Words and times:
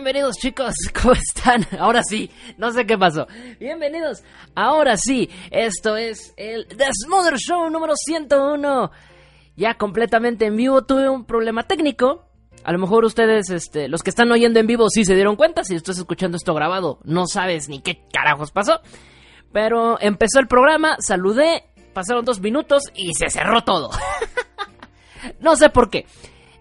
Bienvenidos 0.00 0.36
chicos, 0.38 0.74
¿cómo 1.02 1.12
están? 1.12 1.66
Ahora 1.78 2.02
sí, 2.02 2.30
no 2.56 2.72
sé 2.72 2.86
qué 2.86 2.96
pasó. 2.96 3.26
Bienvenidos, 3.58 4.22
ahora 4.54 4.96
sí, 4.96 5.28
esto 5.50 5.98
es 5.98 6.32
el 6.38 6.66
The 6.68 6.86
Smother 7.04 7.36
Show 7.36 7.68
número 7.68 7.92
101. 7.94 8.90
Ya 9.56 9.74
completamente 9.74 10.46
en 10.46 10.56
vivo, 10.56 10.86
tuve 10.86 11.10
un 11.10 11.26
problema 11.26 11.64
técnico. 11.64 12.30
A 12.64 12.72
lo 12.72 12.78
mejor 12.78 13.04
ustedes, 13.04 13.50
este, 13.50 13.88
los 13.88 14.02
que 14.02 14.08
están 14.08 14.32
oyendo 14.32 14.58
en 14.58 14.66
vivo 14.66 14.88
sí 14.88 15.04
se 15.04 15.14
dieron 15.14 15.36
cuenta, 15.36 15.64
si 15.64 15.74
estás 15.74 15.98
escuchando 15.98 16.38
esto 16.38 16.54
grabado, 16.54 17.00
no 17.04 17.26
sabes 17.26 17.68
ni 17.68 17.82
qué 17.82 18.02
carajos 18.10 18.52
pasó. 18.52 18.80
Pero 19.52 20.00
empezó 20.00 20.40
el 20.40 20.48
programa, 20.48 20.96
saludé, 21.00 21.64
pasaron 21.92 22.24
dos 22.24 22.40
minutos 22.40 22.84
y 22.94 23.12
se 23.12 23.28
cerró 23.28 23.64
todo. 23.64 23.90
no 25.40 25.56
sé 25.56 25.68
por 25.68 25.90
qué. 25.90 26.06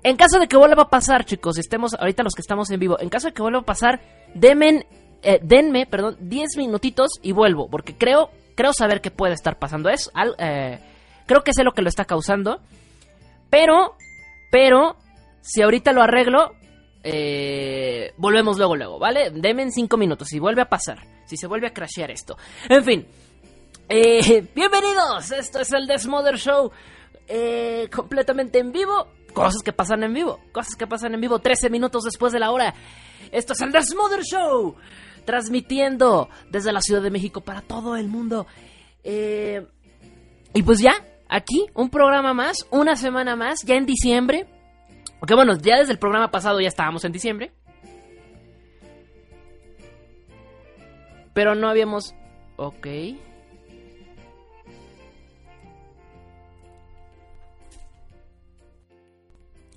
En 0.02 0.16
caso 0.16 0.40
de 0.40 0.48
que 0.48 0.56
vuelva 0.56 0.84
a 0.84 0.90
pasar, 0.90 1.26
chicos, 1.26 1.58
estemos 1.58 1.94
ahorita 1.94 2.24
los 2.24 2.34
que 2.34 2.42
estamos 2.42 2.70
en 2.72 2.80
vivo, 2.80 3.00
en 3.00 3.10
caso 3.10 3.28
de 3.28 3.34
que 3.34 3.42
vuelva 3.42 3.60
a 3.60 3.66
pasar, 3.66 4.00
denme, 4.34 4.86
eh, 5.22 5.40
denme, 5.42 5.86
perdón, 5.86 6.16
10 6.22 6.58
minutitos 6.58 7.12
y 7.22 7.34
vuelvo, 7.34 7.70
porque 7.70 7.98
creo, 7.98 8.30
creo 8.56 8.72
saber 8.74 9.02
que 9.02 9.12
puede 9.12 9.34
estar 9.34 9.60
pasando 9.60 9.90
eso. 9.90 10.10
Eh, 10.38 10.80
creo 11.26 11.44
que 11.44 11.54
sé 11.54 11.64
lo 11.64 11.74
que 11.74 11.82
lo 11.82 11.90
está 11.90 12.06
causando. 12.06 12.62
Pero, 13.50 13.96
pero, 14.52 14.96
si 15.42 15.62
ahorita 15.62 15.92
lo 15.92 16.02
arreglo, 16.02 16.54
eh, 17.04 18.14
volvemos 18.16 18.58
luego, 18.58 18.78
luego, 18.78 19.00
¿vale? 19.00 19.32
Denme 19.32 19.64
en 19.64 19.72
5 19.74 19.98
minutos 19.98 20.32
y 20.32 20.40
vuelve 20.40 20.62
a 20.62 20.70
pasar. 20.70 21.00
Si 21.26 21.36
se 21.36 21.48
vuelve 21.48 21.68
a 21.68 21.74
crashear 21.74 22.10
esto. 22.10 22.38
En 22.70 22.86
fin. 22.86 23.08
bienvenidos. 24.56 25.32
Esto 25.32 25.60
es 25.60 25.74
el 25.74 25.88
Desmother 25.88 26.38
Show. 26.38 26.72
completamente 27.92 28.60
en 28.60 28.72
vivo 28.72 29.19
Cosas 29.34 29.62
que 29.64 29.74
pasan 29.74 30.04
en 30.04 30.14
vivo. 30.14 30.40
Cosas 30.52 30.76
que 30.76 30.88
pasan 30.88 31.14
en 31.14 31.22
vivo 31.22 31.40
13 31.40 31.70
minutos 31.70 32.04
después 32.04 32.34
de 32.34 32.40
la 32.40 32.52
hora. 32.52 32.74
Esto 33.32 33.54
es 33.54 33.62
el 33.62 33.72
The 33.72 33.84
Smother 33.84 34.22
Show. 34.24 34.76
Transmitiendo 35.26 36.30
desde 36.50 36.72
la 36.72 36.82
Ciudad 36.82 37.02
de 37.02 37.12
México 37.12 37.42
para 37.42 37.62
todo 37.62 37.96
el 37.96 38.08
mundo. 38.08 38.48
Eh, 39.04 39.66
y 40.54 40.64
pues 40.64 40.80
ya, 40.80 40.94
aquí, 41.28 41.68
un 41.76 41.90
programa 41.90 42.34
más, 42.34 42.66
una 42.72 42.96
semana 42.96 43.36
más, 43.36 43.64
ya 43.64 43.76
en 43.76 43.86
diciembre. 43.86 44.48
Ok, 45.22 45.34
bueno, 45.36 45.58
ya 45.58 45.78
desde 45.78 45.92
el 45.94 46.00
programa 46.00 46.32
pasado 46.32 46.60
ya 46.60 46.68
estábamos 46.68 47.06
en 47.06 47.12
diciembre. 47.12 47.52
Pero 51.34 51.56
no 51.56 51.70
habíamos... 51.70 52.16
Ok. 52.58 52.88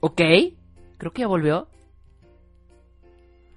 Ok, 0.05 0.21
creo 0.99 1.13
que 1.13 1.21
ya 1.21 1.29
volvió. 1.29 1.69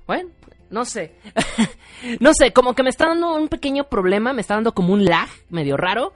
Bueno, 0.06 0.30
no 0.70 0.86
sé. 0.86 1.16
no 2.20 2.36
sé, 2.36 2.54
como 2.54 2.76
que 2.76 2.84
me 2.84 2.92
está 2.92 3.08
dando 3.08 3.36
un 3.36 3.48
pequeño 3.48 3.86
problema, 3.86 4.32
me 4.32 4.42
está 4.42 4.54
dando 4.54 4.76
como 4.76 4.94
un 4.94 5.06
lag 5.06 5.28
medio 5.50 5.76
raro. 5.76 6.14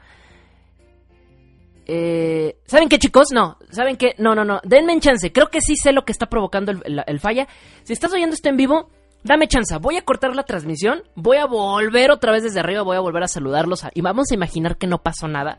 Eh, 1.88 2.60
¿Saben 2.66 2.90
qué, 2.90 3.00
chicos? 3.00 3.30
No, 3.34 3.58
¿saben 3.72 3.98
qué? 3.98 4.14
No, 4.20 4.36
no, 4.36 4.46
no. 4.46 4.62
Denme 4.64 4.94
en 4.94 5.00
chance. 5.00 5.32
Creo 5.32 5.50
que 5.50 5.62
sí 5.62 5.76
sé 5.76 5.94
lo 5.94 6.06
que 6.06 6.12
está 6.12 6.28
provocando 6.28 6.72
el, 6.72 7.20
falla. 7.20 7.48
Si 7.82 7.94
estás 7.94 8.14
oyendo 8.14 8.36
esto 8.36 8.50
en 8.50 8.58
vivo, 8.58 8.92
dame 9.24 9.48
chance. 9.48 9.76
Voy 9.78 9.98
a 9.98 10.04
cortar 10.04 10.36
la 10.36 10.44
transmisión. 10.44 11.02
Voy 11.16 11.38
a 11.38 11.48
volver 11.48 12.12
otra 12.12 12.32
vez 12.32 12.44
desde 12.44 12.60
arriba. 12.60 12.84
Voy 12.84 12.98
a 12.98 13.00
volver 13.00 13.24
a 13.24 13.28
saludarlos. 13.28 13.84
y 13.96 14.02
vamos 14.02 14.28
a 14.30 14.36
imaginar 14.36 14.78
que 14.78 14.86
no 14.86 15.02
pasó 15.02 15.28
nada. 15.28 15.58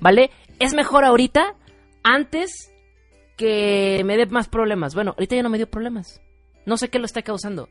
¿Vale? 0.00 0.32
Es 0.58 0.74
mejor 0.74 1.04
ahorita, 1.04 1.54
antes 2.02 2.72
que 3.40 4.02
me 4.04 4.18
dé 4.18 4.26
más 4.26 4.48
problemas. 4.48 4.94
Bueno, 4.94 5.12
ahorita 5.12 5.34
ya 5.34 5.42
no 5.42 5.48
me 5.48 5.56
dio 5.56 5.70
problemas. 5.70 6.20
No 6.66 6.76
sé 6.76 6.90
qué 6.90 6.98
lo 6.98 7.06
está 7.06 7.22
causando. 7.22 7.70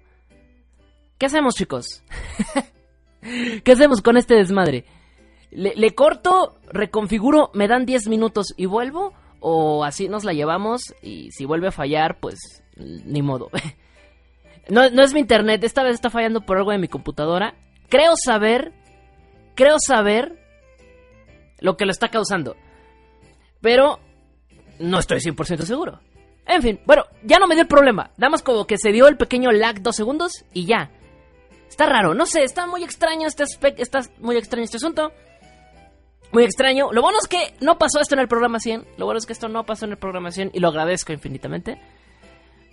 ¿Qué 1.19 1.27
hacemos, 1.27 1.53
chicos? 1.53 2.03
¿Qué 3.63 3.71
hacemos 3.71 4.01
con 4.01 4.17
este 4.17 4.33
desmadre? 4.33 4.85
¿Le, 5.51 5.93
corto, 5.93 6.57
reconfiguro, 6.71 7.51
me 7.53 7.67
dan 7.67 7.85
10 7.85 8.07
minutos 8.07 8.47
y 8.57 8.65
vuelvo? 8.65 9.13
¿O 9.41 9.83
así 9.83 10.09
nos 10.09 10.23
la 10.23 10.33
llevamos 10.33 10.95
y 11.03 11.29
si 11.33 11.45
vuelve 11.45 11.67
a 11.67 11.71
fallar, 11.71 12.19
pues 12.19 12.63
ni 12.75 13.21
modo? 13.21 13.51
no, 14.69 14.89
no 14.89 15.03
es 15.03 15.13
mi 15.13 15.19
internet, 15.19 15.63
esta 15.63 15.83
vez 15.83 15.93
está 15.93 16.09
fallando 16.09 16.47
por 16.47 16.57
algo 16.57 16.71
de 16.71 16.79
mi 16.79 16.87
computadora. 16.87 17.53
Creo 17.89 18.13
saber, 18.15 18.73
creo 19.53 19.75
saber 19.77 20.35
lo 21.59 21.77
que 21.77 21.85
lo 21.85 21.91
está 21.91 22.07
causando. 22.07 22.55
Pero 23.61 23.99
no 24.79 24.99
estoy 24.99 25.19
100% 25.19 25.61
seguro. 25.63 25.99
En 26.45 26.61
fin, 26.61 26.79
bueno, 26.85 27.03
ya 27.23 27.37
no 27.37 27.47
me 27.47 27.55
dio 27.55 27.61
el 27.61 27.67
problema. 27.67 28.11
Nada 28.17 28.31
más 28.31 28.41
como 28.41 28.65
que 28.65 28.77
se 28.77 28.91
dio 28.91 29.07
el 29.07 29.17
pequeño 29.17 29.51
lag 29.51 29.81
dos 29.81 29.95
segundos 29.95 30.45
y 30.53 30.65
ya. 30.65 30.89
Está 31.67 31.85
raro, 31.85 32.15
no 32.15 32.25
sé, 32.25 32.43
está 32.43 32.65
muy 32.65 32.83
extraño 32.83 33.27
este 33.27 33.43
está 33.77 34.01
muy 34.19 34.35
extraño 34.35 34.63
este 34.63 34.77
asunto. 34.77 35.11
Muy 36.31 36.43
extraño. 36.43 36.91
Lo 36.91 37.01
bueno 37.01 37.17
es 37.21 37.27
que 37.27 37.55
no 37.59 37.77
pasó 37.77 37.99
esto 37.99 38.15
en 38.15 38.21
el 38.21 38.27
programa 38.27 38.59
100. 38.59 38.85
Lo 38.97 39.05
bueno 39.05 39.17
es 39.17 39.25
que 39.25 39.33
esto 39.33 39.47
no 39.49 39.65
pasó 39.65 39.85
en 39.85 39.91
el 39.91 39.97
programa 39.97 40.31
100 40.31 40.51
y 40.53 40.59
lo 40.59 40.67
agradezco 40.67 41.11
infinitamente. 41.11 41.79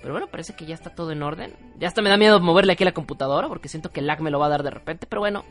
Pero 0.00 0.12
bueno, 0.12 0.26
parece 0.26 0.54
que 0.54 0.66
ya 0.66 0.74
está 0.74 0.90
todo 0.90 1.10
en 1.12 1.22
orden. 1.22 1.54
Ya 1.78 1.88
hasta 1.88 2.02
me 2.02 2.10
da 2.10 2.16
miedo 2.16 2.38
moverle 2.40 2.74
aquí 2.74 2.84
la 2.84 2.92
computadora 2.92 3.48
porque 3.48 3.68
siento 3.68 3.90
que 3.90 4.00
el 4.00 4.06
lag 4.06 4.20
me 4.20 4.30
lo 4.30 4.38
va 4.38 4.46
a 4.46 4.50
dar 4.50 4.62
de 4.62 4.70
repente. 4.70 5.06
Pero 5.06 5.20
bueno, 5.20 5.44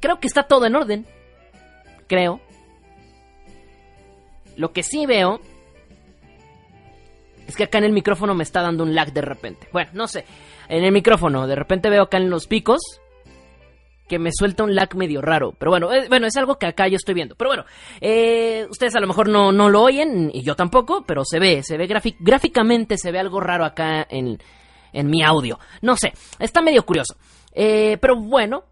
creo 0.00 0.20
que 0.20 0.26
está 0.26 0.44
todo 0.44 0.66
en 0.66 0.74
orden. 0.74 1.06
Creo. 2.06 2.40
Lo 4.60 4.74
que 4.74 4.82
sí 4.82 5.06
veo 5.06 5.40
es 7.48 7.56
que 7.56 7.64
acá 7.64 7.78
en 7.78 7.84
el 7.84 7.92
micrófono 7.92 8.34
me 8.34 8.42
está 8.42 8.60
dando 8.60 8.84
un 8.84 8.94
lag 8.94 9.10
de 9.10 9.22
repente. 9.22 9.68
Bueno, 9.72 9.90
no 9.94 10.06
sé. 10.06 10.26
En 10.68 10.84
el 10.84 10.92
micrófono, 10.92 11.46
de 11.46 11.54
repente 11.54 11.88
veo 11.88 12.02
acá 12.02 12.18
en 12.18 12.28
los 12.28 12.46
picos 12.46 12.78
que 14.06 14.18
me 14.18 14.28
suelta 14.34 14.62
un 14.62 14.74
lag 14.74 14.94
medio 14.96 15.22
raro. 15.22 15.54
Pero 15.58 15.70
bueno, 15.70 15.90
es, 15.92 16.10
bueno, 16.10 16.26
es 16.26 16.36
algo 16.36 16.56
que 16.56 16.66
acá 16.66 16.88
yo 16.88 16.96
estoy 16.96 17.14
viendo. 17.14 17.36
Pero 17.36 17.48
bueno, 17.48 17.64
eh, 18.02 18.66
ustedes 18.68 18.94
a 18.96 19.00
lo 19.00 19.06
mejor 19.06 19.30
no, 19.30 19.50
no 19.50 19.70
lo 19.70 19.82
oyen, 19.82 20.30
y 20.34 20.42
yo 20.42 20.54
tampoco, 20.54 21.04
pero 21.06 21.22
se 21.24 21.38
ve, 21.38 21.62
se 21.62 21.78
ve 21.78 21.86
gráficamente, 22.18 22.98
se 22.98 23.12
ve 23.12 23.18
algo 23.18 23.40
raro 23.40 23.64
acá 23.64 24.06
en, 24.10 24.36
en 24.92 25.06
mi 25.08 25.22
audio. 25.22 25.58
No 25.80 25.96
sé, 25.96 26.12
está 26.38 26.60
medio 26.60 26.84
curioso. 26.84 27.16
Eh, 27.54 27.96
pero 27.98 28.16
bueno, 28.16 28.64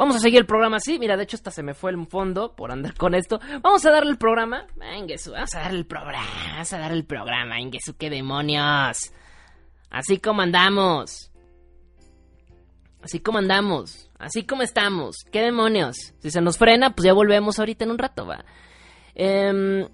Vamos 0.00 0.16
a 0.16 0.20
seguir 0.20 0.38
el 0.38 0.46
programa 0.46 0.78
así. 0.78 0.98
Mira, 0.98 1.14
de 1.14 1.24
hecho, 1.24 1.36
hasta 1.36 1.50
se 1.50 1.62
me 1.62 1.74
fue 1.74 1.90
el 1.90 2.06
fondo 2.06 2.56
por 2.56 2.72
andar 2.72 2.94
con 2.94 3.14
esto. 3.14 3.38
Vamos 3.60 3.84
a 3.84 3.90
darle 3.90 4.12
el 4.12 4.16
programa. 4.16 4.66
Ingesu, 4.96 5.32
vamos 5.32 5.54
a 5.54 5.60
darle 5.60 5.80
el 5.80 5.84
programa. 5.84 6.26
Vamos 6.52 6.72
a 6.72 6.78
darle 6.78 6.96
el 6.96 7.04
programa. 7.04 7.60
Ingesu, 7.60 7.94
qué 7.98 8.08
demonios. 8.08 9.12
Así 9.90 10.16
como 10.16 10.40
andamos. 10.40 11.30
Así 13.02 13.20
como 13.20 13.40
andamos. 13.40 14.10
Así 14.18 14.44
como 14.44 14.62
estamos. 14.62 15.16
¿Qué 15.30 15.42
demonios? 15.42 16.14
Si 16.20 16.30
se 16.30 16.40
nos 16.40 16.56
frena, 16.56 16.94
pues 16.94 17.04
ya 17.04 17.12
volvemos 17.12 17.58
ahorita 17.58 17.84
en 17.84 17.90
un 17.90 17.98
rato, 17.98 18.26
va. 18.26 18.42
Em, 19.14 19.86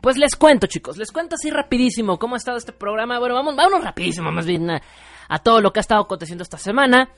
pues 0.00 0.16
les 0.18 0.34
cuento, 0.34 0.66
chicos. 0.66 0.96
Les 0.96 1.12
cuento 1.12 1.36
así 1.36 1.48
rapidísimo 1.48 2.18
cómo 2.18 2.34
ha 2.34 2.38
estado 2.38 2.58
este 2.58 2.72
programa. 2.72 3.20
Bueno, 3.20 3.36
vamos, 3.36 3.54
vámonos 3.54 3.84
rapidísimo, 3.84 4.32
más 4.32 4.46
bien, 4.46 4.68
a 4.68 5.38
todo 5.38 5.60
lo 5.60 5.72
que 5.72 5.78
ha 5.78 5.82
estado 5.82 6.02
aconteciendo 6.02 6.42
esta 6.42 6.58
semana. 6.58 7.08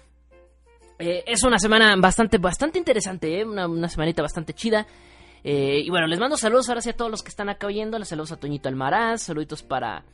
Eh, 0.98 1.24
es 1.26 1.42
una 1.42 1.58
semana 1.58 1.94
bastante, 1.96 2.38
bastante 2.38 2.78
interesante, 2.78 3.40
¿eh? 3.40 3.44
una, 3.44 3.66
una 3.66 3.88
semanita 3.88 4.22
bastante 4.22 4.54
chida. 4.54 4.86
Eh, 5.42 5.82
y 5.84 5.90
bueno, 5.90 6.06
les 6.06 6.18
mando 6.18 6.36
saludos 6.36 6.68
ahora 6.68 6.80
sí 6.80 6.90
a 6.90 6.96
todos 6.96 7.10
los 7.10 7.22
que 7.22 7.28
están 7.28 7.48
acá 7.48 7.66
oyendo. 7.66 7.98
Les 7.98 8.08
saludos 8.08 8.32
a 8.32 8.36
Toñito 8.36 8.68
Almaraz, 8.68 9.22
saluditos 9.22 9.62
para. 9.62 10.04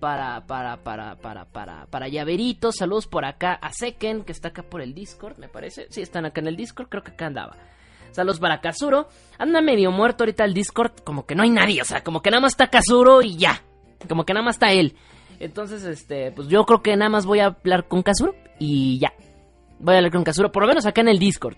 Para, 0.00 0.46
para, 0.46 0.76
para, 0.76 1.16
para, 1.16 1.44
para, 1.46 1.86
para 1.86 2.06
Llaverito, 2.06 2.70
saludos 2.70 3.08
por 3.08 3.24
acá 3.24 3.54
a 3.54 3.72
Seken, 3.72 4.22
que 4.22 4.30
está 4.30 4.48
acá 4.48 4.62
por 4.62 4.80
el 4.80 4.94
Discord, 4.94 5.38
me 5.38 5.48
parece. 5.48 5.88
Sí, 5.90 6.02
están 6.02 6.24
acá 6.24 6.40
en 6.40 6.46
el 6.46 6.56
Discord, 6.56 6.88
creo 6.88 7.02
que 7.02 7.10
acá 7.10 7.26
andaba. 7.26 7.56
Saludos 8.12 8.38
para 8.38 8.60
Kazuro. 8.60 9.08
Anda 9.38 9.60
medio 9.60 9.90
muerto 9.90 10.22
ahorita 10.22 10.44
el 10.44 10.54
Discord, 10.54 11.00
como 11.02 11.26
que 11.26 11.34
no 11.34 11.42
hay 11.42 11.50
nadie, 11.50 11.82
o 11.82 11.84
sea, 11.84 12.04
como 12.04 12.22
que 12.22 12.30
nada 12.30 12.40
más 12.40 12.52
está 12.52 12.68
Kazuro 12.68 13.22
y 13.22 13.36
ya. 13.38 13.64
Como 14.08 14.24
que 14.24 14.34
nada 14.34 14.44
más 14.44 14.54
está 14.54 14.70
él. 14.70 14.94
Entonces, 15.40 15.82
este, 15.84 16.30
pues 16.30 16.46
yo 16.46 16.64
creo 16.64 16.80
que 16.80 16.96
nada 16.96 17.10
más 17.10 17.26
voy 17.26 17.40
a 17.40 17.46
hablar 17.46 17.88
con 17.88 18.02
Kazuro 18.02 18.36
y 18.60 19.00
ya. 19.00 19.12
Voy 19.80 19.94
a 19.94 19.98
hablar 19.98 20.12
con 20.12 20.24
Kazuro, 20.24 20.50
por 20.52 20.62
lo 20.62 20.68
menos 20.68 20.86
acá 20.86 21.00
en 21.00 21.08
el 21.08 21.18
Discord. 21.18 21.56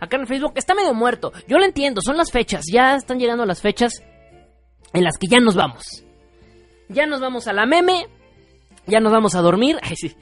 Acá 0.00 0.16
en 0.16 0.26
Facebook 0.26 0.52
está 0.56 0.74
medio 0.74 0.94
muerto. 0.94 1.32
Yo 1.46 1.58
lo 1.58 1.64
entiendo, 1.64 2.00
son 2.04 2.16
las 2.16 2.30
fechas. 2.32 2.64
Ya 2.72 2.96
están 2.96 3.18
llegando 3.18 3.46
las 3.46 3.60
fechas 3.62 4.02
en 4.92 5.04
las 5.04 5.16
que 5.16 5.26
ya 5.28 5.38
nos 5.40 5.54
vamos. 5.54 6.04
Ya 6.88 7.06
nos 7.06 7.20
vamos 7.20 7.46
a 7.48 7.52
la 7.52 7.66
meme. 7.66 8.06
Ya 8.86 9.00
nos 9.00 9.12
vamos 9.12 9.34
a 9.34 9.40
dormir. 9.40 9.78
Ay, 9.82 9.96
sí. 9.96 10.14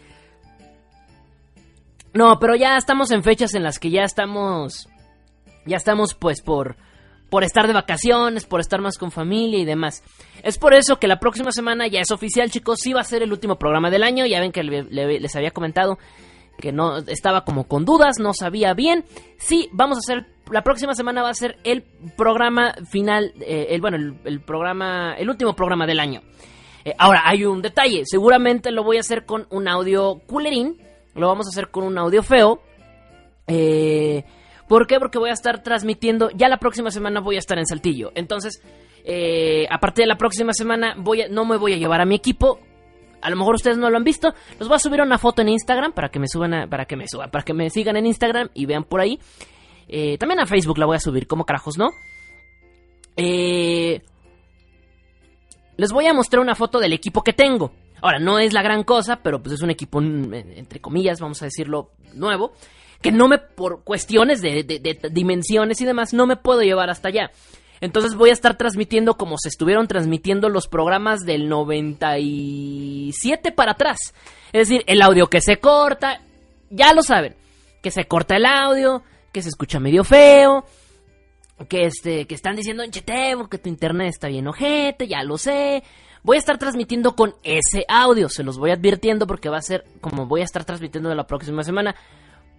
No, 2.13 2.39
pero 2.41 2.57
ya 2.57 2.77
estamos 2.77 3.11
en 3.11 3.23
fechas 3.23 3.55
en 3.55 3.63
las 3.63 3.79
que 3.79 3.91
ya 3.91 4.03
estamos. 4.03 4.89
Ya 5.67 5.77
estamos, 5.77 6.15
pues, 6.15 6.43
por. 6.43 6.77
Por 7.31 7.45
estar 7.45 7.69
de 7.69 7.73
vacaciones, 7.73 8.45
por 8.45 8.59
estar 8.61 8.81
más 8.81 8.99
con 8.99 9.13
familia 9.13 9.61
y 9.61 9.65
demás. 9.65 10.03
Es 10.43 10.59
por 10.59 10.75
eso 10.75 10.97
que 10.99 11.07
la 11.07 11.21
próxima 11.21 11.53
semana 11.53 11.87
ya 11.87 12.01
es 12.01 12.11
oficial, 12.11 12.51
chicos. 12.51 12.81
Sí 12.83 12.93
va 12.93 13.03
a 13.03 13.05
ser 13.05 13.23
el 13.23 13.33
último 13.33 13.57
programa 13.57 13.89
del 13.89 14.03
año. 14.03 14.27
Ya 14.27 14.41
ven 14.41 14.51
que 14.51 14.65
le- 14.65 14.83
le- 14.83 15.21
les 15.21 15.37
había 15.37 15.53
comentado 15.53 15.97
que 16.61 16.73
no 16.73 16.99
estaba 16.99 17.45
como 17.45 17.65
con 17.65 17.85
dudas, 17.85 18.19
no 18.19 18.33
sabía 18.35 18.75
bien. 18.75 19.05
Sí, 19.39 19.69
vamos 19.73 19.99
a 19.99 20.01
hacer, 20.01 20.27
la 20.51 20.63
próxima 20.63 20.95
semana 20.95 21.23
va 21.23 21.31
a 21.31 21.35
ser 21.35 21.57
el 21.65 21.83
programa 22.17 22.75
final, 22.91 23.33
eh, 23.41 23.69
el 23.71 23.81
bueno, 23.81 23.97
el, 24.25 24.41
programa, 24.41 25.15
el 25.15 25.29
último 25.31 25.55
programa 25.55 25.87
del 25.87 26.01
año. 26.01 26.23
Eh, 26.85 26.95
ahora, 26.99 27.23
hay 27.25 27.45
un 27.45 27.61
detalle, 27.63 28.03
seguramente 28.05 28.71
lo 28.71 28.85
voy 28.85 28.97
a 28.97 29.01
hacer 29.01 29.25
con 29.27 29.47
un 29.51 29.69
audio 29.69 30.21
culerín, 30.27 30.77
lo 31.15 31.29
vamos 31.29 31.47
a 31.47 31.51
hacer 31.51 31.71
con 31.71 31.85
un 31.85 31.99
audio 31.99 32.23
feo. 32.23 32.61
Eh, 33.47 34.25
¿Por 34.69 34.87
qué? 34.87 34.99
Porque 35.01 35.19
voy 35.19 35.31
a 35.31 35.35
estar 35.35 35.63
transmitiendo, 35.63 36.31
ya 36.31 36.49
la 36.49 36.59
próxima 36.59 36.91
semana 36.91 37.21
voy 37.21 37.37
a 37.37 37.41
estar 37.41 37.59
en 37.59 37.67
Saltillo. 37.67 38.13
Entonces, 38.15 38.63
eh, 39.05 39.67
a 39.71 39.79
partir 39.81 40.05
de 40.05 40.09
la 40.09 40.17
próxima 40.17 40.53
semana 40.53 40.95
voy 40.97 41.23
a- 41.23 41.29
no 41.29 41.45
me 41.45 41.57
voy 41.57 41.73
a 41.73 41.77
llevar 41.77 42.01
a 42.01 42.05
mi 42.05 42.15
equipo, 42.15 42.61
a 43.23 43.31
lo 43.31 43.37
mejor 43.37 43.55
ustedes 43.55 43.79
no 43.79 43.91
lo 43.91 43.97
han 43.97 44.05
visto. 44.05 44.35
Les 44.59 44.69
voy 44.69 44.77
a 44.77 44.79
subir 44.79 45.01
una 45.01 45.19
foto 45.19 45.43
en 45.43 45.49
Instagram 45.49 45.93
para 45.93 46.09
que 46.11 46.19
me 46.19 46.27
suban, 46.29 46.69
para 46.69 46.85
que 46.87 46.97
me 46.97 47.07
suban, 47.09 47.31
para 47.31 47.45
que 47.45 47.55
me 47.55 47.71
sigan 47.71 47.97
en 47.97 48.07
Instagram 48.07 48.49
y 48.55 48.67
vean 48.67 48.85
por 48.85 49.01
ahí. 49.01 49.19
Eh, 49.89 50.17
también 50.19 50.41
a 50.41 50.47
Facebook 50.47 50.79
la 50.79 50.87
voy 50.87 50.97
a 50.97 51.01
subir, 51.01 51.27
como 51.27 51.45
carajos, 51.45 51.77
¿no? 51.79 51.91
Eh, 53.17 54.01
les 55.77 55.93
voy 55.93 56.07
a 56.07 56.15
mostrar 56.15 56.41
una 56.41 56.55
foto 56.55 56.79
del 56.79 56.93
equipo 56.93 57.23
que 57.23 57.33
tengo. 57.33 57.73
Ahora, 58.03 58.19
no 58.19 58.39
es 58.39 58.53
la 58.53 58.63
gran 58.63 58.83
cosa, 58.85 59.17
pero 59.23 59.43
pues 59.43 59.55
es 59.55 59.63
un 59.63 59.71
equipo, 59.71 60.01
mm, 60.01 60.33
entre 60.35 60.81
comillas, 60.81 61.21
vamos 61.21 61.43
a 61.43 61.47
decirlo, 61.47 61.91
nuevo. 62.15 62.53
Que 63.03 63.13
no 63.13 63.29
me, 63.29 63.39
por 63.39 63.83
cuestiones 63.83 64.43
de- 64.43 64.63
de 64.63 65.09
dimensiones 65.11 65.81
y 65.81 65.85
demás, 65.87 66.13
no 66.13 66.27
me 66.27 66.37
puedo 66.37 66.61
llevar 66.63 66.91
hasta 66.91 67.09
allá. 67.09 67.31
Entonces 67.81 68.15
voy 68.15 68.31
a 68.31 68.35
estar 68.35 68.57
transmitiendo 68.57 69.17
como 69.17 69.37
se 69.39 69.49
estuvieron 69.49 69.89
transmitiendo 69.89 70.49
los 70.49 70.69
programas 70.69 71.21
del 71.21 71.49
97 71.49 73.53
para 73.53 73.73
atrás. 73.73 73.99
Es 74.53 74.69
decir, 74.69 74.85
el 74.87 75.01
audio 75.01 75.29
que 75.29 75.41
se 75.41 75.59
corta, 75.59 76.21
ya 76.69 76.93
lo 76.93 77.03
saben, 77.03 77.35
que 77.83 77.91
se 77.91 78.05
corta 78.05 78.37
el 78.37 78.45
audio, 78.45 79.03
que 79.33 79.43
se 79.43 79.49
escucha 79.49 79.81
medio 79.81 80.05
feo, 80.05 80.65
que 81.69 81.85
este 81.85 82.27
que 82.27 82.35
están 82.35 82.57
diciendo 82.57 82.83
en 82.83 82.91
Chetebo 82.91 83.49
que 83.49 83.59
tu 83.59 83.69
internet 83.69 84.09
está 84.09 84.29
bien 84.29 84.47
ojete, 84.47 85.09
ya 85.09 85.23
lo 85.23 85.39
sé. 85.39 85.83
Voy 86.23 86.37
a 86.37 86.41
estar 86.41 86.59
transmitiendo 86.59 87.17
con 87.17 87.35
ese 87.43 87.87
audio, 87.89 88.29
se 88.29 88.43
los 88.43 88.59
voy 88.59 88.73
advirtiendo 88.73 89.27
porque 89.27 89.49
va 89.49 89.57
a 89.57 89.63
ser 89.63 89.87
como 90.03 90.27
voy 90.27 90.43
a 90.43 90.45
estar 90.45 90.67
transmitiendo 90.67 91.09
de 91.09 91.15
la 91.15 91.27
próxima 91.27 91.63
semana, 91.63 91.95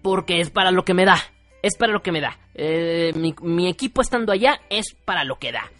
porque 0.02 0.42
es 0.42 0.50
para 0.50 0.72
lo 0.72 0.84
que 0.84 0.96
me 0.96 1.06
da, 1.06 1.18
es 1.62 1.78
para 1.78 1.94
lo 1.94 2.02
que 2.02 2.12
me 2.12 2.22
da. 2.22 2.38
Eh, 2.56 3.14
mi, 3.16 3.70
equipo 3.70 4.02
estando 4.02 4.32
allá 4.32 4.60
es 4.70 4.96
para 5.06 5.24
lo 5.24 5.38
que 5.38 5.52
da. 5.52 5.72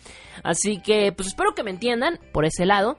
Así 0.44 0.82
que, 0.82 1.12
pues 1.12 1.30
espero 1.30 1.54
que 1.54 1.64
me 1.64 1.72
entiendan 1.72 2.20
por 2.32 2.46
ese 2.46 2.66
lado. 2.66 2.98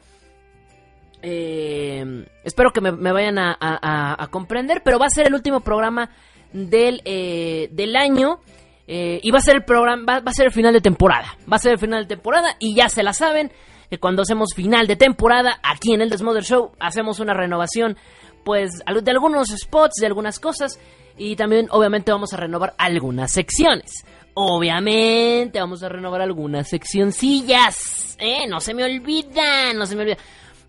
Eh, 1.23 2.27
espero 2.45 2.73
que 2.73 2.81
me, 2.81 3.13
vayan 3.13 3.39
a, 3.39 4.29
comprender, 4.31 4.83
pero 4.85 4.99
va 4.99 5.07
a 5.07 5.11
ser 5.11 5.27
el 5.27 5.35
último 5.35 5.61
programa 5.61 6.11
del, 6.53 7.01
eh, 7.05 7.69
del 7.73 7.97
año. 7.97 8.41
y 8.87 9.31
va 9.31 9.39
a 9.39 9.43
ser 9.43 9.57
el 9.57 9.65
programa, 9.65 10.05
va, 10.05 10.21
va 10.21 10.31
a 10.31 10.35
ser 10.35 10.47
el 10.47 10.53
final 10.53 10.73
de 10.73 10.81
temporada. 10.81 11.37
Va 11.51 11.57
a 11.57 11.61
ser 11.61 11.73
el 11.73 11.79
final 11.79 12.03
de 12.03 12.17
temporada 12.17 12.57
y 12.59 12.75
ya 12.75 12.89
se 12.89 13.03
la 13.03 13.13
saben. 13.13 13.53
Que 13.89 13.99
cuando 13.99 14.23
hacemos 14.23 14.55
final 14.55 14.87
de 14.87 14.97
temporada, 14.97 15.61
aquí 15.63 15.93
en 15.93 16.01
el 16.01 16.09
Desmother 16.09 16.43
Show, 16.43 16.73
hacemos 16.81 17.21
una 17.21 17.35
renovación, 17.35 17.99
pues, 18.43 18.83
de 19.03 19.11
algunos 19.11 19.49
spots, 19.49 19.97
de 20.01 20.07
algunas 20.07 20.41
cosas. 20.41 20.79
Y 21.25 21.37
también, 21.37 21.69
obviamente, 21.71 22.11
vamos 22.11 22.33
a 22.33 22.37
renovar 22.37 22.75
algunas 22.79 23.31
secciones. 23.31 24.05
Obviamente, 24.35 25.61
vamos 25.61 25.83
a 25.85 25.89
renovar 25.89 26.21
algunas 26.21 26.69
seccioncillas. 26.69 28.17
¿eh? 28.19 28.47
No 28.49 28.59
se 28.61 28.75
me 28.75 28.83
olvida, 28.85 29.73
no 29.75 29.87
se 29.87 29.95
me 29.95 30.03
olvida. 30.03 30.17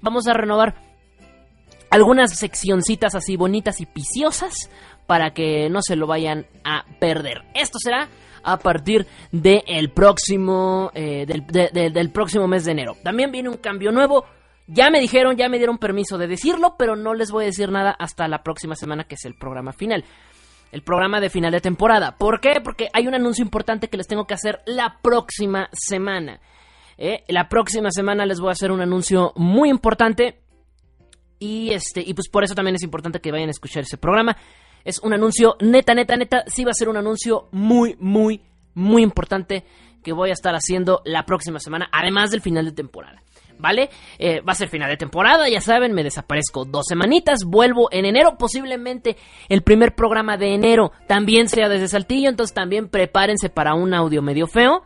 Vamos 0.01 0.27
a 0.27 0.33
renovar 0.33 0.75
algunas 1.89 2.37
seccioncitas 2.37 3.15
así 3.15 3.35
bonitas 3.35 3.79
y 3.81 3.85
piciosas 3.85 4.69
para 5.07 5.33
que 5.33 5.69
no 5.69 5.81
se 5.81 5.95
lo 5.95 6.07
vayan 6.07 6.45
a 6.63 6.85
perder. 6.99 7.43
Esto 7.53 7.77
será 7.81 8.09
a 8.43 8.57
partir 8.57 9.07
del 9.31 9.89
próximo 9.91 10.91
eh, 10.93 11.25
del, 11.27 11.47
de- 11.47 11.69
de- 11.73 11.89
del 11.89 12.09
próximo 12.11 12.47
mes 12.47 12.65
de 12.65 12.71
enero. 12.73 12.95
También 13.03 13.31
viene 13.31 13.49
un 13.49 13.57
cambio 13.57 13.91
nuevo. 13.91 14.25
Ya 14.67 14.89
me 14.89 14.99
dijeron, 14.99 15.35
ya 15.35 15.49
me 15.49 15.57
dieron 15.57 15.77
permiso 15.77 16.17
de 16.17 16.27
decirlo, 16.27 16.75
pero 16.77 16.95
no 16.95 17.13
les 17.13 17.31
voy 17.31 17.43
a 17.43 17.47
decir 17.47 17.69
nada 17.71 17.91
hasta 17.91 18.27
la 18.27 18.43
próxima 18.43 18.75
semana 18.75 19.03
que 19.03 19.15
es 19.15 19.25
el 19.25 19.35
programa 19.35 19.73
final. 19.73 20.05
El 20.73 20.81
programa 20.81 21.21
de 21.21 21.29
final 21.29 21.51
de 21.51 21.61
temporada. 21.61 22.17
¿Por 22.17 22.41
qué? 22.41 22.59
Porque 22.59 22.87
hay 22.93 23.05
un 23.05 23.13
anuncio 23.13 23.43
importante 23.45 23.89
que 23.89 23.97
les 23.97 24.07
tengo 24.07 24.25
que 24.25 24.33
hacer 24.33 24.63
la 24.65 24.97
próxima 25.03 25.69
semana. 25.71 26.39
¿eh? 26.97 27.23
La 27.27 27.47
próxima 27.47 27.91
semana 27.91 28.25
les 28.25 28.39
voy 28.39 28.49
a 28.49 28.53
hacer 28.53 28.71
un 28.71 28.81
anuncio 28.81 29.33
muy 29.35 29.69
importante. 29.69 30.39
Y 31.37 31.69
este, 31.73 32.01
y 32.01 32.15
pues 32.15 32.27
por 32.27 32.43
eso 32.43 32.55
también 32.55 32.73
es 32.73 32.81
importante 32.81 33.21
que 33.21 33.31
vayan 33.31 33.49
a 33.49 33.51
escuchar 33.51 33.83
ese 33.83 33.99
programa. 33.99 34.35
Es 34.83 34.97
un 34.97 35.13
anuncio 35.13 35.57
neta, 35.61 35.93
neta, 35.93 36.15
neta. 36.15 36.43
Sí 36.47 36.63
va 36.63 36.71
a 36.71 36.73
ser 36.73 36.89
un 36.89 36.97
anuncio 36.97 37.49
muy, 37.51 37.95
muy, 37.99 38.41
muy 38.73 39.03
importante 39.03 39.65
que 40.03 40.11
voy 40.11 40.31
a 40.31 40.33
estar 40.33 40.55
haciendo 40.55 41.03
la 41.05 41.27
próxima 41.27 41.59
semana, 41.59 41.87
además 41.91 42.31
del 42.31 42.41
final 42.41 42.65
de 42.65 42.71
temporada. 42.71 43.21
¿Vale? 43.63 43.89
Eh, 44.19 44.41
va 44.41 44.51
a 44.51 44.55
ser 44.55 44.67
final 44.67 44.89
de 44.89 44.97
temporada, 44.97 45.47
ya 45.47 45.61
saben, 45.61 45.93
me 45.93 46.03
desaparezco 46.03 46.65
dos 46.65 46.85
semanitas, 46.85 47.45
vuelvo 47.45 47.87
en 47.93 48.03
enero, 48.03 48.35
posiblemente 48.37 49.15
el 49.47 49.61
primer 49.61 49.95
programa 49.95 50.35
de 50.35 50.53
enero 50.53 50.91
también 51.07 51.47
sea 51.47 51.69
desde 51.69 51.87
Saltillo, 51.87 52.27
entonces 52.27 52.53
también 52.53 52.89
prepárense 52.89 53.47
para 53.47 53.73
un 53.73 53.93
audio 53.93 54.21
medio 54.21 54.47
feo. 54.47 54.83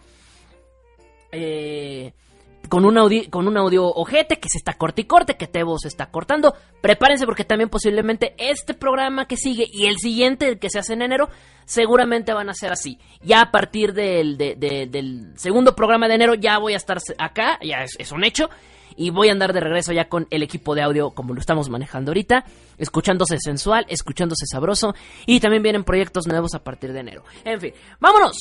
Eh, 1.31 2.13
con 2.69 2.85
un, 2.85 2.97
audio, 2.97 3.23
con 3.29 3.47
un 3.47 3.57
audio 3.57 3.85
ojete 3.85 4.39
que 4.39 4.49
se 4.49 4.57
está 4.57 4.73
corte 4.73 5.01
y 5.01 5.05
corte, 5.05 5.37
que 5.37 5.47
Tebo 5.47 5.77
se 5.79 5.87
está 5.87 6.09
cortando. 6.11 6.55
Prepárense 6.81 7.25
porque 7.25 7.43
también 7.45 7.69
posiblemente 7.69 8.33
este 8.37 8.73
programa 8.73 9.27
que 9.27 9.37
sigue 9.37 9.65
y 9.71 9.85
el 9.85 9.97
siguiente, 9.97 10.47
el 10.47 10.59
que 10.59 10.69
se 10.69 10.79
hace 10.79 10.93
en 10.93 11.01
enero, 11.01 11.29
seguramente 11.65 12.33
van 12.33 12.49
a 12.49 12.53
ser 12.53 12.71
así. 12.71 12.99
Ya 13.21 13.41
a 13.41 13.51
partir 13.51 13.93
del, 13.93 14.37
de- 14.37 14.55
de- 14.55 14.87
del 14.87 15.33
segundo 15.37 15.75
programa 15.75 16.07
de 16.07 16.15
enero 16.15 16.33
ya 16.35 16.57
voy 16.57 16.73
a 16.73 16.77
estar 16.77 16.97
acá, 17.17 17.59
ya 17.61 17.83
es 17.97 18.11
un 18.11 18.23
hecho. 18.23 18.49
Y 18.99 19.11
voy 19.11 19.29
a 19.29 19.31
andar 19.31 19.53
de 19.53 19.59
regreso 19.59 19.93
ya 19.93 20.09
con 20.09 20.25
el 20.31 20.41
equipo 20.41 20.73
de 20.73 20.81
audio 20.81 21.11
como 21.11 21.35
lo 21.35 21.39
estamos 21.39 21.69
manejando 21.69 22.09
ahorita, 22.09 22.45
escuchándose 22.79 23.37
sensual, 23.39 23.85
escuchándose 23.89 24.47
sabroso. 24.47 24.95
Y 25.27 25.39
también 25.39 25.61
vienen 25.61 25.83
proyectos 25.83 26.25
nuevos 26.25 26.55
a 26.55 26.63
partir 26.63 26.93
de 26.93 27.01
enero. 27.01 27.23
En 27.45 27.61
fin, 27.61 27.73
vámonos. 27.99 28.35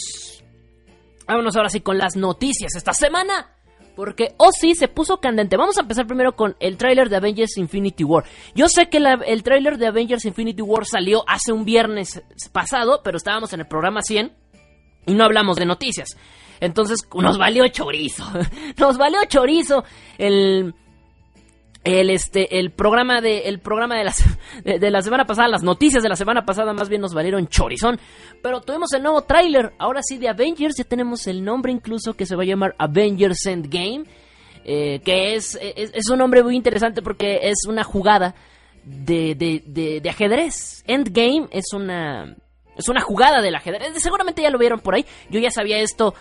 Vámonos 1.27 1.57
ahora 1.57 1.69
sí 1.69 1.81
con 1.81 1.99
las 1.99 2.17
noticias 2.17 2.75
esta 2.75 2.95
semana. 2.95 3.51
Porque, 3.97 4.35
oh 4.37 4.51
sí, 4.53 4.75
se 4.75 4.89
puso 4.89 5.21
candente. 5.21 5.57
Vamos 5.57 5.79
a 5.79 5.81
empezar 5.81 6.07
primero 6.07 6.37
con 6.37 6.55
el 6.61 6.77
tráiler 6.77 7.09
de 7.09 7.17
Avengers 7.17 7.57
Infinity 7.57 8.05
War. 8.05 8.25
Yo 8.55 8.69
sé 8.69 8.91
que 8.91 8.99
el 8.99 9.43
tráiler 9.43 9.79
de 9.79 9.87
Avengers 9.87 10.27
Infinity 10.27 10.61
War 10.61 10.85
salió 10.85 11.25
hace 11.27 11.51
un 11.53 11.65
viernes 11.65 12.23
pasado, 12.53 13.01
pero 13.03 13.17
estábamos 13.17 13.55
en 13.55 13.61
el 13.61 13.67
programa 13.67 14.03
100 14.03 14.33
y 15.07 15.15
no 15.15 15.25
hablamos 15.25 15.57
de 15.57 15.65
noticias. 15.65 16.17
Entonces 16.61 17.09
nos 17.15 17.39
valió 17.39 17.67
chorizo. 17.69 18.25
Nos 18.79 18.97
valió 18.99 19.19
chorizo 19.29 19.85
el 20.19 20.75
el 21.87 22.11
este 22.11 22.59
el 22.59 22.73
programa 22.73 23.21
de 23.21 23.49
el 23.49 23.61
programa 23.61 23.97
de 23.97 24.05
la, 24.05 24.15
de, 24.79 24.91
la 24.91 25.03
semana 25.03 25.25
pasada, 25.25 25.49
las 25.49 25.63
noticias 25.63 26.03
de 26.03 26.09
la 26.09 26.17
semana 26.17 26.45
pasada 26.45 26.73
más 26.73 26.89
bien 26.89 27.01
nos 27.01 27.15
valieron 27.15 27.47
chorizón, 27.49 27.99
pero 28.43 28.61
tuvimos 28.61 28.93
el 28.93 29.03
nuevo 29.03 29.23
tráiler, 29.23 29.73
ahora 29.79 30.01
sí 30.03 30.19
de 30.19 30.29
Avengers, 30.29 30.77
ya 30.77 30.85
tenemos 30.85 31.27
el 31.27 31.45
nombre 31.45 31.73
incluso 31.73 32.15
que 32.15 32.27
se 32.27 32.37
va 32.37 32.43
a 32.43 32.47
llamar 32.47 32.75
Avengers 32.79 33.47
Endgame, 33.47 34.05
eh, 34.65 35.01
que 35.05 35.35
es, 35.35 35.59
es 35.61 35.93
es 35.95 36.11
un 36.11 36.19
nombre 36.19 36.43
muy 36.43 36.57
interesante 36.57 37.03
porque 37.03 37.41
es 37.43 37.67
una 37.69 37.85
jugada 37.85 38.35
de, 38.85 39.35
de, 39.35 40.01
de, 40.01 40.09
ajedrez. 40.11 40.83
Endgame 40.87 41.49
es 41.51 41.73
una, 41.73 42.37
es 42.77 42.89
una 42.89 43.01
jugada 43.01 43.43
del 43.43 43.55
ajedrez. 43.55 44.01
Seguramente 44.03 44.43
ya 44.43 44.51
lo 44.51 44.59
vieron 44.59 44.81
por 44.81 44.95
ahí. 44.95 45.05
Yo 45.29 45.41
ya 45.41 45.51
sabía 45.51 45.79
esto 45.79 46.15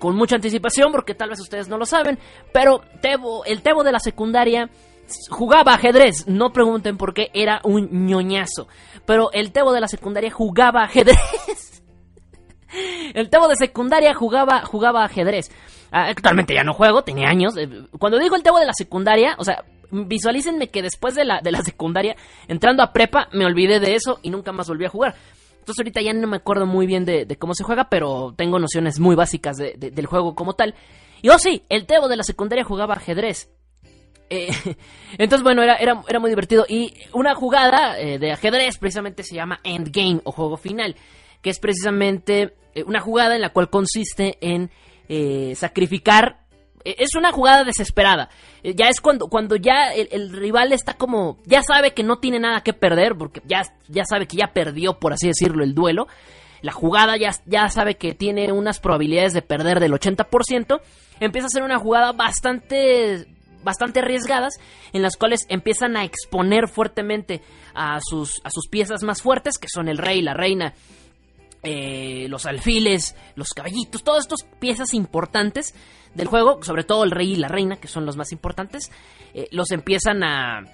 con 0.00 0.16
mucha 0.16 0.34
anticipación 0.34 0.90
porque 0.90 1.14
tal 1.14 1.28
vez 1.28 1.38
ustedes 1.38 1.68
no 1.68 1.78
lo 1.78 1.86
saben. 1.86 2.18
Pero 2.52 2.80
Tebo, 3.00 3.44
el 3.44 3.62
Tebo 3.62 3.84
de 3.84 3.92
la 3.92 4.00
secundaria 4.00 4.68
jugaba 5.28 5.74
ajedrez. 5.74 6.26
No 6.26 6.52
pregunten 6.52 6.96
por 6.96 7.14
qué, 7.14 7.30
era 7.34 7.60
un 7.62 8.06
ñoñazo. 8.06 8.66
Pero 9.06 9.30
el 9.32 9.52
Tebo 9.52 9.72
de 9.72 9.80
la 9.80 9.88
secundaria 9.88 10.32
jugaba 10.32 10.82
ajedrez. 10.82 11.82
el 13.14 13.30
Tebo 13.30 13.46
de 13.46 13.56
secundaria 13.56 14.14
jugaba, 14.14 14.64
jugaba 14.64 15.04
ajedrez. 15.04 15.50
Ah, 15.92 16.08
actualmente 16.08 16.54
ya 16.54 16.64
no 16.64 16.72
juego, 16.72 17.04
tenía 17.04 17.28
años. 17.28 17.56
Eh, 17.56 17.68
cuando 17.98 18.18
digo 18.18 18.34
el 18.34 18.42
Tebo 18.42 18.58
de 18.58 18.66
la 18.66 18.72
secundaria, 18.72 19.34
o 19.38 19.44
sea, 19.44 19.64
visualícenme 19.90 20.68
que 20.68 20.82
después 20.82 21.14
de 21.14 21.24
la, 21.24 21.40
de 21.42 21.52
la 21.52 21.62
secundaria, 21.62 22.16
entrando 22.48 22.82
a 22.82 22.92
prepa, 22.92 23.28
me 23.32 23.44
olvidé 23.44 23.80
de 23.80 23.94
eso 23.94 24.18
y 24.22 24.30
nunca 24.30 24.52
más 24.52 24.68
volví 24.68 24.86
a 24.86 24.90
jugar. 24.90 25.14
Entonces 25.70 25.84
ahorita 25.84 26.02
ya 26.02 26.12
no 26.12 26.26
me 26.26 26.38
acuerdo 26.38 26.66
muy 26.66 26.88
bien 26.88 27.04
de, 27.04 27.36
cómo 27.38 27.54
se 27.54 27.62
juega, 27.62 27.88
pero 27.88 28.34
tengo 28.36 28.58
nociones 28.58 28.98
muy 28.98 29.14
básicas 29.14 29.56
del 29.56 30.06
juego 30.06 30.34
como 30.34 30.54
tal. 30.54 30.74
Y 31.22 31.28
oh 31.28 31.38
sí, 31.38 31.62
el 31.68 31.86
Tebo 31.86 32.08
de 32.08 32.16
la 32.16 32.24
secundaria 32.24 32.64
jugaba 32.64 32.94
ajedrez. 32.94 33.48
Eh, 34.30 34.48
entonces, 35.18 35.44
bueno, 35.44 35.62
era, 35.62 35.76
era, 35.76 36.02
era, 36.08 36.18
muy 36.18 36.28
divertido. 36.28 36.66
Y 36.68 36.94
una 37.12 37.36
jugada 37.36 38.00
eh, 38.00 38.18
de 38.18 38.32
ajedrez 38.32 38.78
precisamente 38.78 39.22
se 39.22 39.36
llama 39.36 39.60
Endgame 39.62 40.20
o 40.24 40.32
juego 40.32 40.56
final, 40.56 40.96
que 41.40 41.50
es 41.50 41.60
precisamente 41.60 42.56
eh, 42.74 42.82
una 42.82 42.98
jugada 42.98 43.36
en 43.36 43.42
la 43.42 43.50
cual 43.50 43.70
consiste 43.70 44.38
en 44.40 44.70
sacrificar 45.54 46.46
es 46.84 47.14
una 47.14 47.32
jugada 47.32 47.64
desesperada. 47.64 48.28
Eh, 48.62 48.74
ya 48.74 48.88
es 48.88 49.00
cuando, 49.00 49.28
cuando 49.28 49.56
ya 49.56 49.92
el, 49.94 50.32
rival 50.32 50.72
está 50.72 50.94
como. 50.94 51.38
Ya 51.44 51.62
sabe 51.62 51.92
que 51.92 52.02
no 52.02 52.18
tiene 52.18 52.38
nada 52.38 52.62
que 52.62 52.72
perder, 52.72 53.16
porque 53.16 53.42
ya, 53.46 53.62
ya 53.88 54.04
sabe 54.04 54.26
que 54.26 54.36
ya 54.36 54.52
perdió, 54.52 54.98
por 54.98 55.12
así 55.12 55.28
decirlo, 55.28 55.64
el 55.64 55.74
duelo. 55.74 56.08
La 56.62 56.72
jugada 56.72 57.16
ya, 57.16 57.30
ya 57.46 57.68
sabe 57.70 57.96
que 57.96 58.14
tiene 58.14 58.52
unas 58.52 58.80
probabilidades 58.80 59.32
de 59.32 59.42
perder 59.42 59.80
del 59.80 59.92
80%. 59.92 60.80
Empieza 61.20 61.46
a 61.46 61.50
ser 61.50 61.62
una 61.62 61.78
jugada 61.78 62.12
bastante. 62.12 63.26
bastante 63.62 64.00
arriesgadas. 64.00 64.54
En 64.92 65.02
las 65.02 65.16
cuales 65.16 65.46
empiezan 65.48 65.96
a 65.96 66.04
exponer 66.04 66.68
fuertemente 66.68 67.42
a 67.74 67.98
sus, 68.02 68.40
a 68.44 68.50
sus 68.50 68.68
piezas 68.68 69.02
más 69.02 69.22
fuertes, 69.22 69.58
que 69.58 69.68
son 69.68 69.88
el 69.88 69.98
rey, 69.98 70.22
la 70.22 70.34
reina. 70.34 70.74
Eh, 71.62 72.26
los 72.30 72.46
alfiles, 72.46 73.16
los 73.34 73.50
caballitos, 73.50 74.02
todas 74.02 74.24
estas 74.24 74.48
piezas 74.58 74.94
importantes 74.94 75.74
del 76.14 76.26
juego, 76.26 76.62
sobre 76.62 76.84
todo 76.84 77.04
el 77.04 77.10
rey 77.10 77.32
y 77.32 77.36
la 77.36 77.48
reina, 77.48 77.76
que 77.76 77.88
son 77.88 78.06
los 78.06 78.16
más 78.16 78.32
importantes, 78.32 78.90
eh, 79.34 79.46
los 79.50 79.70
empiezan 79.70 80.22
a. 80.24 80.64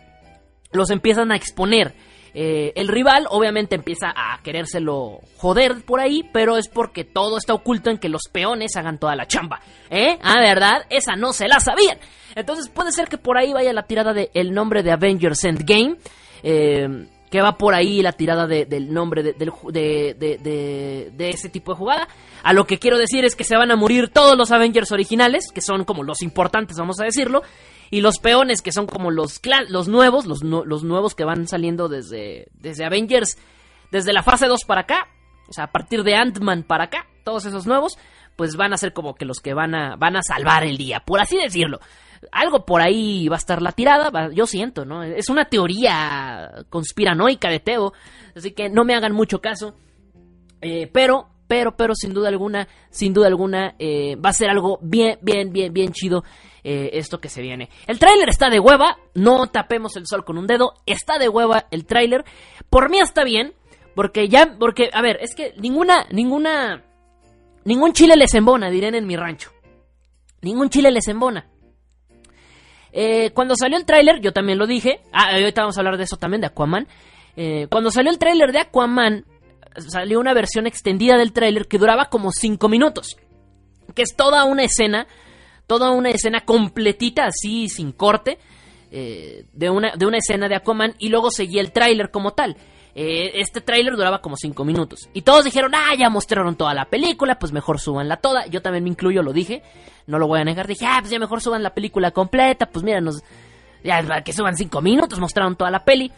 los 0.72 0.90
empiezan 0.90 1.32
a 1.32 1.36
exponer. 1.36 1.94
Eh, 2.38 2.74
el 2.76 2.88
rival 2.88 3.26
obviamente 3.30 3.76
empieza 3.76 4.08
a 4.14 4.42
querérselo 4.42 5.20
joder 5.38 5.82
por 5.86 6.00
ahí, 6.00 6.28
pero 6.34 6.58
es 6.58 6.68
porque 6.68 7.02
todo 7.02 7.38
está 7.38 7.54
oculto 7.54 7.88
en 7.88 7.96
que 7.96 8.10
los 8.10 8.24
peones 8.30 8.76
hagan 8.76 8.98
toda 8.98 9.16
la 9.16 9.26
chamba. 9.26 9.60
¿Eh? 9.88 10.18
Ah, 10.22 10.38
¿verdad? 10.40 10.82
Esa 10.90 11.16
no 11.16 11.32
se 11.32 11.48
la 11.48 11.60
sabían. 11.60 11.98
Entonces 12.34 12.68
puede 12.68 12.92
ser 12.92 13.08
que 13.08 13.16
por 13.16 13.38
ahí 13.38 13.54
vaya 13.54 13.72
la 13.72 13.86
tirada 13.86 14.12
del 14.12 14.28
el 14.34 14.52
nombre 14.52 14.82
de 14.82 14.92
Avengers 14.92 15.44
Endgame. 15.44 15.96
Eh, 16.42 17.06
que 17.30 17.42
va 17.42 17.58
por 17.58 17.74
ahí 17.74 18.02
la 18.02 18.12
tirada 18.12 18.46
del 18.46 18.92
nombre 18.92 19.22
de, 19.22 19.32
de, 19.34 21.28
ese 21.30 21.48
tipo 21.48 21.72
de 21.72 21.78
jugada. 21.78 22.08
A 22.42 22.52
lo 22.52 22.66
que 22.66 22.78
quiero 22.78 22.98
decir 22.98 23.24
es 23.24 23.34
que 23.34 23.44
se 23.44 23.56
van 23.56 23.70
a 23.70 23.76
morir 23.76 24.10
todos 24.12 24.36
los 24.36 24.52
Avengers 24.52 24.92
originales, 24.92 25.50
que 25.52 25.60
son 25.60 25.84
como 25.84 26.02
los 26.02 26.22
importantes, 26.22 26.76
vamos 26.78 27.00
a 27.00 27.04
decirlo, 27.04 27.42
y 27.90 28.00
los 28.00 28.18
peones, 28.18 28.62
que 28.62 28.72
son 28.72 28.86
como 28.86 29.10
los, 29.10 29.40
los 29.68 29.88
nuevos, 29.88 30.26
los, 30.26 30.42
los 30.42 30.84
nuevos 30.84 31.14
que 31.14 31.24
van 31.24 31.48
saliendo 31.48 31.88
desde, 31.88 32.48
desde 32.54 32.84
Avengers, 32.84 33.36
desde 33.90 34.12
la 34.12 34.22
fase 34.22 34.46
2 34.46 34.64
para 34.64 34.82
acá, 34.82 35.08
o 35.48 35.52
sea, 35.52 35.64
a 35.64 35.72
partir 35.72 36.02
de 36.02 36.14
Ant-Man 36.14 36.64
para 36.64 36.84
acá, 36.84 37.06
todos 37.24 37.44
esos 37.46 37.66
nuevos, 37.66 37.98
pues 38.36 38.56
van 38.56 38.72
a 38.72 38.76
ser 38.76 38.92
como 38.92 39.14
que 39.14 39.24
los 39.24 39.40
que 39.40 39.54
van 39.54 39.74
a, 39.74 39.96
van 39.96 40.16
a 40.16 40.22
salvar 40.22 40.64
el 40.64 40.76
día, 40.76 41.00
por 41.00 41.20
así 41.20 41.36
decirlo 41.36 41.80
algo 42.32 42.64
por 42.64 42.80
ahí 42.80 43.28
va 43.28 43.36
a 43.36 43.38
estar 43.38 43.62
la 43.62 43.72
tirada, 43.72 44.30
yo 44.32 44.46
siento, 44.46 44.84
¿no? 44.84 45.02
Es 45.02 45.28
una 45.28 45.46
teoría 45.46 46.64
conspiranoica 46.68 47.48
de 47.48 47.60
Teo, 47.60 47.92
así 48.34 48.52
que 48.52 48.68
no 48.68 48.84
me 48.84 48.94
hagan 48.94 49.12
mucho 49.12 49.40
caso. 49.40 49.74
Eh, 50.60 50.88
pero, 50.92 51.28
pero, 51.46 51.76
pero, 51.76 51.94
sin 51.94 52.12
duda 52.12 52.28
alguna, 52.28 52.68
sin 52.90 53.12
duda 53.12 53.28
alguna, 53.28 53.74
eh, 53.78 54.16
va 54.16 54.30
a 54.30 54.34
ser 54.34 54.50
algo 54.50 54.78
bien, 54.82 55.18
bien, 55.22 55.52
bien, 55.52 55.72
bien 55.72 55.92
chido 55.92 56.24
eh, 56.64 56.90
esto 56.94 57.20
que 57.20 57.28
se 57.28 57.42
viene. 57.42 57.70
El 57.86 57.98
tráiler 57.98 58.28
está 58.28 58.50
de 58.50 58.58
hueva, 58.58 58.98
no 59.14 59.46
tapemos 59.46 59.96
el 59.96 60.06
sol 60.06 60.24
con 60.24 60.38
un 60.38 60.46
dedo, 60.46 60.74
está 60.86 61.18
de 61.18 61.28
hueva 61.28 61.66
el 61.70 61.86
tráiler. 61.86 62.24
Por 62.68 62.90
mí 62.90 62.98
está 62.98 63.22
bien, 63.22 63.54
porque 63.94 64.28
ya, 64.28 64.56
porque, 64.58 64.90
a 64.92 65.00
ver, 65.02 65.18
es 65.20 65.34
que 65.34 65.54
ninguna, 65.58 66.06
ninguna, 66.10 66.84
ningún 67.64 67.92
chile 67.92 68.16
les 68.16 68.34
embona, 68.34 68.68
dirán 68.70 68.94
en 68.94 69.06
mi 69.06 69.16
rancho. 69.16 69.52
Ningún 70.42 70.68
chile 70.68 70.90
les 70.90 71.06
embona. 71.08 71.48
Eh, 72.98 73.30
cuando 73.34 73.54
salió 73.56 73.76
el 73.76 73.84
tráiler, 73.84 74.22
yo 74.22 74.32
también 74.32 74.56
lo 74.56 74.66
dije. 74.66 75.02
Ah, 75.12 75.34
ahorita 75.34 75.60
vamos 75.60 75.76
a 75.76 75.80
hablar 75.80 75.98
de 75.98 76.04
eso 76.04 76.16
también, 76.16 76.40
de 76.40 76.46
Aquaman. 76.46 76.88
Eh, 77.36 77.66
cuando 77.70 77.90
salió 77.90 78.10
el 78.10 78.18
tráiler 78.18 78.52
de 78.52 78.60
Aquaman, 78.60 79.26
salió 79.86 80.18
una 80.18 80.32
versión 80.32 80.66
extendida 80.66 81.18
del 81.18 81.34
tráiler 81.34 81.68
que 81.68 81.76
duraba 81.76 82.06
como 82.06 82.32
5 82.32 82.70
minutos. 82.70 83.18
Que 83.94 84.00
es 84.00 84.16
toda 84.16 84.44
una 84.44 84.62
escena, 84.64 85.06
toda 85.66 85.90
una 85.90 86.08
escena 86.08 86.46
completita, 86.46 87.26
así, 87.26 87.68
sin 87.68 87.92
corte, 87.92 88.38
eh, 88.90 89.44
de, 89.52 89.68
una, 89.68 89.92
de 89.94 90.06
una 90.06 90.16
escena 90.16 90.48
de 90.48 90.56
Aquaman. 90.56 90.94
Y 90.98 91.10
luego 91.10 91.30
seguía 91.30 91.60
el 91.60 91.72
tráiler 91.72 92.10
como 92.10 92.32
tal. 92.32 92.56
Este 92.98 93.60
tráiler 93.60 93.94
duraba 93.94 94.22
como 94.22 94.36
5 94.36 94.64
minutos. 94.64 95.08
Y 95.12 95.22
todos 95.22 95.44
dijeron, 95.44 95.74
ah, 95.74 95.94
ya 95.98 96.08
mostraron 96.08 96.56
toda 96.56 96.72
la 96.72 96.86
película, 96.86 97.38
pues 97.38 97.52
mejor 97.52 97.78
súbanla 97.78 98.16
toda. 98.16 98.46
Yo 98.46 98.62
también 98.62 98.84
me 98.84 98.90
incluyo, 98.90 99.22
lo 99.22 99.32
dije 99.32 99.62
no 100.06 100.18
lo 100.18 100.28
voy 100.28 100.40
a 100.40 100.44
negar. 100.44 100.66
Dije, 100.66 100.86
ah, 100.86 100.98
pues 101.00 101.10
ya 101.10 101.18
mejor 101.18 101.40
suban 101.40 101.62
la 101.62 101.74
película 101.74 102.10
completa, 102.10 102.66
pues 102.66 102.84
mira, 102.84 103.00
nos, 103.00 103.22
ya 103.82 104.22
que 104.22 104.32
suban 104.32 104.56
cinco 104.56 104.80
minutos, 104.80 105.18
mostraron 105.18 105.56
toda 105.56 105.70
la 105.70 105.84
peli. 105.84 106.12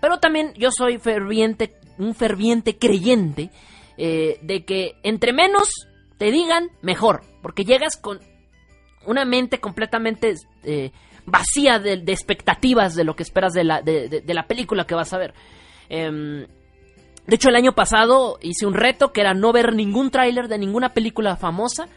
Pero 0.00 0.18
también 0.18 0.52
yo 0.54 0.70
soy 0.70 0.98
ferviente, 0.98 1.74
un 1.98 2.14
ferviente 2.14 2.76
creyente 2.76 3.50
eh, 3.96 4.38
de 4.42 4.64
que 4.64 4.96
entre 5.02 5.32
menos 5.32 5.88
te 6.18 6.30
digan, 6.30 6.70
mejor. 6.82 7.22
Porque 7.42 7.64
llegas 7.64 7.96
con 7.96 8.20
una 9.06 9.24
mente 9.24 9.60
completamente 9.60 10.34
eh, 10.62 10.92
vacía 11.26 11.78
de, 11.78 11.94
expectativas 12.06 12.94
de 12.94 13.04
lo 13.04 13.16
que 13.16 13.22
esperas 13.22 13.52
de 13.54 13.64
la, 13.64 13.82
de, 13.82 14.22
la 14.26 14.46
película 14.46 14.86
que 14.86 14.94
vas 14.94 15.12
a 15.12 15.18
ver. 15.18 15.34
Em, 15.88 16.46
de 17.26 17.34
hecho, 17.36 17.48
el 17.48 17.56
año 17.56 17.74
pasado 17.74 18.38
hice 18.42 18.66
un 18.66 18.74
reto 18.74 19.12
que 19.12 19.20
era 19.20 19.34
no 19.34 19.52
ver 19.52 19.74
ningún 19.74 20.10
tráiler 20.10 20.48
de 20.48 20.58
ninguna 20.58 20.90
película 20.90 21.36
famosa 21.36 21.88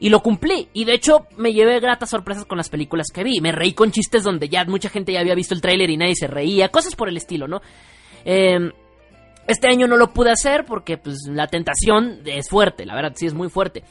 y 0.00 0.08
lo 0.08 0.20
cumplí. 0.20 0.68
Y 0.72 0.84
de 0.84 0.94
hecho 0.94 1.26
me 1.36 1.52
llevé 1.52 1.78
gratas 1.80 2.10
sorpresas 2.10 2.44
con 2.44 2.58
las 2.58 2.68
películas 2.68 3.06
que 3.12 3.24
vi. 3.24 3.40
Me 3.40 3.52
reí 3.52 3.72
con 3.72 3.92
chistes 3.92 4.24
donde 4.24 4.48
ya 4.48 4.64
mucha 4.64 4.88
gente 4.88 5.12
ya 5.12 5.20
había 5.20 5.34
visto 5.34 5.54
el 5.54 5.60
tráiler 5.60 5.90
y 5.90 5.96
nadie 5.96 6.16
se 6.16 6.26
reía. 6.26 6.68
Cosas 6.70 6.96
por 6.96 7.08
el 7.08 7.16
estilo, 7.16 7.46
¿no? 7.46 7.62
Em, 8.24 8.72
este 9.46 9.68
año 9.68 9.86
no 9.86 9.96
lo 9.96 10.12
pude 10.12 10.30
hacer 10.30 10.64
porque 10.64 10.96
pues 10.96 11.18
la 11.28 11.46
tentación 11.46 12.20
es 12.24 12.48
fuerte, 12.48 12.86
la 12.86 12.94
verdad 12.94 13.12
sí 13.14 13.26
es 13.26 13.34
muy 13.34 13.48
fuerte. 13.48 13.84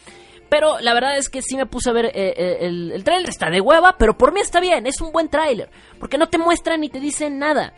Pero 0.49 0.79
la 0.81 0.93
verdad 0.93 1.17
es 1.17 1.29
que 1.29 1.41
sí 1.41 1.55
me 1.55 1.65
puse 1.65 1.89
a 1.89 1.93
ver 1.93 2.05
eh, 2.07 2.11
eh, 2.15 2.57
el, 2.61 2.91
el 2.91 3.03
tráiler, 3.03 3.29
está 3.29 3.49
de 3.49 3.61
hueva, 3.61 3.95
pero 3.97 4.17
por 4.17 4.33
mí 4.33 4.39
está 4.39 4.59
bien, 4.59 4.85
es 4.85 5.01
un 5.01 5.11
buen 5.11 5.29
tráiler. 5.29 5.69
Porque 5.99 6.17
no 6.17 6.27
te 6.27 6.37
muestra 6.37 6.77
ni 6.77 6.89
te 6.89 6.99
dice 6.99 7.29
nada. 7.29 7.73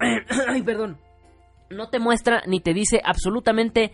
Ay, 0.48 0.62
perdón. 0.62 0.98
No 1.70 1.88
te 1.88 1.98
muestra 1.98 2.42
ni 2.46 2.60
te 2.60 2.74
dice 2.74 3.00
absolutamente 3.02 3.92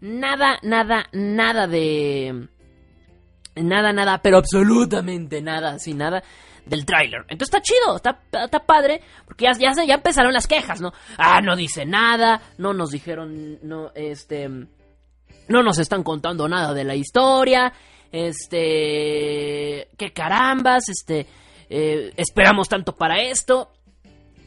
nada, 0.00 0.58
nada, 0.62 1.06
nada 1.12 1.66
de 1.66 2.48
Nada, 3.56 3.92
nada, 3.92 4.18
pero 4.18 4.38
absolutamente 4.38 5.40
nada, 5.40 5.78
sin 5.78 5.98
nada 5.98 6.24
del 6.66 6.84
tráiler. 6.84 7.20
Entonces 7.28 7.54
está 7.54 7.60
chido, 7.60 7.96
está, 7.96 8.20
está 8.44 8.58
padre, 8.60 9.00
porque 9.24 9.44
ya, 9.44 9.52
ya, 9.52 9.84
ya 9.84 9.94
empezaron 9.94 10.32
las 10.32 10.48
quejas, 10.48 10.80
¿no? 10.80 10.92
Ah, 11.18 11.40
no 11.40 11.54
dice 11.54 11.86
nada, 11.86 12.42
no 12.58 12.74
nos 12.74 12.90
dijeron, 12.90 13.60
no, 13.62 13.92
este, 13.94 14.48
no 14.48 15.62
nos 15.62 15.78
están 15.78 16.02
contando 16.02 16.48
nada 16.48 16.74
de 16.74 16.84
la 16.84 16.96
historia, 16.96 17.72
este, 18.10 19.88
qué 19.96 20.12
carambas, 20.12 20.88
este, 20.88 21.28
eh, 21.70 22.12
esperamos 22.16 22.68
tanto 22.68 22.96
para 22.96 23.22
esto. 23.22 23.70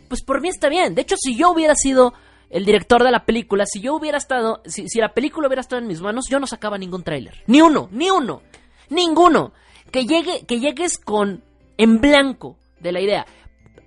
Pues 0.07 0.23
por 0.23 0.41
mí 0.41 0.49
está 0.49 0.69
bien. 0.69 0.95
De 0.95 1.01
hecho, 1.01 1.15
si 1.17 1.35
yo 1.35 1.51
hubiera 1.51 1.75
sido 1.75 2.13
el 2.49 2.65
director 2.65 3.03
de 3.03 3.11
la 3.11 3.25
película, 3.25 3.65
si 3.65 3.81
yo 3.81 3.95
hubiera 3.95 4.17
estado, 4.17 4.61
si, 4.65 4.87
si 4.87 4.99
la 4.99 5.13
película 5.13 5.47
hubiera 5.47 5.61
estado 5.61 5.81
en 5.81 5.87
mis 5.87 6.01
manos, 6.01 6.27
yo 6.29 6.39
no 6.39 6.47
sacaba 6.47 6.77
ningún 6.77 7.03
tráiler. 7.03 7.43
Ni 7.47 7.61
uno, 7.61 7.89
ni 7.91 8.09
uno. 8.09 8.41
Ninguno. 8.89 9.53
Que, 9.91 10.05
llegue, 10.05 10.45
que 10.45 10.59
llegues 10.59 10.97
con 10.97 11.43
en 11.77 12.01
blanco 12.01 12.57
de 12.79 12.91
la 12.91 13.01
idea. 13.01 13.25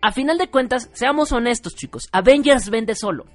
A 0.03 0.13
final 0.13 0.39
de 0.39 0.49
cuentas, 0.49 0.89
seamos 0.93 1.33
honestos, 1.33 1.75
chicos. 1.75 2.09
Avengers 2.13 2.71
vende 2.71 2.95
solo. 2.95 3.27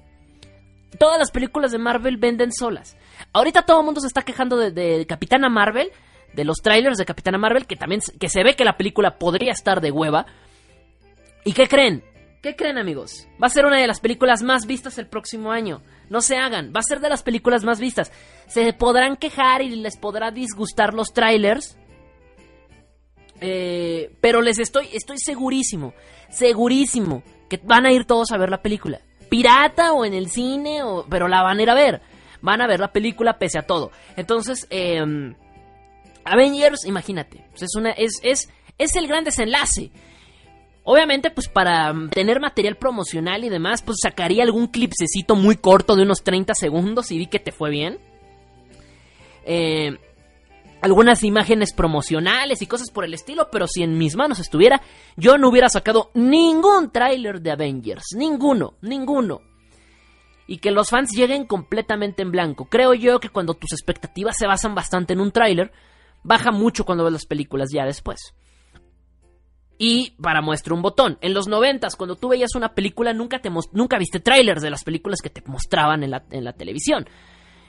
Todas 0.98 1.18
las 1.18 1.30
películas 1.30 1.72
de 1.72 1.78
Marvel 1.78 2.16
venden 2.16 2.52
solas. 2.52 2.96
Ahorita 3.32 3.62
todo 3.62 3.80
el 3.80 3.84
mundo 3.84 4.00
se 4.00 4.06
está 4.06 4.22
quejando 4.22 4.56
de, 4.56 5.06
Capitana 5.06 5.48
Marvel, 5.48 5.90
de 6.34 6.44
los 6.44 6.58
trailers 6.58 6.98
de 6.98 7.04
Capitana 7.04 7.38
Marvel, 7.38 7.66
que 7.66 7.76
también 7.76 8.00
que 8.18 8.28
se 8.28 8.42
ve 8.42 8.56
que 8.56 8.64
la 8.64 8.76
película 8.76 9.18
podría 9.18 9.52
estar 9.52 9.80
de 9.80 9.90
hueva. 9.90 10.26
¿Y 11.44 11.52
qué 11.52 11.68
creen? 11.68 12.02
¿Qué 12.46 12.54
creen 12.54 12.78
amigos? 12.78 13.26
Va 13.42 13.48
a 13.48 13.50
ser 13.50 13.66
una 13.66 13.80
de 13.80 13.88
las 13.88 13.98
películas 13.98 14.44
más 14.44 14.66
vistas 14.66 14.98
el 14.98 15.08
próximo 15.08 15.50
año. 15.50 15.82
No 16.08 16.20
se 16.20 16.36
hagan, 16.36 16.72
va 16.72 16.78
a 16.78 16.84
ser 16.84 17.00
de 17.00 17.08
las 17.08 17.24
películas 17.24 17.64
más 17.64 17.80
vistas. 17.80 18.12
Se 18.46 18.72
podrán 18.72 19.16
quejar 19.16 19.62
y 19.62 19.70
les 19.70 19.96
podrá 19.96 20.30
disgustar 20.30 20.94
los 20.94 21.12
trailers. 21.12 21.76
Eh, 23.40 24.14
pero 24.20 24.42
les 24.42 24.60
estoy, 24.60 24.86
estoy 24.92 25.18
segurísimo, 25.18 25.92
segurísimo 26.28 27.24
que 27.50 27.60
van 27.64 27.84
a 27.84 27.90
ir 27.90 28.04
todos 28.04 28.30
a 28.30 28.38
ver 28.38 28.50
la 28.50 28.62
película. 28.62 29.00
Pirata 29.28 29.92
o 29.92 30.04
en 30.04 30.14
el 30.14 30.30
cine, 30.30 30.84
o, 30.84 31.04
pero 31.10 31.26
la 31.26 31.42
van 31.42 31.58
a 31.58 31.62
ir 31.64 31.70
a 31.70 31.74
ver. 31.74 32.00
Van 32.42 32.60
a 32.60 32.68
ver 32.68 32.78
la 32.78 32.92
película 32.92 33.40
pese 33.40 33.58
a 33.58 33.66
todo. 33.66 33.90
Entonces, 34.16 34.68
em, 34.70 35.34
Avengers, 36.24 36.86
imagínate, 36.86 37.44
pues 37.50 37.62
es, 37.62 37.74
una, 37.74 37.90
es, 37.90 38.20
es, 38.22 38.48
es 38.78 38.94
el 38.94 39.08
gran 39.08 39.24
desenlace. 39.24 39.90
Obviamente, 40.88 41.32
pues 41.32 41.48
para 41.48 41.92
tener 42.12 42.38
material 42.38 42.76
promocional 42.76 43.42
y 43.42 43.48
demás, 43.48 43.82
pues 43.82 43.98
sacaría 44.00 44.44
algún 44.44 44.68
clipsecito 44.68 45.34
muy 45.34 45.56
corto 45.56 45.96
de 45.96 46.04
unos 46.04 46.22
30 46.22 46.54
segundos 46.54 47.10
y 47.10 47.18
vi 47.18 47.26
que 47.26 47.40
te 47.40 47.50
fue 47.50 47.70
bien. 47.70 47.98
Eh, 49.44 49.98
algunas 50.82 51.24
imágenes 51.24 51.72
promocionales 51.72 52.62
y 52.62 52.68
cosas 52.68 52.92
por 52.92 53.04
el 53.04 53.14
estilo, 53.14 53.48
pero 53.50 53.66
si 53.66 53.82
en 53.82 53.98
mis 53.98 54.14
manos 54.14 54.38
estuviera, 54.38 54.80
yo 55.16 55.38
no 55.38 55.48
hubiera 55.48 55.68
sacado 55.68 56.12
ningún 56.14 56.92
tráiler 56.92 57.40
de 57.40 57.50
Avengers. 57.50 58.14
Ninguno, 58.16 58.74
ninguno. 58.80 59.40
Y 60.46 60.58
que 60.58 60.70
los 60.70 60.90
fans 60.90 61.10
lleguen 61.10 61.46
completamente 61.46 62.22
en 62.22 62.30
blanco. 62.30 62.66
Creo 62.66 62.94
yo 62.94 63.18
que 63.18 63.30
cuando 63.30 63.54
tus 63.54 63.72
expectativas 63.72 64.36
se 64.38 64.46
basan 64.46 64.76
bastante 64.76 65.14
en 65.14 65.20
un 65.20 65.32
tráiler, 65.32 65.72
baja 66.22 66.52
mucho 66.52 66.84
cuando 66.84 67.02
ves 67.02 67.12
las 67.12 67.26
películas 67.26 67.70
ya 67.74 67.84
después. 67.84 68.36
Y 69.78 70.12
para 70.22 70.40
muestra 70.40 70.74
un 70.74 70.82
botón. 70.82 71.18
En 71.20 71.34
los 71.34 71.48
noventas, 71.48 71.96
cuando 71.96 72.16
tú 72.16 72.28
veías 72.28 72.54
una 72.54 72.74
película, 72.74 73.12
nunca, 73.12 73.40
te 73.40 73.50
nunca 73.72 73.98
viste 73.98 74.20
trailers 74.20 74.62
de 74.62 74.70
las 74.70 74.84
películas 74.84 75.20
que 75.20 75.30
te 75.30 75.42
mostraban 75.46 76.02
en 76.02 76.10
la, 76.10 76.24
en 76.30 76.44
la 76.44 76.52
televisión. 76.54 77.06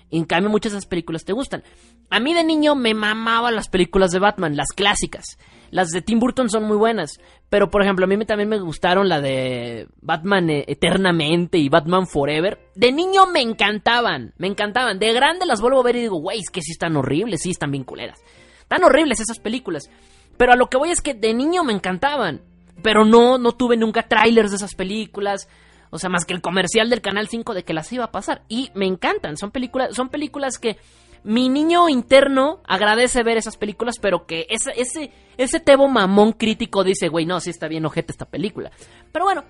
En 0.10 0.24
cambio, 0.24 0.50
muchas 0.50 0.72
de 0.72 0.78
esas 0.78 0.88
películas 0.88 1.26
te 1.26 1.34
gustan. 1.34 1.64
A 2.10 2.20
mí 2.22 2.34
de 2.34 2.44
niño 2.44 2.76
me 2.76 2.94
mamaban 2.94 3.56
las 3.56 3.68
películas 3.68 4.12
de 4.12 4.20
Batman, 4.20 4.56
las 4.56 4.70
clásicas. 4.70 5.38
Las 5.70 5.90
de 5.90 6.02
Tim 6.02 6.20
Burton 6.20 6.50
son 6.50 6.64
muy 6.64 6.78
buenas. 6.78 7.20
Pero, 7.50 7.70
por 7.70 7.82
ejemplo, 7.82 8.06
a 8.06 8.08
mí 8.08 8.26
también 8.26 8.48
me 8.48 8.60
gustaron 8.60 9.10
la 9.10 9.20
de 9.20 9.88
Batman 10.02 10.50
eh, 10.50 10.64
Eternamente 10.68 11.58
y 11.58 11.68
Batman 11.68 12.08
Forever. 12.08 12.70
De 12.76 12.94
niño 12.94 13.28
me 13.28 13.42
encantaban, 13.42 14.34
me 14.38 14.48
encantaban. 14.48 15.00
De 15.00 15.12
grande 15.12 15.46
las 15.46 15.60
vuelvo 15.60 15.82
a 15.82 15.84
ver 15.84 15.98
y 15.98 16.02
digo, 16.02 16.22
güey, 16.22 16.40
es 16.40 16.50
que 16.50 16.62
sí 16.62 16.72
están 16.72 16.96
horribles, 16.96 17.42
sí 17.42 17.52
están 17.52 17.72
bien 17.72 17.84
culeras. 17.84 18.22
Están 18.62 18.86
horribles 18.86 19.20
esas 19.20 19.40
películas. 19.40 19.90
Pero 20.38 20.54
a 20.54 20.56
lo 20.56 20.68
que 20.68 20.78
voy 20.78 20.92
es 20.92 21.02
que 21.02 21.14
de 21.14 21.34
niño 21.34 21.64
me 21.64 21.74
encantaban. 21.74 22.42
Pero 22.82 23.06
no, 23.06 23.38
no 23.38 23.54
tuve 23.54 23.76
nunca 23.76 24.08
trailers 24.08 24.52
de 24.52 24.58
esas 24.58 24.76
películas. 24.76 25.48
O 25.90 26.00
sea, 26.00 26.10
más 26.10 26.26
que 26.26 26.34
el 26.34 26.42
comercial 26.42 26.90
del 26.90 27.02
Canal 27.02 27.28
5 27.28 27.54
de 27.54 27.64
que 27.64 27.74
las 27.74 27.92
iba 27.92 28.06
a 28.06 28.12
pasar. 28.12 28.44
Y 28.48 28.72
me 28.76 28.86
encantan. 28.86 29.38
Son 29.38 29.52
películas, 29.52 29.96
son 29.96 30.10
películas 30.10 30.60
que 30.60 30.78
mi 31.24 31.50
niño 31.50 31.90
interno 31.90 32.62
agradece 32.66 33.24
ver 33.24 33.38
esas 33.38 33.58
películas, 33.58 33.96
pero 34.00 34.26
que 34.26 34.48
ese, 34.50 34.72
ese, 34.78 35.12
ese 35.38 35.60
tebo 35.60 35.88
mamón 35.88 36.34
crítico 36.34 36.84
dice, 36.84 37.10
güey, 37.10 37.26
no, 37.26 37.40
sí 37.40 37.50
está 37.50 37.68
bien 37.68 37.86
ojete 37.86 38.12
esta 38.12 38.26
película. 38.26 38.72
Pero 39.12 39.26
bueno, 39.26 39.44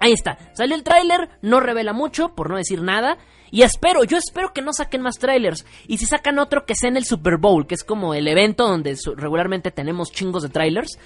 ahí 0.00 0.12
está. 0.12 0.38
Salió 0.54 0.74
el 0.74 0.82
tráiler, 0.82 1.28
no 1.42 1.60
revela 1.60 1.92
mucho, 1.92 2.34
por 2.34 2.50
no 2.50 2.56
decir 2.56 2.82
nada. 2.82 3.18
Y 3.50 3.62
espero, 3.62 4.04
yo 4.04 4.16
espero 4.16 4.52
que 4.52 4.62
no 4.62 4.72
saquen 4.72 5.02
más 5.02 5.18
trailers. 5.18 5.64
Y 5.86 5.98
si 5.98 6.06
sacan 6.06 6.38
otro 6.38 6.64
que 6.66 6.74
sea 6.74 6.88
en 6.88 6.96
el 6.96 7.04
Super 7.04 7.36
Bowl, 7.38 7.66
que 7.66 7.74
es 7.74 7.84
como 7.84 8.14
el 8.14 8.28
evento 8.28 8.66
donde 8.66 8.96
regularmente 9.16 9.70
tenemos 9.70 10.10
chingos 10.10 10.42
de 10.42 10.48
trailers. 10.48 10.98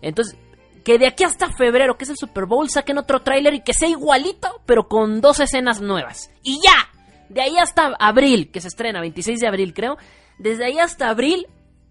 Entonces, 0.00 0.38
que 0.84 0.98
de 0.98 1.06
aquí 1.06 1.24
hasta 1.24 1.50
febrero, 1.52 1.96
que 1.96 2.04
es 2.04 2.10
el 2.10 2.16
Super 2.16 2.46
Bowl, 2.46 2.68
saquen 2.70 2.98
otro 2.98 3.20
tráiler 3.20 3.54
y 3.54 3.60
que 3.60 3.74
sea 3.74 3.88
igualito, 3.88 4.60
pero 4.66 4.88
con 4.88 5.20
dos 5.20 5.40
escenas 5.40 5.80
nuevas. 5.80 6.30
Y 6.42 6.60
ya, 6.62 6.90
de 7.28 7.42
ahí 7.42 7.58
hasta 7.58 7.94
abril, 7.98 8.50
que 8.50 8.60
se 8.60 8.68
estrena, 8.68 9.00
26 9.00 9.40
de 9.40 9.46
abril 9.46 9.74
creo, 9.74 9.98
desde 10.38 10.64
ahí 10.64 10.78
hasta 10.78 11.10
abril, 11.10 11.46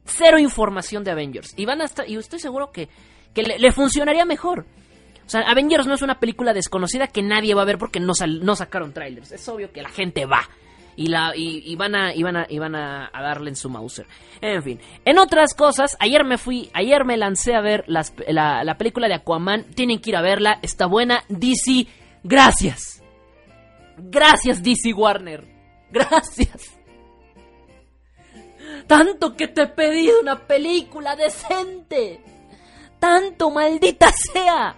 cero 0.05 0.39
información 0.39 1.03
de 1.03 1.11
Avengers. 1.11 1.53
Y 1.55 1.65
van 1.65 1.81
hasta, 1.81 2.07
y 2.07 2.15
estoy 2.15 2.39
seguro 2.39 2.71
que, 2.71 2.89
que 3.33 3.43
le, 3.43 3.71
funcionaría 3.71 4.25
mejor. 4.25 4.65
O 5.29 5.31
sea, 5.31 5.41
Avengers 5.41 5.85
no 5.85 5.93
es 5.93 6.01
una 6.01 6.19
película 6.19 6.55
desconocida 6.55 7.05
que 7.05 7.21
nadie 7.21 7.53
va 7.53 7.61
a 7.61 7.65
ver 7.65 7.77
porque 7.77 7.99
no, 7.99 8.15
sacaron 8.15 8.93
trailers. 8.93 9.31
Es 9.31 9.47
obvio 9.47 9.71
que 9.71 9.83
la 9.83 9.89
gente 9.89 10.25
va 10.25 10.49
y 10.95 11.07
van 11.75 11.93
a, 11.95 13.11
darle 13.13 13.51
en 13.51 13.55
su 13.55 13.69
Mauser. 13.69 14.07
En 14.41 14.63
fin, 14.63 14.79
en 15.05 15.19
otras 15.19 15.53
cosas, 15.53 15.95
ayer 15.99 16.25
me 16.25 16.39
fui, 16.39 16.71
ayer 16.73 17.05
me 17.05 17.15
lancé 17.15 17.53
a 17.53 17.61
ver 17.61 17.83
la, 17.85 18.03
la 18.63 18.77
película 18.79 19.07
de 19.07 19.13
Aquaman. 19.13 19.65
Tienen 19.75 20.01
que 20.01 20.09
ir 20.09 20.15
a 20.15 20.23
verla, 20.23 20.57
está 20.63 20.87
buena. 20.87 21.23
DC, 21.29 21.85
gracias. 22.23 23.03
Gracias, 23.97 24.63
DC 24.63 24.95
Warner. 24.95 25.45
Gracias. 25.91 26.75
Tanto 28.87 29.35
que 29.35 29.47
te 29.47 29.61
he 29.61 29.67
pedido 29.67 30.21
una 30.21 30.47
película 30.47 31.15
decente. 31.15 32.19
Tanto, 32.99 33.51
maldita 33.51 34.09
sea. 34.11 34.75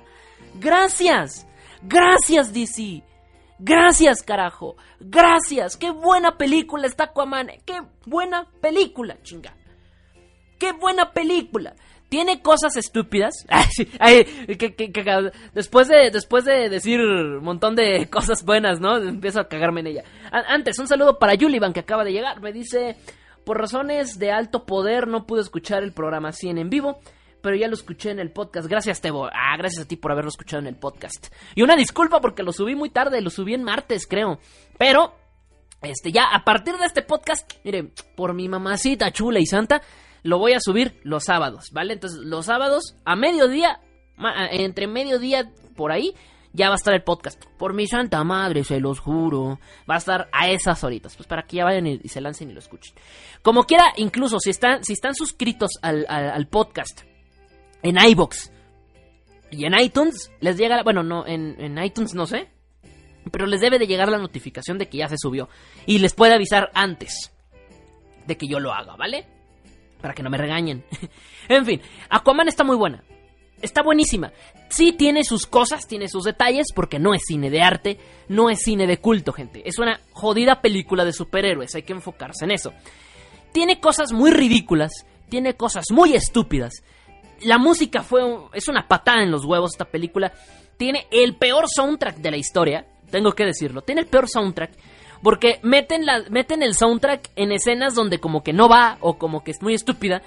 Gracias. 0.55 1.47
Gracias, 1.81 2.53
DC. 2.53 3.03
Gracias, 3.59 4.23
carajo. 4.23 4.75
Gracias. 4.99 5.77
Qué 5.77 5.91
buena 5.91 6.37
película 6.37 6.87
está 6.87 7.05
Aquaman. 7.05 7.49
Qué 7.65 7.81
buena 8.05 8.47
película, 8.59 9.17
chinga. 9.21 9.55
Qué 10.57 10.71
buena 10.71 11.11
película. 11.11 11.75
Tiene 12.09 12.41
cosas 12.41 12.75
estúpidas. 12.75 13.45
después, 15.53 15.87
de, 15.87 16.11
después 16.11 16.45
de 16.45 16.69
decir 16.69 16.99
un 16.99 17.43
montón 17.43 17.75
de 17.75 18.09
cosas 18.11 18.43
buenas, 18.43 18.79
¿no? 18.79 18.97
Empiezo 18.97 19.39
a 19.39 19.47
cagarme 19.47 19.81
en 19.81 19.87
ella. 19.87 20.03
antes, 20.31 20.77
un 20.79 20.87
saludo 20.87 21.19
para 21.19 21.35
Yulivan 21.35 21.73
que 21.73 21.79
acaba 21.79 22.03
de 22.03 22.13
llegar. 22.13 22.41
Me 22.41 22.51
dice, 22.51 22.97
por 23.45 23.59
razones 23.59 24.19
de 24.19 24.31
alto 24.31 24.65
poder 24.65 25.07
no 25.07 25.25
pude 25.25 25.41
escuchar 25.41 25.83
el 25.83 25.93
programa 25.93 26.31
100 26.31 26.57
en 26.57 26.69
vivo 26.69 26.99
pero 27.41 27.55
ya 27.55 27.67
lo 27.67 27.73
escuché 27.73 28.11
en 28.11 28.19
el 28.19 28.31
podcast. 28.31 28.67
Gracias, 28.67 29.01
Tebo. 29.01 29.25
Ah, 29.25 29.57
gracias 29.57 29.85
a 29.85 29.87
ti 29.87 29.97
por 29.97 30.11
haberlo 30.11 30.29
escuchado 30.29 30.61
en 30.61 30.67
el 30.67 30.75
podcast. 30.75 31.33
Y 31.55 31.63
una 31.63 31.75
disculpa 31.75 32.21
porque 32.21 32.43
lo 32.43 32.53
subí 32.53 32.75
muy 32.75 32.89
tarde, 32.89 33.21
lo 33.21 33.29
subí 33.29 33.53
en 33.53 33.63
martes, 33.63 34.07
creo. 34.07 34.39
Pero, 34.77 35.15
este, 35.81 36.11
ya 36.11 36.25
a 36.25 36.43
partir 36.43 36.77
de 36.77 36.85
este 36.85 37.01
podcast, 37.01 37.51
mire, 37.63 37.91
por 38.15 38.33
mi 38.33 38.47
mamacita 38.47 39.11
chula 39.11 39.39
y 39.39 39.45
santa, 39.45 39.81
lo 40.23 40.37
voy 40.37 40.53
a 40.53 40.59
subir 40.59 40.99
los 41.03 41.25
sábados, 41.25 41.71
¿vale? 41.71 41.93
Entonces, 41.93 42.19
los 42.19 42.45
sábados 42.45 42.95
a 43.05 43.15
mediodía, 43.15 43.79
entre 44.51 44.87
mediodía 44.87 45.51
por 45.75 45.91
ahí, 45.91 46.13
ya 46.53 46.67
va 46.67 46.73
a 46.73 46.77
estar 46.77 46.93
el 46.93 47.03
podcast. 47.03 47.43
Por 47.57 47.73
mi 47.73 47.87
santa 47.87 48.23
madre, 48.23 48.63
se 48.63 48.79
los 48.79 48.99
juro. 48.99 49.59
Va 49.89 49.95
a 49.95 49.99
estar 49.99 50.29
a 50.33 50.49
esas 50.49 50.83
horitas. 50.83 51.15
Pues 51.15 51.25
para 51.25 51.43
que 51.43 51.57
ya 51.57 51.63
vayan 51.63 51.87
y, 51.87 51.99
se 52.09 52.19
lancen 52.19 52.49
y 52.49 52.53
lo 52.53 52.59
escuchen. 52.59 52.93
Como 53.41 53.63
quiera, 53.63 53.93
incluso 53.95 54.37
si 54.39 54.49
están, 54.49 54.83
si 54.83 54.93
están 54.93 55.15
suscritos 55.15 55.71
al, 55.81 56.05
al 56.09 56.47
podcast 56.47 57.03
en 57.83 57.97
iBox 57.97 58.51
y 59.51 59.65
en 59.65 59.77
iTunes 59.77 60.31
les 60.39 60.57
llega, 60.57 60.81
bueno, 60.83 61.03
no, 61.03 61.27
en, 61.27 61.77
iTunes 61.83 62.13
no 62.13 62.25
sé, 62.25 62.47
pero 63.31 63.45
les 63.45 63.59
debe 63.61 63.77
de 63.77 63.87
llegar 63.87 64.09
la 64.09 64.17
notificación 64.17 64.77
de 64.77 64.87
que 64.87 64.97
ya 64.97 65.07
se 65.07 65.17
subió 65.17 65.49
y 65.85 65.99
les 65.99 66.13
puede 66.13 66.33
avisar 66.33 66.71
antes 66.73 67.31
de 68.25 68.37
que 68.37 68.47
yo 68.47 68.59
lo 68.59 68.71
haga, 68.71 68.95
¿vale? 68.95 69.25
Para 70.01 70.13
que 70.13 70.23
no 70.23 70.29
me 70.29 70.37
regañen. 70.37 70.83
en 71.49 71.65
fin, 71.65 71.81
Aquaman 72.09 72.47
está 72.47 72.63
muy 72.63 72.77
buena. 72.77 73.03
Está 73.61 73.83
buenísima. 73.83 74.31
Sí 74.69 74.93
tiene 74.93 75.23
sus 75.23 75.45
cosas, 75.45 75.87
tiene 75.87 76.07
sus 76.07 76.23
detalles, 76.23 76.67
porque 76.73 76.97
no 76.97 77.13
es 77.13 77.23
cine 77.27 77.51
de 77.51 77.61
arte, 77.61 77.99
no 78.27 78.49
es 78.49 78.63
cine 78.63 78.87
de 78.87 78.97
culto, 78.97 79.33
gente. 79.33 79.61
Es 79.65 79.77
una 79.77 79.99
jodida 80.13 80.61
película 80.61 81.05
de 81.05 81.13
superhéroes, 81.13 81.75
hay 81.75 81.83
que 81.83 81.93
enfocarse 81.93 82.45
en 82.45 82.51
eso. 82.51 82.73
Tiene 83.51 83.79
cosas 83.79 84.13
muy 84.13 84.31
ridículas, 84.31 85.05
tiene 85.29 85.55
cosas 85.55 85.85
muy 85.91 86.13
estúpidas, 86.13 86.83
la 87.43 87.57
música 87.57 88.03
fue 88.03 88.21
es 88.53 88.67
una 88.67 88.87
patada 88.87 89.23
en 89.23 89.31
los 89.31 89.45
huevos 89.45 89.71
esta 89.73 89.85
película. 89.85 90.31
Tiene 90.77 91.07
el 91.11 91.35
peor 91.35 91.65
soundtrack 91.69 92.17
de 92.17 92.31
la 92.31 92.37
historia, 92.37 92.87
tengo 93.09 93.33
que 93.33 93.45
decirlo. 93.45 93.81
Tiene 93.81 94.01
el 94.01 94.07
peor 94.07 94.27
soundtrack 94.29 94.71
porque 95.21 95.59
meten 95.63 96.05
la 96.05 96.23
meten 96.29 96.63
el 96.63 96.75
soundtrack 96.75 97.29
en 97.35 97.51
escenas 97.51 97.93
donde 97.93 98.19
como 98.19 98.43
que 98.43 98.53
no 98.53 98.67
va 98.67 98.97
o 99.01 99.17
como 99.17 99.43
que 99.43 99.51
es 99.51 99.61
muy 99.61 99.73
estúpida. 99.73 100.21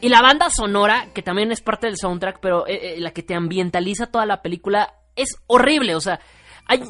Y 0.00 0.08
la 0.08 0.22
banda 0.22 0.48
sonora, 0.48 1.08
que 1.12 1.22
también 1.22 1.52
es 1.52 1.60
parte 1.60 1.86
del 1.86 1.98
soundtrack, 1.98 2.40
pero 2.40 2.66
eh, 2.66 2.94
eh, 2.94 3.00
la 3.00 3.10
que 3.10 3.22
te 3.22 3.34
ambientaliza 3.34 4.06
toda 4.06 4.24
la 4.24 4.40
película, 4.40 4.94
es 5.14 5.36
horrible. 5.46 5.94
O 5.94 6.00
sea, 6.00 6.20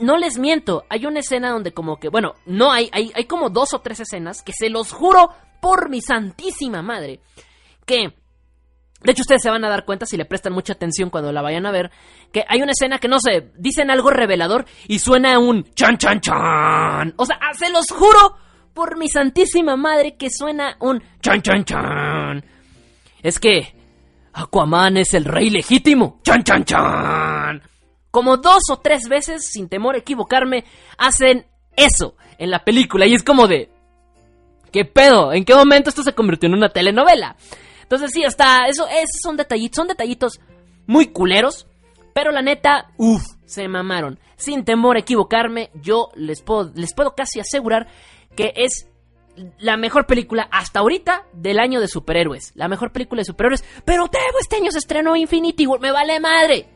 no 0.00 0.16
les 0.16 0.38
miento, 0.38 0.84
hay 0.88 1.06
una 1.06 1.20
escena 1.20 1.50
donde 1.50 1.72
como 1.72 1.98
que, 1.98 2.08
bueno, 2.08 2.34
no 2.46 2.70
hay, 2.70 2.88
hay, 2.92 3.10
hay 3.14 3.24
como 3.24 3.50
dos 3.50 3.74
o 3.74 3.80
tres 3.80 4.00
escenas 4.00 4.42
que 4.42 4.52
se 4.52 4.68
los 4.68 4.92
juro 4.92 5.30
por 5.60 5.88
mi 5.88 6.00
santísima 6.00 6.82
madre, 6.82 7.20
que 7.86 8.14
de 9.02 9.12
hecho, 9.12 9.22
ustedes 9.22 9.42
se 9.42 9.50
van 9.50 9.64
a 9.64 9.70
dar 9.70 9.86
cuenta 9.86 10.04
si 10.04 10.18
le 10.18 10.26
prestan 10.26 10.52
mucha 10.52 10.74
atención 10.74 11.08
cuando 11.08 11.32
la 11.32 11.40
vayan 11.40 11.64
a 11.64 11.70
ver, 11.70 11.90
que 12.32 12.44
hay 12.46 12.60
una 12.60 12.72
escena 12.72 12.98
que 12.98 13.08
no 13.08 13.18
sé, 13.18 13.50
dicen 13.56 13.90
algo 13.90 14.10
revelador 14.10 14.66
y 14.88 14.98
suena 14.98 15.38
un 15.38 15.64
chan 15.74 15.96
chan 15.96 16.20
chan. 16.20 17.14
O 17.16 17.24
sea, 17.24 17.38
ah, 17.40 17.54
se 17.54 17.70
los 17.70 17.86
juro 17.90 18.36
por 18.74 18.98
mi 18.98 19.08
santísima 19.08 19.76
madre 19.76 20.16
que 20.16 20.28
suena 20.30 20.76
un 20.80 21.02
chan 21.22 21.40
chan 21.40 21.64
chan. 21.64 22.44
Es 23.22 23.38
que 23.38 23.74
Aquaman 24.34 24.98
es 24.98 25.14
el 25.14 25.24
rey 25.24 25.48
legítimo. 25.48 26.20
Chan 26.22 26.44
chan 26.44 26.64
chan. 26.64 27.62
como 28.10 28.36
dos 28.36 28.64
o 28.70 28.80
tres 28.80 29.08
veces, 29.08 29.48
sin 29.50 29.68
temor 29.68 29.94
a 29.94 29.98
equivocarme, 29.98 30.64
hacen 30.98 31.46
eso 31.74 32.16
en 32.36 32.50
la 32.50 32.64
película. 32.64 33.06
Y 33.06 33.14
es 33.14 33.22
como 33.22 33.46
de... 33.48 33.70
¿Qué 34.70 34.84
pedo? 34.84 35.32
¿En 35.32 35.44
qué 35.44 35.54
momento 35.54 35.88
esto 35.88 36.02
se 36.02 36.14
convirtió 36.14 36.48
en 36.48 36.54
una 36.54 36.68
telenovela? 36.68 37.36
Entonces 37.90 38.12
sí, 38.14 38.22
hasta 38.22 38.68
eso, 38.68 38.86
esos 38.86 39.20
son 39.20 39.36
detallitos, 39.36 39.74
son 39.74 39.88
detallitos 39.88 40.40
muy 40.86 41.08
culeros. 41.08 41.66
Pero 42.14 42.30
la 42.30 42.40
neta, 42.40 42.92
uff, 42.96 43.24
se 43.46 43.66
mamaron. 43.66 44.20
Sin 44.36 44.64
temor 44.64 44.96
a 44.96 45.00
equivocarme, 45.00 45.70
yo 45.74 46.10
les 46.14 46.40
puedo, 46.40 46.70
les 46.76 46.94
puedo 46.94 47.16
casi 47.16 47.40
asegurar 47.40 47.88
que 48.36 48.52
es 48.54 48.86
la 49.58 49.76
mejor 49.76 50.06
película 50.06 50.48
hasta 50.52 50.78
ahorita 50.78 51.26
del 51.32 51.58
año 51.58 51.80
de 51.80 51.88
superhéroes. 51.88 52.52
La 52.54 52.68
mejor 52.68 52.92
película 52.92 53.22
de 53.22 53.24
superhéroes. 53.24 53.64
Pero 53.84 54.06
Tebo, 54.06 54.38
este 54.40 54.56
año 54.56 54.70
se 54.70 54.78
estrenó 54.78 55.16
Infinity 55.16 55.66
War. 55.66 55.80
Me 55.80 55.90
vale 55.90 56.20
madre. 56.20 56.68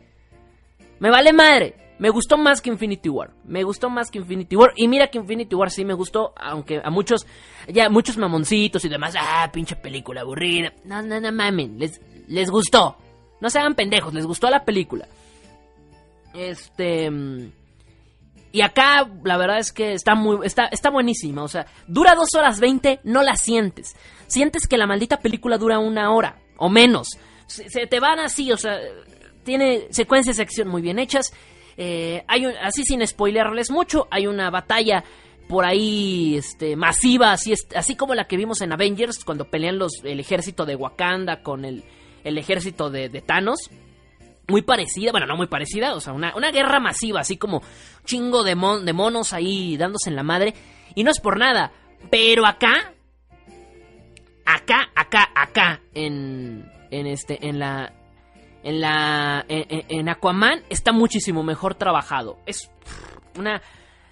Me 0.99 1.11
vale 1.11 1.33
madre. 1.33 1.77
Me 1.99 2.11
gustó 2.11 2.37
más 2.37 2.61
que 2.61 2.71
Infinity 2.71 3.09
War. 3.09 3.31
Me 3.45 3.63
gustó 3.63 3.89
más 3.89 4.11
que 4.11 4.19
Infinity 4.19 4.57
War. 4.57 4.73
Y 4.77 4.89
mira 4.89 5.09
que 5.09 5.19
Infinity 5.19 5.55
War 5.55 5.71
sí 5.71 5.85
me 5.85 5.95
gustó. 5.95 6.33
Aunque 6.37 6.81
a 6.83 6.91
muchos, 6.91 7.27
ya 7.69 7.89
muchos 7.89 8.17
mamoncitos 8.17 8.85
y 8.85 8.89
demás. 8.89 9.15
Ah, 9.19 9.49
pinche 9.53 9.77
película 9.77 10.23
aburrida. 10.23 10.73
No, 10.85 11.03
no, 11.03 11.21
no 11.21 11.31
mamen. 11.31 11.79
Les, 11.79 12.01
les 12.27 12.51
gustó. 12.51 12.97
No 13.41 13.49
se 13.49 13.59
hagan 13.59 13.75
pendejos. 13.75 14.13
Les 14.13 14.27
gustó 14.27 14.51
la 14.51 14.65
película. 14.65 15.07
Este. 16.35 17.11
Y 18.51 18.61
acá, 18.61 19.09
la 19.25 19.37
verdad 19.37 19.59
es 19.59 19.73
que 19.73 19.93
está 19.93 20.15
muy. 20.15 20.45
Está, 20.45 20.67
está 20.67 20.91
buenísima. 20.91 21.43
O 21.43 21.49
sea, 21.49 21.67
dura 21.87 22.15
dos 22.15 22.29
horas 22.37 22.61
veinte, 22.61 23.01
no 23.05 23.23
la 23.23 23.37
sientes. 23.37 23.97
Sientes 24.27 24.67
que 24.67 24.79
la 24.79 24.87
maldita 24.87 25.21
película 25.21 25.59
dura 25.59 25.79
una 25.79 26.13
hora. 26.13 26.39
O 26.57 26.69
menos. 26.69 27.09
Se, 27.47 27.87
te 27.87 28.01
van 28.01 28.19
así, 28.19 28.51
o 28.51 28.57
sea. 28.57 28.79
Tiene 29.45 29.89
secuencias 29.91 30.39
de 30.39 30.43
acción 30.43 30.69
muy 30.69 30.83
bien 30.83 30.99
hechas. 30.99 31.33
Eh, 31.77 32.25
hay 32.29 32.45
así 32.63 32.85
sin 32.85 33.07
spoilerles 33.07 33.71
mucho. 33.71 34.07
Hay 34.11 34.27
una 34.27 34.51
batalla 34.51 35.05
por 35.49 35.65
ahí 35.65 36.37
este, 36.37 36.77
masiva, 36.77 37.33
así, 37.33 37.53
así 37.75 37.97
como 37.97 38.15
la 38.15 38.25
que 38.25 38.37
vimos 38.37 38.61
en 38.63 38.73
Avengers, 38.73 39.25
cuando 39.25 39.45
pelean 39.45 39.79
los, 39.79 40.03
el 40.05 40.21
ejército 40.21 40.65
de 40.65 40.75
Wakanda 40.75 41.43
con 41.43 41.65
el, 41.65 41.85
el 42.25 42.39
ejército 42.39 42.91
de, 42.91 43.09
Thanos 43.21 43.71
muy 44.47 44.63
parecida, 44.63 45.11
bueno, 45.11 45.27
no 45.27 45.37
muy 45.37 45.47
parecida, 45.47 45.95
o 45.95 46.01
sea, 46.01 46.13
una, 46.13 46.33
guerra 46.51 46.79
masiva, 46.81 47.21
así 47.21 47.37
como 47.37 47.63
chingo 48.05 48.43
de, 48.43 48.55
de 48.85 48.93
monos 48.93 49.33
ahí 49.33 49.77
dándose 49.77 50.11
en 50.11 50.17
la 50.17 50.23
madre. 50.23 50.55
Y 50.95 51.03
no 51.03 51.11
es 51.11 51.21
por 51.21 51.39
nada, 51.39 51.73
pero 52.11 52.47
acá, 52.47 52.93
acá, 54.45 54.91
acá, 54.95 55.31
acá, 55.35 55.81
en, 55.95 56.71
en 56.91 57.07
este, 57.07 57.47
en 57.47 57.59
la, 57.59 57.93
en 58.65 58.81
la, 58.81 59.45
en, 59.47 60.09
Aquaman 60.09 60.63
está 60.71 60.91
muchísimo 60.91 61.43
mejor 61.43 61.75
trabajado. 61.75 62.39
Es 62.47 62.71
una, 63.39 63.61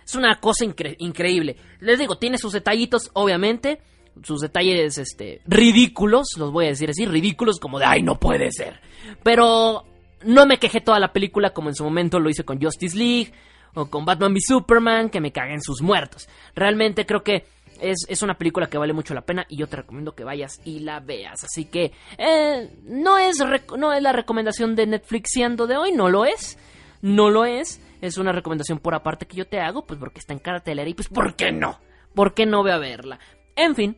es 0.04 0.14
una 0.14 0.38
cosa 0.40 0.66
increíble. 0.98 1.56
Les 1.80 1.98
digo, 1.98 2.18
tiene 2.18 2.36
sus 2.36 2.52
detallitos, 2.52 3.10
obviamente, 3.14 3.80
sus 4.22 4.42
detalles, 4.42 4.98
este, 4.98 5.40
ridículos, 5.46 6.34
los 6.36 6.52
voy 6.52 6.66
a 6.66 6.68
decir 6.68 6.90
así, 6.90 7.06
ridículos 7.06 7.58
como 7.58 7.78
de, 7.78 7.86
ay, 7.86 8.02
no 8.02 8.20
puede 8.20 8.52
ser. 8.52 8.78
Pero 9.22 9.84
no 10.22 10.46
me 10.46 10.58
quejé 10.58 10.82
toda 10.82 11.00
la 11.00 11.14
película 11.14 11.54
como 11.54 11.70
en 11.70 11.74
su 11.74 11.84
momento 11.84 12.20
lo 12.20 12.28
hice 12.28 12.44
con 12.44 12.60
Justice 12.60 12.96
League 12.96 13.32
o 13.74 13.86
con 13.86 14.04
Batman 14.04 14.32
v 14.32 14.40
Superman, 14.46 15.08
que 15.08 15.22
me 15.22 15.32
caguen 15.32 15.62
sus 15.62 15.80
muertos. 15.80 16.28
Realmente 16.54 17.06
creo 17.06 17.22
que 17.22 17.46
es, 17.82 18.22
una 18.22 18.34
película 18.34 18.68
que 18.68 18.78
vale 18.78 18.92
mucho 18.92 19.14
la 19.14 19.22
pena 19.22 19.44
y 19.48 19.56
yo 19.56 19.66
te 19.66 19.76
recomiendo 19.76 20.14
que 20.14 20.24
vayas 20.24 20.60
y 20.64 20.80
la 20.80 21.00
veas. 21.00 21.44
Así 21.44 21.64
que 21.64 21.92
eh, 22.18 22.70
no, 22.84 23.18
es 23.18 23.38
no 23.76 23.92
es 23.92 24.02
la 24.02 24.12
recomendación 24.12 24.74
de 24.76 24.86
Netflix 24.86 25.30
siendo 25.32 25.66
de 25.66 25.76
hoy, 25.76 25.92
no 25.92 26.08
lo 26.08 26.24
es. 26.24 26.58
No 27.00 27.30
lo 27.30 27.44
es. 27.44 27.80
Es 28.00 28.18
una 28.18 28.32
recomendación 28.32 28.78
por 28.78 28.94
aparte 28.94 29.26
que 29.26 29.36
yo 29.36 29.46
te 29.46 29.60
hago, 29.60 29.84
pues 29.84 29.98
porque 29.98 30.20
está 30.20 30.32
en 30.32 30.38
cartelera 30.38 30.88
y 30.88 30.94
pues 30.94 31.08
¿por 31.08 31.34
qué 31.34 31.52
no? 31.52 31.78
¿Por 32.14 32.34
qué 32.34 32.46
no 32.46 32.62
voy 32.62 32.70
a 32.70 32.78
verla? 32.78 33.18
En 33.56 33.74
fin, 33.74 33.96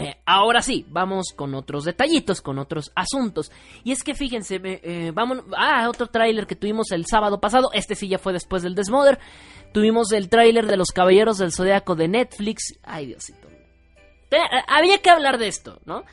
eh, 0.00 0.16
ahora 0.24 0.62
sí, 0.62 0.86
vamos 0.88 1.32
con 1.36 1.54
otros 1.54 1.84
detallitos, 1.84 2.40
con 2.40 2.58
otros 2.58 2.90
asuntos. 2.94 3.52
Y 3.84 3.92
es 3.92 4.02
que 4.02 4.14
fíjense, 4.14 4.60
eh, 4.62 5.12
vamos 5.14 5.40
a 5.56 5.84
ah, 5.84 5.88
otro 5.88 6.06
tráiler 6.06 6.46
que 6.46 6.56
tuvimos 6.56 6.90
el 6.92 7.06
sábado 7.06 7.40
pasado. 7.40 7.70
Este 7.72 7.94
sí 7.94 8.08
ya 8.08 8.18
fue 8.18 8.32
después 8.32 8.62
del 8.62 8.74
Desmother. 8.74 9.18
Tuvimos 9.72 10.12
el 10.12 10.28
tráiler 10.28 10.66
de 10.66 10.76
Los 10.76 10.90
Caballeros 10.90 11.38
del 11.38 11.52
Zodiaco 11.52 11.94
de 11.94 12.08
Netflix. 12.08 12.78
Ay, 12.82 13.06
Diosito. 13.06 13.48
Eh, 14.30 14.36
había 14.66 14.98
que 14.98 15.10
hablar 15.10 15.38
de 15.38 15.48
esto, 15.48 15.80
¿no? 15.84 16.04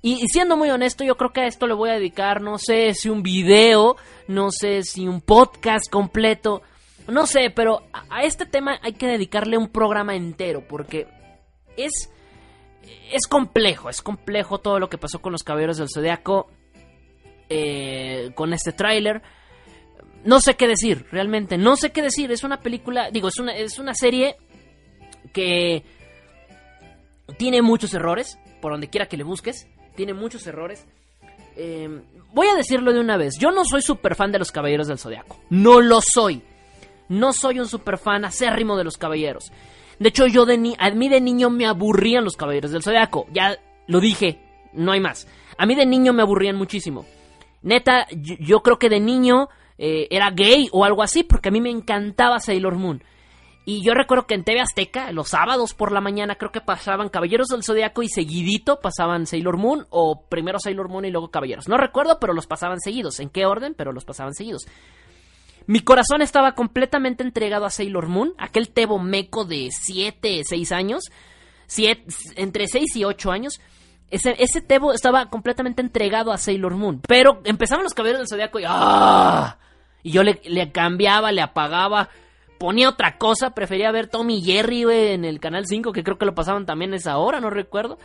Y, 0.00 0.26
siendo 0.28 0.56
muy 0.56 0.70
honesto, 0.70 1.04
yo 1.04 1.16
creo 1.16 1.32
que 1.32 1.40
a 1.40 1.46
esto 1.46 1.66
le 1.66 1.74
voy 1.74 1.90
a 1.90 1.94
dedicar, 1.94 2.40
no 2.40 2.56
sé 2.58 2.94
si 2.94 3.08
un 3.08 3.22
video, 3.22 3.96
no 4.28 4.50
sé 4.52 4.84
si 4.84 5.08
un 5.08 5.20
podcast 5.20 5.90
completo, 5.90 6.62
no 7.08 7.26
sé, 7.26 7.50
pero 7.50 7.82
a 7.92 8.22
este 8.22 8.46
tema 8.46 8.78
hay 8.82 8.92
que 8.92 9.08
dedicarle 9.08 9.58
un 9.58 9.68
programa 9.68 10.14
entero 10.14 10.62
porque 10.68 11.08
es 11.76 12.10
es 13.12 13.26
complejo, 13.26 13.88
es 13.88 14.02
complejo 14.02 14.58
todo 14.58 14.78
lo 14.78 14.88
que 14.88 14.98
pasó 14.98 15.20
con 15.20 15.32
los 15.32 15.42
Caballeros 15.42 15.78
del 15.78 15.88
Zodiaco 15.88 16.50
eh, 17.48 18.30
con 18.34 18.52
este 18.52 18.72
tráiler. 18.72 19.22
No 20.24 20.40
sé 20.40 20.54
qué 20.56 20.66
decir, 20.66 21.06
realmente, 21.10 21.56
no 21.56 21.76
sé 21.76 21.90
qué 21.90 22.02
decir. 22.02 22.30
Es 22.32 22.44
una 22.44 22.60
película, 22.60 23.10
digo, 23.10 23.28
es 23.28 23.38
una, 23.38 23.54
es 23.56 23.78
una 23.78 23.94
serie 23.94 24.36
que 25.32 25.84
tiene 27.36 27.62
muchos 27.62 27.94
errores, 27.94 28.38
por 28.60 28.72
donde 28.72 28.88
quiera 28.88 29.06
que 29.06 29.16
le 29.16 29.24
busques, 29.24 29.68
tiene 29.94 30.14
muchos 30.14 30.46
errores. 30.46 30.86
Eh, 31.56 32.02
voy 32.32 32.48
a 32.48 32.54
decirlo 32.54 32.92
de 32.92 33.00
una 33.00 33.16
vez, 33.16 33.34
yo 33.38 33.50
no 33.50 33.64
soy 33.64 33.82
super 33.82 34.14
fan 34.14 34.32
de 34.32 34.38
los 34.38 34.52
Caballeros 34.52 34.88
del 34.88 34.98
Zodiaco, 34.98 35.40
no 35.50 35.80
lo 35.80 36.00
soy. 36.00 36.42
No 37.08 37.32
soy 37.32 37.58
un 37.58 37.66
super 37.66 37.96
fan 37.96 38.24
acérrimo 38.26 38.76
de 38.76 38.84
los 38.84 38.98
Caballeros. 38.98 39.50
De 39.98 40.10
hecho, 40.10 40.26
yo 40.26 40.46
de 40.46 40.58
ni 40.58 40.74
a 40.78 40.90
mí 40.90 41.08
de 41.08 41.20
niño 41.20 41.50
me 41.50 41.66
aburrían 41.66 42.24
los 42.24 42.36
caballeros 42.36 42.70
del 42.70 42.82
zodiaco. 42.82 43.26
Ya 43.32 43.58
lo 43.86 44.00
dije, 44.00 44.40
no 44.72 44.92
hay 44.92 45.00
más. 45.00 45.26
A 45.56 45.66
mí 45.66 45.74
de 45.74 45.86
niño 45.86 46.12
me 46.12 46.22
aburrían 46.22 46.56
muchísimo. 46.56 47.04
Neta, 47.62 48.06
yo, 48.10 48.62
creo 48.62 48.78
que 48.78 48.88
de 48.88 49.00
niño 49.00 49.48
eh, 49.76 50.06
era 50.10 50.30
gay 50.30 50.68
o 50.72 50.84
algo 50.84 51.02
así, 51.02 51.24
porque 51.24 51.48
a 51.48 51.52
mí 51.52 51.60
me 51.60 51.70
encantaba 51.70 52.38
Sailor 52.38 52.76
Moon. 52.76 53.02
Y 53.64 53.82
yo 53.82 53.92
recuerdo 53.92 54.26
que 54.26 54.34
en 54.34 54.44
TV 54.44 54.60
Azteca, 54.60 55.12
los 55.12 55.28
sábados 55.28 55.74
por 55.74 55.92
la 55.92 56.00
mañana, 56.00 56.36
creo 56.36 56.50
que 56.50 56.62
pasaban 56.62 57.10
Caballeros 57.10 57.48
del 57.48 57.62
Zodiaco 57.62 58.02
y 58.02 58.08
seguidito 58.08 58.80
pasaban 58.80 59.26
Sailor 59.26 59.58
Moon, 59.58 59.86
o 59.90 60.22
primero 60.26 60.58
Sailor 60.58 60.88
Moon 60.88 61.04
y 61.04 61.10
luego 61.10 61.30
Caballeros. 61.30 61.68
No 61.68 61.76
recuerdo, 61.76 62.18
pero 62.18 62.32
los 62.32 62.46
pasaban 62.46 62.80
seguidos. 62.80 63.20
¿En 63.20 63.28
qué 63.28 63.44
orden? 63.44 63.74
Pero 63.76 63.92
los 63.92 64.06
pasaban 64.06 64.32
seguidos. 64.32 64.66
Mi 65.68 65.80
corazón 65.80 66.22
estaba 66.22 66.52
completamente 66.52 67.22
entregado 67.22 67.66
a 67.66 67.70
Sailor 67.70 68.08
Moon, 68.08 68.32
aquel 68.38 68.70
tebo 68.70 68.98
meco 68.98 69.44
de 69.44 69.68
7, 69.70 70.40
6 70.42 70.72
años, 70.72 71.04
entre 72.36 72.66
6 72.68 72.96
y 72.96 73.04
8 73.04 73.30
años. 73.30 73.60
Ese, 74.10 74.62
tebo 74.62 74.94
estaba 74.94 75.28
completamente 75.28 75.82
entregado 75.82 76.32
a 76.32 76.38
Sailor 76.38 76.74
Moon. 76.74 77.02
Pero 77.06 77.42
empezaban 77.44 77.84
los 77.84 77.92
caballeros 77.92 78.20
del 78.20 78.28
zodiaco 78.28 78.58
y 78.58 78.64
¡ah! 78.66 79.58
Y 80.02 80.12
yo 80.12 80.22
le, 80.22 80.72
cambiaba, 80.72 81.32
le 81.32 81.42
apagaba, 81.42 82.08
ponía 82.58 82.88
otra 82.88 83.18
cosa. 83.18 83.50
Prefería 83.50 83.92
ver 83.92 84.06
Tommy 84.06 84.40
Jerry, 84.40 84.84
en 84.84 85.26
el 85.26 85.38
canal 85.38 85.66
5, 85.66 85.92
que 85.92 86.02
creo 86.02 86.16
que 86.16 86.24
lo 86.24 86.34
pasaban 86.34 86.64
también 86.64 86.94
esa 86.94 87.18
hora, 87.18 87.40
no 87.40 87.50
recuerdo. 87.50 87.98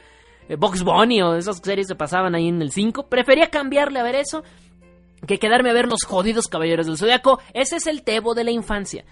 Eh, 0.50 0.58
Box 0.58 0.84
Bunny 0.84 1.22
o 1.22 1.36
esas 1.36 1.60
series 1.60 1.88
se 1.88 1.96
pasaban 1.96 2.36
ahí 2.36 2.50
en 2.50 2.62
el 2.62 2.72
5. 2.72 3.08
Prefería 3.08 3.50
cambiarle 3.50 4.02
a 4.02 4.04
ver 4.04 4.16
eso 4.16 4.44
que 5.28 5.40
quedarme 5.40 5.70
a 5.70 5.74
ver 5.74 5.88
los 5.88 6.04
jodidos 6.04 6.48
caballeros 6.48 6.86
del 6.86 6.98
zodiaco. 6.98 7.40
Ese 7.54 7.78
es 7.78 7.88
el 7.88 8.04
Tebo 8.04 8.34
de 8.34 8.44
la 8.44 8.52
infancia. 8.52 9.06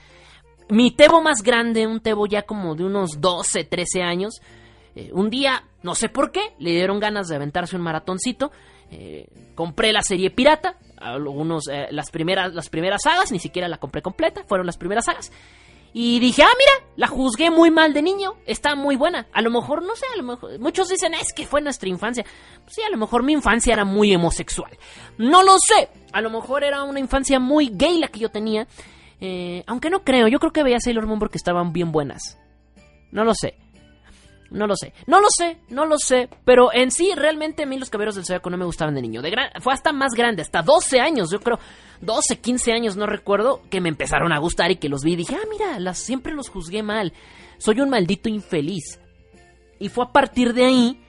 Mi 0.69 0.91
Tebo 0.91 1.21
más 1.21 1.43
grande, 1.43 1.88
un 1.88 2.00
Tebo 2.00 2.28
ya 2.28 2.43
como 2.43 2.76
de 2.76 2.86
unos 2.86 3.19
12, 3.19 3.63
13 3.63 4.02
años. 4.04 4.41
Eh, 4.95 5.10
un 5.13 5.30
día, 5.30 5.63
no 5.84 5.95
sé 5.95 6.10
por 6.10 6.32
qué, 6.32 6.54
le 6.60 6.71
dieron 6.71 7.00
ganas 7.00 7.28
de 7.28 7.36
aventarse 7.36 7.76
un 7.76 7.82
maratoncito. 7.82 8.52
Eh, 8.91 9.28
compré 9.56 9.93
la 9.93 10.02
serie 10.02 10.32
pirata, 10.32 10.78
algunos, 10.97 11.67
eh, 11.69 11.88
las, 11.91 12.12
primeras, 12.12 12.54
las 12.54 12.69
primeras 12.69 13.02
sagas, 13.04 13.32
ni 13.32 13.39
siquiera 13.39 13.69
la 13.69 13.78
compré 13.78 14.02
completa, 14.02 14.43
fueron 14.47 14.65
las 14.65 14.78
primeras 14.78 15.06
sagas. 15.06 15.32
Y 15.94 16.20
dije, 16.20 16.44
ah, 16.44 16.54
mira, 16.58 16.88
la 16.96 17.08
juzgué 17.08 17.52
muy 17.52 17.70
mal 17.70 17.94
de 17.94 18.02
niño, 18.02 18.36
está 18.46 18.76
muy 18.76 18.96
buena. 18.96 19.28
A 19.34 19.42
lo 19.42 19.50
mejor, 19.50 19.84
no 19.84 19.96
sé, 19.96 20.06
a 20.14 20.18
lo 20.18 20.24
mejor, 20.24 20.58
muchos 20.60 20.88
dicen, 20.88 21.14
es 21.14 21.34
que 21.34 21.46
fue 21.46 21.62
nuestra 21.62 21.90
infancia. 21.90 22.26
sí, 22.68 22.82
a 22.82 22.90
lo 22.90 22.98
mejor 22.98 23.24
mi 23.24 23.34
infancia 23.34 23.74
era 23.74 23.84
muy 23.84 24.16
homosexual. 24.16 24.72
No 25.18 25.44
lo 25.44 25.58
sé, 25.60 25.90
a 26.14 26.22
lo 26.22 26.30
mejor 26.30 26.64
era 26.64 26.84
una 26.84 27.00
infancia 27.00 27.40
muy 27.40 27.70
gay 27.74 28.00
la 28.00 28.08
que 28.08 28.20
yo 28.20 28.30
tenía. 28.30 28.68
Eh, 29.20 29.64
aunque 29.68 29.90
no 29.90 30.04
creo, 30.04 30.28
yo 30.28 30.40
creo 30.40 30.54
que 30.54 30.64
veía 30.64 30.80
Sailor 30.80 31.08
Moon 31.08 31.20
porque 31.20 31.38
estaban 31.38 31.74
bien 31.74 31.92
buenas. 31.92 32.38
No 33.12 33.26
lo 33.26 33.34
sé. 33.36 33.56
No 34.52 34.68
lo 34.68 34.76
sé. 34.76 34.94
No 35.08 35.22
lo 35.22 35.28
sé, 35.30 35.58
no 35.70 35.86
lo 35.86 35.98
sé. 35.98 36.30
Pero 36.46 36.74
en 36.74 36.92
sí, 36.92 37.12
realmente 37.16 37.64
a 37.64 37.66
mí 37.66 37.80
los 37.80 37.90
caballeros 37.90 38.16
del 38.16 38.26
Zodiaco 38.26 38.50
no 38.50 38.58
me 38.58 38.66
gustaban 38.66 38.94
de 38.94 39.02
niño. 39.02 39.22
Fue 39.62 39.74
hasta 39.74 39.94
más 39.94 40.12
grande, 40.14 40.42
hasta 40.42 40.62
12 40.62 41.00
años, 41.00 41.32
yo 41.32 41.40
creo. 41.40 41.58
12, 42.02 42.40
15 42.40 42.74
años, 42.74 42.98
no 42.98 43.06
recuerdo, 43.06 43.62
que 43.70 43.80
me 43.80 43.90
empezaron 43.90 44.34
a 44.34 44.40
gustar 44.40 44.72
y 44.72 44.76
que 44.76 44.90
los 44.90 45.04
vi 45.04 45.14
y 45.14 45.18
dije, 45.18 45.36
ah, 45.36 45.48
mira, 45.50 45.94
siempre 45.94 46.34
los 46.34 46.50
juzgué 46.50 46.84
mal. 46.84 47.14
Soy 47.58 47.80
un 47.80 47.90
maldito 47.90 48.28
infeliz. 48.28 49.00
Y 49.80 49.90
fue 49.90 50.06
a 50.06 50.12
partir 50.12 50.54
de 50.54 50.66
ahí 50.66 51.02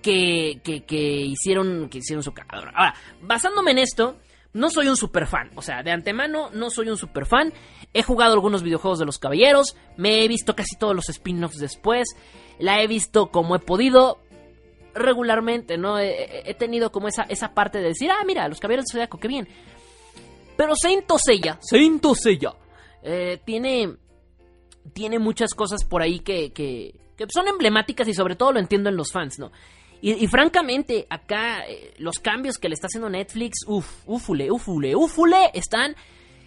que, 0.00 0.60
que, 0.64 0.96
hicieron, 0.96 1.88
que 1.90 1.98
hicieron 1.98 2.22
su 2.22 2.32
cagadora. 2.32 2.72
Ahora, 2.74 2.94
basándome 3.20 3.72
en 3.72 3.78
esto, 3.78 4.16
no 4.54 4.70
soy 4.70 4.88
un 4.88 4.96
super 4.96 5.26
fan. 5.26 5.50
O 5.56 5.62
sea, 5.62 5.82
de 5.82 5.90
antemano 5.90 6.50
no 6.52 6.70
soy 6.70 6.88
un 6.88 6.96
super 6.96 7.26
fan. 7.26 7.52
He 7.92 8.02
jugado 8.02 8.32
algunos 8.32 8.62
videojuegos 8.62 8.98
de 8.98 9.06
los 9.06 9.18
caballeros. 9.18 9.76
Me 9.96 10.24
he 10.24 10.28
visto 10.28 10.56
casi 10.56 10.76
todos 10.76 10.96
los 10.96 11.08
spin-offs 11.08 11.58
después. 11.58 12.08
La 12.58 12.82
he 12.82 12.86
visto 12.86 13.30
como 13.30 13.56
he 13.56 13.58
podido. 13.60 14.18
Regularmente, 14.94 15.78
¿no? 15.78 15.98
He, 16.00 16.56
tenido 16.58 16.90
como 16.90 17.06
esa, 17.06 17.22
esa 17.24 17.54
parte 17.54 17.78
de 17.78 17.88
decir, 17.88 18.10
ah, 18.10 18.24
mira, 18.26 18.48
los 18.48 18.58
caballeros 18.58 18.86
de 18.86 18.92
Zodiaco, 18.92 19.18
qué 19.18 19.28
bien. 19.28 19.46
Pero 20.56 20.74
Saint 20.74 21.04
Seiya, 21.24 21.56
Saint 21.60 22.04
Seiya, 22.16 22.52
eh, 23.04 23.38
tiene, 23.44 23.94
tiene 24.92 25.20
muchas 25.20 25.54
cosas 25.54 25.84
por 25.84 26.02
ahí 26.02 26.18
que, 26.18 26.52
que, 26.52 26.96
que 27.16 27.26
son 27.32 27.46
emblemáticas 27.46 28.08
y 28.08 28.14
sobre 28.14 28.34
todo 28.34 28.52
lo 28.52 28.58
entiendo 28.58 28.88
en 28.88 28.96
los 28.96 29.12
fans, 29.12 29.38
¿no? 29.38 29.52
Y, 30.00 30.28
francamente, 30.28 31.06
acá 31.10 31.66
eh, 31.66 31.92
los 31.98 32.20
cambios 32.20 32.56
que 32.58 32.68
le 32.68 32.74
está 32.74 32.86
haciendo 32.86 33.10
Netflix, 33.10 33.64
uff, 33.66 34.04
ufule, 34.06 34.48
ufule, 34.48 34.94
ufule, 34.94 35.50
están, 35.54 35.96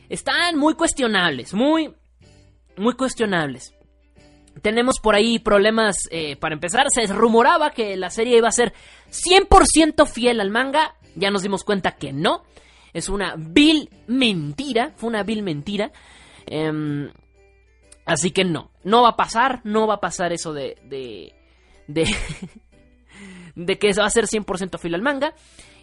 están 0.08 0.58
muy 0.58 0.74
cuestionables, 0.76 1.54
muy, 1.54 1.93
muy 2.78 2.93
cuestionables. 2.93 3.74
Tenemos 4.62 5.00
por 5.00 5.15
ahí 5.15 5.39
problemas, 5.39 5.95
eh, 6.12 6.36
para 6.36 6.54
empezar, 6.54 6.86
se 6.89 7.06
rumoraba 7.08 7.71
que 7.71 7.97
la 7.97 8.10
serie 8.10 8.38
iba 8.38 8.47
a 8.47 8.52
ser 8.52 8.74
100% 9.10 10.06
fiel 10.08 10.39
al 10.39 10.50
manga, 10.50 10.95
ya 11.15 11.32
nos 11.32 11.41
dimos 11.41 11.63
cuenta 11.63 11.93
que 11.93 12.13
no, 12.13 12.43
es 12.93 13.10
una 13.10 13.36
vil 13.38 13.89
mentira, 14.08 14.93
fue 14.95 15.10
una 15.10 15.24
vil 15.24 15.43
mentira. 15.43 15.91
Em, 16.45 17.10
así 18.06 18.32
que 18.32 18.43
no, 18.43 18.71
no 18.84 19.04
va 19.04 19.10
a 19.10 19.15
pasar, 19.15 19.62
no 19.63 19.88
va 19.88 19.95
a 19.95 20.02
pasar 20.02 20.34
eso 20.34 20.54
de... 20.54 20.78
de, 20.84 21.34
de 21.88 22.06
de 23.56 23.78
que 23.78 23.91
va 23.93 24.06
a 24.06 24.10
ser 24.10 24.26
100% 24.26 24.80
filo 24.80 24.95
al 24.95 25.02
manga. 25.02 25.34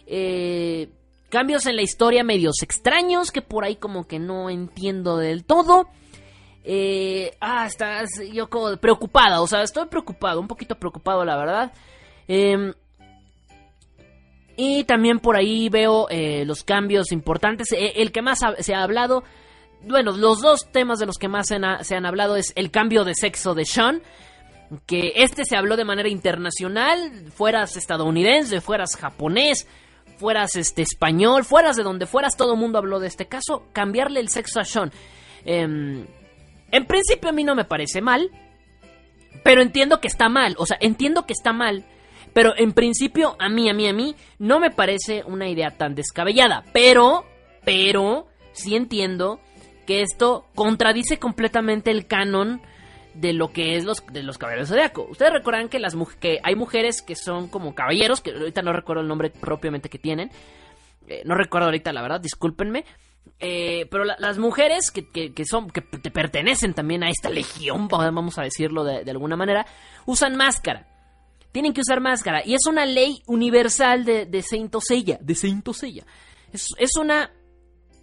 Eh, 0.05 0.89
cambios 1.29 1.65
en 1.65 1.75
la 1.75 1.81
historia 1.81 2.23
medios 2.23 2.61
extraños 2.61 3.31
que 3.31 3.41
por 3.41 3.63
ahí 3.63 3.75
como 3.75 4.07
que 4.07 4.19
no 4.19 4.49
entiendo 4.49 5.17
del 5.17 5.43
todo. 5.45 5.87
Eh, 6.71 7.35
ah, 7.41 7.65
estás 7.65 8.09
yo 8.31 8.47
como 8.47 8.77
preocupada, 8.77 9.41
o 9.41 9.47
sea, 9.47 9.63
estoy 9.63 9.87
preocupado, 9.87 10.39
un 10.39 10.47
poquito 10.47 10.75
preocupado 10.75 11.25
la 11.25 11.35
verdad. 11.35 11.73
Em, 12.27 12.73
y 14.55 14.83
también 14.83 15.17
por 15.17 15.35
ahí 15.35 15.67
veo 15.69 16.05
eh, 16.11 16.45
los 16.45 16.63
cambios 16.63 17.11
importantes. 17.11 17.69
el 17.71 18.11
que 18.11 18.21
más 18.21 18.41
se 18.59 18.75
ha 18.75 18.83
hablado, 18.83 19.23
bueno, 19.81 20.11
los 20.11 20.41
dos 20.41 20.71
temas 20.71 20.99
de 20.99 21.07
los 21.07 21.17
que 21.17 21.27
más 21.27 21.47
se, 21.47 21.59
se 21.81 21.95
han 21.95 22.05
hablado 22.05 22.35
es 22.35 22.53
el 22.55 22.69
cambio 22.69 23.03
de 23.03 23.15
sexo 23.15 23.55
de 23.55 23.65
Sean 23.65 24.03
que 24.85 25.13
este 25.15 25.45
se 25.45 25.55
habló 25.55 25.75
de 25.75 25.85
manera 25.85 26.09
internacional, 26.09 27.31
fueras 27.31 27.77
estadounidense, 27.77 28.61
fueras 28.61 28.95
japonés, 28.95 29.65
fueras 30.19 30.55
este 30.55 30.83
español, 30.83 31.45
fueras 31.45 31.77
de 31.77 31.81
donde 31.81 32.05
fueras, 32.05 32.37
todo 32.37 32.53
el 32.53 32.59
mundo 32.59 32.77
habló 32.77 32.99
de 32.99 33.07
este 33.07 33.25
caso, 33.25 33.63
cambiarle 33.73 34.19
el 34.19 34.29
sexo 34.29 34.59
a 34.59 34.65
Sean. 34.65 34.91
Em, 35.45 36.05
en 36.71 36.85
principio 36.85 37.29
a 37.29 37.33
mí 37.33 37.43
no 37.43 37.55
me 37.55 37.65
parece 37.65 38.01
mal, 38.01 38.29
pero 39.43 39.61
entiendo 39.61 40.01
que 40.01 40.07
está 40.07 40.29
mal, 40.29 40.55
o 40.57 40.65
sea, 40.65 40.77
entiendo 40.79 41.25
que 41.25 41.33
está 41.33 41.53
mal, 41.53 41.85
pero 42.33 42.53
en 42.57 42.73
principio 42.73 43.35
a 43.39 43.49
mí, 43.49 43.69
a 43.69 43.73
mí, 43.73 43.87
a 43.87 43.93
mí, 43.93 44.15
no 44.37 44.59
me 44.59 44.71
parece 44.71 45.23
una 45.25 45.49
idea 45.49 45.71
tan 45.71 45.95
descabellada, 45.95 46.63
pero, 46.73 47.25
pero, 47.63 48.27
sí 48.51 48.75
entiendo 48.75 49.39
que 49.85 50.01
esto 50.01 50.45
contradice 50.53 51.17
completamente 51.17 51.89
el 51.91 52.05
canon 52.05 52.61
de 53.13 53.33
lo 53.33 53.51
que 53.51 53.75
es 53.75 53.85
los, 53.85 54.05
de 54.07 54.23
los 54.23 54.37
caballeros 54.37 54.69
zodiaco. 54.69 55.07
Ustedes 55.09 55.33
recuerdan 55.33 55.67
que, 55.67 55.79
las, 55.79 55.95
que 56.19 56.39
hay 56.43 56.55
mujeres 56.55 57.01
que 57.01 57.15
son 57.15 57.47
como 57.47 57.73
caballeros, 57.73 58.21
que 58.21 58.31
ahorita 58.31 58.61
no 58.61 58.71
recuerdo 58.71 59.01
el 59.01 59.07
nombre 59.07 59.29
propiamente 59.29 59.89
que 59.89 59.97
tienen. 59.97 60.29
Eh, 61.07 61.23
no 61.25 61.35
recuerdo 61.35 61.65
ahorita, 61.65 61.91
la 61.91 62.01
verdad, 62.01 62.21
discúlpenme. 62.21 62.85
Eh, 63.41 63.87
pero 63.89 64.03
las 64.03 64.37
mujeres 64.37 64.91
que, 64.91 65.07
que, 65.09 65.45
son 65.45 65.69
que 65.69 65.81
te 65.81 66.11
pertenecen 66.11 66.73
también 66.73 67.03
a 67.03 67.09
esta 67.09 67.29
legión, 67.29 67.87
vamos 67.91 68.37
a 68.37 68.43
decirlo 68.43 68.83
de, 68.83 69.09
alguna 69.09 69.35
manera, 69.35 69.65
usan 70.05 70.35
máscara. 70.35 70.87
Tienen 71.51 71.73
que 71.73 71.81
usar 71.81 71.99
máscara. 72.01 72.45
Y 72.45 72.53
es 72.53 72.65
una 72.67 72.85
ley 72.85 73.23
universal 73.25 74.05
de, 74.05 74.25
de 74.25 74.41
Saint 74.41 74.71
De 75.21 75.35
Saint 75.35 75.67
Es, 76.51 76.67
es 76.77 76.95
una, 76.99 77.31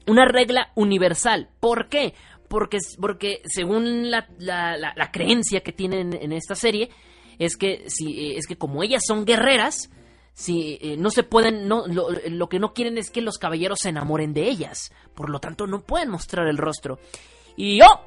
una 0.07 0.25
regla 0.25 0.73
universal. 0.75 1.51
¿Por 1.61 1.89
qué? 1.89 2.15
Porque, 2.49 2.79
porque 3.01 3.43
según 3.45 4.11
la, 4.11 4.29
la, 4.39 5.11
creencia 5.13 5.61
que 5.61 5.73
tienen 5.73 6.13
en 6.13 6.33
esta 6.33 6.55
serie, 6.55 6.91
es 7.39 7.57
que, 7.57 7.85
si, 7.89 8.37
es 8.37 8.47
que 8.47 8.57
como 8.57 8.83
ellas 8.83 9.03
son 9.07 9.25
guerreras, 9.25 9.91
si 10.37 10.79
eh, 10.83 10.97
no 10.99 11.09
se 11.09 11.23
pueden, 11.23 11.67
no, 11.67 11.87
lo, 11.87 12.49
que 12.51 12.59
no 12.59 12.75
quieren 12.75 12.99
es 12.99 13.11
que 13.11 13.23
los 13.23 13.39
caballeros 13.39 13.79
se 13.81 13.89
enamoren 13.89 14.35
de 14.35 14.43
ellas. 14.43 14.93
Por 15.15 15.31
lo 15.31 15.41
tanto, 15.41 15.67
no 15.67 15.81
pueden 15.81 16.11
mostrar 16.11 16.47
el 16.47 16.59
rostro. 16.59 16.99
Y 17.57 17.81
¡oh! 17.81 18.03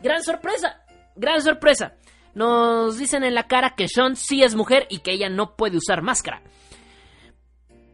¡Gran 0.00 0.22
sorpresa! 0.22 0.84
¡Gran 1.16 1.42
sorpresa! 1.42 1.96
Nos 2.36 2.98
dicen 2.98 3.24
en 3.24 3.34
la 3.34 3.48
cara 3.48 3.74
que 3.74 3.88
Sean 3.88 4.14
sí 4.14 4.44
es 4.44 4.54
mujer 4.54 4.86
y 4.90 5.00
que 5.00 5.10
ella 5.10 5.28
no 5.28 5.56
puede 5.56 5.76
usar 5.76 6.02
máscara. 6.02 6.40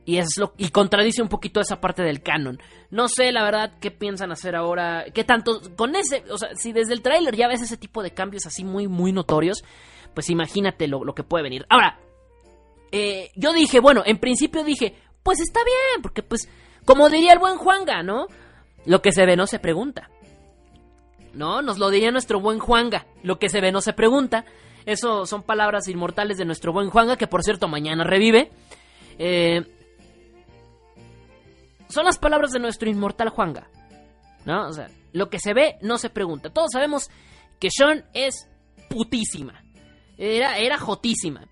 Y, 0.05 0.19
es 0.19 0.37
lo, 0.37 0.53
y 0.59 0.69
contradice 0.69 1.23
un 1.23 1.31
poquito 1.31 1.59
esa 1.59 1.81
parte 1.81 2.03
del 2.03 2.23
canon. 2.23 2.61
No 2.91 3.09
sé, 3.09 3.33
la 3.33 3.43
verdad, 3.43 3.73
qué 3.81 3.91
piensan 3.91 4.31
hacer 4.33 4.55
ahora. 4.55 5.07
¿Qué 5.15 5.25
tanto? 5.25 5.63
Con 5.77 5.97
ese. 5.97 6.25
O 6.31 6.37
sea, 6.37 6.51
si 6.57 6.75
desde 6.75 6.93
el 6.93 7.01
tráiler 7.01 7.35
ya 7.35 7.49
ves 7.49 7.63
ese 7.63 7.79
tipo 7.79 8.03
de 8.03 8.11
cambios 8.11 8.45
así 8.45 8.65
muy, 8.65 8.87
muy 8.87 9.13
notorios, 9.13 9.65
pues 10.13 10.29
imagínate 10.29 10.89
lo, 10.89 11.15
que 11.15 11.25
puede 11.25 11.45
venir. 11.45 11.65
Ahora, 11.71 11.99
eh, 12.93 13.31
yo 13.35 13.53
dije, 13.53 13.81
bueno, 13.81 14.03
en 14.05 14.19
principio 14.19 14.65
dije, 14.65 14.95
pues 15.23 15.41
está 15.41 15.61
bien, 15.65 16.03
porque 16.03 16.23
pues, 16.23 16.49
como 16.85 17.09
diría 17.11 17.33
el 17.33 17.39
buen 17.39 17.57
Juanga, 17.57 18.03
¿no? 18.03 18.27
Lo 18.87 19.03
que 19.03 19.13
se 19.13 19.27
ve 19.27 19.37
no 19.37 19.47
se 19.47 19.59
pregunta. 19.59 20.11
¿No? 21.35 21.63
Nos 21.63 21.79
lo 21.79 21.91
diría 21.91 22.11
nuestro 22.11 22.41
buen 22.41 22.59
Juanga. 22.59 23.07
Lo 23.23 23.39
que 23.39 23.49
se 23.49 23.61
ve 23.61 23.71
no 23.71 23.81
se 23.81 23.93
pregunta. 23.93 24.45
Eso 24.87 25.27
son 25.27 25.43
palabras 25.43 25.87
inmortales 25.89 26.39
de 26.39 26.47
nuestro 26.47 26.73
buen 26.73 26.89
Juanga, 26.89 27.17
que 27.17 27.27
por 27.27 27.43
cierto 27.43 27.69
mañana 27.69 28.05
revive. 28.05 28.51
Eh, 29.19 29.63
son 31.89 32.07
las 32.07 32.19
palabras 32.19 32.53
de 32.53 32.61
nuestro 32.61 32.89
inmortal 32.89 33.29
Juanga. 33.29 33.69
¿No? 34.47 34.69
O 34.69 34.73
sea, 34.73 34.89
lo 35.13 35.29
que 35.29 35.39
se 35.39 35.53
ve 35.53 35.77
no 35.83 35.99
se 35.99 36.09
pregunta. 36.09 36.51
Todos 36.51 36.71
sabemos 36.73 37.11
que 37.59 37.69
Sean 37.71 38.05
es 38.15 38.49
putísima. 38.89 39.63
Era, 40.17 40.59
era 40.59 40.79
jotísima. 40.79 41.47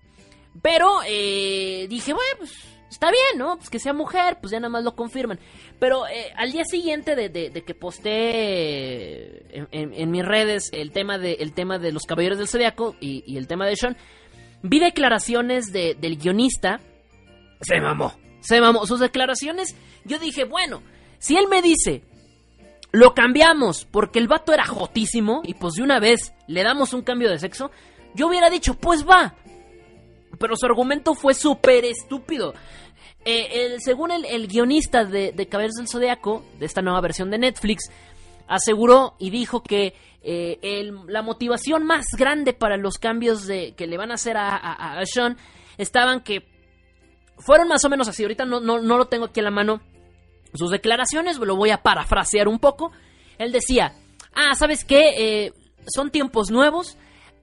Pero 0.67 0.99
eh, 1.07 1.87
dije, 1.89 2.11
bueno, 2.11 2.29
pues 2.39 2.51
está 2.89 3.09
bien, 3.09 3.37
¿no? 3.37 3.55
Pues 3.55 3.69
que 3.69 3.79
sea 3.79 3.93
mujer, 3.93 4.37
pues 4.41 4.51
ya 4.51 4.59
nada 4.59 4.67
más 4.67 4.83
lo 4.83 4.97
confirman. 4.97 5.39
Pero 5.79 6.05
eh, 6.09 6.33
al 6.35 6.51
día 6.51 6.65
siguiente 6.65 7.15
de, 7.15 7.63
que 7.65 7.73
posté 7.73 9.65
en, 9.71 10.11
mis 10.11 10.25
redes 10.25 10.69
el 10.73 10.91
tema 10.91 11.17
de, 11.17 11.37
el 11.39 11.53
tema 11.53 11.79
de 11.79 11.93
los 11.93 12.03
Caballeros 12.03 12.37
del 12.37 12.49
Zodiaco 12.49 12.97
y, 12.99 13.37
el 13.37 13.47
tema 13.47 13.65
de 13.65 13.77
Sean, 13.77 13.95
vi 14.61 14.79
declaraciones 14.79 15.71
del 15.71 16.17
guionista. 16.17 16.81
Se 17.61 17.79
mamó. 17.79 18.13
Se 18.41 18.59
mamó. 18.59 18.85
Sus 18.85 18.99
declaraciones, 18.99 19.73
yo 20.03 20.19
dije, 20.19 20.43
bueno, 20.43 20.83
si 21.17 21.37
él 21.37 21.47
me 21.47 21.61
dice, 21.61 22.03
lo 22.91 23.13
cambiamos 23.13 23.85
porque 23.85 24.19
el 24.19 24.27
vato 24.27 24.53
era 24.53 24.65
jotísimo 24.65 25.43
y 25.45 25.53
pues 25.53 25.75
de 25.75 25.83
una 25.83 26.01
vez 26.01 26.33
le 26.45 26.61
damos 26.63 26.91
un 26.91 27.03
cambio 27.03 27.29
de 27.29 27.39
sexo, 27.39 27.71
yo 28.15 28.27
hubiera 28.27 28.49
dicho, 28.49 28.73
pues 28.73 29.07
va. 29.07 29.33
Pero 30.39 30.55
su 30.55 30.65
argumento 30.65 31.13
fue 31.13 31.33
súper 31.33 31.85
estúpido. 31.85 32.53
Eh, 33.25 33.75
según 33.79 34.11
el, 34.11 34.47
guionista 34.47 35.03
de, 35.03 35.33
de 35.33 35.45
del 35.45 35.87
Zodiaco, 35.87 36.45
de 36.59 36.65
esta 36.65 36.81
nueva 36.81 37.01
versión 37.01 37.29
de 37.29 37.37
Netflix, 37.37 37.91
aseguró 38.47 39.15
y 39.19 39.29
dijo 39.29 39.61
que 39.61 39.93
eh, 40.23 40.91
la 41.07 41.21
motivación 41.21 41.83
más 41.85 42.05
grande 42.17 42.53
para 42.53 42.77
los 42.77 42.97
cambios 42.97 43.45
de, 43.45 43.73
que 43.75 43.87
le 43.87 43.97
van 43.97 44.11
a 44.11 44.15
hacer 44.15 44.37
a, 44.37 44.55
a 44.55 45.05
Sean 45.05 45.37
estaban 45.77 46.21
que 46.21 46.45
fueron 47.39 47.67
más 47.67 47.83
o 47.85 47.89
menos 47.89 48.07
así. 48.07 48.23
Ahorita 48.23 48.45
no, 48.45 48.59
no, 48.59 48.79
lo 48.79 49.05
tengo 49.05 49.25
aquí 49.25 49.39
en 49.39 49.45
la 49.45 49.51
mano. 49.51 49.81
Sus 50.53 50.71
declaraciones, 50.71 51.37
lo 51.37 51.55
voy 51.55 51.69
a 51.69 51.83
parafrasear 51.83 52.47
un 52.47 52.59
poco. 52.59 52.91
Él 53.37 53.51
decía, 53.51 53.93
ah, 54.33 54.55
¿sabes 54.55 54.85
qué? 54.85 55.13
Eh, 55.17 55.53
son 55.93 56.11
tiempos 56.11 56.49
nuevos. 56.49 56.97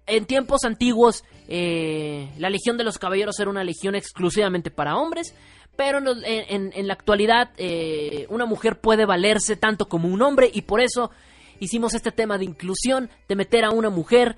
En 0.06 0.26
tiempos 0.26 0.64
antiguos, 0.64 1.24
eh, 1.48 2.30
la 2.38 2.50
Legión 2.50 2.76
de 2.76 2.84
los 2.84 2.98
Caballeros 2.98 3.38
era 3.38 3.50
una 3.50 3.64
legión 3.64 3.94
exclusivamente 3.94 4.70
para 4.70 4.96
hombres. 4.96 5.34
Pero 5.76 5.98
en, 5.98 6.86
la 6.86 6.92
actualidad, 6.92 7.50
eh, 7.56 8.26
una 8.28 8.46
mujer 8.46 8.80
puede 8.80 9.06
valerse 9.06 9.56
tanto 9.56 9.86
como 9.86 10.08
un 10.08 10.22
hombre. 10.22 10.48
Y 10.52 10.62
por 10.62 10.80
eso 10.80 11.10
hicimos 11.58 11.94
este 11.94 12.12
tema 12.12 12.38
de 12.38 12.44
inclusión, 12.44 13.10
de 13.28 13.34
meter 13.34 13.64
a 13.64 13.70
una 13.70 13.90
mujer 13.90 14.36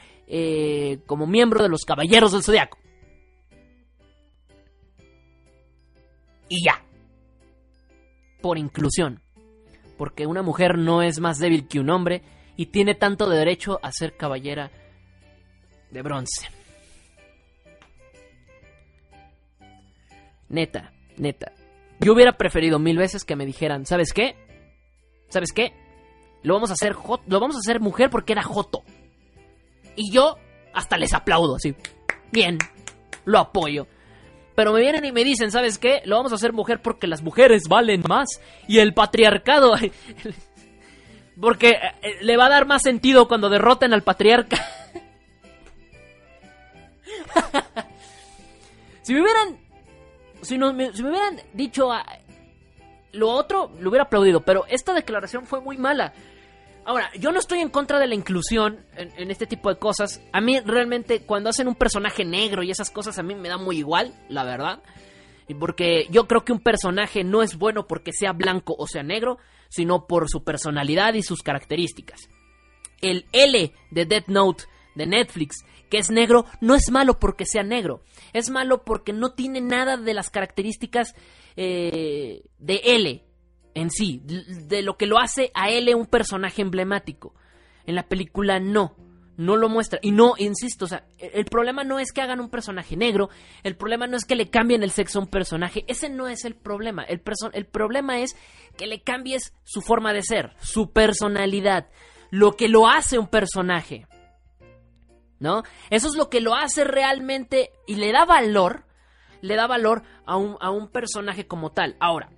como 1.06 1.26
miembro 1.26 1.62
de 1.62 1.68
los 1.68 1.82
Caballeros 1.82 2.32
del 2.32 2.42
Zodiaco. 2.42 2.78
y 6.48 6.64
ya. 6.64 6.82
Por 8.40 8.58
inclusión. 8.58 9.20
Porque 9.96 10.26
una 10.26 10.42
mujer 10.42 10.78
no 10.78 11.02
es 11.02 11.20
más 11.20 11.38
débil 11.38 11.66
que 11.68 11.80
un 11.80 11.90
hombre 11.90 12.22
y 12.56 12.66
tiene 12.66 12.94
tanto 12.94 13.28
derecho 13.28 13.80
a 13.82 13.92
ser 13.92 14.16
caballera 14.16 14.70
de 15.90 16.02
bronce. 16.02 16.48
Neta, 20.48 20.92
neta. 21.16 21.52
Yo 22.00 22.12
hubiera 22.12 22.32
preferido 22.32 22.78
mil 22.78 22.98
veces 22.98 23.24
que 23.24 23.36
me 23.36 23.46
dijeran, 23.46 23.86
¿sabes 23.86 24.12
qué? 24.12 24.36
¿Sabes 25.28 25.52
qué? 25.52 25.72
Lo 26.42 26.54
vamos 26.54 26.70
a 26.70 26.74
hacer 26.74 26.94
lo 26.94 27.40
vamos 27.40 27.56
a 27.56 27.60
hacer 27.60 27.80
mujer 27.80 28.10
porque 28.10 28.32
era 28.32 28.42
joto. 28.42 28.84
Y 29.96 30.12
yo 30.12 30.36
hasta 30.72 30.98
les 30.98 31.14
aplaudo 31.14 31.56
así. 31.56 31.74
Bien, 32.30 32.58
lo 33.24 33.38
apoyo. 33.38 33.86
Pero 34.54 34.72
me 34.72 34.80
vienen 34.80 35.04
y 35.04 35.12
me 35.12 35.24
dicen, 35.24 35.50
¿sabes 35.50 35.78
qué? 35.78 36.00
Lo 36.04 36.16
vamos 36.16 36.32
a 36.32 36.36
hacer 36.36 36.52
mujer 36.52 36.80
porque 36.80 37.06
las 37.06 37.22
mujeres 37.22 37.64
valen 37.68 38.02
más. 38.08 38.40
Y 38.66 38.78
el 38.78 38.94
patriarcado... 38.94 39.74
porque 41.40 41.70
eh, 41.70 42.16
le 42.22 42.36
va 42.36 42.46
a 42.46 42.50
dar 42.50 42.66
más 42.66 42.82
sentido 42.82 43.28
cuando 43.28 43.50
derroten 43.50 43.92
al 43.92 44.02
patriarca. 44.02 44.64
si 49.02 49.12
me 49.12 49.20
hubieran... 49.20 49.65
Si, 50.46 50.58
me, 50.58 50.90
hubieran 50.90 51.40
dicho 51.52 51.90
lo 53.12 53.30
otro, 53.30 53.72
lo 53.80 53.90
hubiera 53.90 54.04
aplaudido. 54.04 54.40
Pero 54.40 54.64
esta 54.68 54.94
declaración 54.94 55.46
fue 55.46 55.60
muy 55.60 55.76
mala. 55.76 56.12
Ahora, 56.84 57.10
yo 57.18 57.32
no 57.32 57.40
estoy 57.40 57.58
en 57.58 57.68
contra 57.68 57.98
de 57.98 58.06
la 58.06 58.14
inclusión 58.14 58.78
en, 58.96 59.30
este 59.30 59.46
tipo 59.46 59.68
de 59.70 59.78
cosas. 59.78 60.20
A 60.32 60.40
mí 60.40 60.60
realmente 60.60 61.22
cuando 61.22 61.50
hacen 61.50 61.66
un 61.66 61.74
personaje 61.74 62.24
negro 62.24 62.62
y 62.62 62.70
esas 62.70 62.90
cosas 62.90 63.18
a 63.18 63.24
mí 63.24 63.34
me 63.34 63.48
da 63.48 63.58
muy 63.58 63.78
igual, 63.78 64.14
la 64.28 64.44
verdad. 64.44 64.82
Porque 65.58 66.06
yo 66.10 66.28
creo 66.28 66.44
que 66.44 66.52
un 66.52 66.60
personaje 66.60 67.24
no 67.24 67.42
es 67.42 67.56
bueno 67.58 67.88
porque 67.88 68.12
sea 68.12 68.32
blanco 68.32 68.76
o 68.78 68.86
sea 68.86 69.02
negro, 69.02 69.38
sino 69.68 70.06
por 70.06 70.28
su 70.28 70.44
personalidad 70.44 71.14
y 71.14 71.22
sus 71.22 71.42
características. 71.42 72.28
El 73.02 73.26
L 73.32 73.72
de 73.90 74.06
Death 74.06 74.28
Note 74.28 74.64
de 74.94 75.06
Netflix, 75.06 75.64
que 75.90 75.98
es 75.98 76.10
negro, 76.10 76.46
no 76.60 76.76
es 76.76 76.90
malo 76.90 77.18
porque 77.18 77.46
sea 77.46 77.64
negro. 77.64 78.02
Es 78.36 78.50
malo 78.50 78.84
porque 78.84 79.12
no 79.12 79.32
tiene 79.32 79.60
nada 79.60 79.96
de 79.96 80.12
las 80.12 80.30
características 80.30 81.14
eh, 81.56 82.42
de 82.58 82.80
L 82.84 83.24
en 83.74 83.90
sí, 83.90 84.22
de 84.24 84.82
lo 84.82 84.96
que 84.96 85.06
lo 85.06 85.18
hace 85.18 85.50
a 85.54 85.70
él 85.70 85.94
un 85.94 86.06
personaje 86.06 86.62
emblemático. 86.62 87.34
En 87.84 87.94
la 87.94 88.08
película 88.08 88.58
no, 88.58 88.96
no 89.36 89.56
lo 89.56 89.68
muestra. 89.68 89.98
Y 90.02 90.12
no, 90.12 90.34
insisto, 90.38 90.86
o 90.86 90.88
sea, 90.88 91.06
el 91.18 91.44
problema 91.44 91.84
no 91.84 91.98
es 91.98 92.12
que 92.12 92.22
hagan 92.22 92.40
un 92.40 92.48
personaje 92.48 92.96
negro, 92.96 93.28
el 93.62 93.76
problema 93.76 94.06
no 94.06 94.16
es 94.16 94.24
que 94.24 94.34
le 94.34 94.50
cambien 94.50 94.82
el 94.82 94.90
sexo 94.90 95.18
a 95.18 95.22
un 95.22 95.28
personaje, 95.28 95.84
ese 95.88 96.08
no 96.08 96.26
es 96.28 96.44
el 96.44 96.54
problema. 96.54 97.04
El, 97.04 97.22
el 97.52 97.66
problema 97.66 98.20
es 98.20 98.36
que 98.76 98.86
le 98.86 99.02
cambies 99.02 99.52
su 99.62 99.82
forma 99.82 100.12
de 100.12 100.22
ser, 100.22 100.54
su 100.60 100.92
personalidad, 100.92 101.88
lo 102.30 102.56
que 102.56 102.68
lo 102.68 102.88
hace 102.88 103.18
un 103.18 103.28
personaje. 103.28 104.06
¿No? 105.38 105.62
Eso 105.90 106.08
es 106.08 106.14
lo 106.14 106.30
que 106.30 106.40
lo 106.40 106.54
hace 106.54 106.84
realmente 106.84 107.70
y 107.86 107.96
le 107.96 108.10
da 108.10 108.24
valor, 108.24 108.84
le 109.42 109.54
da 109.54 109.66
valor 109.66 110.02
a 110.24 110.36
un, 110.36 110.56
a 110.60 110.70
un 110.70 110.88
personaje 110.88 111.46
como 111.46 111.72
tal. 111.72 111.96
Ahora, 112.00 112.30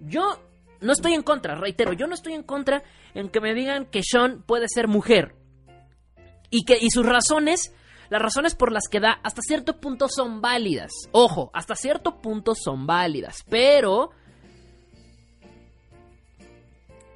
yo 0.00 0.38
no 0.80 0.92
estoy 0.92 1.14
en 1.14 1.22
contra, 1.22 1.54
reitero, 1.56 1.92
yo 1.92 2.06
no 2.06 2.14
estoy 2.14 2.34
en 2.34 2.42
contra 2.42 2.82
en 3.14 3.28
que 3.28 3.40
me 3.40 3.54
digan 3.54 3.86
que 3.86 4.02
Sean 4.02 4.42
puede 4.42 4.66
ser 4.68 4.88
mujer. 4.88 5.34
Y 6.50 6.64
que 6.64 6.78
y 6.80 6.90
sus 6.90 7.06
razones, 7.06 7.74
las 8.08 8.22
razones 8.22 8.54
por 8.54 8.72
las 8.72 8.88
que 8.88 9.00
da 9.00 9.20
hasta 9.22 9.42
cierto 9.42 9.80
punto 9.80 10.08
son 10.08 10.40
válidas. 10.40 10.90
Ojo, 11.12 11.50
hasta 11.52 11.74
cierto 11.74 12.20
punto 12.20 12.54
son 12.54 12.86
válidas, 12.86 13.44
pero 13.48 14.10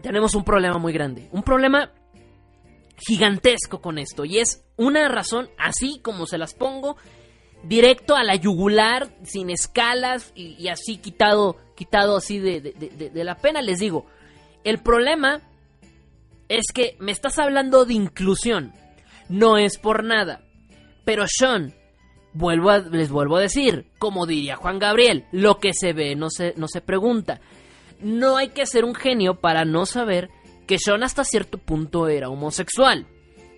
tenemos 0.02 0.34
un 0.34 0.44
problema 0.44 0.78
muy 0.78 0.92
grande, 0.92 1.28
un 1.32 1.42
problema 1.42 1.90
gigantesco 2.96 3.80
con 3.80 3.98
esto 3.98 4.24
y 4.24 4.38
es 4.38 4.64
una 4.76 5.08
razón 5.08 5.50
así 5.58 6.00
como 6.02 6.26
se 6.26 6.38
las 6.38 6.54
pongo 6.54 6.96
directo 7.64 8.14
a 8.14 8.22
la 8.22 8.36
yugular, 8.36 9.08
sin 9.24 9.50
escalas 9.50 10.32
y, 10.34 10.68
así 10.68 10.98
quitado, 10.98 11.56
quitado 11.74 12.16
así 12.16 12.38
de, 12.38 13.10
la 13.14 13.36
pena. 13.36 13.62
Les 13.62 13.78
digo, 13.78 14.06
el 14.64 14.78
problema 14.78 15.40
es 16.48 16.66
que 16.72 16.96
me 17.00 17.12
estás 17.12 17.38
hablando 17.38 17.84
de 17.84 17.94
inclusión. 17.94 18.72
No 19.28 19.56
es 19.56 19.78
por 19.78 20.04
nada. 20.04 20.42
Pero 21.04 21.24
Sean, 21.26 21.74
vuelvo 22.34 22.76
les 22.76 23.10
vuelvo 23.10 23.36
a 23.36 23.40
decir, 23.40 23.86
como 23.98 24.26
diría 24.26 24.56
Juan 24.56 24.78
Gabriel, 24.78 25.24
lo 25.32 25.58
que 25.58 25.72
se 25.72 25.92
ve 25.92 26.14
no 26.14 26.30
se, 26.30 26.54
no 26.56 26.68
se 26.68 26.80
pregunta. 26.80 27.40
No 28.00 28.36
hay 28.36 28.48
que 28.48 28.66
ser 28.66 28.84
un 28.84 28.94
genio 28.94 29.40
para 29.40 29.64
no 29.64 29.86
saber 29.86 30.28
que 30.66 30.78
Sean 30.78 31.02
hasta 31.02 31.24
cierto 31.24 31.58
punto 31.58 32.08
era 32.08 32.28
homosexual 32.28 33.06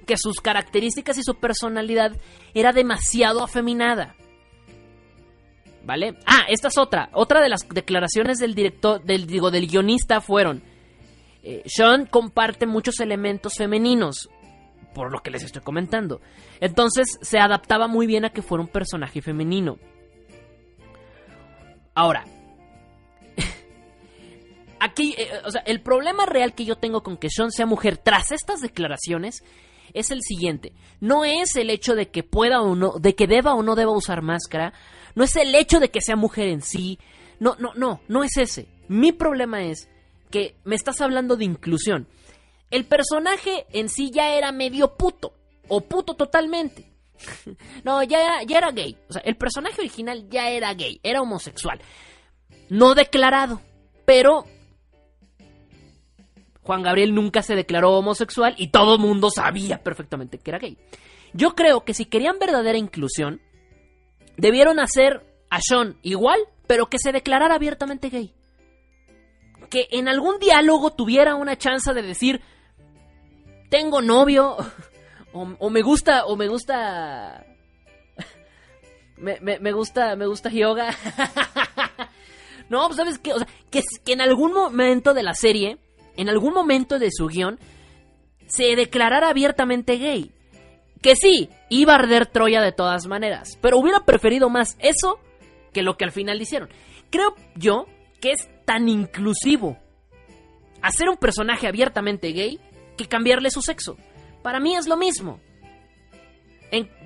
que 0.06 0.16
sus 0.16 0.40
características 0.40 1.18
y 1.18 1.22
su 1.22 1.34
personalidad 1.34 2.12
era 2.54 2.72
demasiado 2.72 3.42
afeminada. 3.42 4.14
¿Vale? 5.84 6.16
Ah, 6.26 6.46
esta 6.48 6.68
es 6.68 6.78
otra. 6.78 7.10
Otra 7.12 7.40
de 7.40 7.48
las 7.48 7.68
declaraciones 7.68 8.38
del 8.38 8.54
director, 8.54 9.02
del, 9.04 9.26
digo, 9.26 9.50
del 9.50 9.66
guionista 9.66 10.20
fueron. 10.20 10.62
Eh, 11.42 11.62
Sean 11.66 12.06
comparte 12.06 12.66
muchos 12.66 12.98
elementos 12.98 13.54
femeninos, 13.56 14.28
por 14.94 15.12
lo 15.12 15.20
que 15.20 15.30
les 15.30 15.44
estoy 15.44 15.62
comentando. 15.62 16.20
Entonces 16.60 17.06
se 17.20 17.38
adaptaba 17.38 17.86
muy 17.86 18.06
bien 18.06 18.24
a 18.24 18.30
que 18.30 18.42
fuera 18.42 18.62
un 18.62 18.68
personaje 18.68 19.22
femenino. 19.22 19.78
Ahora, 21.94 22.24
aquí, 24.80 25.14
eh, 25.18 25.30
o 25.44 25.50
sea, 25.50 25.62
el 25.62 25.80
problema 25.80 26.26
real 26.26 26.54
que 26.54 26.64
yo 26.64 26.76
tengo 26.76 27.02
con 27.02 27.16
que 27.16 27.30
Sean 27.30 27.50
sea 27.50 27.66
mujer 27.66 27.98
tras 27.98 28.32
estas 28.32 28.60
declaraciones 28.60 29.42
es 29.94 30.10
el 30.10 30.22
siguiente. 30.22 30.72
No 31.00 31.24
es 31.24 31.56
el 31.56 31.70
hecho 31.70 31.94
de 31.94 32.10
que 32.10 32.22
pueda 32.22 32.60
o 32.60 32.74
no, 32.74 32.94
de 32.98 33.14
que 33.14 33.26
deba 33.26 33.54
o 33.54 33.62
no 33.62 33.74
deba 33.74 33.92
usar 33.92 34.22
máscara. 34.22 34.72
No 35.14 35.24
es 35.24 35.34
el 35.36 35.54
hecho 35.54 35.80
de 35.80 35.90
que 35.90 36.00
sea 36.00 36.16
mujer 36.16 36.48
en 36.48 36.62
sí. 36.62 36.98
No, 37.40 37.56
no, 37.58 37.72
no, 37.74 38.00
no 38.08 38.24
es 38.24 38.36
ese. 38.36 38.68
Mi 38.88 39.12
problema 39.12 39.62
es 39.62 39.88
que 40.30 40.56
me 40.64 40.76
estás 40.76 41.00
hablando 41.00 41.36
de 41.36 41.44
inclusión. 41.44 42.08
El 42.70 42.84
personaje 42.84 43.66
en 43.72 43.88
sí 43.88 44.10
ya 44.10 44.34
era 44.34 44.52
medio 44.52 44.96
puto. 44.96 45.34
O 45.68 45.80
puto 45.80 46.14
totalmente. 46.14 46.92
no, 47.84 48.02
ya 48.02 48.42
ya 48.46 48.58
era 48.58 48.70
gay. 48.72 48.96
O 49.08 49.12
sea, 49.12 49.22
el 49.22 49.36
personaje 49.36 49.80
original 49.80 50.28
ya 50.28 50.50
era 50.50 50.74
gay. 50.74 51.00
Era 51.02 51.22
homosexual. 51.22 51.80
No 52.68 52.94
declarado. 52.94 53.60
Pero 54.04 54.44
Juan 56.66 56.83
Gabriel 56.83 57.14
nunca 57.14 57.42
se 57.42 57.55
declaró 57.55 57.92
homosexual 57.92 58.57
y 58.59 58.68
todo 58.68 58.98
mundo 58.98 59.31
sabía 59.31 59.85
perfectamente 59.85 60.38
que 60.38 60.50
era 60.50 60.59
gay. 60.59 60.76
Yo 61.33 61.55
creo 61.55 61.85
que 61.85 61.94
si 61.94 62.07
querían 62.07 62.40
verdadera 62.40 62.76
inclusión, 62.76 63.40
debieron 64.37 64.81
hacer 64.81 65.24
a 65.48 65.61
Sean 65.61 65.96
igual, 66.02 66.40
pero 66.66 66.87
que 66.87 66.98
se 66.98 67.12
declarara 67.12 67.55
abiertamente 67.55 68.09
gay. 68.09 68.35
Que 69.70 69.87
en 69.92 70.09
algún 70.09 70.40
diálogo 70.40 70.90
tuviera 70.90 71.37
una 71.37 71.57
chance 71.57 71.94
de 71.94 72.02
decir, 72.02 72.40
tengo 73.70 74.02
novio, 74.02 74.57
o, 75.33 75.70
me 75.70 75.83
gusta, 75.83 76.26
o 76.26 76.37
me 76.37 76.48
gusta... 76.48 77.46
Me, 79.18 79.72
gusta, 79.72 80.14
me 80.14 80.26
gusta 80.26 80.50
yoga. 80.50 80.90
no, 82.68 82.85
pues 82.87 82.96
sabes 82.96 83.18
qué, 83.18 83.33
o 83.33 83.38
sea, 83.38 83.48
que, 83.70 83.83
que 84.05 84.12
en 84.12 84.20
algún 84.20 84.52
momento 84.52 85.14
de 85.14 85.22
la 85.22 85.33
serie 85.33 85.79
en 86.16 86.29
algún 86.29 86.55
momento 86.55 86.98
de 86.98 87.11
su 87.11 87.26
guion 87.26 87.59
se 88.46 88.76
declarara 88.76 89.29
abiertamente 89.29 89.98
gay. 89.98 90.33
Que 91.02 91.14
sí, 91.14 91.50
iba 91.68 91.92
a 91.92 91.96
arder 91.96 92.26
Troya 92.26 92.61
de 92.61 92.72
todas 92.72 93.07
maneras, 93.07 93.59
pero 93.61 93.79
hubiera 93.79 94.05
preferido 94.05 94.48
más 94.48 94.76
eso 94.81 95.20
que 95.72 95.83
lo 95.83 95.96
que 95.96 96.05
al 96.05 96.12
final 96.12 96.40
hicieron. 96.40 96.68
Creo 97.11 97.35
yo 97.55 97.87
que 98.20 98.33
es 98.33 98.48
tan 98.64 98.88
inclusivo 98.88 99.79
hacer 100.83 101.09
un 101.09 101.16
personaje 101.16 101.66
abiertamente 101.66 102.33
gay 102.33 102.61
que 102.96 103.07
cambiarle 103.07 103.50
su 103.50 103.62
sexo. 103.62 103.96
Para 104.42 104.61
mí 104.61 104.74
es 104.74 104.87
lo 104.87 104.96
mismo. 104.96 105.40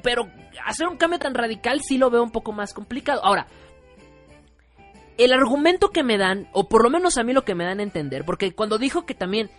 pero 0.02 0.28
hacer 0.64 0.88
un 0.88 0.96
cambio 0.96 1.18
tan 1.18 1.34
radical 1.34 1.80
sí 1.82 1.98
lo 1.98 2.10
veo 2.10 2.22
un 2.22 2.30
poco 2.30 2.52
más 2.52 2.72
complicado. 2.72 3.24
Ahora, 3.24 3.46
el 5.24 5.32
argumento 5.32 5.90
que 5.90 6.02
me 6.02 6.18
dan, 6.18 6.48
o 6.52 6.68
por 6.68 6.82
lo 6.82 6.90
menos 6.90 7.18
a 7.18 7.22
mí 7.22 7.32
lo 7.32 7.44
que 7.44 7.54
me 7.54 7.64
dan 7.64 7.80
a 7.80 7.82
entender, 7.82 8.24
porque 8.24 8.52
cuando 8.52 8.78
dijo 8.78 9.06
que 9.06 9.14
también 9.14 9.50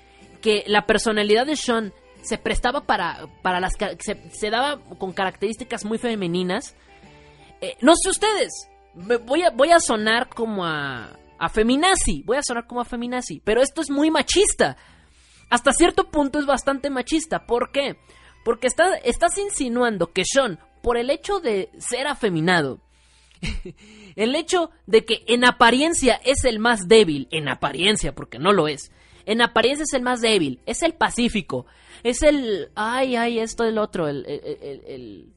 que 0.41 0.63
la 0.67 0.86
personalidad 0.86 1.46
de 1.46 1.56
Sean 1.56 1.94
se 2.21 2.38
prestaba 2.38 2.81
para, 2.81 3.27
para 3.42 3.60
las 3.60 3.73
se, 4.00 4.31
se 4.31 4.50
daba 4.50 4.79
con 4.98 5.13
características 5.13 5.86
muy 5.86 5.98
femeninas, 5.98 6.75
eh, 7.62 7.77
no 7.81 7.94
sé 7.96 8.10
ustedes, 8.10 8.69
voy 8.94 9.44
a, 9.44 9.52
voy 9.52 9.71
a 9.71 9.79
sonar 9.79 10.29
como 10.29 10.65
a, 10.65 11.17
a 11.38 11.50
feminazi, 11.50 12.23
voy 12.23 12.38
a 12.38 12.44
sonar 12.44 12.67
como 12.67 12.81
a 12.81 12.86
feminazi, 12.86 13.40
pero 13.44 13.62
esto 13.62 13.81
es 13.81 13.90
muy 13.90 14.12
machista. 14.12 14.77
Hasta 15.50 15.73
cierto 15.73 16.10
punto 16.10 16.40
es 16.40 16.46
bastante 16.46 16.90
machista. 16.90 17.46
¿Por 17.46 17.71
qué? 17.71 17.98
Porque 18.46 18.67
estás 18.67 19.38
insinuando 19.38 20.13
que 20.13 20.23
Sean, 20.25 20.60
por 20.81 20.98
el 20.98 21.10
hecho 21.10 21.40
de 21.40 21.69
ser 21.77 22.08
afeminado, 22.08 22.79
el 24.15 24.35
hecho 24.35 24.71
de 24.85 25.06
que 25.06 25.23
en 25.27 25.46
apariencia 25.46 26.15
es 26.23 26.44
el 26.44 26.60
más 26.60 26.87
débil, 26.87 27.27
en 27.31 27.48
apariencia, 27.50 28.13
porque 28.13 28.39
no 28.39 28.54
lo 28.54 28.67
es, 28.67 28.92
en 29.25 29.42
apariencia 29.42 29.83
es 29.83 29.94
el 29.94 30.02
más 30.02 30.21
débil, 30.21 30.60
es 30.65 30.83
el 30.83 30.94
pacífico, 30.94 31.65
es 32.04 32.21
el, 32.21 32.71
ay, 32.75 33.15
ay, 33.15 33.39
esto, 33.39 33.63
el 33.63 33.77
otro, 33.77 34.08
el, 34.08 34.25
el, 34.25 35.33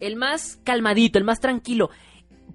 el, 0.00 0.16
más 0.16 0.58
calmadito, 0.64 1.18
el 1.18 1.24
más 1.24 1.40
tranquilo. 1.40 1.90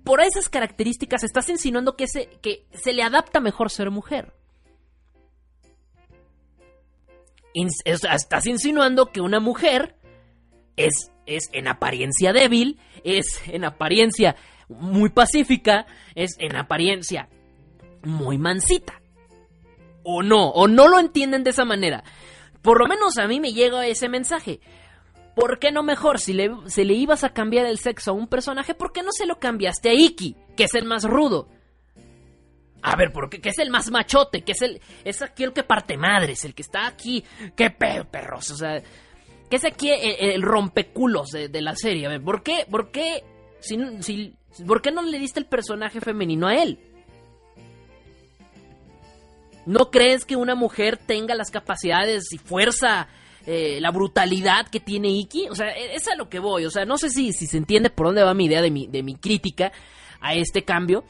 por 0.03 0.21
esas 0.21 0.49
características 0.49 1.23
estás 1.23 1.49
insinuando 1.49 1.95
que 1.95 2.07
se, 2.07 2.29
que 2.41 2.65
se 2.73 2.93
le 2.93 3.03
adapta 3.03 3.39
mejor 3.39 3.69
ser 3.69 3.91
mujer. 3.91 4.33
estás 7.85 8.45
insinuando 8.45 9.07
que 9.07 9.21
una 9.21 9.39
mujer 9.39 9.95
es, 10.77 11.11
es 11.25 11.49
en 11.51 11.67
apariencia 11.67 12.31
débil, 12.31 12.79
es 13.03 13.41
en 13.47 13.65
apariencia 13.65 14.35
muy 14.69 15.09
pacífica, 15.09 15.85
es 16.15 16.35
en 16.39 16.55
apariencia 16.55 17.29
muy 18.03 18.37
mansita. 18.37 19.01
O 20.03 20.23
no, 20.23 20.49
o 20.49 20.67
no 20.67 20.87
lo 20.87 20.99
entienden 20.99 21.43
de 21.43 21.49
esa 21.49 21.65
manera. 21.65 22.03
Por 22.61 22.79
lo 22.79 22.87
menos 22.87 23.17
a 23.17 23.27
mí 23.27 23.39
me 23.39 23.53
llega 23.53 23.85
ese 23.87 24.09
mensaje. 24.09 24.59
¿Por 25.35 25.59
qué 25.59 25.71
no 25.71 25.83
mejor 25.83 26.19
si 26.19 26.33
le, 26.33 26.49
le 26.75 26.93
ibas 26.93 27.23
a 27.23 27.33
cambiar 27.33 27.65
el 27.65 27.77
sexo 27.77 28.11
a 28.11 28.13
un 28.13 28.27
personaje? 28.27 28.73
¿Por 28.73 28.91
qué 28.91 29.03
no 29.03 29.11
se 29.11 29.25
lo 29.25 29.39
cambiaste 29.39 29.89
a 29.89 29.93
Iki, 29.93 30.35
que 30.55 30.65
es 30.65 30.75
el 30.75 30.85
más 30.85 31.03
rudo? 31.03 31.47
A 32.81 32.95
ver, 32.95 33.11
¿por 33.11 33.29
qué? 33.29 33.41
Que 33.41 33.49
es 33.49 33.59
el 33.59 33.69
más 33.69 33.91
machote, 33.91 34.41
que 34.43 34.53
es 34.53 34.61
el. 34.61 34.81
Es 35.03 35.21
aquí 35.21 35.43
el 35.43 35.53
que 35.53 35.63
parte 35.63 35.97
madres, 35.97 36.45
el 36.45 36.53
que 36.53 36.61
está 36.61 36.87
aquí. 36.87 37.23
¡Qué 37.55 37.69
perros! 37.69 38.51
O 38.51 38.55
sea. 38.55 38.81
Que 39.49 39.55
es 39.55 39.65
aquí 39.65 39.89
el, 39.91 40.41
rompeculos 40.41 41.31
de, 41.31 41.61
la 41.61 41.75
serie. 41.75 42.05
A 42.05 42.09
ver, 42.09 42.21
¿por 42.21 42.43
qué? 42.43 42.67
¿Por 42.69 42.91
qué? 42.91 43.23
Si, 43.59 44.35
¿Por 44.65 44.81
qué 44.81 44.91
no 44.91 45.01
le 45.01 45.19
diste 45.19 45.39
el 45.39 45.45
personaje 45.45 46.01
femenino 46.01 46.47
a 46.47 46.55
él? 46.55 46.79
¿No 49.65 49.91
crees 49.91 50.25
que 50.25 50.35
una 50.35 50.55
mujer 50.55 50.97
tenga 50.97 51.35
las 51.35 51.51
capacidades 51.51 52.33
y 52.33 52.37
fuerza, 52.37 53.07
eh, 53.45 53.79
la 53.79 53.91
brutalidad 53.91 54.67
que 54.67 54.79
tiene 54.79 55.09
Iki? 55.09 55.49
O 55.49 55.55
sea, 55.55 55.67
e, 55.69 55.95
es 55.95 56.07
a 56.07 56.15
lo 56.15 56.29
que 56.29 56.39
voy. 56.39 56.65
O 56.65 56.71
sea, 56.71 56.85
no 56.85 56.97
sé 56.97 57.09
si, 57.09 57.33
si 57.33 57.45
se 57.45 57.57
entiende 57.57 57.89
por 57.89 58.07
dónde 58.07 58.23
va 58.23 58.33
mi 58.33 58.45
idea 58.45 58.61
de 58.61 58.71
mi, 58.71 58.87
de 58.87 59.03
mi 59.03 59.15
crítica 59.15 59.71
a 60.21 60.33
este 60.33 60.63
cambio. 60.63 61.03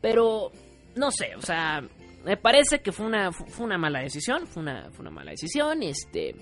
Pero, 0.00 0.50
no 0.96 1.10
sé, 1.10 1.36
o 1.36 1.42
sea, 1.42 1.82
me 2.24 2.36
parece 2.36 2.80
que 2.80 2.90
fue 2.90 3.06
una, 3.06 3.30
fue 3.30 3.64
una 3.64 3.78
mala 3.78 4.00
decisión. 4.00 4.46
Fue 4.48 4.62
una, 4.62 4.90
fue 4.90 5.02
una 5.02 5.10
mala 5.10 5.30
decisión. 5.30 5.84
Este. 5.84 6.34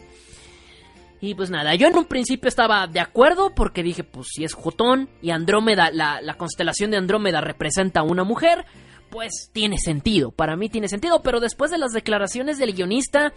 Y 1.25 1.35
pues 1.35 1.49
nada, 1.49 1.75
yo 1.75 1.87
en 1.87 1.97
un 1.97 2.05
principio 2.05 2.49
estaba 2.49 2.87
de 2.87 3.01
acuerdo 3.01 3.55
porque 3.55 3.83
dije, 3.83 4.05
pues 4.05 4.27
si 4.31 4.45
es 4.45 4.53
Jotón 4.53 5.09
y 5.22 5.31
Andrómeda, 5.31 5.91
la, 5.91 6.20
la, 6.20 6.35
constelación 6.35 6.91
de 6.91 6.99
Andrómeda 6.99 7.41
representa 7.41 8.01
a 8.01 8.03
una 8.03 8.25
mujer, 8.25 8.66
pues 9.09 9.49
tiene 9.55 9.79
sentido, 9.79 10.33
para 10.33 10.55
mí 10.55 10.68
tiene 10.68 10.87
sentido, 10.87 11.22
pero 11.22 11.41
después 11.41 11.70
de 11.70 11.79
las 11.79 11.93
declaraciones 11.93 12.59
del 12.59 12.75
guionista, 12.75 13.33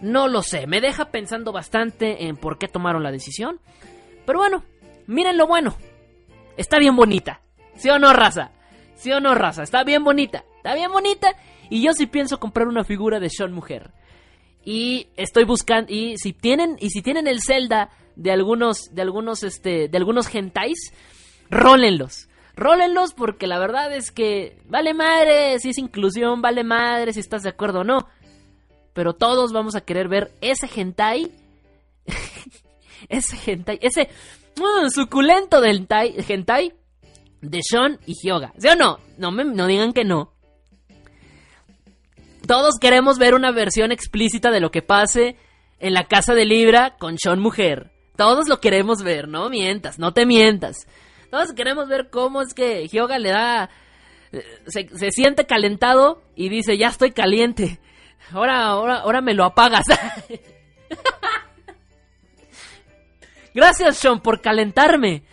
no 0.00 0.28
lo 0.28 0.40
sé, 0.40 0.66
me 0.66 0.80
deja 0.80 1.10
pensando 1.10 1.52
bastante 1.52 2.26
en 2.26 2.38
por 2.38 2.56
qué 2.56 2.68
tomaron 2.68 3.02
la 3.02 3.12
decisión. 3.12 3.60
Pero 4.24 4.38
bueno, 4.38 4.64
miren 5.06 5.36
lo 5.36 5.46
bueno, 5.46 5.76
está 6.56 6.78
bien 6.78 6.96
bonita, 6.96 7.42
¿sí 7.74 7.90
o 7.90 7.98
no, 7.98 8.14
raza? 8.14 8.52
¿Sí 8.94 9.12
o 9.12 9.20
no, 9.20 9.34
raza? 9.34 9.62
Está 9.62 9.84
bien 9.84 10.04
bonita, 10.04 10.46
está 10.56 10.74
bien 10.74 10.90
bonita, 10.90 11.36
y 11.68 11.82
yo 11.82 11.92
sí 11.92 12.06
pienso 12.06 12.40
comprar 12.40 12.66
una 12.66 12.82
figura 12.82 13.20
de 13.20 13.28
Sean 13.28 13.52
Mujer. 13.52 13.90
Y 14.66 15.06
estoy 15.16 15.44
buscando, 15.44 15.90
y 15.90 16.18
si 16.18 16.34
tienen, 16.34 16.76
y 16.78 16.90
si 16.90 17.00
tienen 17.00 17.26
el 17.26 17.40
Zelda 17.40 17.88
de 18.16 18.32
algunos, 18.32 18.92
de 18.92 19.00
algunos, 19.00 19.42
este, 19.44 19.88
de 19.88 19.96
algunos 19.96 20.26
gentais, 20.26 20.92
rólenlos 21.48 22.28
rólenlos 22.56 23.12
porque 23.12 23.46
la 23.46 23.58
verdad 23.58 23.94
es 23.94 24.10
que 24.10 24.58
vale 24.66 24.94
madre 24.94 25.58
si 25.60 25.70
es 25.70 25.78
inclusión, 25.78 26.40
vale 26.40 26.64
madre 26.64 27.12
si 27.12 27.20
estás 27.20 27.42
de 27.42 27.50
acuerdo 27.50 27.80
o 27.80 27.84
no. 27.84 28.08
Pero 28.94 29.14
todos 29.14 29.52
vamos 29.52 29.76
a 29.76 29.82
querer 29.82 30.08
ver 30.08 30.32
ese 30.40 30.68
hentai. 30.74 31.30
ese 33.08 33.52
hentai, 33.52 33.78
ese 33.82 34.08
uh, 34.58 34.88
suculento 34.88 35.60
del 35.60 35.86
hentai, 35.86 36.72
de 37.42 37.60
Sean 37.62 38.00
y 38.06 38.14
Hyoga. 38.14 38.54
¿Sí 38.56 38.68
o 38.68 38.74
no? 38.74 38.98
No, 39.18 39.30
me, 39.30 39.44
no 39.44 39.66
digan 39.66 39.92
que 39.92 40.04
no. 40.04 40.32
Todos 42.46 42.74
queremos 42.80 43.18
ver 43.18 43.34
una 43.34 43.50
versión 43.50 43.92
explícita 43.92 44.50
de 44.50 44.60
lo 44.60 44.70
que 44.70 44.82
pase 44.82 45.36
en 45.78 45.94
la 45.94 46.04
casa 46.04 46.34
de 46.34 46.44
Libra 46.44 46.96
con 46.98 47.16
Sean 47.18 47.40
mujer. 47.40 47.90
Todos 48.16 48.48
lo 48.48 48.60
queremos 48.60 49.02
ver, 49.02 49.28
no 49.28 49.48
mientas, 49.50 49.98
no 49.98 50.12
te 50.12 50.26
mientas. 50.26 50.86
Todos 51.30 51.52
queremos 51.52 51.88
ver 51.88 52.08
cómo 52.10 52.42
es 52.42 52.54
que 52.54 52.88
Hyoga 52.88 53.18
le 53.18 53.30
da... 53.30 53.70
Eh, 54.32 54.44
se, 54.66 54.88
siente 55.10 55.46
calentado 55.46 56.22
y 56.34 56.48
dice, 56.48 56.78
ya 56.78 56.88
estoy 56.88 57.12
caliente. 57.12 57.78
Ahora, 58.32 58.64
ahora, 58.64 59.00
ahora 59.00 59.20
me 59.20 59.34
lo 59.34 59.44
apagas. 59.44 59.84
Gracias, 63.54 63.98
Sean, 63.98 64.20
por 64.20 64.40
calentarme. 64.40 65.24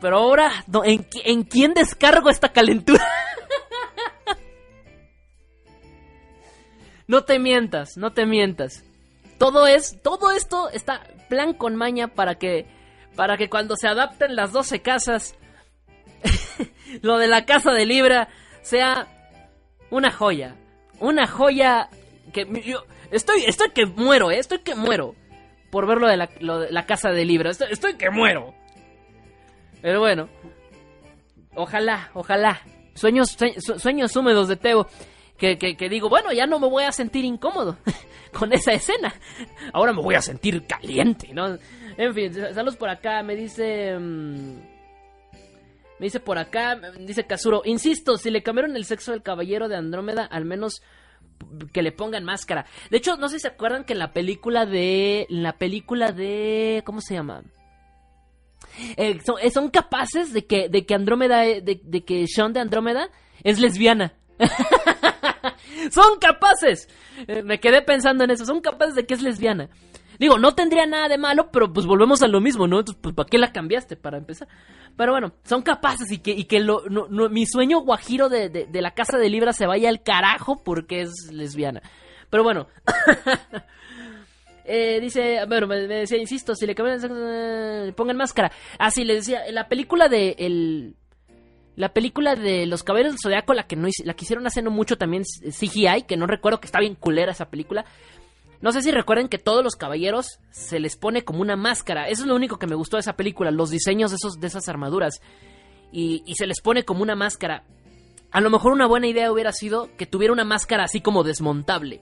Pero 0.00 0.18
ahora, 0.18 0.50
¿en, 0.84 1.06
¿en 1.24 1.44
quién 1.44 1.74
descargo 1.74 2.30
esta 2.30 2.48
calentura? 2.50 3.04
no 7.06 7.24
te 7.24 7.38
mientas, 7.38 7.96
no 7.96 8.12
te 8.12 8.26
mientas. 8.26 8.84
Todo 9.38 9.66
es, 9.66 10.00
todo 10.02 10.30
esto 10.30 10.70
está 10.70 11.02
plan 11.28 11.54
con 11.54 11.76
maña 11.76 12.08
para 12.08 12.36
que 12.36 12.66
para 13.16 13.36
que 13.36 13.48
cuando 13.48 13.76
se 13.76 13.86
adapten 13.88 14.34
las 14.34 14.52
12 14.52 14.82
casas, 14.82 15.36
lo 17.02 17.18
de 17.18 17.28
la 17.28 17.44
casa 17.44 17.72
de 17.72 17.86
Libra 17.86 18.28
sea 18.62 19.06
una 19.90 20.10
joya. 20.10 20.56
Una 20.98 21.26
joya 21.26 21.88
que 22.32 22.46
yo 22.64 22.84
estoy, 23.10 23.44
estoy 23.46 23.70
que 23.70 23.86
muero, 23.86 24.30
¿eh? 24.30 24.38
estoy 24.38 24.58
que 24.58 24.74
muero 24.74 25.14
por 25.70 25.86
ver 25.88 25.98
lo 25.98 26.06
de 26.06 26.16
la, 26.16 26.86
casa 26.86 27.10
de 27.10 27.24
Libra. 27.24 27.50
Estoy, 27.50 27.94
que 27.94 28.08
muero. 28.08 28.54
Pero 29.82 29.98
bueno, 29.98 30.28
ojalá, 31.56 32.10
ojalá. 32.14 32.60
Sueños, 32.94 33.36
sueños 33.78 34.14
húmedos 34.14 34.46
de 34.46 34.54
Teo. 34.54 34.86
Que, 35.56 35.88
digo, 35.88 36.08
bueno, 36.08 36.32
ya 36.32 36.46
no 36.46 36.58
me 36.58 36.68
voy 36.68 36.84
a 36.84 36.92
sentir 36.92 37.24
incómodo 37.24 37.76
con 38.32 38.52
esa 38.52 38.72
escena. 38.72 39.14
Ahora 39.72 39.92
me 39.92 40.02
voy 40.02 40.14
a 40.14 40.22
sentir 40.22 40.66
caliente, 40.66 41.32
¿no? 41.32 41.58
En 41.96 42.14
fin, 42.14 42.32
saludos 42.32 42.76
por 42.76 42.88
acá. 42.88 43.22
Me 43.22 43.36
dice. 43.36 43.98
Mm, 43.98 44.56
me 45.98 46.06
dice 46.06 46.20
por 46.20 46.38
acá. 46.38 46.80
Dice 46.98 47.26
Kazuro. 47.26 47.62
Insisto, 47.64 48.16
si 48.16 48.30
le 48.30 48.42
cambiaron 48.42 48.76
el 48.76 48.84
sexo 48.84 49.12
del 49.12 49.22
caballero 49.22 49.68
de 49.68 49.76
Andrómeda, 49.76 50.24
al 50.24 50.44
menos 50.44 50.82
que 51.72 51.82
le 51.82 51.92
pongan 51.92 52.24
máscara. 52.24 52.66
De 52.90 52.96
hecho, 52.96 53.16
no 53.16 53.28
sé 53.28 53.36
si 53.36 53.42
se 53.42 53.48
acuerdan 53.48 53.84
que 53.84 53.92
en 53.92 53.98
la 53.98 54.12
película 54.12 54.66
de. 54.66 55.26
La 55.28 55.58
película 55.58 56.12
de. 56.12 56.82
¿Cómo 56.84 57.00
se 57.00 57.14
llama? 57.14 57.42
Eh, 58.96 59.18
eh, 59.42 59.50
son, 59.50 59.70
capaces 59.70 60.32
de 60.32 60.46
que, 60.46 60.68
de 60.68 60.84
que 60.86 60.94
Andrómeda. 60.94 61.46
Eh, 61.46 61.60
de, 61.60 61.80
de 61.82 62.04
que 62.04 62.26
Sean 62.26 62.52
de 62.52 62.60
Andrómeda 62.60 63.10
es 63.42 63.60
lesbiana. 63.60 64.14
son 65.90 66.18
capaces. 66.20 66.88
me 67.44 67.60
quedé 67.60 67.82
pensando 67.82 68.24
en 68.24 68.30
eso. 68.30 68.44
Son 68.44 68.60
capaces 68.60 68.94
de 68.94 69.06
que 69.06 69.14
es 69.14 69.22
lesbiana. 69.22 69.68
Digo, 70.18 70.38
no 70.38 70.54
tendría 70.54 70.86
nada 70.86 71.08
de 71.08 71.18
malo, 71.18 71.50
pero 71.50 71.72
pues 71.72 71.86
volvemos 71.86 72.22
a 72.22 72.28
lo 72.28 72.40
mismo, 72.40 72.66
¿no? 72.66 72.78
Entonces, 72.78 73.00
pues, 73.02 73.14
¿para 73.14 73.28
qué 73.28 73.38
la 73.38 73.52
cambiaste? 73.52 73.96
Para 73.96 74.18
empezar. 74.18 74.48
Pero 74.96 75.12
bueno, 75.12 75.32
son 75.44 75.62
capaces 75.62 76.10
y 76.12 76.18
que, 76.18 76.30
y 76.30 76.44
que 76.44 76.64
mi 77.30 77.46
sueño 77.46 77.80
guajiro 77.80 78.28
de, 78.28 78.48
de, 78.48 78.82
la 78.82 78.92
casa 78.92 79.18
de 79.18 79.28
Libra 79.28 79.52
se 79.52 79.66
vaya 79.66 79.88
al 79.88 80.02
carajo 80.02 80.62
porque 80.62 81.02
es 81.02 81.30
lesbiana. 81.32 81.82
Pero 82.30 82.44
bueno. 82.44 82.68
eh, 84.64 85.00
dice, 85.00 85.44
bueno, 85.48 85.66
me, 85.66 85.76
decía, 85.80 86.18
insisto, 86.18 86.54
si 86.54 86.66
le 86.66 86.74
cambian, 86.74 87.00
eh, 87.10 87.92
pongan 87.96 88.16
máscara. 88.16 88.52
Ah, 88.78 88.90
sí, 88.90 89.04
le 89.04 89.14
decía, 89.14 89.42
la 89.50 89.68
película 89.68 90.08
de 90.08 90.36
el, 90.38 90.96
la 91.76 91.92
película 91.92 92.36
de 92.36 92.66
Los 92.66 92.82
Caballeros 92.84 93.14
del 93.14 93.20
Zodiaco, 93.20 93.52
la 93.54 93.66
que 93.66 93.76
no 93.76 93.88
la 94.04 94.14
quisieron 94.14 94.46
hacer 94.46 94.62
no 94.62 94.70
mucho 94.70 94.96
también 94.96 95.24
CGI, 95.24 96.02
que 96.06 96.16
no 96.16 96.26
recuerdo 96.26 96.60
que 96.60 96.66
está 96.66 96.80
bien 96.80 96.94
culera 96.94 97.32
esa 97.32 97.50
película. 97.50 97.84
No 98.60 98.72
sé 98.72 98.80
si 98.80 98.90
recuerden 98.92 99.28
que 99.28 99.38
todos 99.38 99.62
los 99.62 99.76
caballeros 99.76 100.38
se 100.50 100.80
les 100.80 100.96
pone 100.96 101.22
como 101.22 101.42
una 101.42 101.56
máscara. 101.56 102.08
Eso 102.08 102.22
es 102.22 102.28
lo 102.28 102.34
único 102.34 102.58
que 102.58 102.66
me 102.66 102.76
gustó 102.76 102.96
de 102.96 103.02
esa 103.02 103.16
película, 103.16 103.50
los 103.50 103.70
diseños 103.70 104.10
de, 104.10 104.16
esos, 104.16 104.40
de 104.40 104.46
esas 104.46 104.68
armaduras. 104.68 105.20
Y, 105.92 106.22
se 106.34 106.46
les 106.46 106.60
pone 106.60 106.84
como 106.84 107.02
una 107.02 107.14
máscara. 107.14 107.64
A 108.30 108.40
lo 108.40 108.50
mejor 108.50 108.72
una 108.72 108.86
buena 108.86 109.06
idea 109.06 109.30
hubiera 109.30 109.52
sido 109.52 109.90
que 109.96 110.06
tuviera 110.06 110.32
una 110.32 110.44
máscara 110.44 110.84
así 110.84 111.00
como 111.00 111.24
desmontable. 111.24 112.00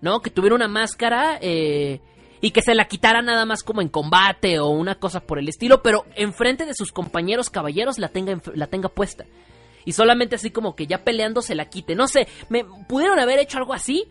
¿No? 0.00 0.20
Que 0.20 0.30
tuviera 0.30 0.54
una 0.56 0.68
máscara 0.68 1.38
eh, 1.40 2.00
y 2.42 2.50
que 2.50 2.60
se 2.60 2.74
la 2.74 2.86
quitara 2.86 3.22
nada 3.22 3.46
más 3.46 3.62
como 3.62 3.80
en 3.80 3.88
combate 3.88 4.58
o 4.58 4.68
una 4.68 4.96
cosa 4.96 5.20
por 5.20 5.38
el 5.38 5.48
estilo, 5.48 5.80
pero 5.80 6.04
enfrente 6.16 6.66
de 6.66 6.74
sus 6.74 6.90
compañeros 6.92 7.48
caballeros 7.48 7.98
la 7.98 8.08
tenga, 8.08 8.38
la 8.54 8.66
tenga 8.66 8.88
puesta. 8.88 9.24
Y 9.84 9.92
solamente 9.92 10.34
así 10.34 10.50
como 10.50 10.74
que 10.74 10.86
ya 10.86 11.04
peleando 11.04 11.40
se 11.40 11.54
la 11.54 11.70
quite. 11.70 11.94
No 11.94 12.08
sé, 12.08 12.26
me 12.48 12.64
pudieron 12.88 13.18
haber 13.20 13.38
hecho 13.38 13.58
algo 13.58 13.72
así, 13.72 14.08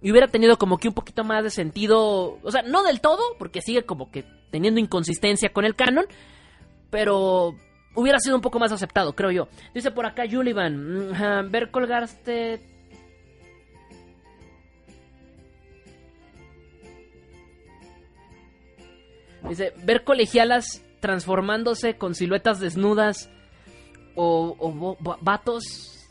y 0.00 0.10
hubiera 0.10 0.28
tenido 0.28 0.58
como 0.58 0.78
que 0.78 0.88
un 0.88 0.94
poquito 0.94 1.24
más 1.24 1.42
de 1.42 1.50
sentido, 1.50 2.38
o 2.42 2.50
sea, 2.50 2.62
no 2.62 2.84
del 2.84 3.00
todo, 3.00 3.20
porque 3.38 3.62
sigue 3.62 3.84
como 3.84 4.10
que 4.10 4.24
teniendo 4.50 4.80
inconsistencia 4.80 5.52
con 5.52 5.64
el 5.64 5.74
canon, 5.74 6.06
pero 6.90 7.56
hubiera 7.96 8.20
sido 8.20 8.36
un 8.36 8.42
poco 8.42 8.60
más 8.60 8.70
aceptado, 8.70 9.14
creo 9.14 9.32
yo. 9.32 9.48
Dice 9.74 9.90
por 9.90 10.06
acá 10.06 10.24
Julivan, 10.30 11.10
mm, 11.10 11.50
ver 11.50 11.70
colgaste... 11.72 12.71
Dice, 19.48 19.72
ver 19.84 20.04
colegialas 20.04 20.82
transformándose 21.00 21.96
con 21.96 22.14
siluetas 22.14 22.60
desnudas 22.60 23.28
o, 24.14 24.56
o 24.58 24.96
vatos 25.20 26.08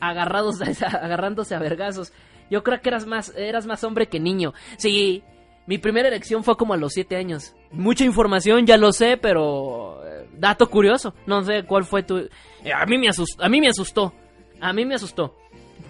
agarrados 0.00 0.60
agarrándose 0.82 1.54
a 1.54 1.58
vergazos. 1.58 2.12
Yo 2.50 2.62
creo 2.62 2.80
que 2.80 2.88
eras 2.88 3.06
más, 3.06 3.34
eras 3.36 3.66
más 3.66 3.84
hombre 3.84 4.08
que 4.08 4.20
niño. 4.20 4.52
Sí, 4.76 5.22
mi 5.66 5.78
primera 5.78 6.08
elección 6.08 6.44
fue 6.44 6.56
como 6.56 6.74
a 6.74 6.76
los 6.76 6.92
7 6.92 7.16
años. 7.16 7.54
Mucha 7.70 8.04
información, 8.04 8.66
ya 8.66 8.76
lo 8.76 8.92
sé, 8.92 9.16
pero... 9.16 10.00
Eh, 10.06 10.28
dato 10.34 10.68
curioso. 10.68 11.14
No 11.26 11.42
sé 11.42 11.64
cuál 11.64 11.84
fue 11.84 12.02
tu... 12.02 12.18
Eh, 12.18 12.30
a 12.74 12.84
mí 12.86 12.98
me 12.98 13.08
asustó. 13.08 13.42
A 13.42 13.48
mí 13.48 13.60
me 13.60 13.68
asustó. 13.68 14.12
A 14.60 14.72
mí 14.72 14.84
me 14.84 14.94
asustó. 14.94 15.36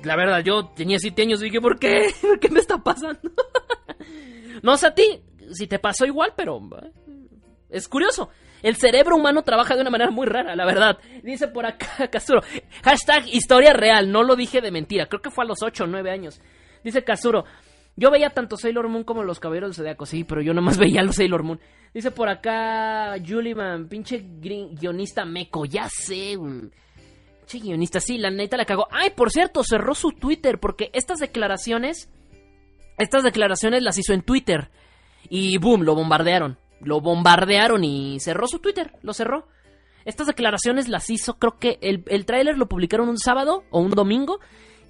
La 0.05 0.17
verdad, 0.17 0.41
yo 0.41 0.67
tenía 0.67 0.99
7 0.99 1.23
años 1.23 1.41
y 1.41 1.47
dije, 1.47 1.61
¿por 1.61 1.79
qué? 1.79 2.15
¿Por 2.21 2.39
qué 2.39 2.51
me 2.51 2.61
está 2.61 2.79
pasando? 2.79 3.21
no 4.63 4.77
sé 4.77 4.87
a 4.87 4.95
ti, 4.95 5.23
si 5.53 5.67
te 5.67 5.79
pasó 5.79 6.07
igual, 6.07 6.33
pero... 6.37 6.61
Eh, 6.83 6.91
es 7.71 7.89
curioso. 7.89 8.31
El 8.63 8.77
cerebro 8.77 9.17
humano 9.17 9.43
trabaja 9.43 9.75
de 9.75 9.83
una 9.83 9.91
manera 9.91 10.11
muy 10.11 10.27
rara, 10.27 10.57
la 10.57 10.65
verdad. 10.65 10.99
Dice 11.23 11.49
por 11.49 11.67
acá 11.67 12.09
Casuro. 12.11 12.43
Hashtag 12.83 13.29
historia 13.29 13.73
real. 13.73 14.11
No 14.11 14.23
lo 14.23 14.37
dije 14.37 14.61
de 14.61 14.71
mentira. 14.71 15.07
Creo 15.07 15.21
que 15.21 15.31
fue 15.31 15.45
a 15.45 15.49
los 15.49 15.63
8 15.63 15.85
o 15.85 15.87
9 15.87 16.11
años. 16.11 16.41
Dice 16.83 17.05
Casuro. 17.05 17.45
Yo 17.97 18.11
veía 18.11 18.31
tanto 18.31 18.57
Sailor 18.57 18.89
Moon 18.89 19.05
como 19.05 19.23
los 19.23 19.39
Caballeros 19.39 19.71
del 19.71 19.77
Zodiaco, 19.77 20.07
sí, 20.07 20.25
pero 20.25 20.41
yo 20.43 20.53
nomás 20.53 20.79
veía 20.79 21.03
los 21.03 21.17
Sailor 21.17 21.43
Moon. 21.43 21.61
Dice 21.93 22.11
por 22.11 22.29
acá 22.29 23.15
Juliman, 23.25 23.89
pinche 23.89 24.25
guionista 24.41 25.25
meco, 25.25 25.65
ya 25.65 25.89
sé, 25.89 26.37
Pinche 26.37 27.59
guionista, 27.59 28.01
sí, 28.01 28.19
la 28.19 28.31
neta 28.31 28.57
la 28.57 28.65
cagó. 28.65 28.89
Ay, 28.91 29.11
por 29.11 29.31
cierto, 29.31 29.63
cerró 29.63 29.95
su 29.95 30.11
Twitter 30.11 30.59
porque 30.59 30.91
estas 30.93 31.21
declaraciones, 31.21 32.09
estas 32.99 33.23
declaraciones 33.23 33.83
las 33.83 33.99
hizo 33.99 34.13
en 34.13 34.23
Twitter. 34.23 34.71
Y 35.29 35.59
boom, 35.59 35.83
lo 35.83 35.95
bombardearon. 35.95 36.59
Lo 36.81 37.01
bombardearon 37.01 37.83
y 37.85 38.21
cerró 38.21 38.47
su 38.47 38.59
Twitter, 38.59 38.93
lo 39.03 39.13
cerró. 39.15 39.49
Estas 40.05 40.27
declaraciones 40.27 40.89
las 40.89 41.09
hizo, 41.09 41.39
creo 41.39 41.59
que 41.59 41.79
el, 41.81 42.05
el 42.09 42.27
tráiler 42.27 42.59
lo 42.59 42.69
publicaron 42.69 43.09
un 43.09 43.19
sábado 43.19 43.65
o 43.71 43.81
un 43.81 43.91
domingo 43.91 44.39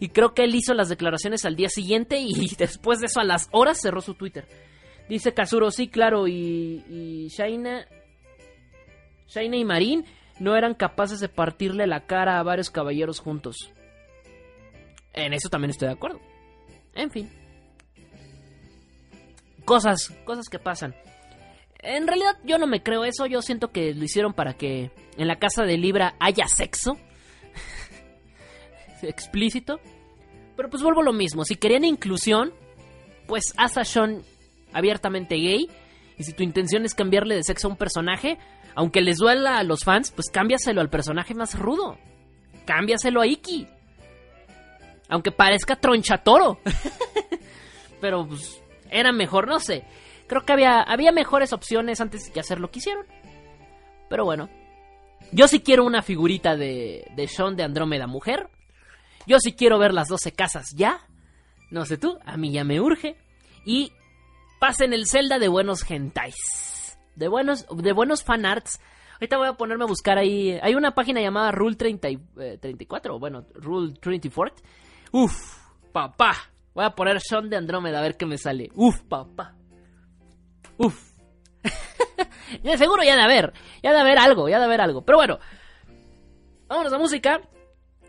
y 0.01 0.09
creo 0.09 0.35
que 0.35 0.43
él 0.43 0.55
hizo 0.55 0.75
las 0.75 0.89
declaraciones 0.89 1.45
al 1.45 1.55
día 1.55 1.69
siguiente 1.69 2.19
y 2.19 2.55
después 2.59 3.01
de 3.01 3.07
eso 3.07 3.21
a 3.21 3.25
las 3.25 3.49
horas 3.53 3.81
cerró 3.81 4.01
su 4.01 4.15
Twitter. 4.15 4.47
Dice 5.09 5.35
Kazuro, 5.35 5.71
sí, 5.71 5.89
claro, 5.89 6.27
y, 6.27 6.83
y 6.89 7.29
Shaina, 7.29 7.87
Shaina 9.29 9.57
y 9.57 9.65
Marín 9.65 10.05
no 10.41 10.57
eran 10.57 10.75
capaces 10.75 11.21
de 11.21 11.29
partirle 11.29 11.87
la 11.87 12.07
cara 12.07 12.39
a 12.39 12.43
varios 12.43 12.71
caballeros 12.71 13.21
juntos. 13.21 13.71
En 15.13 15.33
eso 15.33 15.49
también 15.49 15.71
estoy 15.71 15.89
de 15.89 15.95
acuerdo. 15.95 16.21
En 16.95 17.11
fin. 17.11 17.31
Cosas, 19.65 20.13
cosas 20.25 20.49
que 20.49 20.59
pasan. 20.59 20.95
En 21.79 22.07
realidad 22.07 22.39
yo 22.45 22.59
no 22.59 22.67
me 22.67 22.83
creo 22.83 23.05
eso, 23.05 23.27
yo 23.27 23.43
siento 23.43 23.71
que 23.71 23.95
lo 23.95 24.05
hicieron 24.05 24.33
para 24.33 24.55
que 24.55 24.91
en 25.17 25.29
la 25.29 25.37
casa 25.37 25.65
de 25.65 25.77
Libra 25.77 26.15
haya 26.19 26.47
sexo 26.47 26.97
explícito. 29.03 29.81
Pero 30.57 30.71
pues 30.71 30.83
vuelvo 30.83 31.01
a 31.01 31.05
lo 31.05 31.13
mismo, 31.13 31.45
si 31.45 31.57
querían 31.57 31.85
inclusión, 31.85 32.53
pues 33.27 33.53
haz 33.57 33.77
a 33.77 33.85
Sean 33.85 34.23
abiertamente 34.73 35.37
gay. 35.37 35.69
Y 36.17 36.23
si 36.25 36.33
tu 36.33 36.43
intención 36.43 36.85
es 36.85 36.95
cambiarle 36.95 37.35
de 37.35 37.43
sexo 37.43 37.67
a 37.67 37.71
un 37.73 37.77
personaje, 37.77 38.39
aunque 38.75 39.01
les 39.01 39.17
duela 39.17 39.59
a 39.59 39.65
los 39.65 39.81
fans, 39.85 40.11
pues 40.11 40.31
cámbiaselo 40.31 40.81
al 40.81 40.91
personaje 40.91 41.35
más 41.35 41.59
rudo. 41.59 41.99
Cámbiaselo 42.67 43.21
a 43.21 43.27
Iki. 43.27 43.67
Aunque 45.09 45.33
parezca 45.33 45.77
tronchatoro. 45.77 46.61
Pero 48.01 48.27
pues 48.27 48.63
era 48.91 49.13
mejor, 49.13 49.49
no 49.49 49.61
sé. 49.61 49.85
Creo 50.27 50.43
que 50.43 50.53
había, 50.53 50.81
había 50.81 51.13
mejores 51.13 51.53
opciones 51.53 52.01
antes 52.01 52.33
de 52.33 52.41
hacer 52.41 52.61
lo 52.61 52.71
que 52.71 52.79
hicieron. 52.79 53.07
Pero 54.09 54.25
bueno. 54.25 54.49
Yo 55.33 55.49
sí 55.49 55.61
quiero 55.61 55.85
una 55.85 56.03
figurita 56.03 56.57
de, 56.57 57.11
de 57.17 57.29
Sean 57.29 57.57
de 57.57 57.65
Andrómeda 57.65 58.07
mujer. 58.07 58.49
Yo 59.27 59.39
sí 59.41 59.53
quiero 59.55 59.79
ver 59.79 59.93
las 59.93 60.09
12 60.09 60.33
casas 60.33 60.71
ya. 60.77 61.01
No 61.71 61.85
sé 61.87 61.99
tú, 61.99 62.19
a 62.25 62.37
mí 62.37 62.53
ya 62.53 62.63
me 62.63 62.81
urge. 62.81 63.17
Y 63.65 63.93
pasen 64.61 64.93
el 64.93 65.07
Zelda 65.07 65.39
de 65.39 65.49
buenos 65.49 65.83
gentais. 65.83 66.37
De 67.17 67.29
buenos, 67.29 67.67
de 67.69 67.93
buenos 67.93 68.23
fanarts. 68.23 68.81
Ahorita 69.15 69.39
voy 69.39 69.49
a 69.49 69.55
ponerme 69.55 69.85
a 69.85 69.89
buscar 69.89 70.19
ahí. 70.19 70.59
Hay 70.63 70.75
una 70.75 70.95
página 70.95 71.21
llamada 71.21 71.53
Rule 71.53 71.77
30, 71.77 72.09
34, 72.61 73.15
eh, 73.15 73.19
bueno, 73.19 73.45
Rule 73.55 73.95
34. 74.01 74.57
Uf, 75.13 75.33
papá. 75.93 76.54
Voy 76.75 76.85
a 76.85 76.91
poner 76.91 77.21
Sean 77.21 77.49
de 77.49 77.57
Andrómeda 77.57 78.01
a 78.01 78.03
ver 78.03 78.17
qué 78.17 78.27
me 78.27 78.37
sale. 78.37 78.71
Uf, 78.75 79.01
papá. 79.03 79.55
Uf. 80.77 81.13
ya 82.63 82.77
seguro 82.77 83.03
ya 83.05 83.17
de 83.17 83.23
haber. 83.23 83.53
Ya 83.83 83.93
de 83.93 84.01
haber 84.01 84.19
algo, 84.19 84.49
ya 84.49 84.59
de 84.59 84.65
haber 84.65 84.81
algo. 84.81 85.03
Pero 85.05 85.19
bueno. 85.19 85.39
Vámonos 86.67 86.93
a 86.93 86.99
música. 86.99 87.41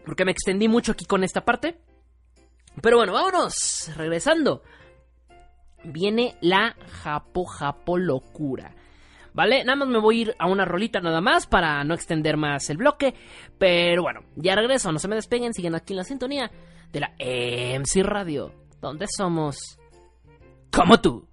Porque 0.04 0.26
me 0.26 0.32
extendí 0.32 0.68
mucho 0.68 0.94
aquí 0.94 1.06
con 1.06 1.24
esta 1.24 1.46
parte. 1.46 1.80
Pero 2.82 2.98
bueno, 2.98 3.14
vámonos. 3.14 3.92
Regresando. 3.96 4.64
Viene 5.84 6.36
la 6.42 6.76
Japo 7.04 7.46
Japo 7.46 7.98
locura. 7.98 8.75
¿Vale? 9.36 9.66
Nada 9.66 9.76
más 9.76 9.90
me 9.90 10.00
voy 10.00 10.18
a 10.18 10.22
ir 10.22 10.36
a 10.40 10.48
una 10.48 10.64
rolita 10.64 11.02
nada 11.02 11.20
más 11.20 11.46
para 11.46 11.84
no 11.84 11.94
extender 11.94 12.38
más 12.38 12.70
el 12.70 12.78
bloque. 12.78 13.14
Pero 13.58 14.02
bueno, 14.02 14.22
ya 14.38 14.56
regreso. 14.56 14.94
No 14.94 14.98
se 14.98 15.10
me 15.10 15.16
despeguen. 15.16 15.54
Siguen 15.54 15.76
aquí 15.76 15.92
en 15.92 15.98
la 15.98 16.04
sintonía 16.06 16.50
de 16.94 17.00
la 17.02 17.12
MC 17.20 18.02
Radio. 18.02 18.54
Donde 18.80 19.08
somos 19.14 19.58
como 20.72 21.02
tú. 21.02 21.28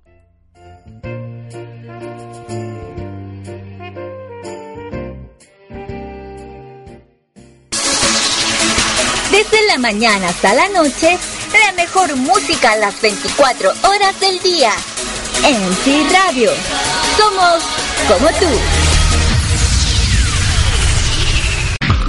Desde 9.30 9.66
la 9.68 9.78
mañana 9.78 10.28
hasta 10.28 10.54
la 10.54 10.68
noche, 10.70 11.16
la 11.52 11.72
mejor 11.74 12.16
música 12.16 12.72
a 12.72 12.76
las 12.76 13.00
24 13.00 13.70
horas 13.70 14.20
del 14.20 14.40
día. 14.40 14.72
Sí 15.84 16.06
Radio. 16.12 16.50
Somos 17.16 17.81
como 18.08 18.28
tú. 18.28 18.46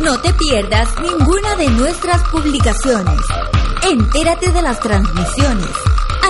No 0.02 0.20
te 0.20 0.34
pierdas 0.34 0.90
ninguna 1.02 1.56
de 1.56 1.68
nuestras 1.70 2.22
publicaciones. 2.30 3.20
Entérate 3.84 4.52
de 4.52 4.62
las 4.62 4.80
transmisiones, 4.80 5.70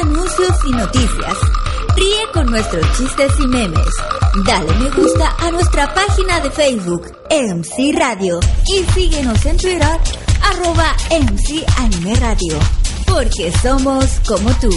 anuncios 0.01 0.51
y 0.68 0.72
noticias. 0.72 1.38
Ríe 1.95 2.32
con 2.34 2.47
nuestros 2.47 2.86
chistes 2.97 3.32
y 3.39 3.47
memes. 3.47 3.88
Dale 4.45 4.74
me 4.76 4.89
gusta 4.89 5.36
a 5.39 5.51
nuestra 5.51 5.93
página 5.93 6.39
de 6.39 6.49
Facebook, 6.51 7.11
MC 7.30 7.97
Radio. 7.97 8.39
Y 8.68 8.84
síguenos 8.93 9.45
en 9.45 9.57
Twitter 9.57 9.99
arroba 10.43 10.95
MC 11.09 11.64
Anime 11.78 12.16
Radio, 12.16 12.59
porque 13.05 13.51
somos 13.61 14.05
como 14.28 14.51
tú. 14.55 14.72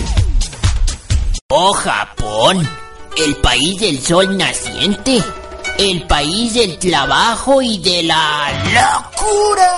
Oh 1.48 1.72
Japón, 1.72 2.68
el 3.16 3.36
país 3.36 3.80
del 3.80 4.00
sol 4.02 4.36
naciente, 4.36 5.22
el 5.78 6.06
país 6.06 6.54
del 6.54 6.78
trabajo 6.78 7.62
y 7.62 7.78
de 7.78 8.02
la 8.02 8.52
locura. 8.64 9.74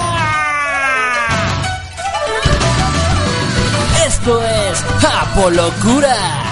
Esto 4.07 4.43
es 4.45 4.85
Japolocura. 5.01 6.48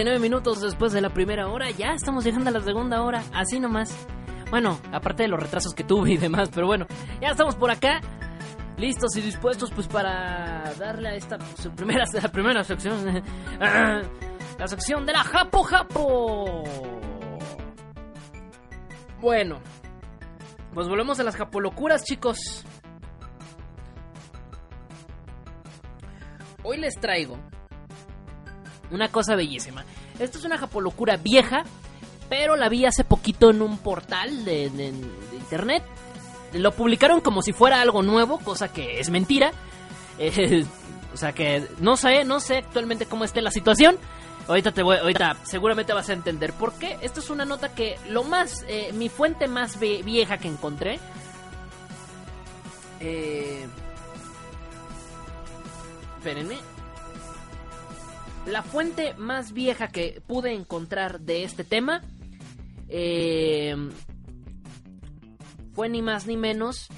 59 0.00 0.18
minutos 0.18 0.62
después 0.62 0.92
de 0.92 1.02
la 1.02 1.10
primera 1.10 1.48
hora, 1.48 1.70
ya 1.72 1.92
estamos 1.92 2.24
llegando 2.24 2.48
a 2.48 2.52
la 2.54 2.62
segunda 2.62 3.02
hora, 3.02 3.22
así 3.34 3.60
nomás. 3.60 3.94
Bueno, 4.48 4.80
aparte 4.92 5.24
de 5.24 5.28
los 5.28 5.38
retrasos 5.38 5.74
que 5.74 5.84
tuve 5.84 6.12
y 6.12 6.16
demás, 6.16 6.48
pero 6.54 6.66
bueno, 6.66 6.86
ya 7.20 7.28
estamos 7.28 7.54
por 7.54 7.70
acá, 7.70 8.00
listos 8.78 9.14
y 9.16 9.20
dispuestos 9.20 9.70
pues 9.70 9.88
para 9.88 10.72
darle 10.78 11.10
a 11.10 11.14
esta 11.16 11.36
su 11.54 11.70
primera, 11.72 12.04
la 12.14 12.28
primera 12.32 12.64
sección, 12.64 12.96
la 13.60 14.66
sección 14.68 15.04
de 15.04 15.12
la 15.12 15.22
Japo 15.22 15.62
Japo. 15.64 16.64
Bueno, 19.20 19.60
Pues 20.72 20.88
volvemos 20.88 21.20
a 21.20 21.24
las 21.24 21.36
japolocuras, 21.36 22.04
chicos. 22.04 22.64
Hoy 26.62 26.78
les 26.78 26.94
traigo 26.98 27.36
una 28.90 29.08
cosa 29.08 29.34
bellísima. 29.34 29.84
Esto 30.18 30.38
es 30.38 30.44
una 30.44 30.58
japolocura 30.58 31.16
vieja, 31.16 31.64
pero 32.28 32.56
la 32.56 32.68
vi 32.68 32.86
hace 32.86 33.04
poquito 33.04 33.50
en 33.50 33.62
un 33.62 33.78
portal 33.78 34.44
de, 34.44 34.92
internet. 35.32 35.82
Lo 36.52 36.72
publicaron 36.72 37.20
como 37.20 37.42
si 37.42 37.52
fuera 37.52 37.80
algo 37.80 38.02
nuevo, 38.02 38.38
cosa 38.38 38.72
que 38.72 39.00
es 39.00 39.10
mentira. 39.10 39.52
Eh, 40.22 40.66
o 41.14 41.16
sea 41.16 41.32
que 41.32 41.66
no 41.78 41.96
sé, 41.96 42.24
no 42.24 42.40
sé 42.40 42.58
actualmente 42.58 43.06
cómo 43.06 43.24
esté 43.24 43.40
la 43.40 43.50
situación. 43.50 43.96
Ahorita 44.48 44.70
te 44.72 44.82
voy, 44.82 44.98
ahorita 44.98 45.36
seguramente 45.44 45.94
vas 45.94 46.10
a 46.10 46.12
entender 46.12 46.52
por 46.52 46.74
qué. 46.74 46.98
Esto 47.00 47.20
es 47.20 47.30
una 47.30 47.46
nota 47.46 47.74
que 47.74 47.96
lo 48.08 48.22
más, 48.22 48.64
eh, 48.68 48.92
mi 48.92 49.08
fuente 49.08 49.48
más 49.48 49.80
vieja 49.80 50.36
que 50.36 50.48
encontré. 50.48 51.00
Eh, 53.00 53.66
espérenme. 56.18 56.58
La 58.50 58.62
fuente 58.64 59.14
más 59.14 59.52
vieja 59.52 59.88
que 59.88 60.20
pude 60.26 60.52
encontrar 60.52 61.20
de 61.20 61.44
este 61.44 61.62
tema 61.62 62.02
eh, 62.88 63.76
fue 65.72 65.88
ni 65.88 66.02
más 66.02 66.26
ni 66.26 66.36
menos 66.36 66.88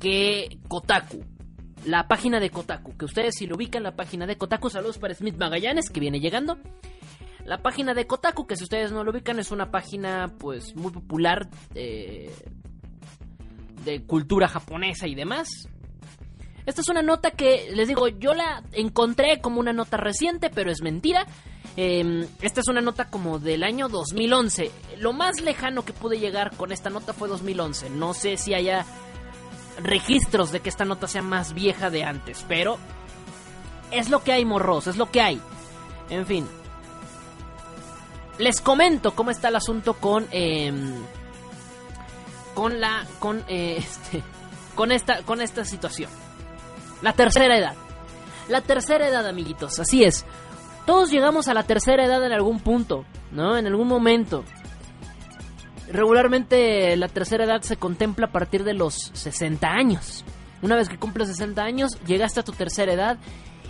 que 0.00 0.58
Kotaku. 0.68 1.22
La 1.84 2.08
página 2.08 2.40
de 2.40 2.48
Kotaku, 2.48 2.96
que 2.96 3.04
ustedes 3.04 3.34
si 3.36 3.46
lo 3.46 3.56
ubican, 3.56 3.82
la 3.82 3.94
página 3.94 4.26
de 4.26 4.38
Kotaku, 4.38 4.70
saludos 4.70 4.96
para 4.96 5.12
Smith 5.12 5.36
Magallanes, 5.36 5.90
que 5.90 6.00
viene 6.00 6.18
llegando. 6.18 6.58
La 7.44 7.60
página 7.60 7.92
de 7.92 8.06
Kotaku, 8.06 8.46
que 8.46 8.56
si 8.56 8.64
ustedes 8.64 8.90
no 8.90 9.04
lo 9.04 9.10
ubican, 9.10 9.38
es 9.38 9.50
una 9.50 9.70
página 9.70 10.32
pues 10.38 10.74
muy 10.76 10.92
popular 10.92 11.50
eh, 11.74 12.34
de 13.84 14.02
cultura 14.06 14.48
japonesa 14.48 15.06
y 15.08 15.14
demás. 15.14 15.68
Esta 16.66 16.80
es 16.80 16.88
una 16.88 17.02
nota 17.02 17.32
que, 17.32 17.70
les 17.74 17.88
digo, 17.88 18.08
yo 18.08 18.34
la 18.34 18.62
encontré 18.72 19.40
como 19.40 19.58
una 19.60 19.72
nota 19.72 19.96
reciente, 19.96 20.50
pero 20.50 20.70
es 20.70 20.80
mentira. 20.80 21.26
Eh, 21.76 22.28
esta 22.40 22.60
es 22.60 22.68
una 22.68 22.80
nota 22.80 23.08
como 23.08 23.38
del 23.38 23.64
año 23.64 23.88
2011. 23.88 24.70
Lo 24.98 25.12
más 25.12 25.40
lejano 25.40 25.84
que 25.84 25.92
pude 25.92 26.18
llegar 26.18 26.54
con 26.56 26.70
esta 26.70 26.90
nota 26.90 27.12
fue 27.12 27.28
2011. 27.28 27.90
No 27.90 28.14
sé 28.14 28.36
si 28.36 28.54
haya 28.54 28.84
registros 29.82 30.52
de 30.52 30.60
que 30.60 30.68
esta 30.68 30.84
nota 30.84 31.08
sea 31.08 31.22
más 31.22 31.54
vieja 31.54 31.90
de 31.90 32.04
antes, 32.04 32.44
pero 32.46 32.78
es 33.90 34.10
lo 34.10 34.22
que 34.22 34.32
hay, 34.32 34.44
morros, 34.44 34.86
es 34.86 34.96
lo 34.96 35.10
que 35.10 35.20
hay. 35.20 35.40
En 36.10 36.26
fin. 36.26 36.46
Les 38.38 38.60
comento 38.60 39.14
cómo 39.14 39.30
está 39.30 39.48
el 39.48 39.56
asunto 39.56 39.94
con... 39.94 40.26
em, 40.30 40.94
con 42.54 42.80
la... 42.80 43.06
con 43.18 43.44
eh, 43.48 43.76
este... 43.78 44.22
con 44.74 44.92
esta, 44.92 45.22
con 45.22 45.40
esta 45.40 45.64
situación. 45.64 46.10
La 47.02 47.12
tercera 47.12 47.56
edad. 47.56 47.74
La 48.48 48.60
tercera 48.60 49.08
edad, 49.08 49.26
amiguitos, 49.26 49.78
así 49.78 50.04
es. 50.04 50.24
Todos 50.86 51.10
llegamos 51.10 51.48
a 51.48 51.54
la 51.54 51.64
tercera 51.64 52.04
edad 52.04 52.24
en 52.24 52.32
algún 52.32 52.60
punto, 52.60 53.04
¿no? 53.30 53.56
En 53.56 53.66
algún 53.66 53.88
momento. 53.88 54.44
Regularmente 55.90 56.96
la 56.96 57.08
tercera 57.08 57.44
edad 57.44 57.62
se 57.62 57.76
contempla 57.76 58.26
a 58.26 58.32
partir 58.32 58.64
de 58.64 58.74
los 58.74 59.10
60 59.14 59.68
años. 59.68 60.24
Una 60.62 60.76
vez 60.76 60.88
que 60.88 60.98
cumples 60.98 61.28
60 61.28 61.62
años, 61.62 61.98
llegaste 62.06 62.40
a 62.40 62.44
tu 62.44 62.52
tercera 62.52 62.92
edad 62.92 63.18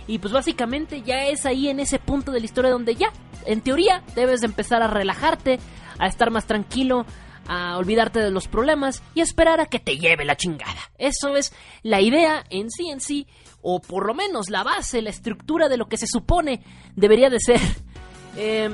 y 0.05 0.19
pues 0.19 0.33
básicamente 0.33 1.01
ya 1.01 1.25
es 1.25 1.45
ahí 1.45 1.69
en 1.69 1.79
ese 1.79 1.99
punto 1.99 2.31
de 2.31 2.39
la 2.39 2.45
historia 2.45 2.71
donde 2.71 2.95
ya, 2.95 3.11
en 3.45 3.61
teoría, 3.61 4.03
debes 4.15 4.41
de 4.41 4.47
empezar 4.47 4.83
a 4.83 4.87
relajarte, 4.87 5.59
a 5.97 6.07
estar 6.07 6.29
más 6.29 6.45
tranquilo, 6.45 7.05
a 7.47 7.77
olvidarte 7.77 8.19
de 8.19 8.31
los 8.31 8.47
problemas 8.47 9.03
y 9.13 9.21
esperar 9.21 9.59
a 9.59 9.65
que 9.65 9.79
te 9.79 9.97
lleve 9.97 10.25
la 10.25 10.37
chingada. 10.37 10.91
Eso 10.97 11.35
es 11.35 11.53
la 11.81 12.01
idea 12.01 12.43
en 12.49 12.69
sí 12.69 12.89
en 12.89 13.01
sí, 13.01 13.27
o 13.61 13.81
por 13.81 14.05
lo 14.05 14.13
menos 14.13 14.49
la 14.49 14.63
base, 14.63 15.01
la 15.01 15.09
estructura 15.09 15.69
de 15.69 15.77
lo 15.77 15.87
que 15.87 15.97
se 15.97 16.07
supone 16.07 16.61
debería 16.95 17.29
de 17.29 17.39
ser 17.39 17.59
eh, 18.37 18.69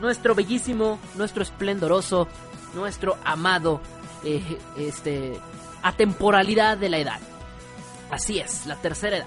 nuestro 0.00 0.34
bellísimo, 0.34 0.98
nuestro 1.16 1.42
esplendoroso, 1.42 2.28
nuestro 2.74 3.16
amado, 3.24 3.80
eh, 4.24 4.42
este, 4.78 5.38
atemporalidad 5.82 6.78
de 6.78 6.88
la 6.88 6.98
edad. 6.98 7.20
Así 8.10 8.38
es, 8.38 8.66
la 8.66 8.76
tercera 8.76 9.18
edad. 9.18 9.26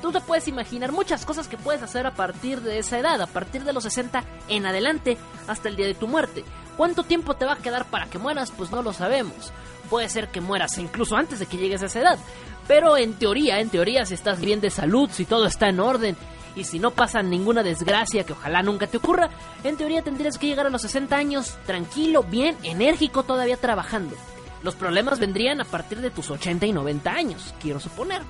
Tú 0.00 0.12
te 0.12 0.20
puedes 0.20 0.48
imaginar 0.48 0.92
muchas 0.92 1.24
cosas 1.24 1.48
que 1.48 1.56
puedes 1.56 1.82
hacer 1.82 2.06
a 2.06 2.14
partir 2.14 2.60
de 2.60 2.78
esa 2.78 2.98
edad, 2.98 3.20
a 3.22 3.26
partir 3.26 3.64
de 3.64 3.72
los 3.72 3.84
60 3.84 4.22
en 4.48 4.66
adelante 4.66 5.16
hasta 5.48 5.68
el 5.70 5.76
día 5.76 5.86
de 5.86 5.94
tu 5.94 6.06
muerte. 6.06 6.44
¿Cuánto 6.76 7.04
tiempo 7.04 7.34
te 7.34 7.44
va 7.44 7.52
a 7.52 7.58
quedar 7.58 7.86
para 7.86 8.06
que 8.06 8.18
mueras? 8.18 8.50
Pues 8.50 8.70
no 8.70 8.82
lo 8.82 8.92
sabemos. 8.92 9.52
Puede 9.88 10.08
ser 10.08 10.28
que 10.28 10.40
mueras 10.40 10.76
incluso 10.78 11.16
antes 11.16 11.38
de 11.38 11.46
que 11.46 11.56
llegues 11.56 11.82
a 11.82 11.86
esa 11.86 12.00
edad. 12.00 12.18
Pero 12.66 12.96
en 12.96 13.14
teoría, 13.14 13.60
en 13.60 13.70
teoría, 13.70 14.04
si 14.06 14.14
estás 14.14 14.40
bien 14.40 14.60
de 14.60 14.70
salud, 14.70 15.10
si 15.12 15.24
todo 15.24 15.46
está 15.46 15.68
en 15.68 15.80
orden 15.80 16.16
y 16.56 16.64
si 16.64 16.78
no 16.78 16.90
pasa 16.92 17.22
ninguna 17.22 17.62
desgracia 17.62 18.24
que 18.24 18.32
ojalá 18.32 18.62
nunca 18.62 18.86
te 18.86 18.96
ocurra, 18.96 19.28
en 19.62 19.76
teoría 19.76 20.02
tendrías 20.02 20.38
que 20.38 20.46
llegar 20.46 20.66
a 20.66 20.70
los 20.70 20.82
60 20.82 21.14
años 21.16 21.56
tranquilo, 21.66 22.22
bien, 22.22 22.56
enérgico, 22.62 23.22
todavía 23.22 23.56
trabajando. 23.56 24.16
Los 24.62 24.74
problemas 24.74 25.18
vendrían 25.18 25.60
a 25.60 25.64
partir 25.64 26.00
de 26.00 26.10
tus 26.10 26.30
80 26.30 26.66
y 26.66 26.72
90 26.72 27.10
años, 27.10 27.54
quiero 27.60 27.80
suponer. 27.80 28.22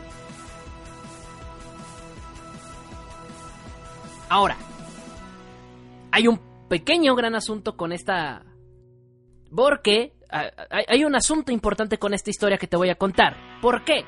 Ahora, 4.28 4.56
hay 6.10 6.26
un 6.26 6.40
pequeño 6.68 7.14
gran 7.14 7.34
asunto 7.34 7.76
con 7.76 7.92
esta... 7.92 8.44
Porque 9.54 10.14
hay, 10.70 11.04
un 11.04 11.14
asunto 11.14 11.52
importante 11.52 11.98
con 11.98 12.12
esta 12.12 12.30
historia 12.30 12.58
que 12.58 12.66
te 12.66 12.76
voy 12.76 12.90
a 12.90 12.96
contar. 12.96 13.36
¿Por 13.60 13.84
qué? 13.84 14.04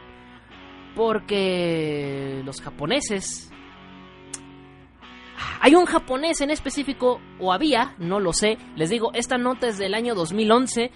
Porque 0.94 2.42
los 2.44 2.60
japoneses... 2.60 3.50
Hay 5.60 5.74
un 5.74 5.84
japonés 5.84 6.40
en 6.40 6.50
específico, 6.50 7.20
o 7.38 7.52
había, 7.52 7.94
no 7.98 8.20
lo 8.20 8.32
sé. 8.32 8.58
Les 8.74 8.90
digo, 8.90 9.10
esta 9.12 9.36
nota 9.36 9.68
es 9.68 9.78
del 9.78 9.94
año 9.94 10.14
2011. 10.14 10.90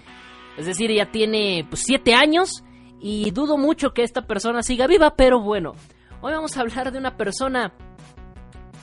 Es 0.57 0.65
decir, 0.65 0.91
ya 0.91 1.11
tiene 1.11 1.67
7 1.71 2.13
años. 2.13 2.63
Y 2.99 3.31
dudo 3.31 3.57
mucho 3.57 3.93
que 3.93 4.03
esta 4.03 4.23
persona 4.27 4.63
siga 4.63 4.87
viva, 4.87 5.15
pero 5.15 5.39
bueno. 5.39 5.73
Hoy 6.21 6.33
vamos 6.33 6.55
a 6.57 6.61
hablar 6.61 6.91
de 6.91 6.99
una 6.99 7.17
persona 7.17 7.73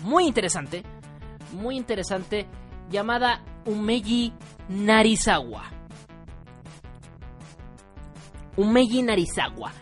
muy 0.02 0.26
interesante, 0.26 0.82
muy 1.52 1.76
interesante, 1.76 2.46
llamada 2.90 3.42
Umeji 3.66 4.32
Narizawa. 4.68 5.64
Umeji 8.56 9.02
Narizawa. 9.02 9.72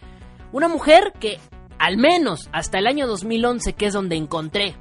Una 0.53 0.69
mujer 0.69 1.13
que, 1.19 1.39
al 1.79 1.97
menos 1.97 2.49
hasta 2.53 2.79
el 2.79 2.87
año 2.87 3.07
2011, 3.07 3.75
que 3.75 3.87
es 3.87 3.95
donde 3.95 4.17
encontré 4.17 4.75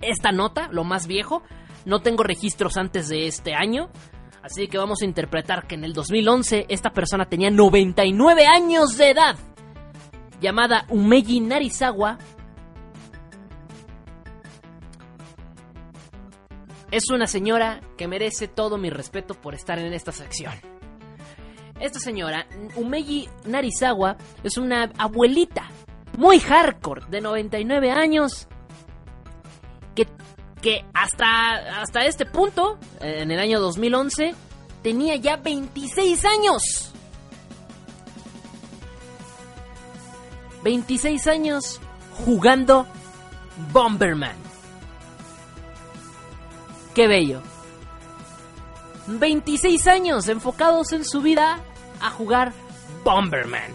esta 0.00 0.32
nota, 0.32 0.68
lo 0.70 0.84
más 0.84 1.06
viejo, 1.06 1.42
no 1.84 2.00
tengo 2.00 2.22
registros 2.22 2.76
antes 2.76 3.08
de 3.08 3.26
este 3.26 3.54
año. 3.54 3.90
Así 4.42 4.66
que 4.66 4.78
vamos 4.78 5.02
a 5.02 5.04
interpretar 5.04 5.66
que 5.66 5.76
en 5.76 5.84
el 5.84 5.92
2011 5.92 6.66
esta 6.68 6.90
persona 6.90 7.26
tenía 7.26 7.50
99 7.50 8.46
años 8.46 8.96
de 8.96 9.10
edad. 9.10 9.36
Llamada 10.40 10.86
Umeji 10.88 11.40
Narizawa, 11.40 12.18
Es 16.92 17.08
una 17.08 17.26
señora 17.26 17.80
que 17.96 18.06
merece 18.06 18.48
todo 18.48 18.76
mi 18.76 18.90
respeto 18.90 19.32
por 19.34 19.54
estar 19.54 19.78
en 19.78 19.94
esta 19.94 20.12
sección. 20.12 20.52
Esta 21.80 21.98
señora, 21.98 22.46
Umeji 22.76 23.30
Narizawa, 23.46 24.18
es 24.44 24.58
una 24.58 24.92
abuelita 24.98 25.70
muy 26.18 26.38
hardcore 26.38 27.06
de 27.08 27.22
99 27.22 27.90
años 27.90 28.46
que, 29.94 30.06
que 30.60 30.84
hasta, 30.92 31.80
hasta 31.80 32.04
este 32.04 32.26
punto, 32.26 32.78
en 33.00 33.30
el 33.30 33.38
año 33.38 33.58
2011, 33.58 34.34
tenía 34.82 35.16
ya 35.16 35.38
26 35.38 36.24
años. 36.26 36.92
26 40.62 41.26
años 41.26 41.80
jugando 42.26 42.86
Bomberman. 43.72 44.41
Qué 46.94 47.08
bello. 47.08 47.40
26 49.06 49.86
años 49.88 50.28
enfocados 50.28 50.92
en 50.92 51.04
su 51.04 51.20
vida 51.22 51.58
a 52.00 52.10
jugar 52.10 52.52
Bomberman. 53.04 53.72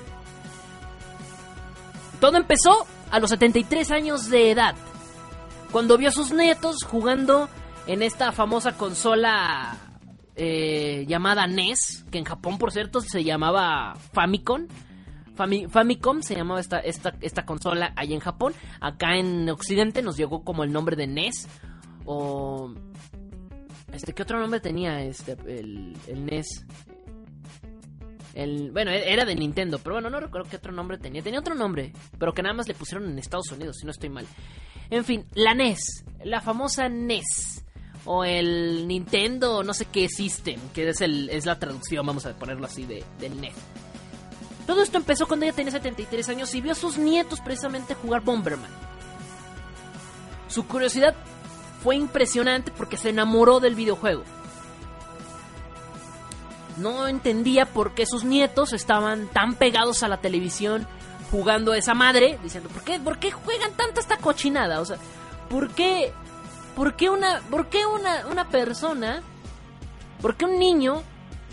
Todo 2.19 2.37
empezó 2.37 2.85
a 3.11 3.19
los 3.19 3.29
73 3.29 3.91
años 3.91 4.29
de 4.29 4.51
edad, 4.51 4.75
cuando 5.71 5.97
vio 5.97 6.09
a 6.09 6.11
sus 6.11 6.31
nietos 6.31 6.77
jugando 6.83 7.49
en 7.85 8.01
esta 8.01 8.31
famosa 8.31 8.73
consola 8.77 9.77
eh, 10.35 11.05
llamada 11.07 11.45
NES, 11.47 12.05
que 12.11 12.17
en 12.17 12.25
Japón, 12.25 12.57
por 12.57 12.71
cierto, 12.71 13.01
se 13.01 13.23
llamaba 13.23 13.95
Famicom. 14.13 14.67
Fami- 15.37 15.69
Famicom 15.69 16.21
se 16.21 16.35
llamaba 16.35 16.59
esta, 16.61 17.45
consola 17.45 17.93
ahí 17.95 18.13
en 18.13 18.19
Japón. 18.19 18.53
Acá 18.81 19.15
en 19.17 19.47
Occidente 19.49 20.01
nos 20.01 20.17
llegó 20.17 20.43
como 20.43 20.63
el 20.63 20.71
nombre 20.71 20.95
de 20.95 21.07
NES. 21.07 21.47
O. 22.05 22.73
Este, 23.91 24.13
¿qué 24.13 24.23
otro 24.23 24.39
nombre 24.39 24.59
tenía 24.59 25.01
este, 25.03 25.33
el, 25.47 25.95
el 26.07 26.25
NES? 26.25 26.65
El, 28.33 28.71
bueno, 28.71 28.91
e- 28.91 29.11
era 29.11 29.25
de 29.25 29.35
Nintendo, 29.35 29.79
pero 29.79 29.95
bueno, 29.95 30.09
no 30.09 30.19
recuerdo 30.19 30.49
qué 30.49 30.57
otro 30.57 30.71
nombre 30.71 30.97
tenía. 30.97 31.21
Tenía 31.23 31.39
otro 31.39 31.55
nombre, 31.55 31.93
pero 32.19 32.33
que 32.33 32.43
nada 32.43 32.53
más 32.53 32.67
le 32.67 32.73
pusieron 32.75 33.09
en 33.09 33.17
Estados 33.17 33.51
Unidos, 33.51 33.77
si 33.79 33.85
no 33.85 33.91
estoy 33.91 34.09
mal. 34.09 34.27
En 34.89 35.03
fin, 35.03 35.25
la 35.33 35.53
NES, 35.53 36.05
la 36.23 36.41
famosa 36.41 36.89
NES. 36.89 37.63
O 38.09 38.23
el 38.23 38.87
Nintendo, 38.87 39.63
no 39.63 39.73
sé 39.73 39.85
qué 39.85 40.07
System, 40.07 40.61
que 40.73 40.87
es, 40.87 41.01
el, 41.01 41.29
es 41.29 41.45
la 41.45 41.59
traducción, 41.59 42.05
vamos 42.05 42.25
a 42.25 42.33
ponerlo 42.33 42.65
así, 42.65 42.85
de, 42.85 43.03
del 43.19 43.41
NES. 43.41 43.53
Todo 44.65 44.81
esto 44.81 44.97
empezó 44.97 45.27
cuando 45.27 45.45
ella 45.45 45.55
tenía 45.55 45.71
73 45.71 46.29
años 46.29 46.53
y 46.55 46.61
vio 46.61 46.73
a 46.73 46.75
sus 46.75 46.97
nietos 46.97 47.41
precisamente 47.41 47.95
jugar 47.95 48.21
Bomberman. 48.21 48.69
Su 50.47 50.65
curiosidad 50.67 51.15
fue 51.83 51.95
impresionante 51.95 52.71
porque 52.71 52.97
se 52.97 53.09
enamoró 53.09 53.59
del 53.59 53.75
videojuego. 53.75 54.23
No 56.77 57.07
entendía 57.07 57.65
por 57.65 57.93
qué 57.93 58.05
sus 58.05 58.23
nietos 58.23 58.73
estaban 58.73 59.27
tan 59.27 59.55
pegados 59.55 60.03
a 60.03 60.07
la 60.07 60.17
televisión 60.17 60.87
jugando 61.31 61.71
a 61.71 61.77
esa 61.77 61.93
madre, 61.93 62.39
diciendo, 62.43 62.69
¿por 62.69 62.83
qué, 62.83 62.99
¿por 62.99 63.17
qué 63.17 63.31
juegan 63.31 63.73
tanto 63.73 63.99
esta 63.99 64.17
cochinada? 64.17 64.79
O 64.79 64.85
sea, 64.85 64.97
¿por 65.49 65.71
qué, 65.71 66.13
por 66.75 66.95
qué 66.95 67.09
una, 67.09 67.41
por 67.49 67.67
qué 67.67 67.85
una, 67.85 68.27
una 68.27 68.47
persona, 68.47 69.21
por 70.21 70.35
qué 70.35 70.45
un 70.45 70.59
niño 70.59 71.01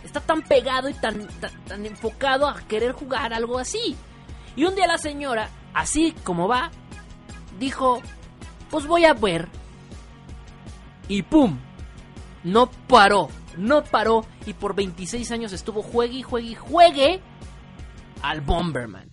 está 0.05 0.20
tan 0.20 0.43
pegado 0.43 0.89
y 0.89 0.95
tan, 0.95 1.27
tan, 1.41 1.64
tan 1.64 1.87
enfocado 1.87 2.47
a 2.47 2.61
querer 2.68 2.93
jugar 2.93 3.33
algo 3.33 3.59
así? 3.59 3.97
Y 4.57 4.64
un 4.64 4.75
día 4.75 4.87
la 4.87 4.99
señora, 4.99 5.49
así 5.72 6.14
como 6.22 6.47
va, 6.47 6.70
dijo, 7.59 8.01
pues 8.70 8.87
voy 8.87 9.05
a 9.05 9.14
ver. 9.14 9.49
Y 11.09 11.23
¡pum! 11.23 11.59
No 12.43 12.71
paró, 12.89 13.29
no 13.57 13.85
paró 13.85 14.27
y 14.47 14.53
por 14.53 14.75
26 14.75 15.31
años 15.31 15.53
estuvo 15.53 15.83
juegue 15.83 16.19
y 16.19 16.23
juegue 16.23 16.49
y 16.49 16.55
juegue 16.55 17.21
al 18.23 18.41
Bomberman. 18.41 19.11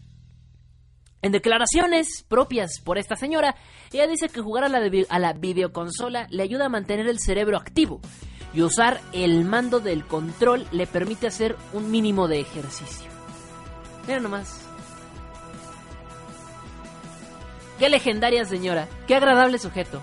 En 1.22 1.32
declaraciones 1.32 2.26
propias 2.28 2.80
por 2.84 2.98
esta 2.98 3.16
señora, 3.16 3.56
ella 3.92 4.08
dice 4.08 4.30
que 4.30 4.42
jugar 4.42 4.64
a 4.64 4.70
la, 4.70 4.82
a 5.10 5.20
la 5.20 5.34
videoconsola 5.34 6.28
le 6.30 6.44
ayuda 6.44 6.66
a 6.66 6.70
mantener 6.70 7.08
el 7.08 7.20
cerebro 7.20 7.58
activo 7.58 8.02
y 8.54 8.64
usar 8.64 9.00
el 9.14 9.46
mando 9.46 9.80
del 9.80 10.06
control 10.06 10.68
le 10.72 10.88
permite 10.88 11.28
hacer 11.28 11.56
un 11.74 11.92
mínimo 11.92 12.28
de 12.28 12.40
ejercicio. 12.40 13.10
Mira 14.08 14.20
nomás. 14.20 14.68
Qué 17.78 17.90
legendaria 17.90 18.46
señora, 18.46 18.88
qué 19.08 19.16
agradable 19.16 19.58
sujeto. 19.58 20.02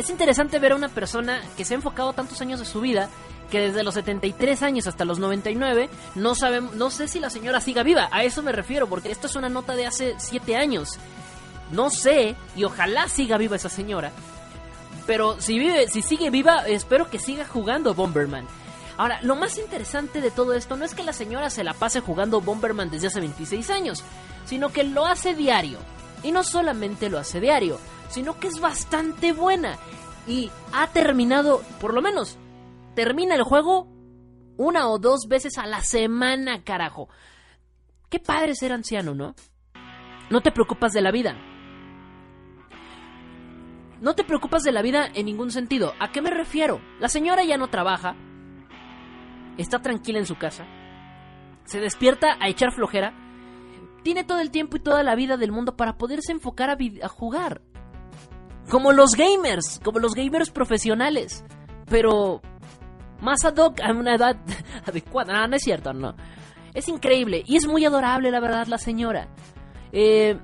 Es 0.00 0.08
interesante 0.08 0.58
ver 0.58 0.72
a 0.72 0.76
una 0.76 0.88
persona 0.88 1.42
que 1.58 1.66
se 1.66 1.74
ha 1.74 1.76
enfocado 1.76 2.14
tantos 2.14 2.40
años 2.40 2.58
de 2.58 2.64
su 2.64 2.80
vida 2.80 3.10
que 3.50 3.60
desde 3.60 3.82
los 3.82 3.92
73 3.92 4.62
años 4.62 4.86
hasta 4.86 5.04
los 5.04 5.18
99 5.18 5.90
no 6.14 6.34
sabemos, 6.34 6.74
no 6.74 6.90
sé 6.90 7.06
si 7.06 7.20
la 7.20 7.28
señora 7.28 7.60
siga 7.60 7.82
viva, 7.82 8.08
a 8.10 8.24
eso 8.24 8.42
me 8.42 8.50
refiero, 8.50 8.88
porque 8.88 9.10
esto 9.10 9.26
es 9.26 9.36
una 9.36 9.50
nota 9.50 9.76
de 9.76 9.84
hace 9.84 10.14
7 10.16 10.56
años. 10.56 10.98
No 11.70 11.90
sé, 11.90 12.34
y 12.56 12.64
ojalá 12.64 13.10
siga 13.10 13.36
viva 13.36 13.56
esa 13.56 13.68
señora. 13.68 14.10
Pero 15.06 15.38
si 15.38 15.58
vive, 15.58 15.86
si 15.88 16.00
sigue 16.00 16.30
viva, 16.30 16.66
espero 16.66 17.10
que 17.10 17.18
siga 17.18 17.44
jugando 17.44 17.92
Bomberman. 17.92 18.46
Ahora, 18.96 19.20
lo 19.20 19.36
más 19.36 19.58
interesante 19.58 20.22
de 20.22 20.30
todo 20.30 20.54
esto 20.54 20.78
no 20.78 20.86
es 20.86 20.94
que 20.94 21.04
la 21.04 21.12
señora 21.12 21.50
se 21.50 21.62
la 21.62 21.74
pase 21.74 22.00
jugando 22.00 22.40
Bomberman 22.40 22.88
desde 22.88 23.08
hace 23.08 23.20
26 23.20 23.68
años, 23.68 24.02
sino 24.46 24.70
que 24.70 24.82
lo 24.82 25.04
hace 25.04 25.34
diario. 25.34 25.78
Y 26.22 26.32
no 26.32 26.42
solamente 26.42 27.10
lo 27.10 27.18
hace 27.18 27.38
diario, 27.38 27.78
sino 28.10 28.38
que 28.38 28.48
es 28.48 28.60
bastante 28.60 29.32
buena. 29.32 29.78
Y 30.26 30.50
ha 30.72 30.88
terminado, 30.88 31.62
por 31.80 31.94
lo 31.94 32.02
menos, 32.02 32.38
termina 32.94 33.34
el 33.34 33.42
juego 33.42 33.88
una 34.56 34.88
o 34.88 34.98
dos 34.98 35.26
veces 35.28 35.56
a 35.56 35.66
la 35.66 35.80
semana, 35.80 36.62
carajo. 36.62 37.08
Qué 38.10 38.18
padre 38.18 38.54
ser 38.54 38.72
anciano, 38.72 39.14
¿no? 39.14 39.34
No 40.28 40.42
te 40.42 40.52
preocupas 40.52 40.92
de 40.92 41.00
la 41.00 41.10
vida. 41.10 41.36
No 44.00 44.14
te 44.14 44.24
preocupas 44.24 44.62
de 44.62 44.72
la 44.72 44.82
vida 44.82 45.08
en 45.14 45.26
ningún 45.26 45.50
sentido. 45.50 45.94
¿A 45.98 46.10
qué 46.10 46.22
me 46.22 46.30
refiero? 46.30 46.80
La 47.00 47.08
señora 47.08 47.44
ya 47.44 47.56
no 47.56 47.68
trabaja. 47.68 48.16
Está 49.58 49.80
tranquila 49.80 50.18
en 50.18 50.26
su 50.26 50.36
casa. 50.36 50.66
Se 51.64 51.80
despierta 51.80 52.36
a 52.40 52.48
echar 52.48 52.72
flojera. 52.72 53.14
Tiene 54.02 54.24
todo 54.24 54.40
el 54.40 54.50
tiempo 54.50 54.76
y 54.76 54.80
toda 54.80 55.02
la 55.02 55.14
vida 55.14 55.36
del 55.36 55.52
mundo 55.52 55.76
para 55.76 55.98
poderse 55.98 56.32
enfocar 56.32 56.70
a, 56.70 56.76
a 57.02 57.08
jugar. 57.08 57.62
Como 58.70 58.92
los 58.92 59.10
gamers, 59.12 59.80
como 59.82 59.98
los 59.98 60.14
gamers 60.14 60.50
profesionales. 60.50 61.44
Pero 61.86 62.40
más 63.20 63.44
ad 63.44 63.56
hoc 63.56 63.80
a 63.80 63.92
una 63.92 64.14
edad 64.14 64.36
adecuada. 64.86 65.34
No, 65.34 65.48
no 65.48 65.56
es 65.56 65.62
cierto, 65.62 65.92
no. 65.92 66.14
Es 66.72 66.88
increíble 66.88 67.42
y 67.46 67.56
es 67.56 67.66
muy 67.66 67.84
adorable, 67.84 68.30
la 68.30 68.40
verdad, 68.40 68.66
la 68.66 68.78
señora. 68.78 69.28
Eh, 69.92 70.38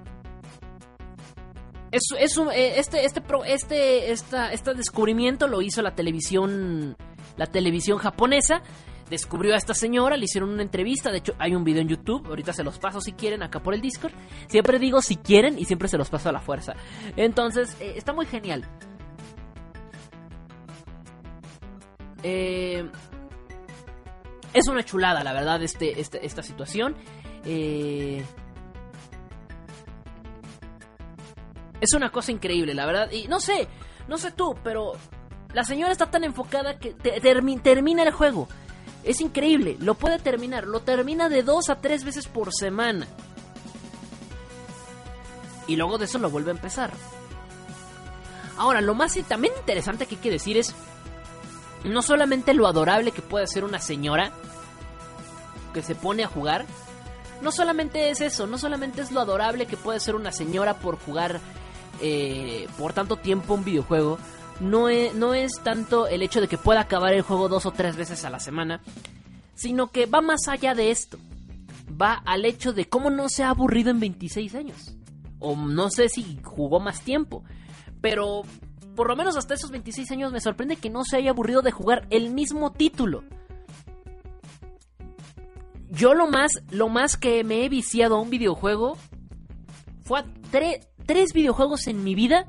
es, 1.93 2.03
es 2.19 2.37
eh, 2.37 2.75
este, 2.79 3.05
este, 3.05 3.23
este, 3.47 4.11
esta, 4.11 4.53
este 4.53 4.75
descubrimiento 4.75 5.47
lo 5.47 5.63
hizo 5.63 5.83
la 5.83 5.95
televisión, 5.95 6.97
la 7.37 7.47
televisión 7.47 7.99
japonesa. 7.99 8.63
Descubrió 9.11 9.55
a 9.55 9.57
esta 9.57 9.73
señora, 9.73 10.17
le 10.17 10.25
hicieron 10.25 10.51
una 10.51 10.63
entrevista. 10.63 11.11
De 11.13 11.19
hecho, 11.19 11.35
hay 11.39 11.55
un 11.55 11.63
video 11.63 11.81
en 11.83 11.89
YouTube. 11.89 12.27
Ahorita 12.27 12.53
se 12.53 12.65
los 12.65 12.79
paso 12.79 13.01
si 13.01 13.13
quieren, 13.13 13.43
acá 13.43 13.61
por 13.63 13.73
el 13.75 13.81
Discord. 13.81 14.13
Siempre 14.49 14.79
digo 14.81 15.01
si 15.01 15.17
quieren 15.17 15.59
y 15.59 15.65
siempre 15.65 15.89
se 15.89 15.97
los 15.97 16.09
paso 16.11 16.29
a 16.29 16.33
la 16.33 16.41
fuerza. 16.41 16.75
Entonces, 17.17 17.77
eh, 17.81 17.95
está 17.97 18.13
muy 18.13 18.27
genial. 18.27 18.65
Eh, 22.23 22.89
es 24.53 24.69
una 24.69 24.85
chulada, 24.85 25.23
la 25.23 25.33
verdad, 25.33 25.63
este, 25.63 26.01
este- 26.01 26.25
esta 26.27 26.43
situación. 26.43 26.97
Eh, 27.45 28.25
es 31.81 31.93
una 31.95 32.11
cosa 32.11 32.33
increíble, 32.33 32.75
la 32.75 32.87
verdad. 32.87 33.11
Y 33.13 33.29
no 33.29 33.39
sé, 33.39 33.69
no 34.09 34.19
sé 34.19 34.33
tú, 34.33 34.57
pero 34.65 34.93
la 35.53 35.63
señora 35.63 35.93
está 35.93 36.11
tan 36.11 36.25
enfocada 36.25 36.79
que 36.79 36.95
te- 36.95 37.21
termi- 37.23 37.61
termina 37.63 38.03
el 38.03 38.11
juego. 38.13 38.49
Es 39.07 39.21
increíble, 39.21 39.77
lo 39.81 39.95
puede 39.95 40.19
terminar. 40.19 40.67
Lo 40.67 40.81
termina 40.81 41.29
de 41.29 41.45
dos 41.45 41.71
a 41.71 41.81
tres 41.81 42.05
veces 42.05 42.27
por 42.27 42.53
semana. 42.53 43.07
Y 45.69 45.77
luego 45.77 45.97
de 45.97 46.05
eso 46.05 46.19
lo 46.19 46.29
vuelve 46.29 46.51
a 46.51 46.55
empezar. 46.55 46.93
Ahora, 48.59 48.81
lo 48.81 48.95
más 48.95 49.17
también 49.29 49.55
interesante 49.59 50.07
que 50.07 50.17
hay 50.17 50.21
que 50.21 50.31
decir 50.31 50.57
es 50.57 50.75
no 51.85 52.03
solamente 52.03 52.53
lo 52.53 52.67
adorable 52.67 53.13
que 53.13 53.23
puede 53.23 53.47
ser 53.47 53.65
una 53.65 53.81
señora 53.81 54.33
que 55.73 55.83
se 55.83 55.95
pone 55.95 56.25
a 56.25 56.29
jugar, 56.29 56.67
no 57.43 57.53
solamente 57.53 58.11
es 58.11 58.21
eso, 58.21 58.47
no 58.47 58.59
solamente 58.59 59.03
es 59.03 59.13
lo 59.13 59.21
adorable 59.21 59.67
que 59.67 59.77
puede 59.77 60.01
ser 60.01 60.15
una 60.15 60.33
señora 60.33 60.75
por 60.79 60.99
jugar 60.99 61.41
eh, 62.01 62.67
por 62.79 62.93
tanto 62.93 63.17
tiempo 63.17 63.55
un 63.55 63.65
videojuego, 63.65 64.19
no 64.61 64.89
es, 64.89 65.15
no 65.15 65.35
es 65.35 65.53
tanto 65.63 66.07
el 66.07 66.23
hecho 66.23 66.41
de 66.41 66.49
que 66.49 66.59
pueda 66.59 66.81
acabar 66.81 67.13
el 67.15 67.23
juego 67.23 67.49
dos 67.49 67.67
o 67.67 67.71
tres 67.73 67.97
veces 67.97 68.25
a 68.25 68.31
la 68.31 68.39
semana, 68.41 68.81
sino 69.55 69.89
que 69.89 70.07
va 70.07 70.21
más 70.21 70.49
allá 70.49 70.75
de 70.75 70.91
esto. 70.91 71.19
Va 72.01 72.15
al 72.25 72.45
hecho 72.45 72.73
de 72.73 72.89
cómo 72.89 73.11
no 73.11 73.29
se 73.29 73.43
ha 73.45 73.51
aburrido 73.51 73.91
en 73.91 74.01
26 74.01 74.55
años. 74.55 74.97
O 75.39 75.55
no 75.57 75.91
sé 75.91 76.09
si 76.09 76.39
jugó 76.43 76.81
más 76.81 77.01
tiempo. 77.03 77.45
Pero 78.01 78.43
por 78.95 79.09
lo 79.09 79.17
menos 79.17 79.37
hasta 79.37 79.55
esos 79.55 79.71
26 79.71 80.11
años 80.13 80.33
me 80.33 80.41
sorprende 80.41 80.77
que 80.77 80.91
no 80.91 81.05
se 81.05 81.17
haya 81.17 81.31
aburrido 81.31 81.63
de 81.63 81.71
jugar 81.71 82.07
el 82.11 82.31
mismo 82.31 82.73
título. 82.73 83.23
Yo 85.91 86.15
lo 86.15 86.27
más, 86.29 86.51
lo 86.71 86.89
más 86.89 87.17
que 87.17 87.45
me 87.45 87.65
he 87.65 87.69
viciado 87.69 88.17
a 88.17 88.21
un 88.21 88.31
videojuego 88.31 88.97
fue 90.03 90.21
a 90.21 90.25
tre- 90.53 90.87
tres 91.07 91.33
videojuegos 91.33 91.87
en 91.87 92.03
mi 92.05 92.15
vida. 92.15 92.47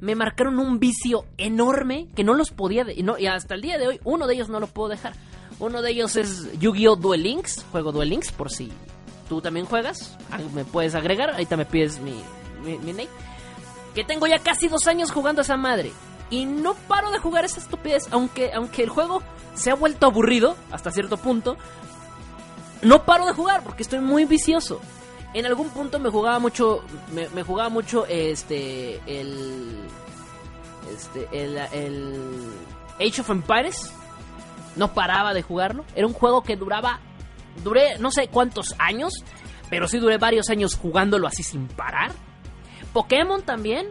Me 0.00 0.14
marcaron 0.14 0.58
un 0.58 0.78
vicio 0.78 1.24
enorme 1.36 2.08
que 2.16 2.24
no 2.24 2.34
los 2.34 2.50
podía... 2.50 2.84
de- 2.84 3.02
no- 3.02 3.18
y 3.18 3.26
hasta 3.26 3.54
el 3.54 3.60
día 3.62 3.78
de 3.78 3.86
hoy, 3.88 4.00
uno 4.04 4.26
de 4.26 4.34
ellos 4.34 4.48
no 4.48 4.58
lo 4.60 4.66
puedo 4.66 4.88
dejar. 4.88 5.12
Uno 5.58 5.82
de 5.82 5.90
ellos 5.90 6.16
es 6.16 6.58
Yu-Gi-Oh! 6.58 6.96
Duel 6.96 7.22
Links. 7.22 7.64
Juego 7.70 7.92
Duel 7.92 8.08
Links 8.08 8.32
por 8.32 8.50
si 8.50 8.72
tú 9.28 9.40
también 9.42 9.66
juegas. 9.66 10.16
Me 10.54 10.64
puedes 10.64 10.94
agregar. 10.94 11.30
Ahorita 11.30 11.56
me 11.58 11.66
pides 11.66 12.00
mi, 12.00 12.14
mi, 12.64 12.78
mi 12.78 12.92
name. 12.92 13.08
Que 13.94 14.02
tengo 14.04 14.26
ya 14.26 14.38
casi 14.38 14.68
dos 14.68 14.86
años 14.86 15.10
jugando 15.10 15.42
a 15.42 15.44
esa 15.44 15.58
madre. 15.58 15.92
Y 16.30 16.46
no 16.46 16.74
paro 16.74 17.10
de 17.10 17.18
jugar 17.18 17.44
esa 17.44 17.60
estupidez. 17.60 18.08
Aunque, 18.10 18.52
aunque 18.54 18.82
el 18.84 18.88
juego 18.88 19.22
se 19.54 19.70
ha 19.70 19.74
vuelto 19.74 20.06
aburrido 20.06 20.56
hasta 20.70 20.90
cierto 20.92 21.18
punto. 21.18 21.56
No 22.82 23.04
paro 23.04 23.26
de 23.26 23.32
jugar 23.34 23.62
porque 23.62 23.82
estoy 23.82 24.00
muy 24.00 24.24
vicioso. 24.24 24.80
En 25.32 25.46
algún 25.46 25.68
punto 25.70 25.98
me 25.98 26.10
jugaba 26.10 26.38
mucho. 26.38 26.82
Me, 27.12 27.42
jugaba 27.42 27.68
mucho 27.68 28.04
este. 28.06 29.00
El. 29.06 29.76
Este. 30.92 31.28
El, 31.32 31.56
el. 31.72 32.50
Age 32.98 33.20
of 33.20 33.30
Empires. 33.30 33.92
No 34.76 34.92
paraba 34.92 35.32
de 35.34 35.42
jugarlo. 35.42 35.84
Era 35.94 36.06
un 36.06 36.12
juego 36.12 36.42
que 36.42 36.56
duraba. 36.56 37.00
Duré 37.62 37.98
no 37.98 38.10
sé 38.10 38.28
cuántos 38.28 38.74
años. 38.78 39.12
Pero 39.68 39.86
sí 39.86 39.98
duré 39.98 40.18
varios 40.18 40.50
años 40.50 40.74
jugándolo 40.74 41.28
así 41.28 41.42
sin 41.44 41.68
parar. 41.68 42.10
Pokémon 42.92 43.42
también. 43.42 43.86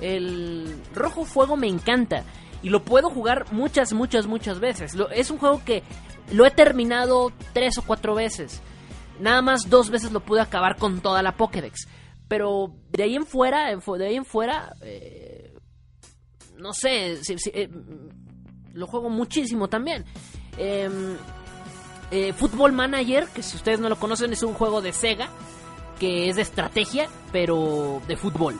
El 0.00 0.74
Rojo 0.94 1.24
Fuego 1.24 1.56
me 1.56 1.66
encanta. 1.68 2.22
Y 2.62 2.70
lo 2.70 2.82
puedo 2.82 3.10
jugar 3.10 3.44
muchas, 3.52 3.92
muchas, 3.92 4.26
muchas 4.26 4.58
veces. 4.58 4.94
Lo- 4.94 5.10
es 5.10 5.30
un 5.30 5.38
juego 5.38 5.62
que 5.64 5.82
lo 6.32 6.46
he 6.46 6.50
terminado 6.50 7.30
tres 7.52 7.76
o 7.78 7.82
cuatro 7.82 8.14
veces. 8.14 8.62
Nada 9.20 9.42
más 9.42 9.68
dos 9.68 9.90
veces 9.90 10.12
lo 10.12 10.20
pude 10.20 10.40
acabar 10.40 10.76
con 10.76 11.00
toda 11.00 11.22
la 11.22 11.36
Pokédex. 11.36 11.88
Pero 12.28 12.74
de 12.90 13.02
ahí 13.02 13.16
en 13.16 13.26
fuera, 13.26 13.74
de 13.74 14.06
ahí 14.06 14.16
en 14.16 14.24
fuera, 14.24 14.74
eh, 14.82 15.54
no 16.56 16.72
sé, 16.74 17.18
eh, 17.54 17.70
lo 18.74 18.86
juego 18.86 19.08
muchísimo 19.08 19.68
también. 19.68 20.04
Em, 20.58 21.16
eh, 22.10 22.32
Football 22.32 22.72
Manager, 22.72 23.28
que 23.28 23.42
si 23.42 23.56
ustedes 23.56 23.80
no 23.80 23.88
lo 23.88 23.96
conocen 23.96 24.32
es 24.32 24.42
un 24.42 24.54
juego 24.54 24.82
de 24.82 24.92
Sega, 24.92 25.28
que 25.98 26.28
es 26.28 26.36
de 26.36 26.42
estrategia, 26.42 27.08
pero 27.32 28.02
de 28.06 28.16
fútbol. 28.16 28.58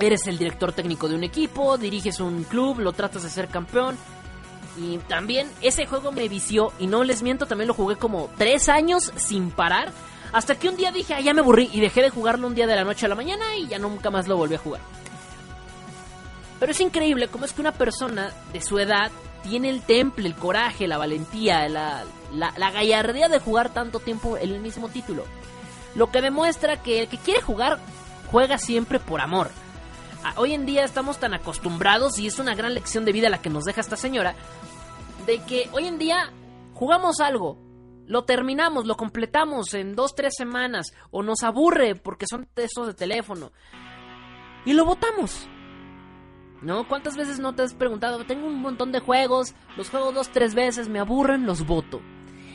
Eres 0.00 0.26
el 0.26 0.38
director 0.38 0.72
técnico 0.72 1.08
de 1.08 1.14
un 1.14 1.24
equipo, 1.24 1.76
diriges 1.76 2.20
un 2.20 2.44
club, 2.44 2.80
lo 2.80 2.92
tratas 2.92 3.22
de 3.22 3.30
ser 3.30 3.48
campeón. 3.48 3.96
Y 4.76 4.98
también 4.98 5.50
ese 5.60 5.86
juego 5.86 6.12
me 6.12 6.28
vició, 6.28 6.72
y 6.78 6.86
no 6.86 7.04
les 7.04 7.22
miento, 7.22 7.46
también 7.46 7.68
lo 7.68 7.74
jugué 7.74 7.96
como 7.96 8.30
tres 8.38 8.68
años 8.68 9.12
sin 9.16 9.50
parar. 9.50 9.92
Hasta 10.32 10.54
que 10.54 10.68
un 10.68 10.76
día 10.76 10.92
dije, 10.92 11.14
ah, 11.14 11.20
ya 11.20 11.34
me 11.34 11.40
aburrí, 11.40 11.68
y 11.72 11.80
dejé 11.80 12.02
de 12.02 12.10
jugarlo 12.10 12.46
un 12.46 12.54
día 12.54 12.66
de 12.66 12.76
la 12.76 12.84
noche 12.84 13.06
a 13.06 13.08
la 13.08 13.16
mañana 13.16 13.56
y 13.56 13.66
ya 13.66 13.78
nunca 13.78 14.10
más 14.10 14.28
lo 14.28 14.36
volví 14.36 14.54
a 14.54 14.58
jugar. 14.58 14.80
Pero 16.60 16.72
es 16.72 16.80
increíble 16.80 17.28
cómo 17.28 17.46
es 17.46 17.52
que 17.52 17.62
una 17.62 17.72
persona 17.72 18.32
de 18.52 18.60
su 18.60 18.78
edad 18.78 19.10
tiene 19.42 19.70
el 19.70 19.80
temple, 19.80 20.28
el 20.28 20.34
coraje, 20.34 20.86
la 20.86 20.98
valentía, 20.98 21.68
la, 21.68 22.04
la, 22.32 22.70
gallardía 22.70 23.28
de 23.28 23.40
jugar 23.40 23.70
tanto 23.70 23.98
tiempo 23.98 24.36
en 24.36 24.50
el 24.50 24.60
mismo 24.60 24.88
título. 24.88 25.24
Lo 25.94 26.10
que 26.10 26.20
demuestra 26.20 26.82
que 26.82 27.00
el 27.00 27.08
que 27.08 27.16
quiere 27.16 27.40
jugar 27.40 27.78
juega 28.30 28.58
siempre 28.58 29.00
por 29.00 29.20
amor. 29.20 29.50
Hoy 30.36 30.52
en 30.52 30.66
día 30.66 30.84
estamos 30.84 31.18
tan 31.18 31.34
acostumbrados 31.34 32.18
y 32.18 32.26
es 32.26 32.38
una 32.38 32.54
gran 32.54 32.74
lección 32.74 33.04
de 33.04 33.12
vida 33.12 33.30
la 33.30 33.40
que 33.42 33.50
nos 33.50 33.64
deja 33.64 33.80
esta 33.80 33.96
señora 33.96 34.34
de 35.26 35.38
que 35.44 35.68
hoy 35.72 35.86
en 35.86 35.98
día 35.98 36.32
jugamos 36.74 37.20
algo, 37.20 37.58
lo 38.06 38.24
terminamos, 38.24 38.86
lo 38.86 38.96
completamos 38.96 39.74
en 39.74 39.94
dos, 39.94 40.14
tres 40.14 40.34
semanas 40.36 40.92
o 41.10 41.22
nos 41.22 41.42
aburre 41.42 41.94
porque 41.94 42.26
son 42.28 42.46
textos 42.52 42.86
de 42.86 42.94
teléfono 42.94 43.52
y 44.64 44.72
lo 44.72 44.84
votamos. 44.84 45.48
¿No? 46.62 46.86
¿Cuántas 46.86 47.16
veces 47.16 47.38
no 47.38 47.54
te 47.54 47.62
has 47.62 47.72
preguntado? 47.72 48.24
Tengo 48.26 48.46
un 48.46 48.60
montón 48.60 48.92
de 48.92 49.00
juegos, 49.00 49.54
los 49.78 49.88
juego 49.88 50.12
dos, 50.12 50.28
tres 50.28 50.54
veces, 50.54 50.90
me 50.90 50.98
aburren, 50.98 51.46
los 51.46 51.66
voto. 51.66 52.02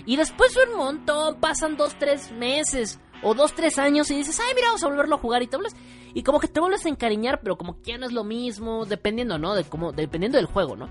Y 0.05 0.17
después 0.17 0.53
de 0.53 0.71
un 0.71 0.77
montón, 0.77 1.39
pasan 1.39 1.75
dos, 1.75 1.97
tres 1.97 2.31
meses 2.31 2.99
o 3.23 3.33
dos, 3.33 3.53
tres 3.53 3.79
años 3.79 4.09
y 4.11 4.15
dices, 4.15 4.39
ay, 4.39 4.53
mira, 4.55 4.67
vamos 4.67 4.83
a 4.83 4.87
volverlo 4.87 5.15
a 5.15 5.19
jugar 5.19 5.43
y 5.43 5.47
te 5.47 5.57
vuelves... 5.57 5.75
Y 6.13 6.23
como 6.23 6.39
que 6.39 6.47
te 6.47 6.59
vuelves 6.59 6.85
a 6.85 6.89
encariñar, 6.89 7.41
pero 7.41 7.57
como 7.57 7.81
que 7.81 7.91
ya 7.91 7.97
no 7.97 8.05
es 8.05 8.13
lo 8.13 8.23
mismo, 8.23 8.85
dependiendo, 8.85 9.37
¿no? 9.37 9.53
De 9.53 9.65
cómo, 9.65 9.91
dependiendo 9.91 10.37
del 10.37 10.45
juego, 10.45 10.77
¿no? 10.77 10.87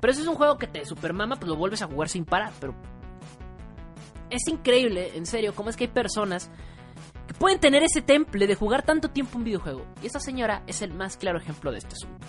Pero 0.00 0.14
si 0.14 0.22
es 0.22 0.26
un 0.26 0.34
juego 0.34 0.56
que 0.56 0.66
te 0.66 0.84
supermama, 0.86 1.36
pues 1.36 1.48
lo 1.48 1.56
vuelves 1.56 1.82
a 1.82 1.86
jugar 1.86 2.08
sin 2.08 2.24
parar, 2.24 2.52
pero... 2.60 2.74
Es 4.30 4.48
increíble, 4.48 5.12
en 5.14 5.26
serio, 5.26 5.54
cómo 5.54 5.70
es 5.70 5.76
que 5.76 5.84
hay 5.84 5.90
personas 5.90 6.50
que 7.26 7.34
pueden 7.34 7.60
tener 7.60 7.82
ese 7.82 8.02
temple 8.02 8.46
de 8.46 8.54
jugar 8.54 8.82
tanto 8.82 9.10
tiempo 9.10 9.38
un 9.38 9.44
videojuego. 9.44 9.84
Y 10.02 10.06
esta 10.06 10.20
señora 10.20 10.62
es 10.66 10.80
el 10.82 10.94
más 10.94 11.16
claro 11.16 11.38
ejemplo 11.38 11.70
de 11.70 11.78
este 11.78 11.94
asunto. 11.94 12.26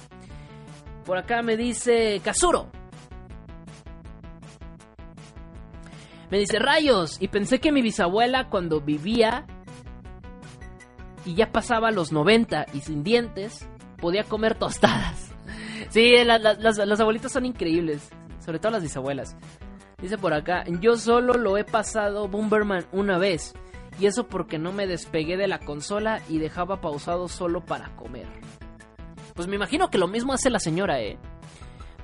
Por 1.05 1.17
acá 1.17 1.41
me 1.41 1.55
dice 1.55 2.19
Kazuro. 2.23 2.69
Me 6.30 6.39
dice 6.39 6.59
rayos. 6.59 7.17
Y 7.21 7.28
pensé 7.28 7.59
que 7.59 7.71
mi 7.71 7.82
bisabuela 7.82 8.49
cuando 8.49 8.82
vivía 8.82 9.45
y 11.25 11.36
ya 11.36 11.51
pasaba 11.51 11.91
los 11.91 12.11
90 12.11 12.67
y 12.73 12.82
sin 12.82 13.03
dientes, 13.03 13.67
podía 13.97 14.23
comer 14.23 14.55
tostadas. 14.55 15.25
Sí, 15.89 16.15
las, 16.25 16.99
abuelitas 16.99 17.32
son 17.32 17.45
increíbles. 17.45 18.09
Sobre 18.43 18.59
todo 18.59 18.73
las 18.73 18.84
bisabuelas. 18.84 19.38
Dice 20.01 20.17
por 20.17 20.34
acá, 20.34 20.65
yo 20.82 20.97
solo 20.97 21.34
lo 21.36 21.57
he 21.57 21.63
pasado 21.63 22.28
Bomberman 22.28 22.86
una 22.91 23.17
vez. 23.17 23.53
Y 23.97 24.05
eso 24.05 24.28
porque 24.28 24.59
no 24.59 24.73
me 24.73 24.86
despegué 24.86 25.38
de 25.38 25.47
la 25.47 25.59
consola 25.59 26.21
y 26.28 26.39
dejaba 26.39 26.82
pausado 26.82 27.30
solo 27.30 27.63
para 27.63 27.95
comer. 27.95 28.28
Pues 29.34 29.47
me 29.47 29.55
imagino 29.55 29.89
que 29.89 29.97
lo 29.97 30.07
mismo 30.07 30.34
hace 30.34 30.49
la 30.49 30.59
señora, 30.59 30.99
¿eh? 30.99 31.17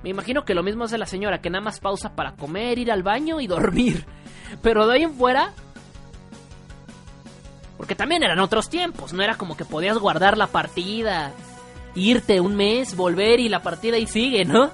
Me 0.04 0.10
imagino 0.10 0.44
que 0.44 0.54
lo 0.54 0.64
mismo 0.64 0.84
hace 0.84 0.98
la 0.98 1.06
señora, 1.06 1.42
que 1.42 1.50
nada 1.50 1.64
más 1.64 1.80
pausa 1.80 2.14
para 2.14 2.36
comer, 2.36 2.78
ir 2.78 2.92
al 2.92 3.04
baño 3.04 3.40
y 3.40 3.48
dormir. 3.48 4.06
Pero 4.62 4.86
de 4.86 4.96
ahí 4.96 5.04
en 5.04 5.14
fuera... 5.14 5.54
Porque 7.78 7.96
también 7.96 8.24
eran 8.24 8.40
otros 8.40 8.70
tiempos, 8.70 9.12
no 9.12 9.24
era 9.24 9.36
como 9.36 9.58
que 9.58 9.66
podías 9.66 9.98
guardar 9.98 10.38
la 10.38 10.48
partida, 10.48 11.34
irte 11.96 12.40
un 12.40 12.56
mes, 12.56 12.96
volver 12.96 13.40
y 13.42 13.50
la 13.50 13.62
partida 13.62 13.98
y 13.98 14.08
sigue, 14.08 14.46
¿no? 14.46 14.72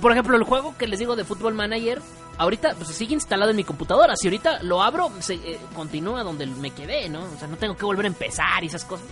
Por 0.00 0.12
ejemplo, 0.12 0.36
el 0.36 0.44
juego 0.44 0.76
que 0.78 0.86
les 0.86 0.98
digo 0.98 1.16
de 1.16 1.24
Football 1.24 1.54
Manager, 1.54 2.00
ahorita 2.38 2.74
pues, 2.76 2.88
sigue 2.88 3.14
instalado 3.14 3.50
en 3.50 3.56
mi 3.56 3.64
computadora. 3.64 4.14
Si 4.16 4.28
ahorita 4.28 4.62
lo 4.62 4.82
abro, 4.82 5.10
se, 5.20 5.34
eh, 5.34 5.58
continúa 5.74 6.22
donde 6.22 6.46
me 6.46 6.70
quedé, 6.70 7.08
¿no? 7.08 7.24
O 7.24 7.38
sea, 7.38 7.48
no 7.48 7.56
tengo 7.56 7.76
que 7.76 7.84
volver 7.84 8.04
a 8.04 8.08
empezar 8.08 8.62
y 8.62 8.66
esas 8.66 8.84
cosas. 8.84 9.06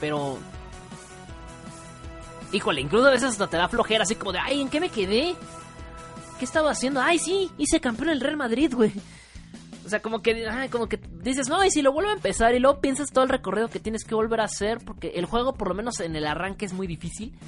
Pero. 0.00 0.38
Híjole, 2.56 2.80
incluso 2.80 3.06
a 3.06 3.10
veces 3.10 3.32
hasta 3.32 3.48
te 3.48 3.58
da 3.58 3.68
flojera, 3.68 4.04
así 4.04 4.14
como 4.14 4.32
de, 4.32 4.38
ay, 4.38 4.62
¿en 4.62 4.70
qué 4.70 4.80
me 4.80 4.88
quedé? 4.88 5.36
¿Qué 6.38 6.44
estaba 6.46 6.70
haciendo? 6.70 7.02
Ay, 7.02 7.18
sí, 7.18 7.50
hice 7.58 7.80
campeón 7.80 8.08
el 8.08 8.20
Real 8.20 8.38
Madrid, 8.38 8.72
güey. 8.74 8.92
O 9.84 9.88
sea, 9.90 10.00
como 10.00 10.22
que, 10.22 10.48
como 10.72 10.88
que 10.88 10.98
dices, 11.22 11.50
no, 11.50 11.62
y 11.62 11.70
si 11.70 11.82
lo 11.82 11.92
vuelvo 11.92 12.10
a 12.10 12.14
empezar 12.14 12.54
y 12.54 12.58
luego 12.58 12.80
piensas 12.80 13.12
todo 13.12 13.24
el 13.24 13.30
recorrido 13.30 13.68
que 13.68 13.78
tienes 13.78 14.04
que 14.04 14.14
volver 14.14 14.40
a 14.40 14.44
hacer, 14.44 14.78
porque 14.86 15.08
el 15.16 15.26
juego, 15.26 15.52
por 15.52 15.68
lo 15.68 15.74
menos 15.74 16.00
en 16.00 16.16
el 16.16 16.26
arranque, 16.26 16.64
es 16.64 16.72
muy 16.72 16.86
difícil. 16.86 17.38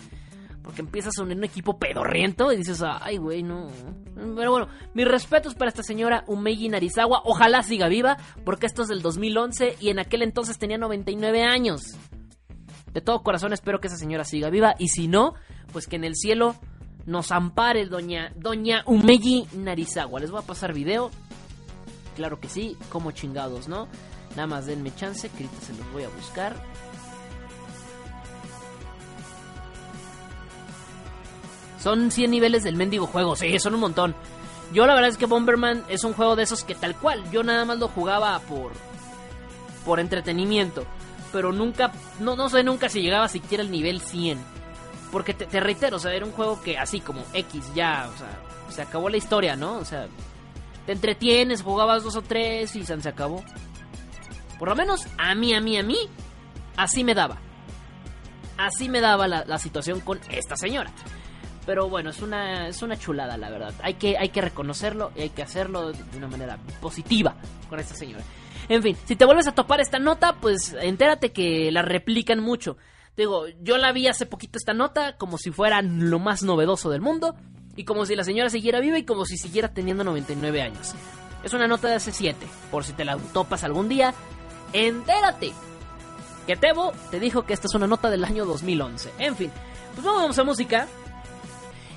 Porque 0.62 0.82
empiezas 0.82 1.16
unir 1.16 1.38
un 1.38 1.44
equipo 1.44 1.78
pedorriento 1.78 2.52
y 2.52 2.58
dices, 2.58 2.82
ay, 2.86 3.16
güey, 3.16 3.42
no. 3.42 3.70
Pero 4.14 4.50
bueno, 4.50 4.68
mis 4.92 5.08
respetos 5.08 5.54
para 5.54 5.70
esta 5.70 5.82
señora 5.82 6.24
Umegi 6.26 6.68
Narizawa. 6.68 7.22
Ojalá 7.24 7.62
siga 7.62 7.88
viva, 7.88 8.18
porque 8.44 8.66
esto 8.66 8.82
es 8.82 8.88
del 8.88 9.00
2011 9.00 9.76
y 9.80 9.88
en 9.88 10.00
aquel 10.00 10.20
entonces 10.20 10.58
tenía 10.58 10.76
99 10.76 11.44
años. 11.44 11.80
De 12.98 13.04
todo 13.04 13.22
corazón 13.22 13.52
espero 13.52 13.78
que 13.78 13.86
esa 13.86 13.96
señora 13.96 14.24
siga 14.24 14.50
viva. 14.50 14.74
Y 14.76 14.88
si 14.88 15.06
no, 15.06 15.34
pues 15.72 15.86
que 15.86 15.94
en 15.94 16.02
el 16.02 16.16
cielo 16.16 16.56
nos 17.06 17.30
ampare 17.30 17.86
doña, 17.86 18.32
doña 18.34 18.82
Umegi 18.86 19.46
Narizawa. 19.52 20.18
Les 20.18 20.32
voy 20.32 20.40
a 20.40 20.44
pasar 20.44 20.72
video. 20.72 21.12
Claro 22.16 22.40
que 22.40 22.48
sí, 22.48 22.76
como 22.88 23.12
chingados, 23.12 23.68
¿no? 23.68 23.86
Nada 24.30 24.48
más 24.48 24.66
denme 24.66 24.92
chance, 24.96 25.28
que 25.28 25.44
ahorita 25.44 25.64
se 25.64 25.74
los 25.74 25.92
voy 25.92 26.02
a 26.02 26.08
buscar. 26.08 26.56
Son 31.78 32.10
100 32.10 32.32
niveles 32.32 32.64
del 32.64 32.74
mendigo 32.74 33.06
juego, 33.06 33.36
sí, 33.36 33.56
son 33.60 33.74
un 33.74 33.80
montón. 33.80 34.16
Yo 34.72 34.88
la 34.88 34.94
verdad 34.94 35.10
es 35.10 35.18
que 35.18 35.26
Bomberman 35.26 35.84
es 35.88 36.02
un 36.02 36.14
juego 36.14 36.34
de 36.34 36.42
esos 36.42 36.64
que 36.64 36.74
tal 36.74 36.96
cual, 36.96 37.30
yo 37.30 37.44
nada 37.44 37.64
más 37.64 37.78
lo 37.78 37.86
jugaba 37.86 38.36
por 38.40 38.72
por 39.84 40.00
entretenimiento, 40.00 40.84
pero 41.32 41.52
nunca 41.52 41.92
no 42.20 42.36
no 42.36 42.48
sé 42.48 42.62
nunca 42.62 42.88
si 42.88 43.02
llegaba 43.02 43.28
siquiera 43.28 43.62
al 43.62 43.70
nivel 43.70 44.00
100. 44.00 44.38
Porque 45.10 45.32
te, 45.32 45.60
reitero, 45.60 45.96
o 45.96 45.98
sea, 45.98 46.12
era 46.12 46.26
un 46.26 46.32
juego 46.32 46.60
que 46.60 46.76
así 46.76 47.00
como 47.00 47.24
X 47.32 47.72
ya, 47.74 48.10
o 48.14 48.18
sea, 48.18 48.28
se 48.68 48.82
acabó 48.82 49.08
la 49.08 49.16
historia, 49.16 49.56
¿no? 49.56 49.78
O 49.78 49.84
sea, 49.84 50.06
te 50.84 50.92
entretienes, 50.92 51.62
jugabas 51.62 52.04
dos 52.04 52.16
o 52.16 52.22
tres 52.22 52.76
y 52.76 52.84
se 52.84 53.08
acabó. 53.08 53.42
Por 54.58 54.68
lo 54.68 54.76
menos 54.76 55.06
a 55.16 55.34
mí, 55.34 55.54
a 55.54 55.60
mí, 55.60 55.78
a 55.78 55.82
mí, 55.82 55.96
así 56.76 57.04
me 57.04 57.14
daba. 57.14 57.38
Así 58.58 58.88
me 58.88 59.00
daba 59.00 59.28
la, 59.28 59.44
la 59.46 59.58
situación 59.58 60.00
con 60.00 60.20
esta 60.28 60.56
señora. 60.56 60.90
Pero 61.68 61.90
bueno, 61.90 62.08
es 62.08 62.22
una, 62.22 62.68
es 62.68 62.80
una 62.80 62.98
chulada, 62.98 63.36
la 63.36 63.50
verdad. 63.50 63.74
Hay 63.82 63.92
que, 63.92 64.16
hay 64.16 64.30
que 64.30 64.40
reconocerlo 64.40 65.12
y 65.14 65.20
hay 65.20 65.28
que 65.28 65.42
hacerlo 65.42 65.92
de 65.92 66.16
una 66.16 66.26
manera 66.26 66.56
positiva 66.80 67.34
con 67.68 67.78
esta 67.78 67.94
señora. 67.94 68.24
En 68.70 68.82
fin, 68.82 68.96
si 69.04 69.16
te 69.16 69.26
vuelves 69.26 69.48
a 69.48 69.52
topar 69.52 69.78
esta 69.82 69.98
nota, 69.98 70.36
pues 70.40 70.74
entérate 70.80 71.30
que 71.30 71.70
la 71.70 71.82
replican 71.82 72.40
mucho. 72.40 72.78
Digo, 73.18 73.44
yo 73.60 73.76
la 73.76 73.92
vi 73.92 74.08
hace 74.08 74.24
poquito 74.24 74.56
esta 74.56 74.72
nota 74.72 75.18
como 75.18 75.36
si 75.36 75.50
fuera 75.50 75.82
lo 75.82 76.18
más 76.18 76.42
novedoso 76.42 76.88
del 76.88 77.02
mundo 77.02 77.36
y 77.76 77.84
como 77.84 78.06
si 78.06 78.16
la 78.16 78.24
señora 78.24 78.48
siguiera 78.48 78.80
viva 78.80 78.96
y 78.96 79.04
como 79.04 79.26
si 79.26 79.36
siguiera 79.36 79.68
teniendo 79.68 80.04
99 80.04 80.62
años. 80.62 80.94
Es 81.44 81.52
una 81.52 81.68
nota 81.68 81.88
de 81.88 81.96
hace 81.96 82.12
7, 82.12 82.46
por 82.70 82.82
si 82.82 82.94
te 82.94 83.04
la 83.04 83.18
topas 83.34 83.62
algún 83.62 83.90
día. 83.90 84.14
Entérate 84.72 85.52
que 86.46 86.56
Tebo 86.56 86.94
te 87.10 87.20
dijo 87.20 87.42
que 87.42 87.52
esta 87.52 87.66
es 87.66 87.74
una 87.74 87.86
nota 87.86 88.08
del 88.08 88.24
año 88.24 88.46
2011. 88.46 89.12
En 89.18 89.36
fin, 89.36 89.50
pues 89.92 90.06
vamos 90.06 90.38
a 90.38 90.44
música. 90.44 90.88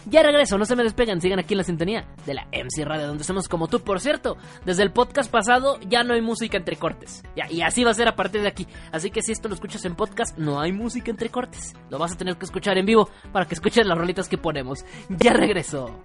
Ya 0.06 0.24
regreso, 0.24 0.58
no 0.58 0.66
se 0.66 0.76
me 0.76 0.84
despeguen, 0.84 1.22
sigan 1.22 1.40
aquí 1.40 1.54
en 1.54 1.60
la 1.60 1.64
sintonía 1.64 2.06
de 2.26 2.34
la 2.34 2.48
MC 2.52 2.84
Radio, 2.84 3.08
donde 3.08 3.24
somos 3.24 3.48
como 3.48 3.68
tú. 3.68 3.82
Por 3.82 4.00
cierto, 4.00 4.38
desde 4.66 4.84
el 4.84 4.92
podcast 4.92 5.32
pasado 5.32 5.80
ya 5.88 6.04
no 6.04 6.14
hay 6.14 6.22
música 6.22 6.58
entre 6.58 6.76
cortes. 6.76 7.24
Ya, 7.36 7.50
y 7.50 7.62
así 7.62 7.84
va 7.84 7.92
a 7.92 7.96
ser 7.96 8.08
a 8.08 8.16
partir 8.16 8.42
de 8.42 8.48
aquí. 8.48 8.68
Así 8.92 9.12
que 9.12 9.22
si 9.22 9.32
esto 9.32 9.48
lo 9.48 9.56
escuchas 9.56 9.86
en 9.86 9.96
podcast, 9.96 10.38
no 10.38 10.60
hay 10.60 10.72
música 10.72 11.12
entre 11.12 11.30
cortes. 11.30 11.76
Lo 11.90 12.00
vas 12.00 12.14
a 12.14 12.18
tener 12.18 12.36
que 12.38 12.46
escuchar 12.46 12.78
en 12.78 12.86
vivo 12.86 13.10
para 13.32 13.46
que 13.46 13.54
escuches 13.54 13.86
las 13.86 13.98
rolitas 13.98 14.28
que 14.28 14.38
ponemos. 14.38 14.86
Ya 15.10 15.34
regreso. 15.34 16.02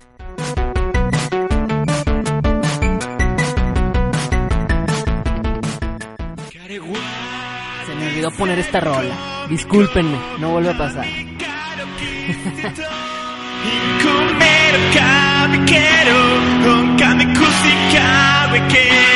Se 7.86 7.94
me 7.94 8.08
olvidó 8.08 8.30
poner 8.32 8.58
esta 8.58 8.80
rola. 8.80 9.46
Discúlpenme, 9.48 10.18
no 10.38 10.50
vuelve 10.50 10.70
a 10.70 10.78
pasar. 10.78 11.06
Incumero, 13.66 14.78
cabiquero, 14.94 16.18
roncame, 16.64 17.24
cusicabe, 17.26 18.60
que 18.68 19.15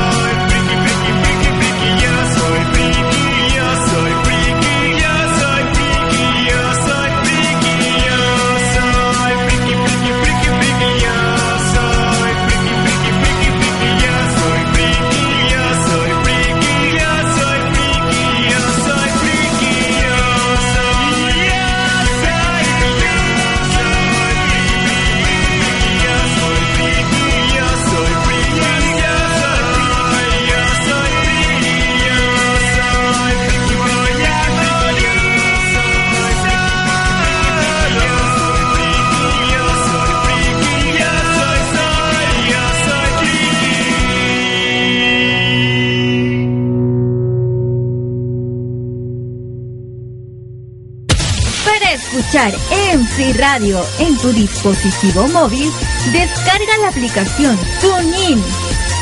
Radio 53.33 53.83
en 53.99 54.17
tu 54.17 54.31
dispositivo 54.33 55.27
móvil, 55.29 55.71
descarga 56.11 56.77
la 56.81 56.89
aplicación 56.89 57.57
TuneIn. 57.79 58.43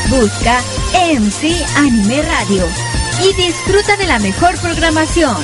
Busca 0.10 0.62
MC 0.94 1.56
Anime 1.78 2.22
Radio 2.22 2.66
y 3.24 3.34
disfruta 3.34 3.98
de 3.98 4.08
la 4.08 4.20
mejor 4.20 4.58
programación 4.60 5.36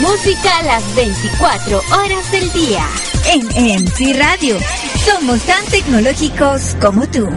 Música 0.00 0.62
las 0.64 0.94
24 0.94 1.82
horas 1.92 2.30
del 2.32 2.52
día. 2.52 2.86
en 3.26 3.46
MC 3.84 4.16
Radio. 4.18 4.58
Somos 5.04 5.40
tan 5.42 5.64
tecnológicos 5.66 6.76
como 6.80 7.06
tú. 7.08 7.28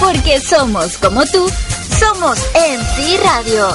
Porque 0.00 0.40
somos 0.40 0.96
como 0.98 1.24
tú, 1.26 1.50
somos 1.98 2.38
MC 2.54 3.20
Radio. 3.22 3.68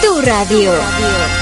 Tu 0.00 0.20
radio. 0.22 1.41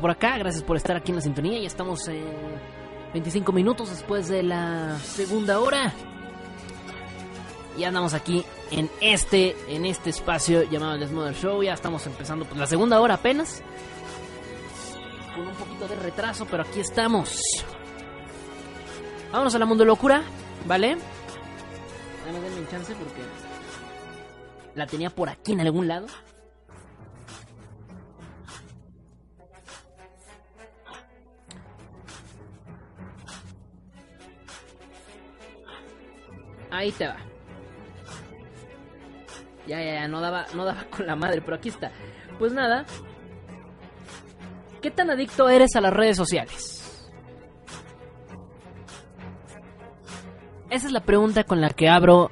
Por 0.00 0.10
acá, 0.10 0.38
gracias 0.38 0.64
por 0.64 0.76
estar 0.76 0.96
aquí 0.96 1.12
en 1.12 1.16
la 1.16 1.22
sintonía. 1.22 1.60
Ya 1.60 1.66
estamos 1.66 2.08
en 2.08 2.24
25 3.12 3.52
minutos 3.52 3.90
después 3.90 4.28
de 4.28 4.42
la 4.42 4.98
segunda 4.98 5.60
hora. 5.60 5.92
Y 7.76 7.84
andamos 7.84 8.14
aquí 8.14 8.44
en 8.70 8.90
este, 9.00 9.56
en 9.68 9.86
este 9.86 10.10
espacio 10.10 10.62
llamado 10.64 10.94
el 10.94 11.06
Smother 11.06 11.34
Show. 11.34 11.62
Ya 11.62 11.74
estamos 11.74 12.06
empezando 12.06 12.44
pues, 12.44 12.58
la 12.58 12.66
segunda 12.66 13.00
hora 13.00 13.14
apenas. 13.14 13.62
Con 15.34 15.46
un 15.46 15.54
poquito 15.54 15.86
de 15.88 15.96
retraso, 15.96 16.46
pero 16.50 16.64
aquí 16.64 16.80
estamos. 16.80 17.40
Vámonos 19.30 19.54
a 19.54 19.58
la 19.58 19.66
mundo 19.66 19.84
locura, 19.84 20.22
¿vale? 20.66 20.96
Además 22.24 22.42
denme 22.42 22.60
un 22.60 22.68
chance 22.68 22.94
porque 22.94 23.22
la 24.74 24.86
tenía 24.86 25.10
por 25.10 25.28
aquí 25.28 25.52
en 25.52 25.60
algún 25.60 25.86
lado. 25.86 26.06
Ahí 36.70 36.92
te 36.92 37.06
va. 37.06 37.16
Ya, 39.66 39.82
ya, 39.82 39.94
ya, 39.94 40.08
no 40.08 40.20
daba, 40.20 40.46
no 40.54 40.64
daba 40.64 40.84
con 40.84 41.06
la 41.06 41.16
madre, 41.16 41.40
pero 41.42 41.56
aquí 41.56 41.68
está. 41.68 41.90
Pues 42.38 42.52
nada. 42.52 42.84
¿Qué 44.80 44.90
tan 44.90 45.10
adicto 45.10 45.48
eres 45.48 45.76
a 45.76 45.80
las 45.80 45.92
redes 45.92 46.16
sociales? 46.16 46.80
Esa 50.70 50.86
es 50.86 50.92
la 50.92 51.00
pregunta 51.00 51.44
con 51.44 51.60
la 51.60 51.70
que 51.70 51.88
abro 51.88 52.30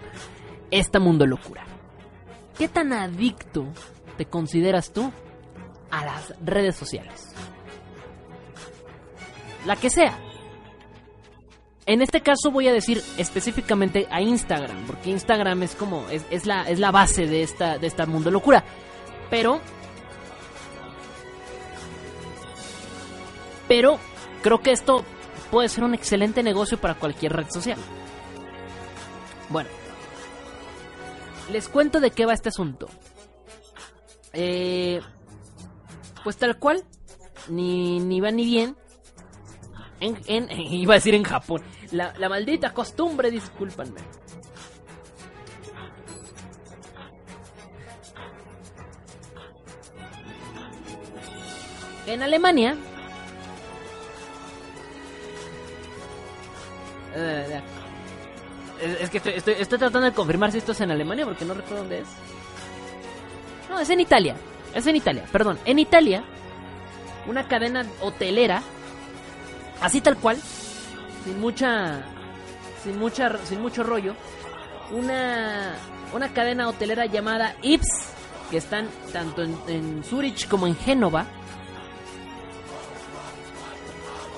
esta 0.71 1.01
mundo 1.01 1.27
locura. 1.27 1.65
¿Qué 2.57 2.69
tan 2.69 2.93
adicto 2.93 3.67
te 4.17 4.27
consideras 4.27 4.93
tú 4.93 5.13
a 5.91 6.05
las 6.05 6.35
redes 6.45 6.77
sociales? 6.77 7.35
La 9.67 9.77
que 9.77 9.91
sea. 9.91 10.19
En 11.89 12.03
este 12.03 12.21
caso 12.21 12.51
voy 12.51 12.69
a 12.69 12.73
decir 12.75 13.03
específicamente 13.17 14.07
a 14.11 14.21
Instagram, 14.21 14.85
porque 14.87 15.09
Instagram 15.09 15.63
es 15.63 15.75
como, 15.75 16.07
es, 16.11 16.45
la, 16.45 16.69
es 16.69 16.79
la 16.79 16.91
base 16.91 17.27
de 17.27 17.43
esta, 17.43 17.79
de 17.79 17.87
esta 17.87 18.05
mundo 18.05 18.31
locura. 18.31 18.63
Pero... 19.31 19.59
Pero 23.69 23.99
creo 24.43 24.61
que 24.61 24.73
esto 24.73 25.03
puede 25.51 25.71
ser 25.71 25.83
un 25.83 25.95
excelente 25.95 26.43
negocio 26.43 26.79
para 26.79 26.93
cualquier 26.95 27.33
red 27.33 27.49
social. 27.49 27.79
Bueno, 29.49 29.71
les 31.51 31.71
cuento 31.71 32.01
de 32.01 32.11
qué 32.11 32.27
va 32.27 32.35
este 32.35 32.51
asunto. 32.51 32.91
Eh, 34.35 35.01
pues 36.23 36.37
tal 36.37 36.59
cual, 36.59 36.85
ni, 37.49 37.99
ni 37.99 38.21
va 38.21 38.31
ni 38.31 38.45
bien. 38.45 38.77
En, 40.01 40.51
iba 40.61 40.93
a 40.93 40.97
decir 40.97 41.15
en 41.15 41.25
Japón. 41.25 41.63
La, 41.93 42.13
la 42.19 42.29
maldita 42.29 42.73
costumbre, 42.75 43.31
discúlpanme. 43.31 44.01
En 52.07 52.23
Alemania. 52.23 52.77
Uh, 57.15 57.79
es, 58.81 59.11
que 59.11 59.19
estoy, 59.19 59.35
estoy, 59.35 59.79
tratando 59.79 60.03
de 60.03 60.13
confirmar 60.13 60.53
si 60.53 60.59
esto 60.59 60.73
es 60.73 60.81
en 60.81 60.91
Alemania 60.91 61.25
porque 61.27 61.45
no 61.45 61.55
recuerdo 61.55 61.79
dónde 61.79 62.01
es. 62.01 62.09
No, 63.69 63.79
es 63.79 63.91
en 63.91 64.01
Italia. 64.01 64.37
Es 64.75 64.87
en 64.87 64.97
Italia, 64.97 65.25
perdón. 65.33 65.59
En 65.65 65.79
Italia, 65.79 66.23
una 67.27 67.49
cadena 67.49 67.85
hotelera, 68.01 68.63
así 69.81 70.01
tal 70.01 70.17
cual, 70.17 70.39
sin 71.25 71.41
mucha. 71.41 72.03
Sin 72.83 72.99
mucha. 72.99 73.39
Sin 73.45 73.61
mucho 73.61 73.83
rollo. 73.83 74.15
Una. 74.93 75.75
Una 76.15 76.33
cadena 76.33 76.69
hotelera 76.69 77.05
llamada 77.07 77.55
Ips, 77.63 77.89
que 78.51 78.57
están 78.57 78.89
tanto 79.13 79.43
en, 79.43 79.57
en 79.69 80.05
Zurich 80.05 80.49
como 80.49 80.67
en 80.67 80.75
Génova. 80.75 81.27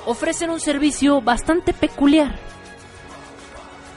Ofrecen 0.07 0.51
un 0.51 0.59
servicio 0.59 1.21
bastante 1.21 1.73
peculiar 1.73 2.51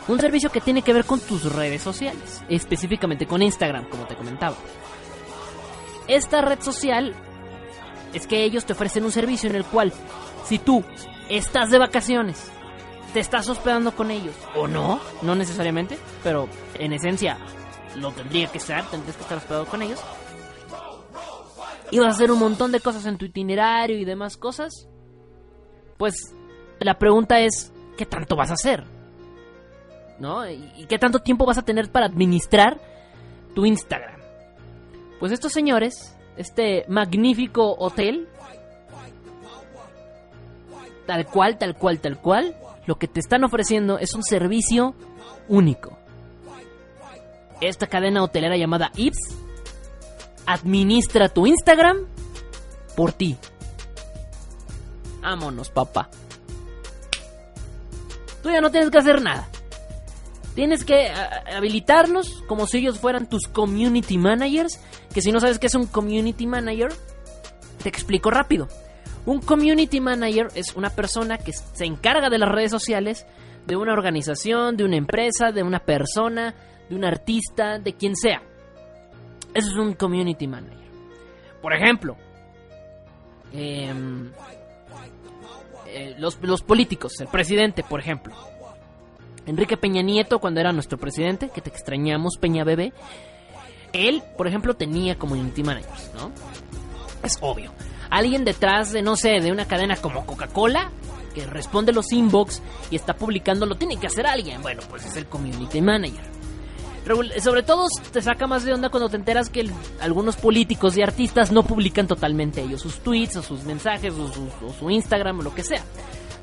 un 0.08 0.20
servicio 0.20 0.52
que 0.52 0.62
tiene 0.62 0.82
que 0.82 0.94
ver 0.94 1.06
con 1.06 1.20
tus 1.20 1.52
redes 1.54 1.82
sociales, 1.82 2.44
específicamente 2.50 3.26
con 3.26 3.42
Instagram, 3.42 3.86
como 3.86 4.06
te 4.06 4.16
comentaba. 4.16 4.56
Esta 6.08 6.42
red 6.42 6.62
social 6.62 7.14
es 8.14 8.28
que 8.28 8.44
ellos 8.44 8.66
te 8.66 8.74
ofrecen 8.74 9.06
un 9.06 9.12
servicio 9.12 9.50
en 9.50 9.56
el 9.56 9.64
cual, 9.64 9.94
si 10.46 10.60
tú 10.60 10.84
estás 11.30 11.72
de 11.72 11.78
vacaciones, 11.80 12.52
te 13.14 13.20
estás 13.20 13.48
hospedando 13.48 13.96
con 13.96 14.12
ellos, 14.12 14.36
o 14.56 14.68
no, 14.68 15.00
no 15.22 15.36
necesariamente, 15.36 15.98
pero 16.24 16.48
en 16.76 16.94
esencia 16.94 17.38
lo 17.96 18.12
tendría 18.12 18.48
que 18.48 18.60
ser, 18.60 18.84
tendrías 18.86 19.16
que 19.16 19.22
estar 19.22 19.38
hospedado 19.38 19.66
con 19.66 19.82
ellos, 19.82 20.00
y 21.92 22.00
vas 22.00 22.08
a 22.08 22.12
hacer 22.12 22.32
un 22.32 22.40
montón 22.40 22.72
de 22.72 22.80
cosas 22.80 23.06
en 23.06 23.18
tu 23.18 23.26
itinerario 23.26 23.98
y 23.98 24.06
demás 24.06 24.36
cosas, 24.36 24.88
pues 25.98 26.34
la 26.80 26.98
pregunta 26.98 27.40
es, 27.40 27.72
¿qué 27.98 28.06
tanto 28.06 28.36
vas 28.36 28.50
a 28.50 28.56
hacer? 28.56 28.84
¿no? 30.20 30.50
¿Y 30.50 30.86
qué 30.88 30.98
tanto 30.98 31.20
tiempo 31.20 31.46
vas 31.46 31.58
a 31.58 31.64
tener 31.64 31.92
para 31.92 32.06
administrar 32.06 32.80
tu 33.54 33.66
Instagram? 33.66 34.20
Pues 35.20 35.32
estos 35.32 35.52
señores, 35.52 36.16
este 36.38 36.86
magnífico 36.88 37.76
hotel, 37.78 38.28
tal 41.06 41.26
cual, 41.28 41.58
tal 41.58 41.76
cual, 41.76 42.00
tal 42.00 42.18
cual, 42.20 42.56
lo 42.86 42.98
que 42.98 43.08
te 43.08 43.20
están 43.20 43.44
ofreciendo 43.44 43.98
es 43.98 44.14
un 44.14 44.24
servicio 44.24 44.96
único. 45.48 45.98
Esta 47.62 47.88
cadena 47.88 48.24
hotelera 48.24 48.58
llamada 48.58 48.92
Ips 48.96 49.36
administra 50.46 51.30
tu 51.30 51.48
Instagram 51.48 52.06
por 52.96 53.14
ti. 53.14 53.38
Vámonos, 55.22 55.70
papá. 55.70 56.10
Tú 58.42 58.50
ya 58.50 58.60
no 58.60 58.72
tienes 58.72 58.90
que 58.90 58.98
hacer 58.98 59.22
nada. 59.22 59.48
Tienes 60.54 60.84
que 60.84 61.10
habilitarlos 61.56 62.44
como 62.48 62.68
si 62.68 62.80
ellos 62.80 63.00
fueran 63.00 63.30
tus 63.30 63.48
community 63.48 64.18
managers. 64.18 64.80
Que 65.14 65.22
si 65.22 65.32
no 65.32 65.40
sabes 65.40 65.60
qué 65.60 65.68
es 65.68 65.76
un 65.76 65.88
community 65.88 66.46
manager, 66.46 66.94
te 67.82 67.90
explico 67.90 68.30
rápido. 68.30 68.68
Un 69.26 69.40
community 69.42 70.00
manager 70.02 70.48
es 70.56 70.76
una 70.76 70.90
persona 70.90 71.38
que 71.38 71.54
se 71.54 71.86
encarga 71.86 72.30
de 72.30 72.38
las 72.38 72.50
redes 72.50 72.72
sociales 72.72 73.26
de 73.66 73.78
una 73.78 73.94
organización, 73.94 74.76
de 74.76 74.84
una 74.84 74.98
empresa, 74.98 75.52
de 75.52 75.64
una 75.64 75.80
persona, 75.80 76.54
de 76.90 76.96
un 76.96 77.06
artista, 77.06 77.80
de 77.80 77.94
quien 77.94 78.16
sea. 78.16 78.42
Eso 79.54 79.68
es 79.70 79.76
un 79.76 79.94
community 79.94 80.48
manager. 80.48 80.90
Por 81.62 81.74
ejemplo, 81.74 82.18
em, 83.54 84.32
eh, 85.88 86.16
los, 86.18 86.42
los 86.42 86.62
políticos, 86.62 87.14
el 87.22 87.28
presidente, 87.28 87.84
por 87.84 88.02
ejemplo 88.02 88.36
Enrique 89.46 89.78
Peña 89.78 90.02
Nieto, 90.02 90.40
cuando 90.40 90.60
era 90.60 90.72
nuestro 90.72 90.98
presidente, 90.98 91.50
que 91.50 91.62
te 91.62 91.70
extrañamos, 91.70 92.38
Peña 92.40 92.64
Bebé, 92.64 92.94
él, 93.92 94.24
por 94.38 94.48
ejemplo, 94.48 94.74
tenía 94.76 95.18
community 95.18 95.64
managers, 95.64 96.12
¿no? 96.16 96.32
Es 97.24 97.38
obvio. 97.42 97.72
Alguien 98.14 98.46
detrás 98.46 98.92
de, 98.92 99.02
no 99.02 99.16
sé, 99.16 99.40
de 99.42 99.52
una 99.52 99.66
cadena 99.66 99.96
como 99.96 100.24
Coca-Cola, 100.28 100.92
que 101.34 101.48
responde 101.48 101.92
los 101.92 102.12
inbox 102.12 102.62
y 102.92 102.96
está 102.96 103.16
publicando, 103.16 103.66
lo 103.66 103.74
tiene 103.74 103.98
que 103.98 104.06
hacer 104.06 104.28
alguien. 104.28 104.62
Bueno, 104.62 104.84
pues 104.88 105.04
es 105.04 105.16
el 105.16 105.26
community 105.26 105.82
manager. 105.82 106.24
Sobre 107.42 107.64
todo 107.64 107.88
te 108.12 108.22
saca 108.22 108.46
más 108.46 108.66
de 108.66 108.72
onda 108.72 108.90
cuando 108.90 109.10
te 109.10 109.18
enteras 109.18 109.50
que 109.50 109.68
algunos 110.00 110.36
políticos 110.36 110.96
y 110.96 111.02
artistas 111.02 111.52
no 111.52 111.64
publican 111.64 112.06
totalmente 112.06 112.62
ellos 112.62 112.82
sus 112.82 113.00
tweets 113.00 113.38
o 113.38 113.42
sus 113.42 113.64
mensajes 113.64 114.14
o 114.14 114.32
su, 114.32 114.48
o 114.64 114.72
su 114.78 114.92
Instagram 114.92 115.40
o 115.40 115.42
lo 115.42 115.56
que 115.56 115.64
sea. 115.64 115.84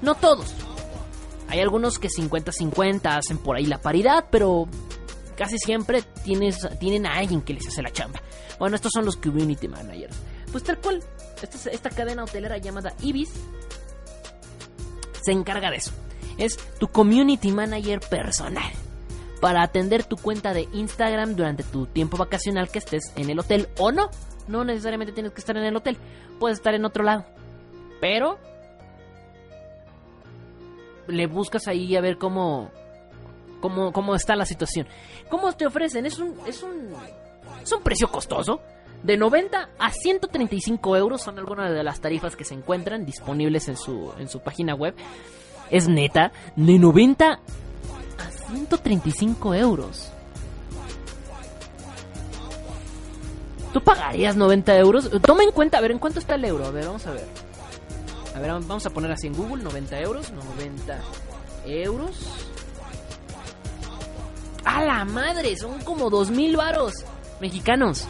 No 0.02 0.16
todos, 0.16 0.52
hay 1.46 1.60
algunos 1.60 2.00
que 2.00 2.08
50-50 2.08 3.16
hacen 3.16 3.38
por 3.38 3.56
ahí 3.56 3.66
la 3.66 3.80
paridad, 3.80 4.26
pero 4.28 4.66
casi 5.36 5.56
siempre 5.56 6.02
tienes, 6.24 6.68
tienen 6.80 7.06
a 7.06 7.14
alguien 7.14 7.42
que 7.42 7.54
les 7.54 7.68
hace 7.68 7.80
la 7.80 7.92
chamba. 7.92 8.20
Bueno, 8.58 8.74
estos 8.74 8.90
son 8.92 9.04
los 9.04 9.16
community 9.16 9.68
managers. 9.68 10.16
Pues 10.50 10.64
tal 10.64 10.78
cual, 10.78 11.00
esta, 11.42 11.90
cadena 11.90 12.24
hotelera 12.24 12.58
llamada 12.58 12.94
Ibis 13.02 13.30
se 15.22 15.32
encarga 15.32 15.70
de 15.70 15.76
eso. 15.76 15.92
Es 16.38 16.56
tu 16.78 16.88
community 16.88 17.52
manager 17.52 18.00
personal 18.00 18.72
para 19.40 19.62
atender 19.62 20.04
tu 20.04 20.16
cuenta 20.16 20.54
de 20.54 20.68
Instagram 20.72 21.34
durante 21.34 21.62
tu 21.62 21.86
tiempo 21.86 22.16
vacacional 22.16 22.70
que 22.70 22.78
estés 22.78 23.12
en 23.16 23.30
el 23.30 23.38
hotel 23.38 23.68
o 23.78 23.92
no. 23.92 24.10
No 24.48 24.64
necesariamente 24.64 25.12
tienes 25.12 25.32
que 25.32 25.40
estar 25.40 25.56
en 25.56 25.64
el 25.64 25.76
hotel, 25.76 25.96
puedes 26.38 26.58
estar 26.58 26.74
en 26.74 26.84
otro 26.84 27.04
lado. 27.04 27.24
Pero 28.00 28.38
le 31.06 31.26
buscas 31.26 31.68
ahí 31.68 31.96
a 31.96 32.00
ver 32.00 32.18
cómo, 32.18 32.70
cómo, 33.60 33.92
cómo 33.92 34.14
está 34.14 34.36
la 34.36 34.46
situación. 34.46 34.86
¿Cómo 35.28 35.52
te 35.52 35.66
ofrecen? 35.66 36.06
Es 36.06 36.18
un, 36.18 36.36
es 36.46 36.62
un, 36.62 36.94
es 37.62 37.72
un 37.72 37.82
precio 37.82 38.10
costoso. 38.10 38.60
De 39.02 39.16
90 39.16 39.70
a 39.78 39.90
135 39.90 40.96
euros 40.96 41.22
son 41.22 41.38
algunas 41.38 41.72
de 41.72 41.82
las 41.82 42.00
tarifas 42.00 42.36
que 42.36 42.44
se 42.44 42.54
encuentran 42.54 43.06
disponibles 43.06 43.68
en 43.68 43.76
su, 43.76 44.12
en 44.18 44.28
su 44.28 44.40
página 44.40 44.74
web. 44.74 44.94
Es 45.70 45.88
neta, 45.88 46.32
de 46.56 46.78
90 46.78 47.26
a 47.32 48.30
135 48.50 49.54
euros. 49.54 50.12
¿Tú 53.72 53.80
pagarías 53.80 54.36
90 54.36 54.76
euros? 54.78 55.10
Toma 55.22 55.44
en 55.44 55.52
cuenta, 55.52 55.78
a 55.78 55.80
ver, 55.80 55.92
¿en 55.92 55.98
cuánto 55.98 56.18
está 56.18 56.34
el 56.34 56.44
euro? 56.44 56.66
A 56.66 56.70
ver, 56.70 56.86
vamos 56.86 57.06
a 57.06 57.12
ver. 57.12 57.26
A 58.34 58.40
ver, 58.40 58.50
vamos 58.50 58.84
a 58.84 58.90
poner 58.90 59.10
así 59.12 59.28
en 59.28 59.34
Google, 59.34 59.62
90 59.62 59.98
euros, 60.00 60.32
90 60.32 60.98
euros. 61.66 62.10
¡A 64.64 64.84
la 64.84 65.04
madre! 65.04 65.56
Son 65.56 65.78
como 65.80 66.10
2000 66.10 66.56
varos 66.56 66.92
mexicanos. 67.40 68.06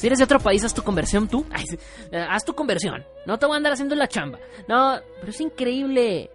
Si 0.00 0.06
eres 0.06 0.18
de 0.18 0.24
otro 0.24 0.40
país, 0.40 0.64
haz 0.64 0.72
tu 0.72 0.82
conversión 0.82 1.28
tú. 1.28 1.44
haz 2.30 2.42
tu 2.46 2.54
conversión. 2.54 3.04
No 3.26 3.38
te 3.38 3.44
voy 3.44 3.52
a 3.52 3.56
andar 3.58 3.74
haciendo 3.74 3.94
la 3.94 4.08
chamba. 4.08 4.38
No, 4.66 4.98
pero 5.18 5.30
es 5.30 5.38
increíble. 5.42 6.30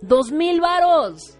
¡2000 0.00 0.58
varos! 0.58 1.36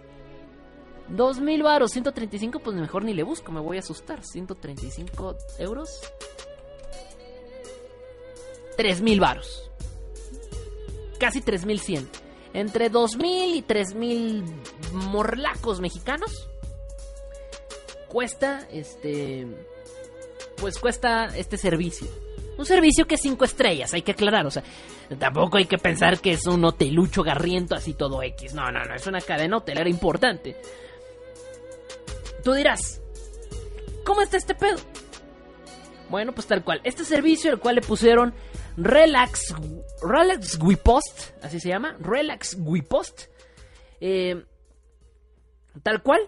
2000 1.09 1.63
varos, 1.63 1.91
135, 1.93 2.61
pues 2.61 2.77
mejor 2.77 3.03
ni 3.03 3.15
le 3.15 3.23
busco, 3.23 3.51
me 3.51 3.61
voy 3.61 3.79
a 3.79 3.81
asustar. 3.81 4.23
135 4.23 5.37
euros. 5.59 6.03
3000 8.77 9.19
varos. 9.19 9.71
Casi 11.19 11.41
3100. 11.41 12.11
Entre 12.53 12.91
2000 12.91 13.55
y 13.55 13.63
3000 13.63 14.45
morlacos 14.93 15.81
mexicanos. 15.81 16.47
Cuesta 18.07 18.69
este 18.71 19.47
pues 20.61 20.79
cuesta 20.79 21.27
este 21.37 21.57
servicio. 21.57 22.07
Un 22.59 22.67
servicio 22.67 23.07
que 23.07 23.15
es 23.15 23.23
5 23.23 23.45
estrellas, 23.45 23.95
hay 23.95 24.03
que 24.03 24.13
aclarar, 24.13 24.47
o 24.47 24.51
sea, 24.51 24.63
tampoco 25.19 25.57
hay 25.57 25.65
que 25.65 25.79
pensar 25.79 26.21
que 26.21 26.33
es 26.33 26.47
un 26.47 26.63
hotelucho 26.65 27.23
garriento 27.23 27.75
así 27.75 27.95
todo 27.95 28.23
X. 28.23 28.53
No, 28.55 28.71
no, 28.71 28.85
no, 28.85 28.95
es 28.95 29.07
una 29.07 29.21
cadena 29.21 29.57
hotelera 29.57 29.89
importante. 29.89 30.57
Tú 32.45 32.53
dirás, 32.53 33.01
¿cómo 34.05 34.21
está 34.21 34.37
este 34.37 34.55
pedo? 34.55 34.79
Bueno, 36.11 36.33
pues 36.33 36.47
tal 36.47 36.63
cual. 36.63 36.81
Este 36.85 37.05
servicio, 37.05 37.51
el 37.51 37.61
cual 37.61 37.77
le 37.77 37.83
pusieron 37.83 38.35
Relax, 38.77 39.55
Relax 40.03 40.59
Wipost, 40.61 41.43
así 41.43 41.61
se 41.61 41.69
llama, 41.69 41.97
Relax 42.01 42.57
Wipost. 42.59 43.23
Eh, 44.01 44.45
tal 45.83 46.03
cual. 46.03 46.21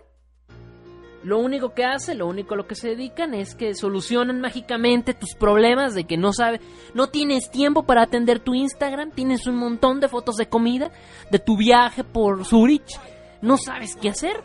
Lo 1.22 1.38
único 1.38 1.72
que 1.72 1.84
hace, 1.84 2.14
lo 2.14 2.26
único 2.26 2.54
a 2.54 2.56
lo 2.56 2.66
que 2.66 2.74
se 2.74 2.88
dedican 2.88 3.32
es 3.32 3.54
que 3.54 3.74
solucionan 3.74 4.40
mágicamente 4.40 5.14
tus 5.14 5.34
problemas 5.34 5.94
de 5.94 6.04
que 6.04 6.16
no 6.16 6.32
sabes, 6.32 6.60
no 6.94 7.08
tienes 7.08 7.50
tiempo 7.50 7.84
para 7.84 8.02
atender 8.02 8.40
tu 8.40 8.54
Instagram, 8.54 9.12
tienes 9.12 9.46
un 9.46 9.56
montón 9.56 10.00
de 10.00 10.08
fotos 10.08 10.36
de 10.36 10.48
comida, 10.48 10.90
de 11.30 11.38
tu 11.38 11.56
viaje 11.56 12.02
por 12.02 12.44
Zurich, 12.44 12.98
no 13.40 13.56
sabes 13.56 13.94
qué 13.96 14.08
hacer. 14.08 14.42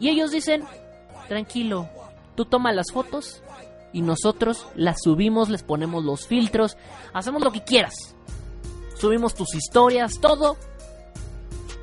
Y 0.00 0.08
ellos 0.08 0.32
dicen, 0.32 0.64
tranquilo, 1.28 1.88
tú 2.34 2.46
toma 2.46 2.72
las 2.72 2.90
fotos, 2.92 3.42
y 3.92 4.00
nosotros 4.02 4.66
las 4.74 5.02
subimos, 5.02 5.48
les 5.48 5.62
ponemos 5.62 6.04
los 6.04 6.26
filtros, 6.26 6.76
hacemos 7.12 7.42
lo 7.42 7.52
que 7.52 7.62
quieras. 7.62 8.16
Subimos 8.96 9.34
tus 9.34 9.54
historias, 9.54 10.18
todo 10.20 10.56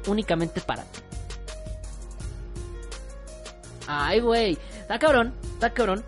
únicamente 0.07 0.61
para 0.61 0.83
ti. 0.83 1.08
Ay, 3.91 4.19
güey, 4.19 4.55
está 4.81 4.99
cabrón, 4.99 5.33
está 5.53 5.71
cabrón. 5.73 6.05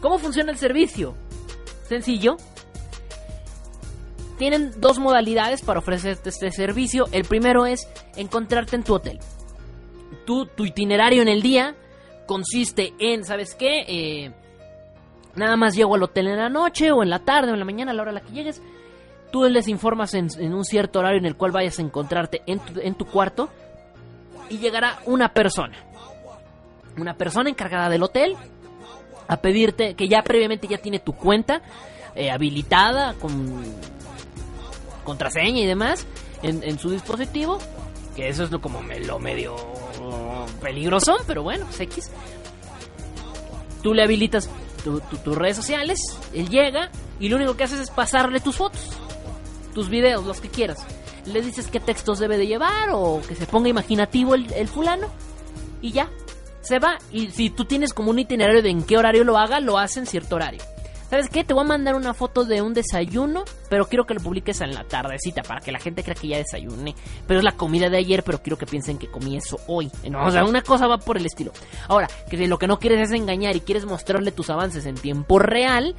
¿Cómo 0.00 0.18
funciona 0.18 0.50
el 0.50 0.58
servicio? 0.58 1.14
Sencillo. 1.84 2.36
Tienen 4.38 4.72
dos 4.80 4.98
modalidades 4.98 5.62
para 5.62 5.78
ofrecerte 5.78 6.30
este 6.30 6.50
servicio. 6.50 7.06
El 7.12 7.24
primero 7.26 7.64
es 7.64 7.88
encontrarte 8.16 8.74
en 8.74 8.82
tu 8.82 8.94
hotel. 8.94 9.20
tu 10.26 10.64
itinerario 10.64 11.22
en 11.22 11.28
el 11.28 11.40
día 11.40 11.76
consiste 12.26 12.94
en, 12.98 13.24
¿sabes 13.24 13.54
qué? 13.54 13.84
Eh, 13.86 14.32
nada 15.36 15.56
más 15.56 15.76
llego 15.76 15.94
al 15.94 16.02
hotel 16.02 16.26
en 16.26 16.38
la 16.38 16.48
noche 16.48 16.90
o 16.90 17.04
en 17.04 17.10
la 17.10 17.20
tarde 17.20 17.52
o 17.52 17.54
en 17.54 17.60
la 17.60 17.64
mañana 17.64 17.92
a 17.92 17.94
la 17.94 18.02
hora 18.02 18.10
a 18.10 18.14
la 18.14 18.20
que 18.22 18.32
llegues. 18.32 18.60
Tú 19.30 19.44
les 19.44 19.68
informas 19.68 20.12
en, 20.14 20.28
un 20.52 20.64
cierto 20.64 20.98
horario 20.98 21.20
en 21.20 21.26
el 21.26 21.36
cual 21.36 21.52
vayas 21.52 21.78
a 21.78 21.82
encontrarte 21.82 22.42
en 22.46 22.58
tu, 22.58 22.80
en 22.80 22.96
tu 22.96 23.06
cuarto 23.06 23.48
y 24.48 24.58
llegará 24.58 24.98
una 25.06 25.32
persona. 25.32 25.76
Una 26.96 27.14
persona 27.14 27.50
encargada 27.50 27.88
del 27.88 28.02
hotel 28.02 28.36
a 29.28 29.36
pedirte 29.38 29.94
que 29.94 30.08
ya 30.08 30.22
previamente 30.22 30.66
ya 30.66 30.78
tiene 30.78 30.98
tu 30.98 31.14
cuenta 31.14 31.62
eh, 32.14 32.30
habilitada 32.30 33.14
con 33.14 33.64
contraseña 35.04 35.60
y 35.60 35.66
demás 35.66 36.06
en, 36.42 36.78
su 36.78 36.90
dispositivo. 36.90 37.58
Que 38.16 38.28
eso 38.28 38.44
es 38.44 38.50
lo 38.50 38.60
como 38.60 38.82
me, 38.82 39.00
lo 39.00 39.18
medio 39.18 39.56
peligroso, 40.60 41.16
pero 41.26 41.42
bueno, 41.42 41.64
pues 41.66 41.80
X. 41.80 42.10
Tú 43.82 43.94
le 43.94 44.02
habilitas 44.02 44.50
tus 44.82 45.36
redes 45.36 45.56
sociales, 45.56 45.98
él 46.34 46.48
llega 46.48 46.90
y 47.18 47.28
lo 47.28 47.36
único 47.36 47.56
que 47.56 47.64
haces 47.64 47.80
es 47.80 47.90
pasarle 47.90 48.40
tus 48.40 48.56
fotos, 48.56 48.90
tus 49.74 49.88
videos, 49.88 50.24
los 50.24 50.40
que 50.40 50.48
quieras. 50.48 50.84
Le 51.26 51.40
dices 51.40 51.68
qué 51.68 51.80
textos 51.80 52.18
debe 52.18 52.36
de 52.36 52.46
llevar 52.46 52.90
o 52.92 53.20
que 53.26 53.34
se 53.34 53.46
ponga 53.46 53.68
imaginativo 53.68 54.34
el, 54.34 54.52
el 54.52 54.68
fulano 54.68 55.08
y 55.80 55.92
ya, 55.92 56.10
se 56.60 56.78
va. 56.78 56.98
Y 57.10 57.30
si 57.30 57.50
tú 57.50 57.64
tienes 57.64 57.92
como 57.92 58.10
un 58.10 58.18
itinerario 58.18 58.62
de 58.62 58.70
en 58.70 58.84
qué 58.84 58.96
horario 58.96 59.24
lo 59.24 59.36
haga, 59.36 59.60
lo 59.60 59.78
hace 59.78 60.00
en 60.00 60.06
cierto 60.06 60.36
horario. 60.36 60.62
¿Sabes 61.12 61.28
qué? 61.28 61.44
Te 61.44 61.52
voy 61.52 61.64
a 61.64 61.66
mandar 61.66 61.94
una 61.94 62.14
foto 62.14 62.46
de 62.46 62.62
un 62.62 62.72
desayuno, 62.72 63.44
pero 63.68 63.86
quiero 63.86 64.06
que 64.06 64.14
lo 64.14 64.20
publiques 64.20 64.62
en 64.62 64.72
la 64.72 64.84
tardecita 64.84 65.42
para 65.42 65.60
que 65.60 65.70
la 65.70 65.78
gente 65.78 66.02
crea 66.02 66.14
que 66.14 66.28
ya 66.28 66.38
desayuné. 66.38 66.94
Pero 67.26 67.40
es 67.40 67.44
la 67.44 67.52
comida 67.52 67.90
de 67.90 67.98
ayer, 67.98 68.22
pero 68.24 68.40
quiero 68.40 68.56
que 68.56 68.64
piensen 68.64 68.96
que 68.96 69.10
comí 69.10 69.36
eso 69.36 69.58
hoy. 69.66 69.90
No, 70.08 70.24
o 70.24 70.30
sea, 70.30 70.46
una 70.46 70.62
cosa 70.62 70.86
va 70.86 70.96
por 70.96 71.18
el 71.18 71.26
estilo. 71.26 71.52
Ahora, 71.86 72.08
que 72.30 72.48
lo 72.48 72.58
que 72.58 72.66
no 72.66 72.78
quieres 72.78 73.10
es 73.10 73.14
engañar 73.14 73.54
y 73.54 73.60
quieres 73.60 73.84
mostrarle 73.84 74.32
tus 74.32 74.48
avances 74.48 74.86
en 74.86 74.94
tiempo 74.94 75.38
real, 75.38 75.94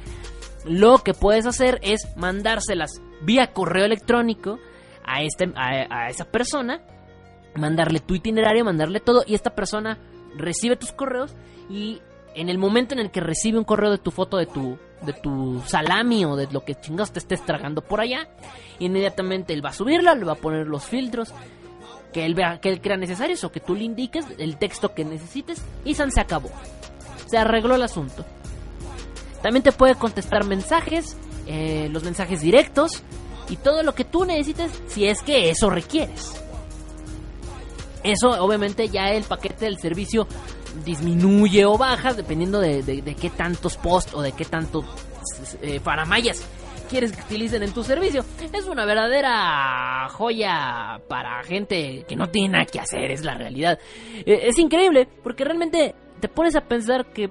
lo 0.64 0.98
que 0.98 1.14
puedes 1.14 1.46
hacer 1.46 1.78
es 1.82 2.08
mandárselas 2.16 3.00
vía 3.22 3.52
correo 3.52 3.84
electrónico 3.84 4.58
a, 5.04 5.22
este, 5.22 5.52
a, 5.56 6.08
esa 6.08 6.24
persona, 6.24 6.80
mandarle 7.54 8.00
tu 8.00 8.14
itinerario, 8.14 8.64
mandarle 8.64 9.00
todo, 9.00 9.22
y 9.26 9.34
esta 9.34 9.54
persona 9.54 9.98
recibe 10.36 10.76
tus 10.76 10.92
correos 10.92 11.34
y 11.70 12.00
en 12.34 12.48
el 12.48 12.58
momento 12.58 12.94
en 12.94 13.00
el 13.00 13.10
que 13.10 13.20
recibe 13.20 13.58
un 13.58 13.64
correo 13.64 13.90
de 13.90 13.98
tu 13.98 14.10
foto 14.10 14.36
de 14.36 14.46
tu 14.46 14.76
de 15.02 15.12
tu 15.12 15.62
salami 15.66 16.24
o 16.24 16.34
de 16.34 16.48
lo 16.50 16.64
que 16.64 16.74
chingados 16.74 17.12
te 17.12 17.18
estés 17.18 17.44
tragando 17.44 17.82
por 17.82 18.00
allá, 18.00 18.28
inmediatamente 18.78 19.52
él 19.52 19.64
va 19.64 19.68
a 19.68 19.74
subirla, 19.74 20.14
le 20.14 20.24
va 20.24 20.32
a 20.32 20.36
poner 20.36 20.66
los 20.66 20.86
filtros 20.86 21.32
que 22.12 22.24
él 22.24 22.34
vea 22.34 22.58
que 22.58 22.70
él 22.70 22.80
crea 22.80 22.96
necesarios 22.96 23.44
o 23.44 23.52
que 23.52 23.60
tú 23.60 23.74
le 23.74 23.84
indiques 23.84 24.26
el 24.38 24.56
texto 24.56 24.94
que 24.94 25.04
necesites 25.04 25.62
y 25.84 25.94
San 25.94 26.10
se 26.10 26.20
acabó. 26.20 26.50
Se 27.26 27.38
arregló 27.38 27.74
el 27.74 27.82
asunto. 27.82 28.24
También 29.42 29.62
te 29.62 29.72
puede 29.72 29.94
contestar 29.94 30.44
mensajes, 30.44 31.18
eh, 31.46 31.88
los 31.92 32.02
mensajes 32.02 32.40
directos 32.40 33.02
y 33.48 33.56
todo 33.56 33.82
lo 33.82 33.94
que 33.94 34.04
tú 34.04 34.24
necesites 34.24 34.70
si 34.86 35.06
es 35.06 35.22
que 35.22 35.50
eso 35.50 35.70
requieres. 35.70 36.40
Eso 38.02 38.30
obviamente 38.42 38.88
ya 38.88 39.10
el 39.10 39.24
paquete 39.24 39.64
del 39.64 39.78
servicio 39.78 40.26
disminuye 40.84 41.64
o 41.64 41.78
baja 41.78 42.12
dependiendo 42.12 42.60
de, 42.60 42.82
de, 42.82 43.14
qué 43.14 43.30
tantos 43.30 43.76
posts 43.76 44.14
o 44.14 44.20
de 44.20 44.32
qué 44.32 44.44
tantos 44.44 44.84
eh, 45.62 45.80
quieres 46.88 47.12
que 47.12 47.22
utilicen 47.22 47.62
en 47.62 47.72
tu 47.72 47.82
servicio. 47.82 48.24
Es 48.52 48.66
una 48.66 48.84
verdadera 48.84 50.08
joya 50.10 51.00
para 51.08 51.42
gente 51.44 52.04
que 52.06 52.16
no 52.16 52.28
tiene 52.28 52.50
nada 52.50 52.66
que 52.66 52.80
hacer, 52.80 53.10
es 53.10 53.24
la 53.24 53.34
realidad. 53.34 53.78
Eh, 54.26 54.42
es 54.44 54.58
increíble 54.58 55.08
porque 55.22 55.44
realmente 55.44 55.94
te 56.20 56.28
pones 56.28 56.56
a 56.56 56.62
pensar 56.62 57.06
que 57.06 57.30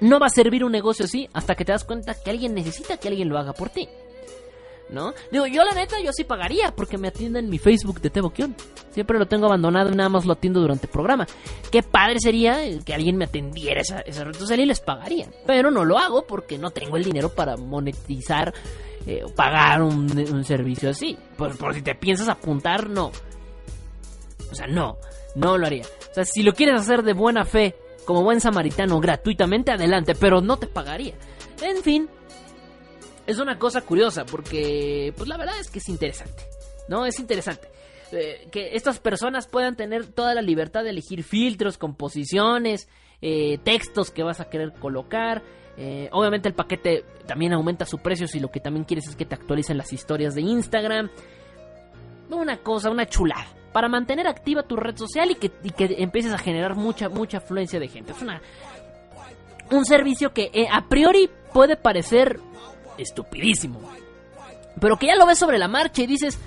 no 0.00 0.18
va 0.18 0.26
a 0.26 0.30
servir 0.30 0.64
un 0.64 0.72
negocio 0.72 1.04
así 1.04 1.28
hasta 1.32 1.54
que 1.54 1.64
te 1.64 1.72
das 1.72 1.84
cuenta 1.84 2.14
que 2.14 2.30
alguien 2.30 2.54
necesita 2.54 2.96
que 2.98 3.08
alguien 3.08 3.28
lo 3.28 3.38
haga 3.38 3.52
por 3.52 3.70
ti. 3.70 3.88
¿No? 4.90 5.14
Digo, 5.30 5.46
yo 5.46 5.64
la 5.64 5.72
neta, 5.72 6.00
yo 6.00 6.12
sí 6.12 6.24
pagaría 6.24 6.74
porque 6.74 6.98
me 6.98 7.08
atienden 7.08 7.48
mi 7.48 7.58
Facebook 7.58 8.00
de 8.00 8.10
Teboquión. 8.10 8.54
Siempre 8.90 9.18
lo 9.18 9.26
tengo 9.26 9.46
abandonado 9.46 9.90
y 9.90 9.94
nada 9.94 10.08
más 10.08 10.24
lo 10.24 10.32
atiendo 10.32 10.60
durante 10.60 10.86
el 10.86 10.92
programa. 10.92 11.26
Qué 11.70 11.82
padre 11.82 12.16
sería 12.20 12.58
que 12.84 12.94
alguien 12.94 13.16
me 13.16 13.26
atendiera 13.26 13.80
esa, 13.80 14.00
esa 14.00 14.24
red 14.24 14.34
social 14.34 14.60
y 14.60 14.66
les 14.66 14.80
pagaría. 14.80 15.28
Pero 15.46 15.70
no 15.70 15.84
lo 15.84 15.98
hago 15.98 16.26
porque 16.26 16.58
no 16.58 16.70
tengo 16.70 16.96
el 16.96 17.04
dinero 17.04 17.28
para 17.30 17.56
monetizar 17.56 18.52
eh, 19.06 19.24
pagar 19.34 19.82
un, 19.82 20.44
servicio 20.44 20.90
así. 20.90 21.16
Por, 21.36 21.56
por 21.56 21.74
si 21.74 21.82
te 21.82 21.94
piensas 21.94 22.28
apuntar, 22.28 22.88
no. 22.88 23.10
O 24.50 24.54
sea, 24.54 24.66
no, 24.66 24.98
no 25.34 25.56
lo 25.56 25.66
haría. 25.66 25.84
O 26.10 26.14
sea, 26.14 26.24
si 26.24 26.42
lo 26.42 26.52
quieres 26.52 26.80
hacer 26.80 27.02
de 27.02 27.12
buena 27.12 27.44
fe, 27.44 27.74
como 28.04 28.22
buen 28.22 28.40
samaritano, 28.40 29.00
gratuitamente, 29.00 29.70
adelante, 29.70 30.14
pero 30.14 30.40
no 30.40 30.56
te 30.56 30.66
pagaría. 30.66 31.14
En 31.62 31.82
fin, 31.82 32.08
es 33.28 33.38
una 33.38 33.58
cosa 33.58 33.82
curiosa 33.82 34.24
porque, 34.24 35.12
pues 35.14 35.28
la 35.28 35.36
verdad 35.36 35.60
es 35.60 35.70
que 35.70 35.80
es 35.80 35.88
interesante, 35.90 36.44
¿no? 36.88 37.04
Es 37.04 37.20
interesante. 37.20 37.68
Eh, 38.10 38.48
que 38.50 38.74
estas 38.74 39.00
personas 39.00 39.46
puedan 39.46 39.76
tener 39.76 40.06
toda 40.06 40.34
la 40.34 40.40
libertad 40.40 40.82
de 40.82 40.90
elegir 40.90 41.22
filtros, 41.22 41.76
composiciones, 41.76 42.88
eh, 43.20 43.58
textos 43.58 44.10
que 44.10 44.22
vas 44.22 44.40
a 44.40 44.48
querer 44.48 44.72
colocar. 44.72 45.42
Eh, 45.76 46.08
obviamente 46.10 46.48
el 46.48 46.54
paquete 46.54 47.04
también 47.26 47.52
aumenta 47.52 47.84
su 47.84 47.98
precio 47.98 48.26
si 48.26 48.40
lo 48.40 48.50
que 48.50 48.60
también 48.60 48.84
quieres 48.84 49.06
es 49.08 49.14
que 49.14 49.26
te 49.26 49.34
actualicen 49.34 49.76
las 49.76 49.92
historias 49.92 50.34
de 50.34 50.40
Instagram. 50.40 51.10
Una 52.30 52.56
cosa, 52.62 52.90
una 52.90 53.04
chulada. 53.04 53.46
Para 53.74 53.90
mantener 53.90 54.26
activa 54.26 54.62
tu 54.62 54.76
red 54.76 54.96
social 54.96 55.30
y 55.30 55.34
que, 55.34 55.52
y 55.62 55.70
que 55.70 55.96
empieces 55.98 56.32
a 56.32 56.38
generar 56.38 56.76
mucha, 56.76 57.10
mucha 57.10 57.38
afluencia 57.38 57.78
de 57.78 57.88
gente. 57.88 58.12
Es 58.12 58.22
una, 58.22 58.40
un 59.70 59.84
servicio 59.84 60.32
que 60.32 60.50
a 60.72 60.88
priori 60.88 61.28
puede 61.52 61.76
parecer 61.76 62.40
estupidísimo. 62.98 63.80
Pero 64.80 64.98
que 64.98 65.06
ya 65.06 65.16
lo 65.16 65.26
ves 65.26 65.38
sobre 65.38 65.58
la 65.58 65.68
marcha 65.68 66.02
y 66.02 66.06
dices, 66.06 66.38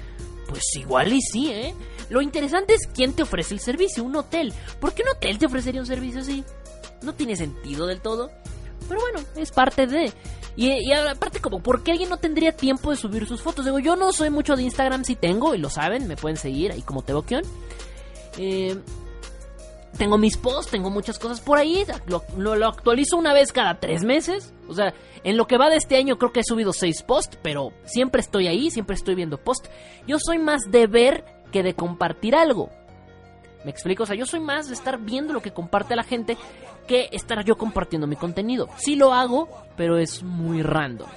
pues 0.48 0.64
igual 0.76 1.12
y 1.14 1.22
sí, 1.22 1.52
¿eh? 1.52 1.74
Lo 2.10 2.22
interesante 2.22 2.74
es 2.74 2.88
quién 2.94 3.14
te 3.14 3.24
ofrece 3.24 3.54
el 3.54 3.62
servicio, 3.62 4.04
un 4.04 4.16
hotel. 4.16 4.54
¿Por 4.80 4.94
qué 4.94 5.04
un 5.04 5.10
hotel 5.16 5.38
te 5.38 5.46
ofrecería 5.46 5.80
un 5.80 5.88
servicio 5.88 6.20
así? 6.20 6.44
No 7.02 7.14
tiene 7.14 7.36
sentido 7.36 7.88
del 7.88 8.02
todo. 8.02 8.30
Pero 8.88 9.00
bueno, 9.00 9.20
es 9.36 9.52
parte 9.52 9.88
de... 9.88 10.12
Y, 10.58 10.92
aparte 10.92 11.40
como, 11.40 11.64
¿por 11.64 11.82
qué 11.82 11.92
alguien 11.92 12.10
no 12.10 12.18
tendría 12.18 12.52
tiempo 12.52 12.92
de 12.92 12.98
subir 12.98 13.26
sus 13.26 13.42
fotos? 13.42 13.64
Digo, 13.64 13.80
yo 13.80 13.96
no 13.96 14.12
soy 14.12 14.30
mucho 14.30 14.58
de 14.58 14.64
Instagram, 14.64 15.06
si 15.06 15.16
tengo, 15.16 15.56
y 15.56 15.58
lo 15.58 15.70
saben, 15.70 16.10
me 16.10 16.18
pueden 16.18 16.36
seguir 16.36 16.74
ahí 16.74 16.82
como 16.82 17.02
Teboquion. 17.02 17.44
Eh, 18.38 18.78
tengo 19.98 20.18
mis 20.18 20.38
posts, 20.38 20.72
tengo 20.72 20.90
muchas 20.90 21.20
cosas 21.20 21.42
por 21.42 21.58
ahí, 21.58 21.86
lo, 22.08 22.24
lo, 22.38 22.68
actualizo 22.68 23.18
una 23.18 23.34
vez 23.34 23.52
cada 23.52 23.80
tres 23.80 24.04
meses. 24.04 24.54
O 24.68 24.74
sea, 24.74 24.94
en 25.24 25.38
lo 25.38 25.48
que 25.48 25.58
va 25.58 25.70
de 25.70 25.78
este 25.78 25.98
año 25.98 26.18
creo 26.18 26.32
que 26.32 26.42
he 26.42 26.44
subido 26.44 26.74
seis 26.74 27.04
posts, 27.04 27.38
pero 27.42 27.72
siempre 27.86 28.22
estoy 28.22 28.48
ahí, 28.48 28.72
siempre 28.72 28.96
estoy 28.96 29.16
viendo 29.16 29.38
posts. 29.38 29.70
Yo 30.08 30.18
soy 30.20 30.40
más 30.40 30.64
de 30.70 30.88
ver 30.88 31.26
que 31.52 31.64
de 31.64 31.74
compartir 31.74 32.36
algo. 32.36 32.70
¿Me 33.64 33.72
explico? 33.72 34.04
O 34.04 34.06
sea, 34.06 34.16
yo 34.16 34.26
soy 34.26 34.40
más 34.40 34.70
de 34.70 34.74
estar 34.74 35.00
viendo 35.00 35.34
lo 35.34 35.42
que 35.42 35.52
comparte 35.52 35.96
la 35.96 36.04
gente 36.04 36.38
que 36.88 37.10
estar 37.12 37.44
yo 37.46 37.58
compartiendo 37.58 38.08
mi 38.08 38.16
contenido. 38.16 38.70
Sí 38.78 38.96
lo 38.96 39.14
hago, 39.14 39.50
pero 39.78 39.98
es 39.98 40.24
muy 40.24 40.64
random. 40.64 41.10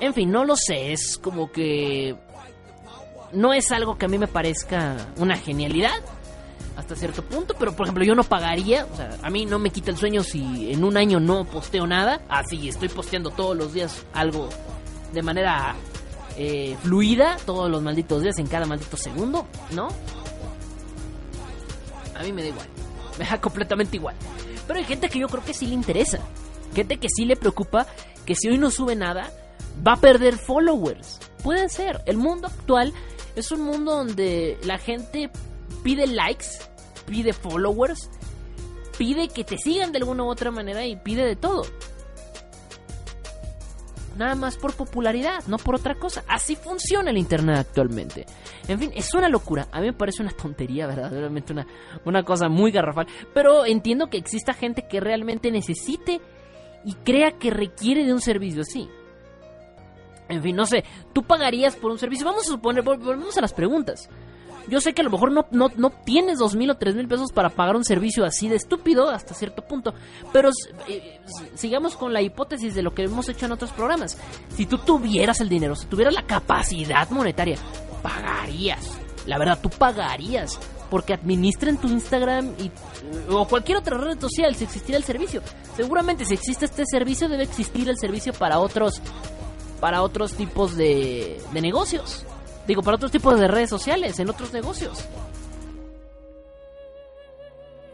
En 0.00 0.14
fin, 0.14 0.30
no 0.30 0.44
lo 0.44 0.56
sé, 0.56 0.92
es 0.92 1.18
como 1.18 1.52
que... 1.52 2.16
No 3.32 3.52
es 3.54 3.72
algo 3.72 3.96
que 3.96 4.06
a 4.06 4.08
mí 4.08 4.18
me 4.18 4.28
parezca 4.28 5.08
una 5.16 5.36
genialidad 5.36 5.94
hasta 6.76 6.96
cierto 6.96 7.22
punto, 7.22 7.54
pero 7.58 7.74
por 7.74 7.86
ejemplo 7.86 8.04
yo 8.04 8.14
no 8.14 8.24
pagaría, 8.24 8.86
o 8.90 8.96
sea, 8.96 9.16
a 9.22 9.30
mí 9.30 9.44
no 9.44 9.58
me 9.58 9.70
quita 9.70 9.90
el 9.90 9.96
sueño 9.96 10.22
si 10.22 10.72
en 10.72 10.84
un 10.84 10.96
año 10.96 11.20
no 11.20 11.44
posteo 11.44 11.86
nada, 11.86 12.22
así 12.28 12.68
estoy 12.68 12.88
posteando 12.88 13.30
todos 13.30 13.56
los 13.56 13.72
días 13.72 14.04
algo 14.14 14.48
de 15.12 15.22
manera 15.22 15.74
eh, 16.36 16.76
fluida, 16.82 17.36
todos 17.44 17.70
los 17.70 17.82
malditos 17.82 18.22
días, 18.22 18.38
en 18.38 18.46
cada 18.46 18.66
maldito 18.66 18.96
segundo, 18.96 19.46
¿no? 19.72 19.88
A 22.14 22.22
mí 22.22 22.32
me 22.32 22.42
da 22.42 22.48
igual, 22.48 22.66
me 23.18 23.24
da 23.26 23.40
completamente 23.40 23.96
igual. 23.96 24.14
Pero 24.66 24.78
hay 24.78 24.84
gente 24.84 25.08
que 25.08 25.18
yo 25.18 25.28
creo 25.28 25.44
que 25.44 25.54
sí 25.54 25.66
le 25.66 25.74
interesa. 25.74 26.20
Gente 26.74 26.96
que 26.96 27.08
sí 27.14 27.24
le 27.24 27.36
preocupa 27.36 27.86
que 28.24 28.34
si 28.34 28.48
hoy 28.48 28.58
no 28.58 28.70
sube 28.70 28.96
nada, 28.96 29.30
va 29.86 29.94
a 29.94 30.00
perder 30.00 30.38
followers. 30.38 31.18
Puede 31.42 31.68
ser. 31.68 32.00
El 32.06 32.16
mundo 32.16 32.46
actual 32.46 32.92
es 33.34 33.50
un 33.52 33.62
mundo 33.62 33.96
donde 33.96 34.58
la 34.64 34.78
gente 34.78 35.30
pide 35.82 36.06
likes, 36.06 36.46
pide 37.06 37.32
followers, 37.32 38.10
pide 38.98 39.28
que 39.28 39.44
te 39.44 39.58
sigan 39.58 39.92
de 39.92 39.98
alguna 39.98 40.24
u 40.24 40.28
otra 40.28 40.50
manera 40.50 40.84
y 40.86 40.96
pide 40.96 41.24
de 41.24 41.36
todo. 41.36 41.64
Nada 44.16 44.34
más 44.34 44.56
por 44.56 44.74
popularidad, 44.74 45.44
no 45.46 45.56
por 45.56 45.76
otra 45.76 45.94
cosa. 45.94 46.22
Así 46.28 46.54
funciona 46.54 47.10
el 47.10 47.16
Internet 47.16 47.56
actualmente. 47.56 48.26
En 48.68 48.78
fin, 48.78 48.92
es 48.94 49.14
una 49.14 49.28
locura. 49.28 49.68
A 49.72 49.80
mí 49.80 49.86
me 49.86 49.92
parece 49.94 50.22
una 50.22 50.32
tontería, 50.32 50.86
verdaderamente 50.86 51.52
una, 51.52 51.66
una 52.04 52.22
cosa 52.22 52.48
muy 52.48 52.70
garrafal. 52.70 53.06
Pero 53.32 53.64
entiendo 53.64 54.10
que 54.10 54.18
exista 54.18 54.52
gente 54.52 54.86
que 54.86 55.00
realmente 55.00 55.50
necesite 55.50 56.20
y 56.84 56.92
crea 56.94 57.32
que 57.32 57.50
requiere 57.50 58.04
de 58.04 58.12
un 58.12 58.20
servicio 58.20 58.62
así. 58.62 58.88
En 60.28 60.42
fin, 60.42 60.56
no 60.56 60.66
sé, 60.66 60.84
tú 61.12 61.22
pagarías 61.22 61.76
por 61.76 61.90
un 61.90 61.98
servicio. 61.98 62.26
Vamos 62.26 62.46
a 62.46 62.50
suponer, 62.50 62.82
volvemos 62.82 63.36
a 63.38 63.40
las 63.40 63.54
preguntas. 63.54 64.08
Yo 64.68 64.80
sé 64.80 64.92
que 64.92 65.02
a 65.02 65.04
lo 65.04 65.10
mejor 65.10 65.32
no, 65.32 65.46
no, 65.50 65.68
no 65.76 65.90
tienes 65.90 66.38
dos 66.38 66.54
mil 66.54 66.70
o 66.70 66.76
tres 66.76 66.94
mil 66.94 67.08
pesos 67.08 67.32
para 67.32 67.50
pagar 67.50 67.76
un 67.76 67.84
servicio 67.84 68.24
así 68.24 68.48
de 68.48 68.56
estúpido 68.56 69.08
hasta 69.08 69.34
cierto 69.34 69.62
punto. 69.62 69.94
Pero 70.32 70.50
eh, 70.88 71.20
sigamos 71.54 71.96
con 71.96 72.12
la 72.12 72.22
hipótesis 72.22 72.74
de 72.74 72.82
lo 72.82 72.94
que 72.94 73.04
hemos 73.04 73.28
hecho 73.28 73.46
en 73.46 73.52
otros 73.52 73.72
programas. 73.72 74.18
Si 74.54 74.66
tú 74.66 74.78
tuvieras 74.78 75.40
el 75.40 75.48
dinero, 75.48 75.74
si 75.74 75.86
tuvieras 75.86 76.14
la 76.14 76.26
capacidad 76.26 77.08
monetaria, 77.10 77.56
pagarías. 78.02 78.98
La 79.26 79.38
verdad, 79.38 79.58
tú 79.62 79.70
pagarías 79.70 80.58
porque 80.92 81.14
administren 81.14 81.78
tu 81.78 81.88
Instagram 81.88 82.52
y, 82.58 82.70
o 83.30 83.48
cualquier 83.48 83.78
otra 83.78 83.96
red 83.96 84.20
social 84.20 84.54
si 84.54 84.64
existiera 84.64 84.98
el 84.98 85.04
servicio. 85.04 85.40
Seguramente 85.74 86.26
si 86.26 86.34
existe 86.34 86.66
este 86.66 86.84
servicio 86.84 87.30
debe 87.30 87.44
existir 87.44 87.88
el 87.88 87.96
servicio 87.96 88.34
para 88.34 88.58
otros 88.58 89.00
para 89.80 90.02
otros 90.02 90.34
tipos 90.34 90.76
de, 90.76 91.40
de 91.50 91.60
negocios. 91.62 92.26
Digo, 92.66 92.82
para 92.82 92.96
otros 92.96 93.10
tipos 93.10 93.38
de 93.38 93.48
redes 93.48 93.70
sociales, 93.70 94.18
en 94.18 94.30
otros 94.30 94.52
negocios. 94.52 95.04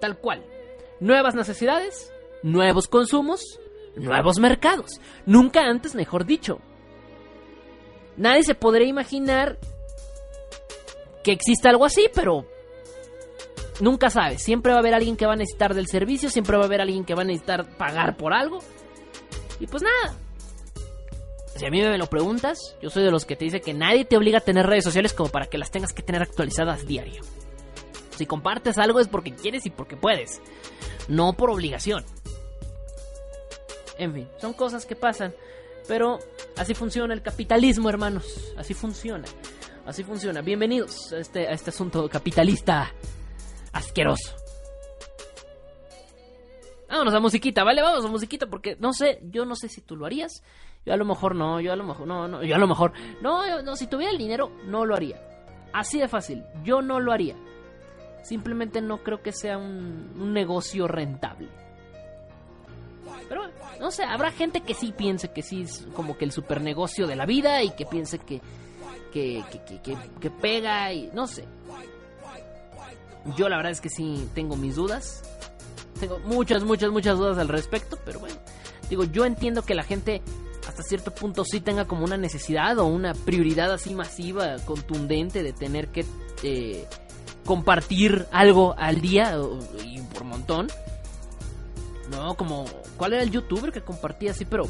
Tal 0.00 0.18
cual. 0.18 0.44
Nuevas 1.00 1.34
necesidades, 1.34 2.12
nuevos 2.42 2.86
consumos, 2.86 3.58
nuevos 3.96 4.38
mercados. 4.38 5.00
Nunca 5.26 5.62
antes, 5.62 5.94
mejor 5.94 6.26
dicho. 6.26 6.60
Nadie 8.16 8.42
se 8.42 8.54
podría 8.54 8.88
imaginar 8.88 9.58
que 11.22 11.32
exista 11.32 11.70
algo 11.70 11.84
así, 11.84 12.08
pero 12.14 12.46
nunca 13.80 14.10
sabes. 14.10 14.42
Siempre 14.42 14.72
va 14.72 14.78
a 14.78 14.80
haber 14.80 14.94
alguien 14.94 15.16
que 15.16 15.26
va 15.26 15.34
a 15.34 15.36
necesitar 15.36 15.74
del 15.74 15.86
servicio, 15.86 16.28
siempre 16.28 16.56
va 16.56 16.64
a 16.64 16.66
haber 16.66 16.80
alguien 16.80 17.04
que 17.04 17.14
va 17.14 17.22
a 17.22 17.26
necesitar 17.26 17.76
pagar 17.76 18.16
por 18.16 18.32
algo. 18.32 18.58
Y 19.60 19.66
pues 19.66 19.82
nada, 19.82 20.16
si 21.58 21.66
a 21.66 21.70
mí 21.70 21.82
me 21.82 21.98
lo 21.98 22.06
preguntas, 22.06 22.76
yo 22.80 22.88
soy 22.88 23.02
de 23.02 23.10
los 23.10 23.24
que 23.24 23.34
te 23.34 23.44
dice 23.44 23.60
que 23.60 23.74
nadie 23.74 24.04
te 24.04 24.16
obliga 24.16 24.38
a 24.38 24.42
tener 24.42 24.64
redes 24.64 24.84
sociales 24.84 25.12
como 25.12 25.28
para 25.28 25.46
que 25.46 25.58
las 25.58 25.72
tengas 25.72 25.92
que 25.92 26.02
tener 26.02 26.22
actualizadas 26.22 26.86
diario. 26.86 27.22
Si 28.16 28.26
compartes 28.26 28.78
algo 28.78 29.00
es 29.00 29.08
porque 29.08 29.34
quieres 29.34 29.66
y 29.66 29.70
porque 29.70 29.96
puedes, 29.96 30.40
no 31.08 31.32
por 31.32 31.50
obligación. 31.50 32.04
En 33.98 34.14
fin, 34.14 34.28
son 34.40 34.52
cosas 34.52 34.86
que 34.86 34.94
pasan, 34.94 35.34
pero 35.88 36.20
así 36.56 36.74
funciona 36.74 37.12
el 37.12 37.22
capitalismo, 37.22 37.88
hermanos. 37.90 38.54
Así 38.56 38.72
funciona. 38.72 39.24
Así 39.84 40.04
funciona. 40.04 40.42
Bienvenidos 40.42 41.12
a 41.12 41.18
este, 41.18 41.48
a 41.48 41.52
este 41.52 41.70
asunto 41.70 42.08
capitalista 42.08 42.92
asqueroso. 43.72 44.36
Vámonos 46.88 47.14
a 47.14 47.20
musiquita, 47.20 47.64
¿vale? 47.64 47.82
Vamos 47.82 48.04
a 48.04 48.08
musiquita 48.08 48.46
porque 48.46 48.76
no 48.78 48.92
sé, 48.92 49.18
yo 49.24 49.44
no 49.44 49.56
sé 49.56 49.68
si 49.68 49.80
tú 49.80 49.96
lo 49.96 50.06
harías. 50.06 50.42
Yo 50.88 50.94
a 50.94 50.96
lo 50.96 51.04
mejor 51.04 51.34
no, 51.34 51.60
yo 51.60 51.70
a 51.70 51.76
lo 51.76 51.84
mejor 51.84 52.06
no, 52.06 52.26
no, 52.26 52.42
yo 52.42 52.54
a 52.54 52.58
lo 52.58 52.66
mejor 52.66 52.94
no, 53.20 53.60
no, 53.60 53.76
si 53.76 53.88
tuviera 53.88 54.10
el 54.10 54.16
dinero 54.16 54.50
no 54.64 54.86
lo 54.86 54.94
haría. 54.94 55.20
Así 55.70 56.00
de 56.00 56.08
fácil, 56.08 56.46
yo 56.64 56.80
no 56.80 56.98
lo 56.98 57.12
haría. 57.12 57.36
Simplemente 58.22 58.80
no 58.80 59.02
creo 59.02 59.22
que 59.22 59.32
sea 59.32 59.58
un, 59.58 60.32
negocio 60.32 60.88
rentable. 60.88 61.48
Pero 63.28 63.42
no 63.78 63.90
sé, 63.90 64.02
habrá 64.02 64.30
gente 64.30 64.62
que 64.62 64.72
sí 64.72 64.94
piense 64.96 65.30
que 65.30 65.42
sí 65.42 65.60
es 65.60 65.86
como 65.92 66.16
que 66.16 66.24
el 66.24 66.32
super 66.32 66.62
negocio 66.62 67.06
de 67.06 67.16
la 67.16 67.26
vida 67.26 67.62
y 67.62 67.72
que 67.72 67.84
piense 67.84 68.18
que, 68.18 68.40
que, 69.12 69.44
que, 69.50 69.82
que, 69.82 69.98
que 70.18 70.30
pega 70.30 70.90
y 70.90 71.10
no 71.12 71.26
sé. 71.26 71.44
Yo 73.36 73.50
la 73.50 73.58
verdad 73.58 73.72
es 73.72 73.82
que 73.82 73.90
sí 73.90 74.26
tengo 74.34 74.56
mis 74.56 74.76
dudas. 74.76 75.22
Tengo 76.00 76.18
muchas, 76.20 76.64
muchas, 76.64 76.90
muchas 76.90 77.18
dudas 77.18 77.36
al 77.36 77.48
respecto, 77.48 77.98
pero 78.06 78.20
bueno. 78.20 78.36
Digo, 78.88 79.04
yo 79.04 79.26
entiendo 79.26 79.60
que 79.60 79.74
la 79.74 79.82
gente 79.82 80.22
hasta 80.68 80.82
cierto 80.82 81.14
punto 81.14 81.44
sí 81.46 81.60
tenga 81.60 81.86
como 81.86 82.04
una 82.04 82.18
necesidad 82.18 82.78
o 82.78 82.84
una 82.84 83.14
prioridad 83.14 83.72
así 83.72 83.94
masiva, 83.94 84.56
contundente 84.66 85.42
de 85.42 85.54
tener 85.54 85.88
que 85.88 86.04
eh, 86.42 86.86
compartir 87.46 88.26
algo 88.30 88.74
al 88.76 89.00
día 89.00 89.34
y 89.82 90.02
por 90.02 90.24
montón. 90.24 90.68
No, 92.10 92.34
como, 92.34 92.66
¿cuál 92.98 93.14
era 93.14 93.22
el 93.22 93.30
youtuber 93.30 93.72
que 93.72 93.80
compartía 93.80 94.32
así, 94.32 94.44
pero 94.44 94.64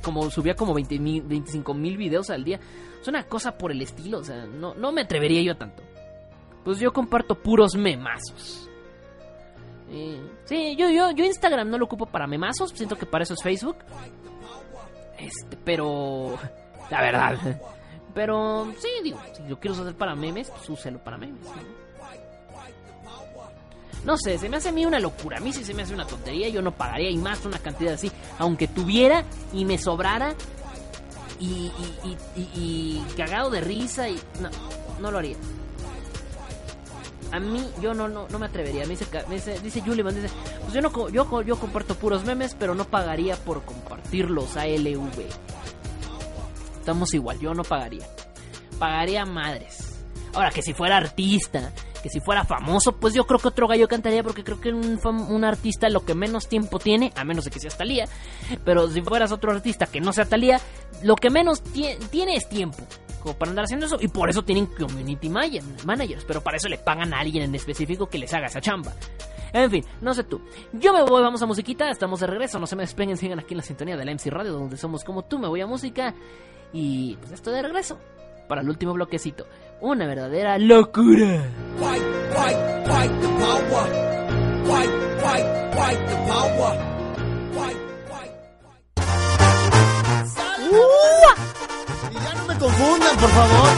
como 0.00 0.30
subía 0.30 0.54
como 0.54 0.74
20 0.74 0.98
mil, 1.00 1.22
25 1.22 1.74
mil 1.74 1.96
videos 1.96 2.30
al 2.30 2.44
día? 2.44 2.60
Es 3.02 3.08
una 3.08 3.24
cosa 3.24 3.58
por 3.58 3.72
el 3.72 3.82
estilo, 3.82 4.18
o 4.18 4.24
sea, 4.24 4.46
no, 4.46 4.74
no 4.74 4.92
me 4.92 5.00
atrevería 5.00 5.42
yo 5.42 5.56
tanto. 5.56 5.82
Pues 6.64 6.78
yo 6.78 6.92
comparto 6.92 7.34
puros 7.34 7.74
memazos. 7.74 8.70
sí, 10.44 10.76
yo, 10.76 10.88
yo, 10.88 11.10
yo 11.10 11.24
Instagram 11.24 11.68
no 11.68 11.78
lo 11.78 11.86
ocupo 11.86 12.06
para 12.06 12.28
memazos, 12.28 12.70
siento 12.70 12.96
que 12.96 13.06
para 13.06 13.24
eso 13.24 13.34
es 13.34 13.42
Facebook. 13.42 13.76
Este, 15.18 15.56
pero. 15.64 16.38
La 16.90 17.02
verdad. 17.02 17.36
Pero 18.14 18.72
sí, 18.78 18.88
digo, 19.02 19.20
si 19.34 19.42
lo 19.46 19.60
quiero 19.60 19.80
hacer 19.80 19.94
para 19.94 20.14
memes, 20.14 20.50
pues 20.50 20.70
úselo 20.70 20.98
para 20.98 21.18
memes. 21.18 21.46
¿no? 24.04 24.16
sé, 24.16 24.38
se 24.38 24.48
me 24.48 24.56
hace 24.56 24.68
a 24.68 24.72
mí 24.72 24.86
una 24.86 25.00
locura. 25.00 25.38
A 25.38 25.40
mí 25.40 25.52
sí 25.52 25.64
se 25.64 25.74
me 25.74 25.82
hace 25.82 25.92
una 25.92 26.06
tontería. 26.06 26.48
Yo 26.48 26.62
no 26.62 26.72
pagaría 26.72 27.10
y 27.10 27.16
más 27.18 27.44
una 27.44 27.58
cantidad 27.58 27.94
así. 27.94 28.10
Aunque 28.38 28.68
tuviera 28.68 29.24
y 29.52 29.64
me 29.64 29.76
sobrara 29.76 30.34
y, 31.40 31.70
y, 32.04 32.16
y, 32.54 33.06
cagado 33.16 33.50
de 33.50 33.60
risa 33.60 34.08
y. 34.08 34.18
No, 34.40 34.48
no 35.00 35.10
lo 35.10 35.18
haría. 35.18 35.36
A 37.32 37.40
mí, 37.40 37.66
yo 37.80 37.92
no, 37.92 38.08
no, 38.08 38.26
no 38.28 38.38
me 38.38 38.46
atrevería. 38.46 38.82
Me 38.84 38.90
dice, 38.90 39.06
me 39.28 39.34
dice, 39.34 39.58
dice 39.60 39.80
dice, 39.80 40.30
pues 40.62 40.72
yo 40.72 40.80
no, 40.80 41.08
yo, 41.08 41.42
yo 41.42 41.56
comparto 41.56 41.94
puros 41.94 42.24
memes, 42.24 42.54
pero 42.58 42.74
no 42.74 42.84
pagaría 42.84 43.36
por 43.36 43.64
compartirlos 43.64 44.56
a 44.56 44.66
LV. 44.66 45.26
Estamos 46.78 47.12
igual, 47.14 47.38
yo 47.40 47.52
no 47.52 47.64
pagaría. 47.64 48.06
Pagaría 48.78 49.24
madres. 49.24 50.04
Ahora, 50.34 50.50
que 50.50 50.62
si 50.62 50.72
fuera 50.72 50.98
artista, 50.98 51.72
que 52.02 52.10
si 52.10 52.20
fuera 52.20 52.44
famoso, 52.44 52.96
pues 52.96 53.14
yo 53.14 53.26
creo 53.26 53.40
que 53.40 53.48
otro 53.48 53.66
gallo 53.66 53.88
cantaría 53.88 54.22
porque 54.22 54.44
creo 54.44 54.60
que 54.60 54.68
un, 54.70 55.00
un 55.04 55.44
artista 55.44 55.88
lo 55.88 56.04
que 56.04 56.14
menos 56.14 56.46
tiempo 56.46 56.78
tiene, 56.78 57.12
a 57.16 57.24
menos 57.24 57.46
de 57.46 57.50
que 57.50 57.58
sea 57.58 57.70
Talía, 57.70 58.06
pero 58.64 58.88
si 58.88 59.02
fueras 59.02 59.32
otro 59.32 59.50
artista 59.50 59.86
que 59.86 60.00
no 60.00 60.12
sea 60.12 60.26
Talía, 60.26 60.60
lo 61.02 61.16
que 61.16 61.30
menos 61.30 61.62
tiene 61.62 62.36
es 62.36 62.48
tiempo 62.48 62.86
para 63.34 63.50
andar 63.50 63.64
haciendo 63.64 63.86
eso 63.86 63.98
y 64.00 64.08
por 64.08 64.30
eso 64.30 64.42
tienen 64.42 64.66
community 64.66 65.28
managers, 65.28 66.24
pero 66.26 66.42
para 66.42 66.56
eso 66.56 66.68
le 66.68 66.78
pagan 66.78 67.12
a 67.14 67.20
alguien 67.20 67.44
en 67.44 67.54
específico 67.54 68.08
que 68.08 68.18
les 68.18 68.32
haga 68.34 68.46
esa 68.46 68.60
chamba. 68.60 68.92
En 69.52 69.70
fin, 69.70 69.84
no 70.00 70.12
sé 70.12 70.24
tú. 70.24 70.40
Yo 70.72 70.92
me 70.92 71.02
voy, 71.02 71.22
vamos 71.22 71.40
a 71.42 71.46
musiquita, 71.46 71.88
estamos 71.90 72.20
de 72.20 72.26
regreso, 72.26 72.58
no 72.58 72.66
se 72.66 72.76
me 72.76 72.82
despeguen, 72.82 73.16
sigan 73.16 73.38
aquí 73.38 73.54
en 73.54 73.58
la 73.58 73.62
sintonía 73.62 73.96
de 73.96 74.04
la 74.04 74.12
MC 74.12 74.26
Radio, 74.30 74.52
donde 74.52 74.76
somos 74.76 75.04
como 75.04 75.24
tú, 75.24 75.38
me 75.38 75.48
voy 75.48 75.60
a 75.60 75.66
música 75.66 76.14
y 76.72 77.16
pues 77.16 77.32
estoy 77.32 77.54
de 77.54 77.62
regreso 77.62 77.98
para 78.48 78.60
el 78.60 78.68
último 78.68 78.92
bloquecito. 78.92 79.46
Una 79.80 80.06
verdadera 80.06 80.58
locura. 80.58 81.44
No 90.70 91.65
me 92.56 92.64
confundan, 92.64 93.16
por 93.16 93.30
favor, 93.30 93.68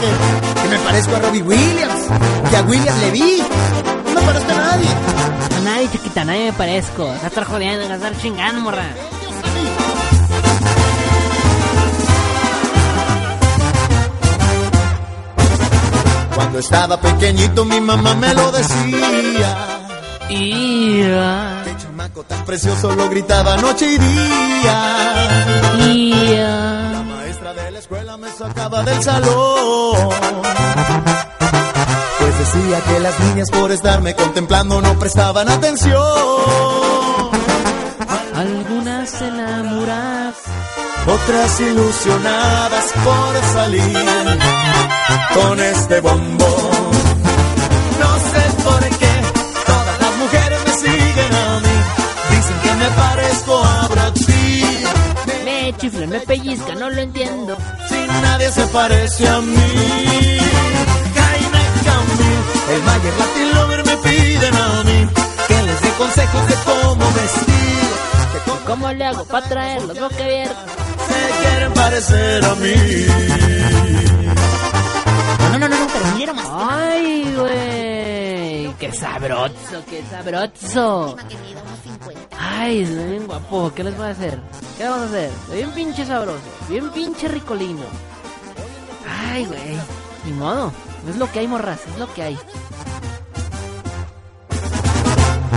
que, 0.61 0.67
me 0.69 0.79
parezco 0.79 1.15
a 1.15 1.19
Robbie 1.19 1.41
Williams 1.41 2.07
y 2.51 2.55
a 2.55 2.61
William 2.63 2.99
Levy. 2.99 3.43
No 4.05 4.13
me 4.13 4.21
parezco 4.21 4.51
a 4.51 4.55
nadie. 4.55 4.87
A 5.55 5.59
nadie, 5.63 5.89
chiquita, 5.91 6.21
a 6.21 6.25
nadie 6.25 6.45
me 6.45 6.53
parezco. 6.53 7.09
A 7.09 7.27
estar 7.27 7.43
jodiendo, 7.45 7.91
a 7.91 7.95
estar 7.95 8.17
chingando, 8.17 8.61
morra. 8.61 8.87
Cuando 16.35 16.59
estaba 16.59 16.99
pequeñito 17.01 17.65
mi 17.65 17.81
mamá 17.81 18.15
me 18.15 18.33
lo 18.33 18.51
decía. 18.51 19.57
Y 20.29 21.01
Qué 21.01 21.75
chamaco 21.77 22.23
tan 22.23 22.45
precioso 22.45 22.95
lo 22.95 23.09
gritaba 23.09 23.57
noche 23.57 23.93
y 23.93 23.97
día. 23.97 24.93
La 26.93 27.03
maestra 27.39 27.53
de 27.53 27.71
la 27.71 27.79
escuela 27.79 28.17
me 28.17 28.31
sacaba 28.31 28.83
del 28.83 29.03
salón. 29.03 30.09
Pues 32.19 32.39
decía 32.39 32.81
que 32.87 32.99
las 32.99 33.19
niñas 33.19 33.49
por 33.51 33.71
estarme 33.71 34.15
contemplando 34.15 34.81
no 34.81 34.97
prestaban 34.99 35.49
atención. 35.49 36.01
Algunas 38.35 39.21
enamoradas 39.21 40.35
otras 41.07 41.59
ilusionadas 41.59 42.85
por 43.03 43.53
salir 43.53 44.39
con 45.33 45.59
este 45.59 46.01
bombón. 46.01 46.91
No 47.99 48.19
sé 48.31 48.63
por 48.63 48.79
qué 48.99 49.21
todas 49.65 49.99
las 49.99 50.15
mujeres 50.17 50.59
me 50.65 50.73
siguen 50.73 51.33
a 51.33 51.59
mí, 51.59 52.35
dicen 52.35 52.59
que 52.63 52.73
me 52.75 52.89
parezco 52.91 53.63
a 53.63 53.87
Brad 53.87 54.13
Pitt. 54.13 54.38
Me 55.69 55.77
chiflan, 55.77 56.09
me 56.09 56.19
pellizcan, 56.21 56.79
no 56.79 56.89
lo 56.89 56.99
entiendo. 56.99 57.55
Si 57.89 58.07
nadie 58.07 58.51
se 58.51 58.65
parece 58.77 59.29
a 59.29 59.39
mí, 59.39 59.55
Jaime 61.13 61.63
Camil, 61.85 62.41
el 62.73 62.81
Mayer 62.81 63.13
Latin 63.19 63.53
Lover 63.53 63.85
me 63.85 63.97
piden 63.97 64.55
a 64.55 64.83
mí 64.83 65.07
que 65.47 65.61
les 65.61 65.81
dé 65.83 65.89
consejos 65.91 66.47
de 66.47 66.55
cómo 66.65 67.05
vestir. 67.13 68.65
¿Cómo 68.65 68.91
le 68.93 69.05
hago 69.05 69.25
para 69.25 69.47
traerlos 69.47 69.99
boca 69.99 70.23
abierta? 70.23 70.65
Se 71.07 71.47
quieren 71.47 71.73
parecer 71.73 72.45
a 72.45 72.55
mí. 72.55 72.75
No, 75.51 75.59
no, 75.59 75.69
no, 75.69 75.79
no, 75.79 75.87
pero 75.93 76.15
mira 76.17 76.33
más. 76.33 76.47
Ay, 76.51 77.35
güey. 77.37 78.73
Qué 78.79 78.91
sabroso, 78.91 79.83
qué 79.87 80.03
sabroso. 80.09 81.15
Ay, 82.51 82.83
bien 82.83 83.27
guapo. 83.27 83.71
¿Qué 83.75 83.83
les 83.83 83.95
voy 83.95 84.07
a 84.07 84.09
hacer? 84.09 84.39
¿Qué 84.77 84.83
vamos 84.83 85.01
a 85.01 85.05
hacer? 85.05 85.31
Bien 85.53 85.71
pinche 85.71 86.05
sabroso. 86.05 86.39
Bien 86.67 86.89
pinche 86.89 87.27
ricolino. 87.27 87.83
Ay, 89.31 89.45
güey. 89.45 89.77
Ni 90.25 90.31
modo. 90.33 90.71
Es 91.07 91.15
lo 91.17 91.31
que 91.31 91.39
hay, 91.39 91.47
morras. 91.47 91.79
Es 91.87 91.99
lo 91.99 92.11
que 92.13 92.23
hay. 92.23 92.39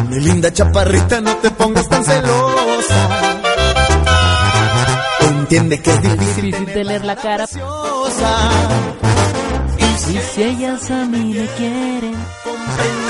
Mi 0.08 0.20
linda 0.20 0.52
chaparrita, 0.52 1.20
no 1.20 1.34
te 1.36 1.50
pongas 1.50 1.88
tan 1.88 2.04
celosa. 2.04 3.08
Entiende 5.20 5.80
que 5.80 5.90
es 5.90 6.02
difícil, 6.02 6.44
difícil 6.44 6.72
tener 6.72 7.04
la 7.04 7.16
cara 7.16 7.46
preciosa. 7.46 8.50
Y 9.78 9.98
si, 9.98 10.18
si 10.18 10.42
ellas 10.42 10.90
a 10.90 11.04
mí 11.06 11.34
me 11.34 11.46
quieren, 11.56 12.14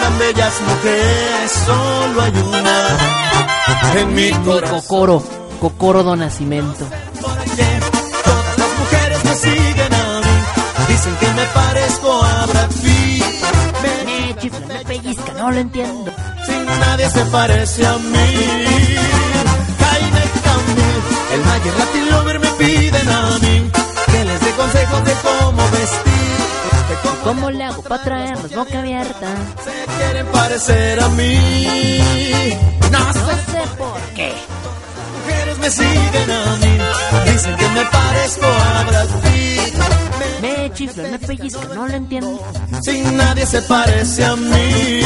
comprendan 0.03 0.19
bellas 0.19 0.55
mujeres, 0.61 1.53
solo 1.67 2.23
hay 2.23 2.33
una 2.33 4.01
en 4.01 4.15
mi 4.15 4.31
corazón. 4.45 4.81
Cocoro, 4.81 5.23
Cocoro 5.61 6.03
do 6.03 6.17
Nacimiento. 6.17 6.85
Todas 7.21 8.59
las 8.59 8.79
mujeres 8.79 9.25
me 9.25 9.35
siguen 9.35 9.95
a 9.95 10.21
mí, 10.21 10.89
dicen 10.89 11.17
que 11.17 11.27
me 11.29 11.45
parezco 11.47 12.25
a 12.25 12.47
Brad 12.47 12.71
Pitt. 12.83 13.25
Me 14.07 14.37
chifla, 14.41 14.67
me 14.67 14.85
pellizca, 14.85 15.33
no 15.35 15.51
lo 15.51 15.59
entiendo. 15.59 16.13
Sin 16.47 16.65
nadie 16.67 17.11
se 17.11 17.25
parece 17.27 17.87
a 17.87 17.97
mí. 17.99 18.97
Jaime 19.81 20.23
Camil, 20.45 20.99
el 21.35 21.41
Mayer 21.45 21.75
Latin 21.79 22.11
Lover 22.11 22.41
me 22.41 22.49
piden 22.53 23.09
a 23.09 23.39
mí 23.39 23.71
que 24.07 24.25
les 24.25 24.41
dé 24.41 24.51
consejos 24.53 25.05
de 25.05 25.13
cómo 25.23 25.63
vestir. 25.71 26.12
De 27.23 27.29
cómo, 27.29 27.41
¿Cómo 27.43 27.51
le 27.51 27.65
hago 27.65 27.83
para 27.83 28.03
traerlos 28.03 28.53
boca 28.53 28.79
abierta? 28.81 29.29
se 29.65 29.93
quieren 29.97 30.27
parecer 30.27 31.01
a 31.01 31.09
mí. 31.11 31.99
No 32.91 33.13
sé, 33.13 33.77
por 33.79 34.01
qué. 34.15 34.33
mujeres 35.15 35.59
me 35.59 35.71
siguen 35.71 36.31
a 36.31 36.57
mí, 36.57 36.79
dicen 37.33 37.57
que 37.57 37.69
me 37.69 37.85
parezco 37.87 38.47
a 38.47 38.83
Brad 38.85 39.09
Pitt. 39.23 39.75
Me 40.41 40.73
chifla, 40.75 41.09
me 41.11 41.19
pellizca, 41.21 41.69
no 41.75 41.87
lo 41.87 41.95
entiendo. 41.95 42.41
Sin 42.83 43.17
nadie 43.17 43.47
se 43.47 43.63
parece 43.63 44.25
a 44.25 44.35
mí. 44.35 45.03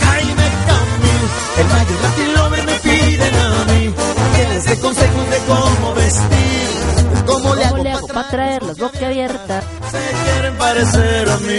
Jaime 0.00 0.48
Camil, 0.66 1.24
el 1.58 1.66
Mayer 1.66 2.00
Latin 2.02 2.66
me 2.66 2.72
piden 2.74 3.34
a 3.34 3.64
mí 3.64 3.94
que 4.36 4.48
les 4.48 4.64
dé 4.64 4.78
consejos 4.78 5.30
de 5.30 5.38
cómo 5.48 5.94
vestir. 5.94 7.14
de 7.14 7.24
¿Cómo 7.26 7.54
le 7.56 7.68
¿Cómo 7.68 7.88
hago, 7.88 8.06
para 8.06 8.28
traerlos 8.28 8.78
boca 8.78 9.06
abierta? 9.06 9.62
Se 9.90 10.19
parecer 10.60 11.28
a 11.28 11.36
mí. 11.38 11.58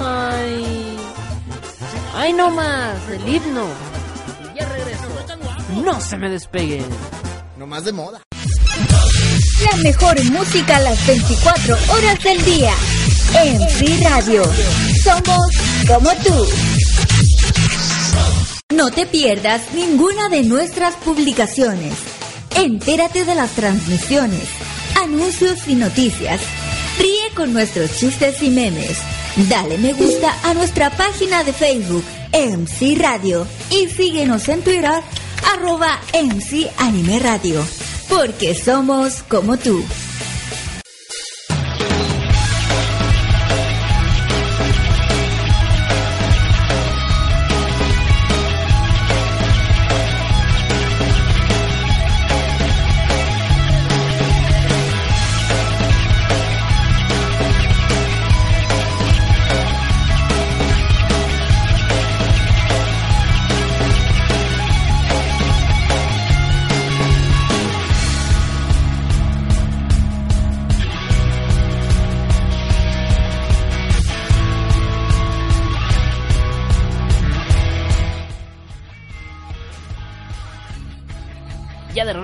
Ay, 0.00 0.96
ay 2.14 2.32
no 2.32 2.50
más, 2.50 2.96
el 3.12 3.34
himno. 3.34 3.66
Y 4.54 4.58
ya 4.58 4.66
regreso. 4.66 5.02
No 5.84 6.00
se 6.00 6.16
me 6.16 6.30
despeguen. 6.30 6.86
No 7.56 7.66
más 7.66 7.84
de 7.84 7.92
moda. 7.92 8.22
La 9.70 9.76
mejor 9.82 10.22
música 10.30 10.76
a 10.76 10.80
las 10.80 11.06
24 11.06 11.76
horas 11.92 12.22
del 12.22 12.44
día. 12.44 12.72
En 13.42 13.68
Free 13.70 14.04
Radio. 14.04 14.42
Somos 15.02 15.46
como 15.86 16.10
tú. 16.24 16.46
No 18.74 18.90
te 18.90 19.06
pierdas 19.06 19.62
ninguna 19.74 20.28
de 20.28 20.44
nuestras 20.44 20.94
publicaciones. 20.96 22.17
Entérate 22.58 23.24
de 23.24 23.36
las 23.36 23.52
transmisiones, 23.52 24.48
anuncios 25.00 25.68
y 25.68 25.76
noticias. 25.76 26.40
Ríe 26.98 27.32
con 27.36 27.52
nuestros 27.52 27.96
chistes 27.96 28.42
y 28.42 28.50
memes. 28.50 28.98
Dale 29.48 29.78
me 29.78 29.92
gusta 29.92 30.36
a 30.42 30.54
nuestra 30.54 30.90
página 30.90 31.44
de 31.44 31.52
Facebook, 31.52 32.02
MC 32.32 33.00
Radio. 33.00 33.46
Y 33.70 33.86
síguenos 33.86 34.48
en 34.48 34.62
Twitter, 34.62 34.90
arroba 35.54 36.00
MC 36.12 36.68
Anime 36.78 37.20
Radio. 37.20 37.64
Porque 38.08 38.56
somos 38.56 39.22
como 39.28 39.56
tú. 39.56 39.80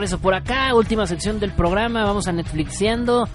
Regreso 0.04 0.20
por 0.20 0.34
acá, 0.34 0.74
última 0.74 1.06
sección 1.06 1.40
del 1.40 1.52
programa, 1.52 2.04
vamos 2.04 2.28
a 2.28 2.32
Netflixiendo. 2.32 3.26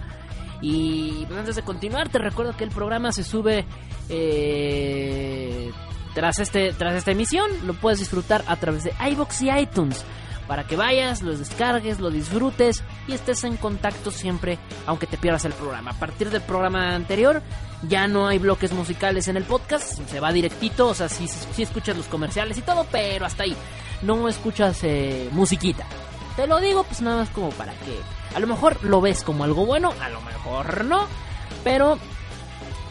Y 0.61 1.25
pues, 1.25 1.39
antes 1.39 1.55
de 1.55 1.63
continuar, 1.63 2.09
te 2.09 2.19
recuerdo 2.19 2.55
que 2.55 2.63
el 2.63 2.69
programa 2.69 3.11
se 3.11 3.23
sube 3.23 3.65
eh, 4.07 5.71
tras, 6.13 6.37
este, 6.37 6.71
tras 6.73 6.93
esta 6.93 7.09
emisión. 7.09 7.49
Lo 7.65 7.73
puedes 7.73 7.97
disfrutar 7.97 8.43
a 8.45 8.55
través 8.57 8.83
de 8.83 8.93
iBox 9.13 9.41
y 9.41 9.49
iTunes. 9.49 10.05
Para 10.47 10.65
que 10.65 10.75
vayas, 10.75 11.23
los 11.23 11.39
descargues, 11.39 11.99
lo 11.99 12.11
disfrutes 12.11 12.83
y 13.07 13.13
estés 13.13 13.43
en 13.45 13.57
contacto 13.57 14.11
siempre, 14.11 14.59
aunque 14.85 15.07
te 15.07 15.17
pierdas 15.17 15.45
el 15.45 15.53
programa. 15.53 15.91
A 15.91 15.99
partir 15.99 16.29
del 16.29 16.41
programa 16.41 16.93
anterior, 16.93 17.41
ya 17.87 18.07
no 18.07 18.27
hay 18.27 18.37
bloques 18.37 18.73
musicales 18.73 19.27
en 19.27 19.37
el 19.37 19.43
podcast, 19.43 19.99
se 20.07 20.19
va 20.19 20.31
directito, 20.31 20.89
o 20.89 20.93
sea, 20.93 21.09
sí, 21.09 21.27
sí 21.27 21.63
escuchas 21.63 21.97
los 21.97 22.05
comerciales 22.05 22.59
y 22.59 22.61
todo, 22.61 22.85
pero 22.91 23.25
hasta 23.25 23.43
ahí. 23.43 23.55
No 24.03 24.27
escuchas 24.29 24.83
eh, 24.83 25.29
musiquita. 25.31 25.87
Te 26.39 26.47
lo 26.47 26.61
digo, 26.61 26.85
pues 26.85 27.01
nada 27.01 27.17
más 27.17 27.29
como 27.31 27.49
para 27.49 27.73
que 27.73 27.99
a 28.33 28.39
lo 28.39 28.47
mejor 28.47 28.81
lo 28.81 29.01
ves 29.01 29.25
como 29.25 29.43
algo 29.43 29.65
bueno, 29.65 29.93
a 30.01 30.07
lo 30.07 30.21
mejor 30.21 30.85
no, 30.85 31.05
pero 31.65 31.99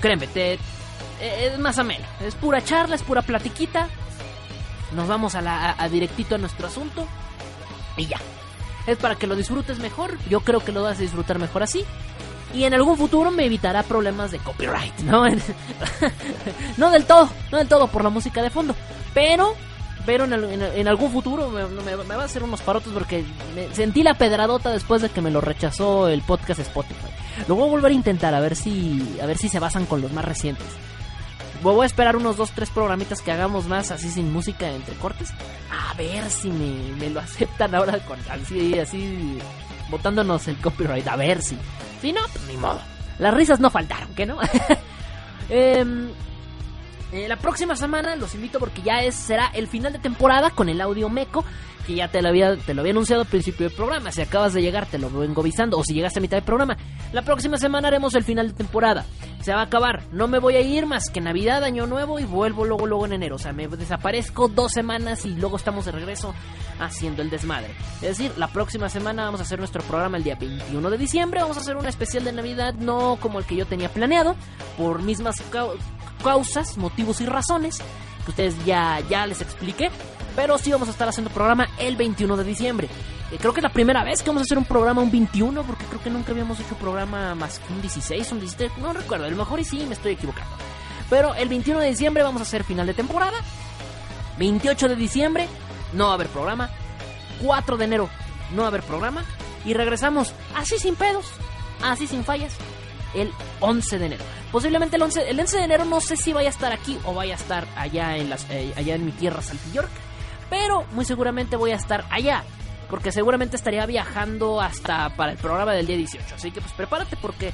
créeme, 0.03 0.27
te, 0.27 0.59
es 1.19 1.59
más 1.59 1.79
ameno. 1.79 2.05
Es 2.21 2.35
pura 2.35 2.63
charla, 2.63 2.95
es 2.95 3.03
pura 3.03 3.23
platiquita. 3.23 3.89
Nos 4.95 5.09
vamos 5.09 5.35
a, 5.35 5.41
la, 5.41 5.75
a 5.79 5.89
directito 5.89 6.35
a 6.35 6.39
nuestro 6.39 6.67
asunto 6.67 7.07
y 7.97 8.05
ya. 8.05 8.19
Es 8.87 8.99
para 8.99 9.15
que 9.15 9.27
lo 9.27 9.35
disfrutes 9.35 9.79
mejor. 9.79 10.19
Yo 10.29 10.41
creo 10.41 10.61
que 10.61 10.73
lo 10.73 10.83
vas 10.83 10.99
a 10.99 11.01
disfrutar 11.01 11.39
mejor 11.39 11.63
así. 11.63 11.87
Y 12.53 12.65
en 12.65 12.75
algún 12.75 12.99
futuro 12.99 13.31
me 13.31 13.47
evitará 13.47 13.83
problemas 13.83 14.31
de 14.31 14.41
copyright, 14.41 14.99
¿no? 14.99 15.25
no 16.77 16.91
del 16.91 17.07
todo, 17.07 17.31
no 17.51 17.57
del 17.57 17.69
todo 17.69 17.87
por 17.87 18.05
la 18.05 18.11
música 18.11 18.43
de 18.43 18.51
fondo. 18.51 18.75
Pero, 19.15 19.55
pero 20.09 20.25
en, 20.25 20.89
algún 20.89 21.13
futuro 21.13 21.51
me, 21.51 21.95
va 21.95 22.23
a 22.23 22.25
hacer 22.25 22.43
unos 22.43 22.63
parotos 22.63 22.95
porque 22.95 23.27
me 23.55 23.69
sentí 23.75 24.03
la 24.03 24.15
pedradota 24.15 24.71
después 24.71 25.03
de 25.03 25.11
que 25.11 25.21
me 25.21 25.31
lo 25.31 25.43
rechazó 25.43 26.09
el 26.09 26.23
podcast 26.23 26.61
Spotify. 26.61 27.09
Lo 27.47 27.57
voy 27.57 27.69
a 27.69 27.71
volver 27.73 27.93
a 27.93 27.95
intentar 27.95 28.35
a 28.35 28.41
ver 28.41 28.57
si, 28.57 29.19
a 29.23 29.27
ver 29.27 29.37
si 29.37 29.51
se 29.51 29.59
basan 29.59 29.85
con 29.85 30.01
los 30.01 30.11
más 30.13 30.25
recientes. 30.25 30.67
Voy 31.63 31.83
a 31.83 31.85
esperar 31.85 32.17
unos 32.17 32.39
dos, 32.39 32.53
tres 32.53 32.71
programitas 32.71 33.21
que 33.21 33.33
hagamos 33.33 33.67
más 33.67 33.91
así 33.91 34.09
sin 34.09 34.33
música 34.33 34.71
entre 34.71 34.95
cortes. 34.95 35.29
A 35.71 35.93
ver 35.93 36.31
si 36.31 36.49
me, 36.53 37.11
lo 37.11 37.21
aceptan 37.21 37.75
ahora 37.75 37.99
con 37.99 38.19
así, 38.31 38.79
así, 38.79 39.37
botándonos 39.91 40.49
el 40.49 40.57
copyright. 40.57 41.07
A 41.07 41.17
ver 41.17 41.43
si. 41.43 41.59
Si 42.01 42.15
no, 42.15 42.23
pues 42.33 42.47
ni 42.47 42.57
modo. 42.57 42.81
Las 43.19 43.35
risas 43.35 43.61
no 43.61 43.69
faltaron, 43.69 44.15
¿qué 44.15 44.25
no? 44.25 44.39
Em, 45.51 46.09
eh, 47.13 47.27
la 47.29 47.37
próxima 47.37 47.77
semana 47.77 48.17
los 48.17 48.35
invito 48.35 48.59
porque 48.59 48.83
ya 48.83 49.03
es, 49.03 49.15
será 49.15 49.47
el 49.55 49.67
final 49.67 49.93
de 49.93 49.99
temporada 49.99 50.51
con 50.51 50.69
el 50.69 50.81
audio 50.81 51.09
meco 51.09 51.45
que 51.89 51.95
ya 51.95 52.09
te 52.09 52.21
lo 52.21 52.29
había, 52.29 52.55
te 52.55 52.75
lo 52.75 52.83
había 52.83 52.93
anunciado 52.93 53.23
al 53.23 53.29
principio 53.29 53.67
del 53.67 53.75
programa. 53.75 54.13
Si 54.13 54.21
acabas 54.21 54.53
de 54.53 54.61
llegar, 54.61 54.85
te 54.85 54.99
lo 54.99 55.09
vengo 55.09 55.41
avisando. 55.41 55.79
O 55.79 55.85
si 55.85 55.95
llegaste 55.95 56.19
a 56.19 56.23
mitad 56.23 56.37
del 56.37 56.45
programa. 56.45 56.77
La 57.15 57.23
próxima 57.23 57.57
semana 57.57 57.89
haremos 57.89 58.15
el 58.15 58.25
final 58.25 58.49
de 58.49 58.55
temporada. 58.55 59.07
Se 59.41 59.55
va 59.55 59.61
a 59.61 59.65
acabar. 59.65 60.03
No 60.13 60.29
me 60.29 60.39
voy 60.39 60.57
a 60.57 60.61
ir 60.61 60.85
más 60.85 61.09
que 61.09 61.23
Navidad, 61.23 61.65
Año 61.65 61.87
Nuevo 61.87 62.19
y 62.19 62.25
vuelvo 62.25 62.67
luego, 62.67 62.87
luego 62.87 63.07
en 63.07 63.15
enero. 63.15 63.37
O 63.37 63.39
sea, 63.39 63.55
me 63.55 63.67
desaparezco 63.69 64.49
dos 64.49 64.73
semanas 64.73 65.25
y 65.25 65.31
luego 65.31 65.57
estamos 65.57 65.87
de 65.87 65.93
regreso 65.93 66.35
haciendo 66.79 67.23
el 67.23 67.31
desmadre. 67.31 67.71
Es 68.03 68.19
decir, 68.19 68.33
la 68.37 68.49
próxima 68.49 68.91
semana 68.91 69.25
vamos 69.25 69.41
a 69.41 69.45
hacer 69.45 69.59
nuestro 69.59 69.83
programa 69.83 70.19
el 70.19 70.25
día 70.25 70.35
21 70.35 70.91
de 70.91 70.99
diciembre. 70.99 71.41
Vamos 71.41 71.57
a 71.57 71.61
hacer 71.61 71.79
un 71.79 71.87
especial 71.87 72.23
de 72.23 72.33
Navidad, 72.33 72.75
no 72.75 73.17
como 73.19 73.39
el 73.39 73.47
que 73.47 73.57
yo 73.57 73.65
tenía 73.65 73.89
planeado, 73.89 74.37
por 74.77 75.03
mismas 75.03 75.41
causas, 76.23 76.77
motivos 76.77 77.21
y 77.21 77.27
razones 77.27 77.79
que 78.25 78.31
ustedes 78.31 78.65
ya, 78.65 79.01
ya 79.09 79.27
les 79.27 79.41
expliqué. 79.41 79.91
Pero 80.37 80.59
sí 80.59 80.71
vamos 80.71 80.89
a 80.89 80.93
estar 80.93 81.09
haciendo 81.09 81.31
programa 81.31 81.69
el 81.79 81.97
21 81.97 82.37
de 82.37 82.45
diciembre. 82.45 82.89
Eh, 83.33 83.37
creo 83.39 83.53
que 83.53 83.61
es 83.61 83.65
la 83.65 83.73
primera 83.73 84.05
vez 84.05 84.23
que 84.23 84.31
vamos 84.31 84.43
a 84.43 84.45
hacer 84.45 84.59
un 84.59 84.65
programa 84.65 85.03
un 85.03 85.11
21, 85.11 85.63
porque 85.65 85.85
creo 85.85 86.03
que 86.03 86.11
nunca 86.11 86.33
habíamos 86.33 86.61
hecho 86.61 86.75
programa 86.77 87.35
más 87.35 87.59
que 87.59 87.73
un 87.73 87.81
16, 87.81 88.33
un 88.33 88.41
17, 88.41 88.81
no 88.81 88.93
recuerdo, 88.93 89.27
a 89.27 89.29
lo 89.29 89.37
mejor 89.37 89.61
y 89.61 89.65
sí 89.65 89.85
me 89.87 89.95
estoy 89.95 90.13
equivocando. 90.13 90.51
Pero 91.11 91.35
el 91.35 91.49
21 91.49 91.81
de 91.81 91.89
diciembre 91.89 92.23
vamos 92.23 92.41
a 92.41 92.45
hacer 92.45 92.65
final 92.65 92.87
de 92.87 92.95
temporada. 92.95 93.39
28 94.39 94.89
de 94.89 94.97
diciembre 94.97 95.49
no 95.93 96.07
va 96.07 96.11
a 96.13 96.15
haber 96.15 96.29
programa. 96.29 96.71
4 97.43 97.77
de 97.77 97.85
enero 97.85 98.09
no 98.53 98.63
va 98.63 98.69
a 98.69 98.69
haber 98.69 98.83
programa. 98.83 99.25
Y 99.65 99.75
regresamos 99.75 100.33
así 100.55 100.79
sin 100.79 100.95
pedos, 100.95 101.27
así 101.83 102.07
sin 102.07 102.25
fallas, 102.25 102.53
el 103.15 103.33
11 103.61 103.99
de 103.99 104.07
enero. 104.07 104.25
Posiblemente 104.53 104.97
el 104.97 105.03
11, 105.03 105.31
el 105.31 105.41
11 105.41 105.57
de 105.59 105.65
enero 105.65 105.85
no 105.85 106.01
sé 106.01 106.17
si 106.17 106.33
vaya 106.33 106.49
a 106.49 106.53
estar 106.53 106.73
aquí 106.73 106.99
o 107.05 107.15
vaya 107.15 107.35
a 107.35 107.37
estar 107.37 107.67
allá 107.77 108.17
en, 108.17 108.31
las, 108.31 108.49
eh, 108.51 108.73
allá 108.77 108.95
en 108.95 109.05
mi 109.05 109.13
tierra, 109.13 109.41
York 109.73 109.91
pero 110.51 110.85
muy 110.93 111.05
seguramente 111.05 111.57
voy 111.57 111.73
a 111.73 111.77
estar 111.77 112.05
allá. 112.11 112.45
Porque 112.89 113.13
seguramente 113.13 113.57
estaría 113.57 113.85
viajando 113.85 114.61
hasta 114.61 115.11
para 115.11 115.33
el 115.33 115.39
programa 115.39 115.73
del 115.73 115.87
día 115.87 115.97
18. 115.97 116.37
Así 116.37 116.51
que 116.51 116.61
pues 116.61 116.73
prepárate 116.73 117.17
porque 117.21 117.53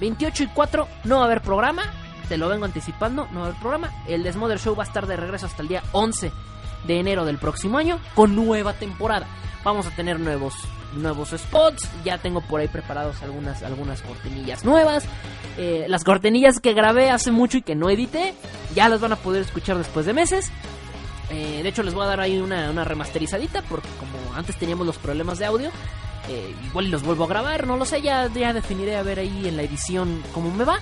28 0.00 0.42
eh, 0.42 0.46
y 0.46 0.54
4 0.54 0.88
no 1.04 1.16
va 1.16 1.22
a 1.22 1.24
haber 1.24 1.40
programa. 1.40 1.82
Te 2.28 2.36
lo 2.36 2.48
vengo 2.48 2.66
anticipando, 2.66 3.26
no 3.32 3.40
va 3.40 3.46
a 3.46 3.48
haber 3.48 3.60
programa. 3.60 3.90
El 4.06 4.22
Desmother 4.22 4.58
Show 4.58 4.76
va 4.76 4.84
a 4.84 4.86
estar 4.86 5.06
de 5.06 5.16
regreso 5.16 5.46
hasta 5.46 5.62
el 5.62 5.68
día 5.68 5.82
11 5.92 6.30
de 6.86 7.00
enero 7.00 7.24
del 7.24 7.38
próximo 7.38 7.78
año 7.78 7.98
con 8.14 8.34
nueva 8.34 8.74
temporada. 8.74 9.26
Vamos 9.64 9.86
a 9.86 9.90
tener 9.90 10.18
nuevos 10.18 10.54
nuevos 10.94 11.30
spots. 11.30 11.88
Ya 12.04 12.18
tengo 12.18 12.40
por 12.40 12.60
ahí 12.60 12.68
preparados 12.68 13.22
algunas, 13.22 13.62
algunas 13.62 14.02
cortinillas 14.02 14.64
nuevas. 14.64 15.04
Eh, 15.58 15.86
las 15.88 16.04
cortinillas 16.04 16.60
que 16.60 16.74
grabé 16.74 17.10
hace 17.10 17.30
mucho 17.30 17.58
y 17.58 17.62
que 17.62 17.74
no 17.74 17.90
edité, 17.90 18.34
ya 18.74 18.88
las 18.88 19.00
van 19.00 19.12
a 19.12 19.16
poder 19.16 19.42
escuchar 19.42 19.78
después 19.78 20.06
de 20.06 20.12
meses. 20.12 20.50
Eh, 21.30 21.60
de 21.62 21.68
hecho, 21.68 21.82
les 21.82 21.94
voy 21.94 22.04
a 22.04 22.08
dar 22.08 22.20
ahí 22.20 22.38
una, 22.38 22.84
remasterizadita 22.84 23.62
porque 23.62 23.88
como 23.98 24.34
antes 24.34 24.56
teníamos 24.56 24.86
los 24.86 24.98
problemas 24.98 25.38
de 25.38 25.46
audio, 25.46 25.70
eh, 26.28 26.54
igual 26.66 26.90
los 26.90 27.02
vuelvo 27.02 27.24
a 27.24 27.28
grabar, 27.28 27.66
no 27.66 27.76
lo 27.76 27.84
sé, 27.84 28.02
ya, 28.02 28.28
ya 28.28 28.52
definiré 28.52 28.96
a 28.96 29.02
ver 29.02 29.18
ahí 29.18 29.48
en 29.48 29.56
la 29.56 29.62
edición 29.62 30.22
cómo 30.32 30.50
me 30.50 30.64
va. 30.64 30.78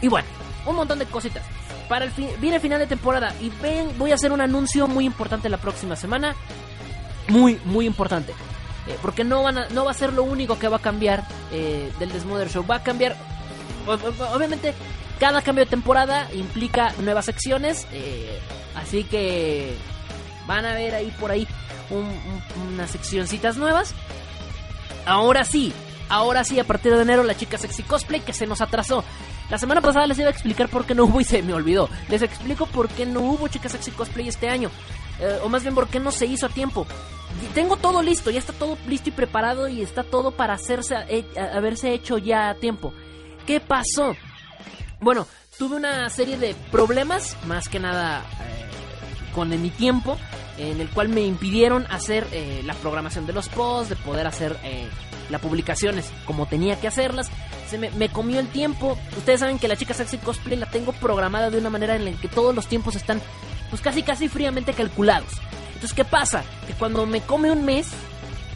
Y 0.00 0.06
bueno, 0.08 0.28
un 0.64 0.76
montón 0.76 0.98
de 0.98 1.06
cositas. 1.06 1.42
Para 1.88 2.04
el 2.04 2.12
viene 2.40 2.56
el 2.56 2.62
final 2.62 2.78
de 2.78 2.86
temporada 2.86 3.34
y 3.40 3.50
ven, 3.62 3.96
voy 3.98 4.12
a 4.12 4.14
hacer 4.14 4.32
un 4.32 4.40
anuncio 4.40 4.86
muy 4.86 5.04
importante 5.04 5.48
la 5.48 5.58
próxima 5.58 5.96
semana. 5.96 6.34
Muy, 7.28 7.60
muy 7.64 7.86
importante. 7.86 8.34
porque 9.02 9.22
no, 9.22 9.42
van 9.42 9.66
no 9.70 9.84
va 9.84 9.90
a 9.90 9.94
ser 9.94 10.12
lo 10.12 10.22
único 10.22 10.58
que 10.58 10.68
va 10.68 10.78
a 10.78 10.80
cambiar 10.80 11.24
del 11.50 12.12
Desmother 12.12 12.50
Show. 12.50 12.66
Va 12.66 12.76
a 12.76 12.82
cambiar, 12.82 13.16
obviamente, 13.86 14.74
cada 15.18 15.42
cambio 15.42 15.64
de 15.64 15.70
temporada 15.70 16.28
implica 16.32 16.92
nuevas 17.00 17.24
secciones, 17.24 17.86
eh, 17.92 18.38
así 18.76 19.04
que 19.04 19.74
van 20.46 20.64
a 20.64 20.74
ver 20.74 20.94
ahí 20.94 21.12
por 21.18 21.30
ahí 21.30 21.46
unas 22.72 22.90
seccioncitas 22.90 23.56
nuevas. 23.56 23.94
Ahora 25.06 25.44
sí, 25.44 25.72
ahora 26.08 26.44
sí, 26.44 26.58
a 26.58 26.64
partir 26.64 26.94
de 26.94 27.02
enero 27.02 27.22
la 27.22 27.36
chica 27.36 27.58
sexy 27.58 27.82
cosplay 27.82 28.20
que 28.20 28.32
se 28.32 28.46
nos 28.46 28.60
atrasó. 28.60 29.04
La 29.50 29.58
semana 29.58 29.80
pasada 29.80 30.06
les 30.06 30.18
iba 30.18 30.28
a 30.28 30.32
explicar 30.32 30.68
por 30.68 30.84
qué 30.84 30.94
no 30.94 31.04
hubo 31.04 31.20
y 31.20 31.24
se 31.24 31.42
me 31.42 31.54
olvidó. 31.54 31.88
Les 32.08 32.22
explico 32.22 32.66
por 32.66 32.88
qué 32.88 33.06
no 33.06 33.20
hubo 33.20 33.48
chica 33.48 33.68
sexy 33.68 33.90
cosplay 33.92 34.28
este 34.28 34.48
año. 34.48 34.70
Eh, 35.20 35.40
o 35.42 35.48
más 35.48 35.62
bien 35.62 35.74
por 35.74 35.88
qué 35.88 35.98
no 35.98 36.10
se 36.10 36.26
hizo 36.26 36.46
a 36.46 36.48
tiempo. 36.48 36.86
tengo 37.54 37.76
todo 37.76 38.02
listo, 38.02 38.30
ya 38.30 38.38
está 38.38 38.52
todo 38.52 38.78
listo 38.86 39.08
y 39.08 39.12
preparado 39.12 39.68
y 39.68 39.82
está 39.82 40.04
todo 40.04 40.32
para 40.32 40.54
hacerse, 40.54 40.96
eh, 41.08 41.24
haberse 41.52 41.92
hecho 41.92 42.18
ya 42.18 42.50
a 42.50 42.54
tiempo. 42.54 42.92
¿Qué 43.46 43.60
pasó? 43.60 44.14
Bueno, 45.00 45.26
tuve 45.58 45.76
una 45.76 46.08
serie 46.10 46.36
de 46.36 46.54
problemas, 46.70 47.36
más 47.46 47.68
que 47.68 47.80
nada 47.80 48.20
eh, 48.20 49.34
con 49.34 49.48
mi 49.60 49.70
tiempo, 49.70 50.18
en 50.58 50.80
el 50.80 50.90
cual 50.90 51.08
me 51.08 51.22
impidieron 51.22 51.86
hacer 51.90 52.26
la 52.64 52.74
programación 52.74 53.26
de 53.26 53.32
los 53.32 53.48
posts, 53.48 53.90
de 53.90 53.96
poder 53.96 54.26
hacer 54.26 54.58
las 55.30 55.40
publicaciones 55.40 56.10
como 56.24 56.46
tenía 56.46 56.78
que 56.80 56.88
hacerlas. 56.88 57.30
Se 57.68 57.78
me, 57.78 58.08
comió 58.08 58.40
el 58.40 58.48
tiempo. 58.48 58.98
Ustedes 59.16 59.40
saben 59.40 59.58
que 59.58 59.68
la 59.68 59.76
chica 59.76 59.94
sexy 59.94 60.18
cosplay 60.18 60.56
la 60.56 60.66
tengo 60.66 60.92
programada 60.92 61.50
de 61.50 61.58
una 61.58 61.70
manera 61.70 61.96
en 61.96 62.04
la 62.04 62.12
que 62.12 62.28
todos 62.28 62.54
los 62.54 62.66
tiempos 62.66 62.96
están 62.96 63.20
pues 63.70 63.82
casi 63.82 64.02
casi 64.02 64.28
fríamente 64.28 64.72
calculados. 64.72 65.30
Entonces, 65.74 65.94
¿qué 65.94 66.04
pasa? 66.04 66.42
Que 66.66 66.72
cuando 66.72 67.06
me 67.06 67.20
come 67.20 67.50
un 67.50 67.64
mes 67.64 67.88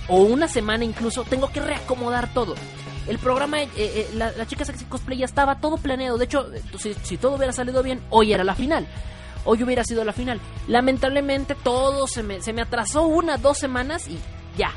o 0.08 0.22
una 0.22 0.48
semana 0.48 0.84
incluso, 0.84 1.24
tengo 1.24 1.52
que 1.52 1.60
reacomodar 1.60 2.32
todo. 2.32 2.54
El 3.06 3.18
programa, 3.18 3.60
eh, 3.62 3.68
eh, 3.76 4.08
la, 4.14 4.46
chica 4.46 4.64
sexy 4.64 4.84
cosplay 4.84 5.18
ya 5.18 5.24
estaba 5.24 5.58
todo 5.60 5.76
planeado. 5.76 6.18
De 6.18 6.24
hecho, 6.24 6.48
si, 6.78 7.16
todo 7.16 7.36
hubiera 7.36 7.52
salido 7.52 7.82
bien, 7.82 8.00
hoy 8.10 8.32
era 8.32 8.44
la 8.44 8.54
final. 8.54 8.86
Hoy 9.44 9.62
hubiera 9.62 9.84
sido 9.84 10.04
la 10.04 10.12
final. 10.12 10.40
Lamentablemente 10.68 11.56
todo 11.56 12.06
se 12.06 12.22
me, 12.22 12.40
se 12.40 12.52
me 12.52 12.62
atrasó 12.62 13.02
una, 13.02 13.38
dos 13.38 13.58
semanas 13.58 14.08
y 14.08 14.18
ya, 14.56 14.70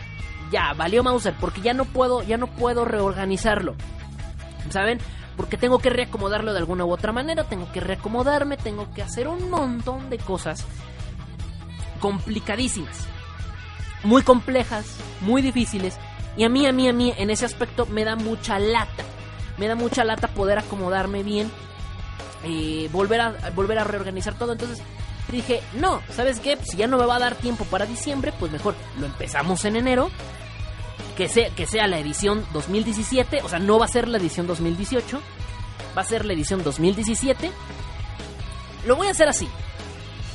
ya, 0.52 0.74
valió 0.74 1.04
Mauser, 1.04 1.34
porque 1.40 1.62
ya 1.62 1.74
no 1.74 1.86
puedo, 1.86 2.24
ya 2.24 2.38
no 2.38 2.48
puedo 2.48 2.86
reorganizarlo. 2.86 3.76
¿Saben? 4.70 5.00
Porque 5.38 5.58
tengo 5.58 5.80
que 5.80 5.90
reacomodarlo 5.90 6.54
de 6.54 6.60
alguna 6.60 6.86
u 6.86 6.92
otra 6.92 7.12
manera, 7.12 7.44
tengo 7.44 7.72
que 7.72 7.80
reacomodarme, 7.80 8.58
tengo 8.58 8.92
que 8.94 9.04
hacer 9.04 9.28
un 9.28 9.50
montón 9.50 10.10
de 10.10 10.18
cosas 10.18 10.66
complicadísimas, 12.00 13.08
muy 14.04 14.22
complejas, 14.24 14.98
muy 15.22 15.42
difíciles, 15.42 15.98
y 16.38 16.44
a 16.44 16.50
mí, 16.50 16.66
a 16.66 16.74
mí, 16.74 16.88
a 16.88 16.94
mí, 16.94 17.14
en 17.18 17.30
ese 17.30 17.46
aspecto 17.46 17.86
me 17.86 18.04
da 18.04 18.16
mucha 18.16 18.60
lata. 18.60 19.04
Me 19.58 19.68
da 19.68 19.76
mucha 19.76 20.04
lata 20.04 20.28
poder 20.28 20.60
acomodarme 20.60 21.24
bien. 21.24 21.50
Eh, 22.44 22.90
volver, 22.92 23.22
a, 23.22 23.36
volver 23.56 23.80
a 23.80 23.84
reorganizar 23.84 24.38
todo. 24.38 24.52
Entonces, 24.52 24.82
dije, 25.32 25.62
no, 25.74 26.02
¿sabes 26.12 26.40
qué? 26.40 26.58
Si 26.64 26.78
ya 26.78 26.88
no 26.88 26.98
me 26.98 27.06
va 27.06 27.16
a 27.16 27.20
dar 27.20 27.36
tiempo 27.36 27.66
para 27.66 27.86
diciembre, 27.86 28.34
pues 28.40 28.52
mejor 28.52 28.76
lo 29.00 29.06
empezamos 29.06 29.66
en 29.66 29.76
enero. 29.76 30.10
Que 31.18 31.30
sea, 31.30 31.50
que 31.52 31.66
sea 31.66 31.88
la 31.88 31.98
edición 31.98 32.46
2017, 32.52 33.42
o 33.44 33.50
sea, 33.50 33.60
no 33.60 33.80
va 33.80 33.86
a 33.86 33.88
ser 33.88 34.10
la 34.10 34.18
edición 34.18 34.48
2018, 34.48 35.22
va 35.98 36.02
a 36.02 36.06
ser 36.06 36.26
la 36.26 36.34
edición 36.34 36.62
2017. 36.62 37.52
Lo 38.86 38.98
voy 38.98 39.08
a 39.08 39.12
hacer 39.12 39.30
así. 39.30 39.48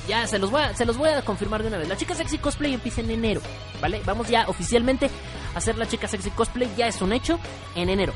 Ya 0.09 0.27
se 0.27 0.39
los 0.39 0.51
voy 0.51 0.63
a, 0.63 0.75
se 0.75 0.87
los 0.87 0.97
voy 0.97 1.11
a 1.11 1.23
confirmar 1.23 1.63
de 1.63 1.69
una 1.69 1.77
vez. 1.77 1.87
La 1.87 1.97
chica 1.97 2.15
sexy 2.15 2.39
cosplay 2.39 2.73
empieza 2.73 3.03
en 3.03 3.11
enero, 3.11 3.43
¿vale? 3.81 4.01
Vamos 4.07 4.29
ya 4.29 4.49
oficialmente 4.49 5.11
a 5.55 5.59
hacer 5.59 5.77
la 5.77 5.87
chica 5.87 6.09
sexy 6.09 6.31
cosplay, 6.31 6.69
ya 6.77 6.89
es 6.89 7.03
un 7.03 7.13
hecho, 7.13 7.39
en 7.77 7.91
enero. 7.91 8.15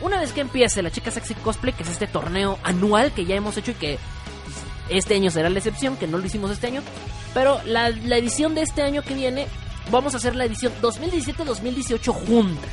Una 0.00 0.18
vez 0.18 0.32
que 0.32 0.40
empiece 0.40 0.82
la 0.82 0.90
chica 0.90 1.12
sexy 1.12 1.34
cosplay, 1.36 1.72
que 1.72 1.84
es 1.84 1.88
este 1.88 2.08
torneo 2.08 2.58
anual 2.64 3.12
que 3.12 3.24
ya 3.24 3.36
hemos 3.36 3.56
hecho 3.56 3.70
y 3.70 3.74
que 3.74 3.98
pues, 3.98 4.00
este 4.88 5.14
año 5.14 5.30
será 5.30 5.48
la 5.50 5.58
excepción, 5.58 5.96
que 5.96 6.06
no 6.06 6.18
lo 6.18 6.26
hicimos 6.26 6.50
este 6.50 6.66
año, 6.68 6.82
pero 7.34 7.60
la, 7.64 7.88
edición 7.88 8.54
de 8.54 8.62
este 8.62 8.82
año 8.82 9.02
que 9.02 9.14
viene, 9.14 9.46
vamos 9.90 10.14
a 10.14 10.18
hacer 10.18 10.34
la 10.36 10.44
edición 10.44 10.72
2017-2018 10.82 12.12
juntas. 12.12 12.70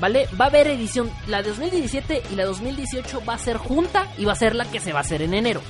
¿Vale? 0.00 0.28
Va 0.40 0.46
a 0.46 0.48
haber 0.48 0.66
edición, 0.68 1.10
la 1.26 1.42
de 1.42 1.50
2017 1.50 2.22
y 2.32 2.34
la 2.34 2.46
2018 2.46 3.22
va 3.28 3.34
a 3.34 3.38
ser 3.38 3.58
junta 3.58 4.06
y 4.16 4.24
va 4.24 4.32
a 4.32 4.36
ser 4.36 4.54
la 4.54 4.64
que 4.64 4.80
se 4.80 4.92
va 4.94 5.00
a 5.00 5.02
hacer 5.02 5.20
en 5.20 5.34
enero. 5.34 5.60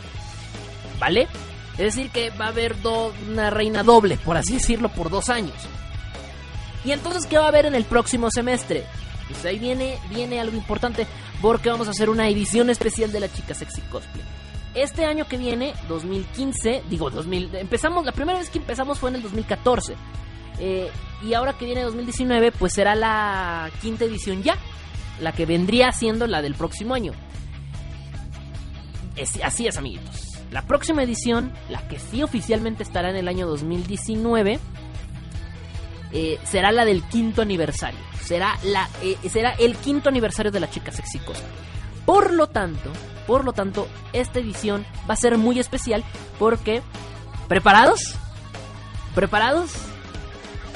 ¿Vale? 1.01 1.27
Es 1.73 1.97
decir, 1.97 2.11
que 2.11 2.31
va 2.31 2.45
a 2.47 2.49
haber 2.49 2.81
do- 2.81 3.13
una 3.29 3.51
reina 3.51 3.83
doble, 3.83 4.19
por 4.19 4.37
así 4.37 4.55
decirlo, 4.55 4.89
por 4.91 5.11
dos 5.11 5.31
años. 5.31 5.57
Y 6.85 6.93
entonces, 6.93 7.27
¿qué 7.27 7.39
va 7.39 7.47
a 7.47 7.49
haber 7.49 7.67
en 7.67 7.75
el 7.75 7.85
próximo 7.85 8.31
semestre? 8.31 8.85
Pues 9.29 9.45
ahí 9.45 9.59
viene, 9.59 9.99
viene 10.11 10.41
algo 10.41 10.57
importante, 10.57 11.07
porque 11.43 11.69
vamos 11.71 11.89
a 11.89 11.91
hacer 11.91 12.09
una 12.09 12.29
edición 12.29 12.71
especial 12.71 13.11
de 13.13 13.21
la 13.21 13.33
chica 13.33 13.55
sexy 13.55 13.81
cosplay. 13.83 14.25
Este 14.75 15.05
año 15.05 15.27
que 15.27 15.37
viene, 15.37 15.75
2015, 15.89 16.85
digo 16.89 17.11
2000, 17.11 17.57
empezamos, 17.57 18.05
la 18.05 18.13
primera 18.13 18.39
vez 18.39 18.51
que 18.51 18.59
empezamos 18.59 18.99
fue 18.99 19.11
en 19.11 19.17
el 19.17 19.23
2014. 19.23 19.95
Eh, 20.61 20.91
y 21.23 21.35
ahora 21.35 21.55
que 21.55 21.65
viene 21.65 21.83
2019, 21.83 22.53
pues 22.53 22.73
será 22.73 22.95
la 22.95 23.71
quinta 23.83 24.05
edición 24.05 24.43
ya, 24.43 24.57
la 25.21 25.33
que 25.33 25.45
vendría 25.45 25.91
siendo 25.93 26.27
la 26.27 26.41
del 26.41 26.55
próximo 26.55 26.95
año. 26.95 27.13
Así 29.45 29.67
es, 29.67 29.77
amiguitos. 29.77 30.31
La 30.51 30.63
próxima 30.63 31.03
edición, 31.03 31.53
la 31.69 31.87
que 31.89 31.99
sí 31.99 32.23
oficialmente 32.23 32.83
estará 32.83 33.11
en 33.11 33.17
el 33.17 33.29
año 33.29 33.47
2019, 33.47 34.59
eh, 36.13 36.39
será 36.45 36.73
la 36.73 36.85
del 36.85 37.03
quinto 37.05 37.43
aniversario. 37.43 38.01
Será, 38.23 38.59
la, 38.65 38.89
eh, 39.03 39.17
será 39.29 39.51
el 39.53 39.77
quinto 39.77 40.09
aniversario 40.09 40.51
de 40.51 40.61
la 40.61 40.71
chica 40.71 40.93
sexy 40.93 41.19
cosplay. 41.19 41.51
Por 42.11 42.33
lo 42.33 42.49
tanto, 42.49 42.91
por 43.29 43.45
lo 43.45 43.53
tanto, 43.53 43.87
esta 44.13 44.41
edición 44.41 44.85
va 45.09 45.15
a 45.15 45.17
ser 45.17 45.39
muy 45.39 45.61
especial 45.61 46.03
porque, 46.41 46.83
¿preparados? 47.47 48.17
¿Preparados? 49.15 49.71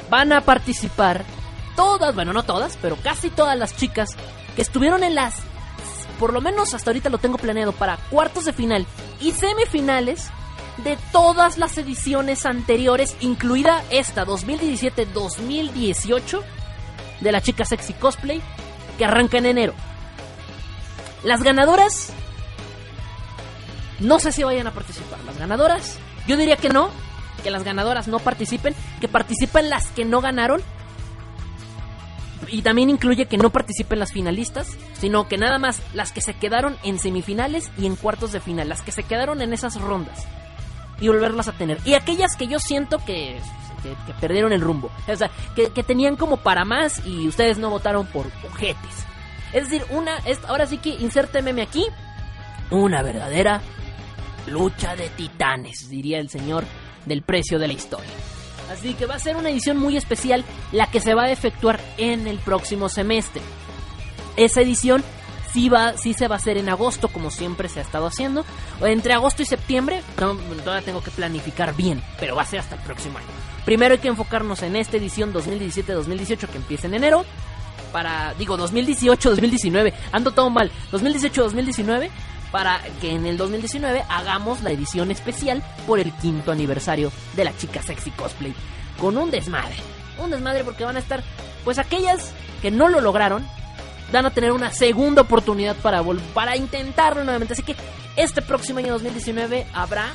Van 0.09 0.32
a 0.32 0.43
participar 0.43 1.24
todas, 1.74 2.15
bueno, 2.15 2.32
no 2.32 2.44
todas, 2.44 2.78
pero 2.81 2.94
casi 3.02 3.31
todas 3.31 3.59
las 3.59 3.77
chicas 3.77 4.11
que 4.55 4.62
estuvieron 4.62 5.02
en 5.02 5.16
las, 5.16 5.35
por 6.20 6.32
lo 6.32 6.40
menos 6.40 6.73
hasta 6.73 6.90
ahorita 6.90 7.11
lo 7.11 7.19
tengo 7.19 7.36
planeado 7.36 7.73
para 7.73 7.97
cuartos 8.11 8.44
de 8.44 8.52
final 8.52 8.86
y 9.20 9.32
semifinales 9.32 10.28
de 10.85 10.97
todas 11.11 11.59
las 11.59 11.77
ediciones 11.78 12.47
anteriores, 12.47 13.16
incluida 13.19 13.82
esta 13.90 14.24
2017-2018 14.24 16.43
de 17.23 17.32
la 17.32 17.40
chica 17.40 17.65
sexy 17.65 17.93
cosplay 17.94 18.40
que 18.98 19.05
arranca 19.05 19.39
en 19.39 19.47
enero. 19.47 19.74
Las 21.25 21.43
ganadoras 21.43 22.13
no 24.01 24.19
sé 24.19 24.33
si 24.33 24.43
vayan 24.43 24.67
a 24.67 24.73
participar. 24.73 25.19
Las 25.25 25.39
ganadoras, 25.39 25.99
yo 26.27 26.37
diría 26.37 26.57
que 26.57 26.69
no, 26.69 26.91
que 27.43 27.51
las 27.51 27.65
ganadoras 27.65 28.09
no 28.09 28.19
participen, 28.19 28.75
que 29.01 29.09
participen 29.09 29.71
las 29.71 29.89
que 29.89 30.05
no 30.05 30.21
ganaron. 30.21 30.61
Y 32.49 32.63
también 32.63 32.91
incluye 32.91 33.27
que 33.27 33.39
no 33.39 33.51
participen 33.51 33.99
las 33.99 34.13
finalistas, 34.13 34.69
sino 34.99 35.29
que 35.29 35.39
nada 35.39 35.59
más 35.59 35.81
las 35.95 36.13
que 36.13 36.21
se 36.21 36.35
quedaron 36.35 36.77
en 36.83 36.99
semifinales 36.99 37.71
y 37.79 37.87
en 37.87 37.97
cuartos 37.97 38.33
de 38.33 38.41
final, 38.41 38.69
las 38.69 38.83
que 38.83 38.93
se 38.93 39.03
quedaron 39.03 39.41
en 39.41 39.53
esas 39.53 39.81
rondas 39.81 40.27
y 41.01 41.09
volverlas 41.09 41.49
a 41.49 41.53
tener. 41.53 41.79
Y 41.85 41.95
aquellas 41.95 42.37
que 42.37 42.47
yo 42.47 42.59
siento 42.59 42.99
que, 43.05 43.41
que, 43.83 44.15
perdieron 44.21 44.53
el 44.53 44.61
rumbo, 44.61 44.91
o 45.09 45.17
sea, 45.17 45.31
que, 45.57 45.71
que 45.71 45.83
tenían 45.83 46.17
como 46.17 46.37
para 46.37 46.65
más 46.65 47.05
y 47.07 47.27
ustedes 47.27 47.59
no 47.59 47.71
votaron 47.71 48.07
por 48.07 48.27
ojetes. 48.53 49.07
Es 49.55 49.71
decir, 49.71 49.87
una, 49.91 50.19
ahora 50.49 50.67
sí 50.67 50.79
que 50.79 50.91
insértememe 50.91 51.63
aquí, 51.63 51.87
una 52.71 53.03
verdadera 53.03 53.63
lucha 54.49 54.97
de 54.97 55.09
titanes, 55.11 55.89
diría 55.89 56.19
el 56.19 56.29
señor 56.29 56.65
del 57.07 57.23
precio 57.23 57.59
de 57.59 57.69
la 57.69 57.73
historia. 57.73 58.11
Así 58.71 58.95
que 58.95 59.07
va 59.07 59.15
a 59.15 59.19
ser 59.19 59.37
una 59.37 59.51
edición 59.51 59.79
muy 59.79 59.97
especial 59.97 60.45
la 60.73 60.89
que 60.89 61.01
se 61.01 61.15
va 61.15 61.25
a 61.25 61.31
efectuar 61.31 61.81
en 61.99 62.27
el 62.27 62.39
próximo 62.39 62.89
semestre. 62.89 63.43
Esa 64.37 64.61
edición 64.61 65.05
sí, 65.53 65.69
va, 65.69 65.97
sí 65.97 66.15
se 66.15 66.27
va 66.27 66.35
a 66.35 66.39
hacer 66.39 66.59
en 66.59 66.69
agosto, 66.69 67.09
como 67.09 67.31
siempre 67.31 67.69
se 67.69 67.79
ha 67.79 67.83
estado 67.83 68.07
haciendo. 68.07 68.45
Entre 68.81 69.15
agosto 69.15 69.43
y 69.43 69.47
septiembre, 69.47 70.03
no, 70.21 70.35
todavía 70.65 70.85
tengo 70.85 71.03
que 71.03 71.13
planificar 71.13 71.77
bien, 71.77 72.03
pero 72.19 72.35
va 72.35 72.43
a 72.43 72.47
ser 72.47 72.59
hasta 72.59 72.75
el 72.75 72.83
próximo 72.83 73.19
año. 73.19 73.29
Primero 73.65 73.95
hay 73.95 74.01
que 74.01 74.09
enfocarnos 74.09 74.63
en 74.63 74.75
esta 74.75 74.97
edición 74.97 75.33
2017-2018 75.33 76.49
que 76.49 76.57
empieza 76.57 76.89
en 76.89 76.95
enero. 76.95 77.25
Para, 77.95 78.35
digo, 78.35 78.59
2018-2019, 78.59 79.95
ando 80.11 80.33
todo 80.33 80.51
mal. 80.51 80.69
2018-2019 80.91 82.11
para 82.51 82.81
que 83.01 83.12
en 83.12 83.25
el 83.25 83.37
2019 83.37 84.05
hagamos 84.09 84.62
la 84.62 84.73
edición 84.73 85.12
especial 85.12 85.62
por 85.87 86.01
el 86.01 86.12
quinto 86.15 86.51
aniversario 86.51 87.12
de 87.37 87.45
la 87.45 87.57
chica 87.57 87.81
sexy 87.83 88.11
cosplay. 88.11 88.53
Con 88.99 89.16
un 89.16 89.31
desmadre. 89.31 89.77
Un 90.19 90.33
desmadre 90.33 90.65
porque 90.65 90.85
van 90.85 90.97
a 90.97 90.99
estar, 90.99 91.23
pues 91.65 91.79
aquellas 91.79 92.33
que 92.62 92.73
no 92.73 92.89
lo 92.89 93.01
lograron, 93.01 93.47
van 94.12 94.27
a 94.27 94.31
tener 94.31 94.51
una 94.51 94.73
segunda 94.73 95.23
oportunidad 95.23 95.77
para, 95.77 96.03
para 96.35 96.57
intentarlo 96.57 97.23
nuevamente. 97.23 97.55
Así 97.55 97.62
que 97.62 97.77
este 98.16 98.43
próximo 98.43 98.81
año 98.81 98.95
2019 98.95 99.69
habrá 99.73 100.15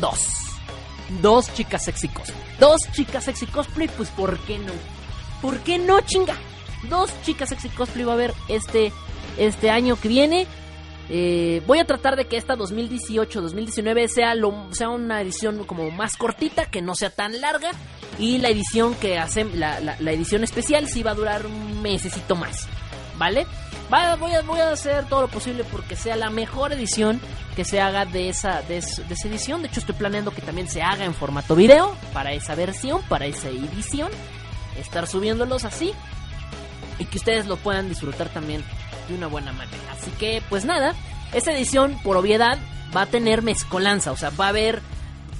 dos. 0.00 0.18
Dos 1.22 1.50
chicas 1.54 1.82
sexy 1.84 2.08
cosplay. 2.08 2.38
Dos 2.60 2.80
chicas 2.92 3.24
sexy 3.24 3.46
cosplay, 3.46 3.88
pues 3.88 4.10
¿por 4.10 4.38
qué 4.40 4.58
no? 4.58 4.72
¿Por 5.40 5.60
qué 5.60 5.78
no, 5.78 6.00
chinga? 6.02 6.36
Dos 6.88 7.10
chicas 7.24 7.48
sexy 7.48 7.68
cosplay 7.70 8.04
va 8.04 8.12
a 8.12 8.14
haber 8.14 8.34
este, 8.48 8.92
este 9.38 9.70
año 9.70 9.96
que 9.96 10.08
viene. 10.08 10.46
Eh, 11.10 11.62
voy 11.66 11.78
a 11.80 11.84
tratar 11.84 12.16
de 12.16 12.26
que 12.26 12.36
esta 12.38 12.56
2018-2019 12.56 14.08
sea, 14.08 14.34
lo, 14.34 14.68
sea 14.72 14.88
una 14.88 15.20
edición 15.20 15.64
como 15.64 15.90
más 15.90 16.16
cortita, 16.16 16.66
que 16.66 16.82
no 16.82 16.94
sea 16.94 17.10
tan 17.10 17.40
larga. 17.40 17.70
Y 18.18 18.38
la 18.38 18.48
edición 18.48 18.94
que 18.94 19.18
hacen, 19.18 19.58
la, 19.60 19.80
la- 19.80 20.12
edición 20.12 20.44
especial 20.44 20.88
sí 20.88 21.02
va 21.02 21.10
a 21.10 21.14
durar 21.14 21.46
un 21.46 21.82
mesecito 21.82 22.36
más. 22.36 22.66
¿Vale? 23.18 23.46
Va- 23.92 24.16
voy, 24.16 24.32
a, 24.32 24.42
voy 24.42 24.60
a 24.60 24.70
hacer 24.72 25.04
todo 25.08 25.22
lo 25.22 25.28
posible 25.28 25.64
porque 25.64 25.94
sea 25.96 26.16
la 26.16 26.30
mejor 26.30 26.72
edición 26.72 27.20
que 27.54 27.64
se 27.64 27.80
haga 27.80 28.04
de 28.06 28.28
esa, 28.28 28.62
de, 28.62 28.78
es- 28.78 29.06
de 29.06 29.14
esa 29.14 29.28
edición. 29.28 29.62
De 29.62 29.68
hecho, 29.68 29.80
estoy 29.80 29.94
planeando 29.96 30.30
que 30.32 30.42
también 30.42 30.68
se 30.68 30.82
haga 30.82 31.04
en 31.04 31.14
formato 31.14 31.54
video 31.54 31.94
para 32.12 32.32
esa 32.32 32.54
versión, 32.54 33.02
para 33.08 33.26
esa 33.26 33.48
edición. 33.48 34.10
Estar 34.78 35.06
subiéndolos 35.06 35.64
así 35.64 35.92
y 36.98 37.04
que 37.04 37.18
ustedes 37.18 37.46
lo 37.46 37.56
puedan 37.56 37.88
disfrutar 37.88 38.28
también 38.28 38.62
de 39.08 39.14
una 39.14 39.26
buena 39.26 39.52
manera. 39.52 39.92
Así 39.92 40.10
que, 40.12 40.42
pues 40.48 40.64
nada, 40.64 40.94
esta 41.32 41.52
edición, 41.52 41.98
por 42.02 42.16
obviedad, 42.16 42.58
va 42.96 43.02
a 43.02 43.06
tener 43.06 43.42
mezcolanza, 43.42 44.12
o 44.12 44.16
sea, 44.16 44.30
va 44.30 44.46
a 44.46 44.50
haber 44.50 44.80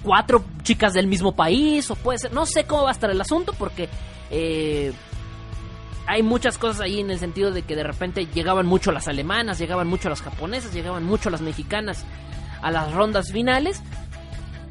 cuatro 0.02 0.44
chicas 0.62 0.92
del 0.92 1.06
mismo 1.06 1.32
país, 1.32 1.90
o 1.90 1.96
puede 1.96 2.18
ser, 2.18 2.32
no 2.32 2.46
sé 2.46 2.64
cómo 2.64 2.84
va 2.84 2.90
a 2.90 2.92
estar 2.92 3.10
el 3.10 3.20
asunto, 3.20 3.54
porque 3.58 3.88
eh, 4.30 4.92
hay 6.06 6.22
muchas 6.22 6.58
cosas 6.58 6.82
ahí 6.82 7.00
en 7.00 7.10
el 7.10 7.18
sentido 7.18 7.50
de 7.50 7.62
que 7.62 7.76
de 7.76 7.82
repente 7.82 8.26
llegaban 8.26 8.66
mucho 8.66 8.92
las 8.92 9.08
alemanas, 9.08 9.58
llegaban 9.58 9.86
mucho 9.86 10.08
las 10.08 10.22
japonesas, 10.22 10.72
llegaban 10.72 11.04
mucho 11.04 11.30
las 11.30 11.40
mexicanas 11.40 12.04
a 12.60 12.70
las 12.70 12.92
rondas 12.92 13.32
finales. 13.32 13.82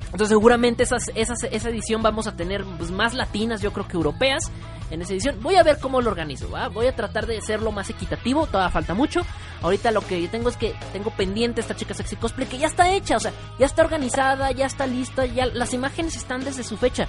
Entonces 0.05 0.29
seguramente 0.29 0.83
esa 0.83 1.69
edición 1.69 2.03
vamos 2.03 2.27
a 2.27 2.35
tener 2.35 2.63
pues, 2.77 2.91
más 2.91 3.15
latinas, 3.15 3.61
yo 3.61 3.73
creo 3.73 3.87
que 3.87 3.97
europeas 3.97 4.51
en 4.91 5.01
esa 5.01 5.13
edición. 5.13 5.37
Voy 5.41 5.55
a 5.55 5.63
ver 5.63 5.79
cómo 5.79 6.01
lo 6.01 6.09
organizo, 6.11 6.49
¿va? 6.49 6.67
Voy 6.67 6.87
a 6.87 6.95
tratar 6.95 7.25
de 7.25 7.37
hacerlo 7.37 7.71
más 7.71 7.89
equitativo, 7.89 8.45
todavía 8.47 8.71
falta 8.71 8.93
mucho. 8.93 9.21
Ahorita 9.61 9.91
lo 9.91 10.01
que 10.01 10.27
tengo 10.27 10.49
es 10.49 10.57
que 10.57 10.75
tengo 10.91 11.11
pendiente 11.11 11.61
esta 11.61 11.75
chica 11.75 11.93
sexy 11.93 12.15
cosplay 12.15 12.47
que 12.47 12.57
ya 12.57 12.67
está 12.67 12.91
hecha, 12.91 13.17
o 13.17 13.19
sea, 13.19 13.31
ya 13.59 13.65
está 13.65 13.83
organizada, 13.83 14.51
ya 14.51 14.65
está 14.65 14.87
lista, 14.87 15.25
ya 15.25 15.45
las 15.45 15.73
imágenes 15.73 16.15
están 16.15 16.43
desde 16.43 16.63
su 16.63 16.77
fecha. 16.77 17.07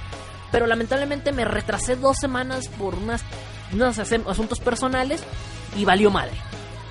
Pero 0.53 0.67
lamentablemente 0.67 1.33
me 1.33 1.45
retrasé 1.45 1.97
dos 1.97 2.17
semanas 2.17 2.69
por 2.69 2.95
unas, 2.95 3.25
unos 3.73 3.99
asuntos 3.99 4.61
personales 4.61 5.23
y 5.77 5.85
valió 5.85 6.11
madre. 6.11 6.35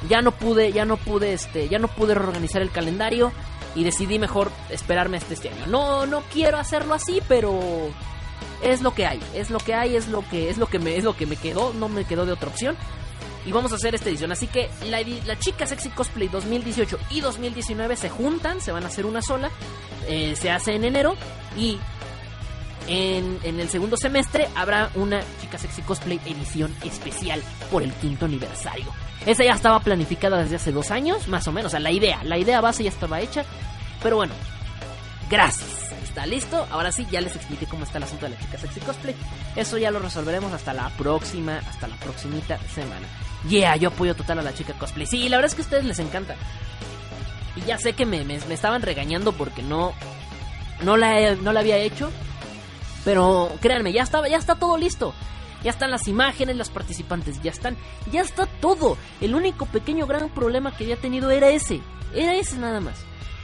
Ya 0.09 0.21
no 0.21 0.31
pude, 0.31 0.73
ya 0.73 0.83
no 0.83 0.97
pude, 0.97 1.33
este, 1.33 1.69
ya 1.69 1.79
no 1.79 1.87
pude 1.87 2.13
reorganizar 2.13 2.61
el 2.61 2.71
calendario 2.71 3.31
y 3.75 3.83
decidí 3.83 4.19
mejor 4.19 4.51
esperarme 4.69 5.17
hasta 5.17 5.33
este 5.33 5.49
año. 5.49 5.65
No, 5.67 6.05
no 6.05 6.23
quiero 6.31 6.57
hacerlo 6.57 6.93
así, 6.93 7.21
pero 7.27 7.89
es 8.63 8.81
lo 8.81 8.93
que 8.93 9.05
hay, 9.05 9.19
es 9.33 9.49
lo 9.49 9.59
que 9.59 9.73
hay, 9.73 9.95
es 9.95 10.07
lo 10.07 10.27
que 10.27 10.49
es 10.49 10.57
lo 10.57 10.67
que 10.67 10.79
me 10.79 10.97
es 10.97 11.03
lo 11.03 11.15
que 11.15 11.25
me 11.25 11.35
quedó, 11.35 11.73
no 11.73 11.89
me 11.89 12.05
quedó 12.05 12.25
de 12.25 12.31
otra 12.33 12.49
opción. 12.49 12.75
y 13.45 13.51
vamos 13.51 13.73
a 13.73 13.75
hacer 13.75 13.93
esta 13.93 14.09
edición. 14.09 14.31
Así 14.31 14.47
que 14.47 14.69
la, 14.85 15.01
la 15.25 15.37
Chica 15.37 15.65
Sexy 15.65 15.89
Cosplay 15.89 16.29
2018 16.29 16.97
y 17.09 17.19
2019 17.19 17.95
se 17.97 18.09
juntan, 18.09 18.61
se 18.61 18.71
van 18.71 18.83
a 18.83 18.87
hacer 18.87 19.05
una 19.05 19.21
sola. 19.21 19.51
Eh, 20.07 20.35
se 20.37 20.49
hace 20.49 20.75
en 20.75 20.85
enero 20.85 21.15
y 21.57 21.77
en, 22.87 23.39
en, 23.43 23.59
el 23.59 23.69
segundo 23.69 23.95
semestre 23.97 24.47
habrá 24.55 24.89
una 24.95 25.21
Chica 25.41 25.57
Sexy 25.57 25.81
Cosplay 25.81 26.19
edición 26.25 26.73
especial 26.83 27.41
por 27.71 27.83
el 27.83 27.91
quinto 27.93 28.25
aniversario. 28.25 28.85
Esa 29.25 29.43
ya 29.43 29.53
estaba 29.53 29.79
planificada 29.79 30.41
desde 30.41 30.57
hace 30.57 30.71
dos 30.71 30.91
años, 30.91 31.27
más 31.27 31.47
o 31.47 31.51
menos. 31.51 31.67
O 31.67 31.71
sea, 31.71 31.79
la 31.79 31.91
idea, 31.91 32.23
la 32.23 32.37
idea 32.37 32.59
base 32.61 32.83
ya 32.83 32.89
estaba 32.89 33.21
hecha. 33.21 33.45
Pero 34.01 34.17
bueno, 34.17 34.33
gracias. 35.29 35.83
¿Está 36.13 36.27
listo? 36.27 36.67
Ahora 36.69 36.91
sí, 36.91 37.07
ya 37.09 37.21
les 37.21 37.35
expliqué 37.35 37.65
cómo 37.65 37.85
está 37.85 37.97
el 37.97 38.03
asunto 38.03 38.27
de 38.27 38.33
la 38.35 38.39
chica 38.39 38.59
sexy 38.59 38.79
cosplay. 38.81 39.15
Eso 39.55 39.79
ya 39.79 39.89
lo 39.89 39.97
resolveremos 39.97 40.53
hasta 40.53 40.71
la 40.71 40.89
próxima, 40.89 41.57
hasta 41.57 41.87
la 41.87 41.95
proximita 41.95 42.59
semana. 42.71 43.07
Yeah, 43.49 43.75
yo 43.77 43.89
apoyo 43.89 44.15
total 44.15 44.37
a 44.37 44.43
la 44.43 44.53
chica 44.53 44.73
cosplay. 44.73 45.07
Sí, 45.07 45.27
la 45.27 45.37
verdad 45.37 45.49
es 45.49 45.55
que 45.55 45.63
a 45.63 45.65
ustedes 45.65 45.85
les 45.85 45.97
encanta. 45.97 46.35
Y 47.55 47.61
ya 47.61 47.79
sé 47.79 47.93
que 47.93 48.05
me, 48.05 48.23
me, 48.25 48.37
me 48.41 48.53
estaban 48.53 48.83
regañando 48.83 49.31
porque 49.31 49.63
no, 49.63 49.93
no, 50.83 50.97
la, 50.97 51.33
no 51.33 51.51
la 51.51 51.61
había 51.61 51.77
hecho. 51.77 52.11
Pero 53.03 53.51
créanme, 53.59 53.91
ya 53.91 54.03
estaba, 54.03 54.27
ya 54.27 54.37
está 54.37 54.53
todo 54.53 54.77
listo. 54.77 55.15
Ya 55.63 55.71
están 55.71 55.89
las 55.89 56.07
imágenes, 56.07 56.57
los 56.57 56.69
participantes, 56.69 57.41
ya 57.41 57.49
están, 57.49 57.75
ya 58.11 58.21
está 58.21 58.45
todo. 58.45 58.99
El 59.19 59.33
único 59.33 59.65
pequeño 59.65 60.05
gran 60.05 60.29
problema 60.29 60.77
que 60.77 60.83
había 60.83 60.97
tenido 60.97 61.31
era 61.31 61.49
ese, 61.49 61.81
era 62.13 62.35
ese 62.35 62.57
nada 62.57 62.81
más 62.81 63.03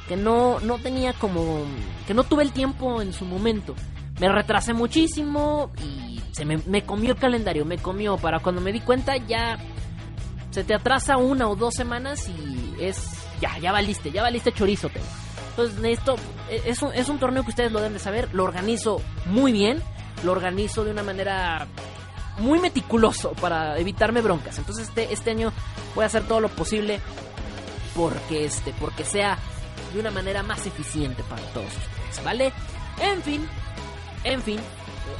que 0.09 0.17
no, 0.17 0.59
no 0.61 0.79
tenía 0.79 1.13
como... 1.13 1.63
que 2.07 2.15
no 2.15 2.23
tuve 2.23 2.41
el 2.41 2.51
tiempo 2.51 2.99
en 2.99 3.13
su 3.13 3.25
momento. 3.25 3.75
Me 4.19 4.27
retrasé 4.27 4.73
muchísimo 4.73 5.71
y 5.81 6.19
se 6.31 6.45
me, 6.45 6.57
me 6.65 6.81
comió 6.83 7.11
el 7.11 7.19
calendario, 7.19 7.63
me 7.63 7.77
comió. 7.77 8.17
Para 8.17 8.39
cuando 8.39 8.59
me 8.59 8.73
di 8.73 8.81
cuenta 8.81 9.17
ya 9.17 9.59
se 10.49 10.63
te 10.63 10.73
atrasa 10.73 11.17
una 11.17 11.47
o 11.47 11.55
dos 11.55 11.75
semanas 11.75 12.27
y 12.27 12.83
es... 12.83 12.99
ya, 13.39 13.55
ya 13.59 13.71
valiste, 13.71 14.09
ya 14.09 14.23
valiste 14.23 14.51
chorizo. 14.51 14.89
Entonces 15.51 15.79
esto 15.83 16.15
es 16.49 16.81
un, 16.81 16.91
es 16.91 17.07
un 17.07 17.19
torneo 17.19 17.43
que 17.43 17.51
ustedes 17.51 17.71
lo 17.71 17.77
deben 17.79 17.93
de 17.93 17.99
saber, 17.99 18.29
lo 18.33 18.45
organizo 18.45 19.03
muy 19.27 19.51
bien, 19.51 19.79
lo 20.23 20.31
organizo 20.31 20.83
de 20.83 20.91
una 20.91 21.03
manera 21.03 21.67
muy 22.39 22.57
meticuloso 22.57 23.33
para 23.33 23.77
evitarme 23.77 24.21
broncas. 24.21 24.57
Entonces 24.57 24.87
este, 24.87 25.13
este 25.13 25.29
año 25.29 25.53
voy 25.93 26.03
a 26.03 26.07
hacer 26.07 26.23
todo 26.23 26.41
lo 26.41 26.49
posible 26.49 26.99
porque 27.95 28.45
este, 28.45 28.73
porque 28.79 29.03
sea 29.03 29.37
de 29.93 29.99
una 29.99 30.11
manera 30.11 30.43
más 30.43 30.65
eficiente 30.65 31.23
para 31.23 31.41
todos 31.53 31.67
ustedes, 31.67 32.23
¿vale? 32.23 32.53
En 33.01 33.21
fin, 33.21 33.47
en 34.23 34.41
fin, 34.41 34.59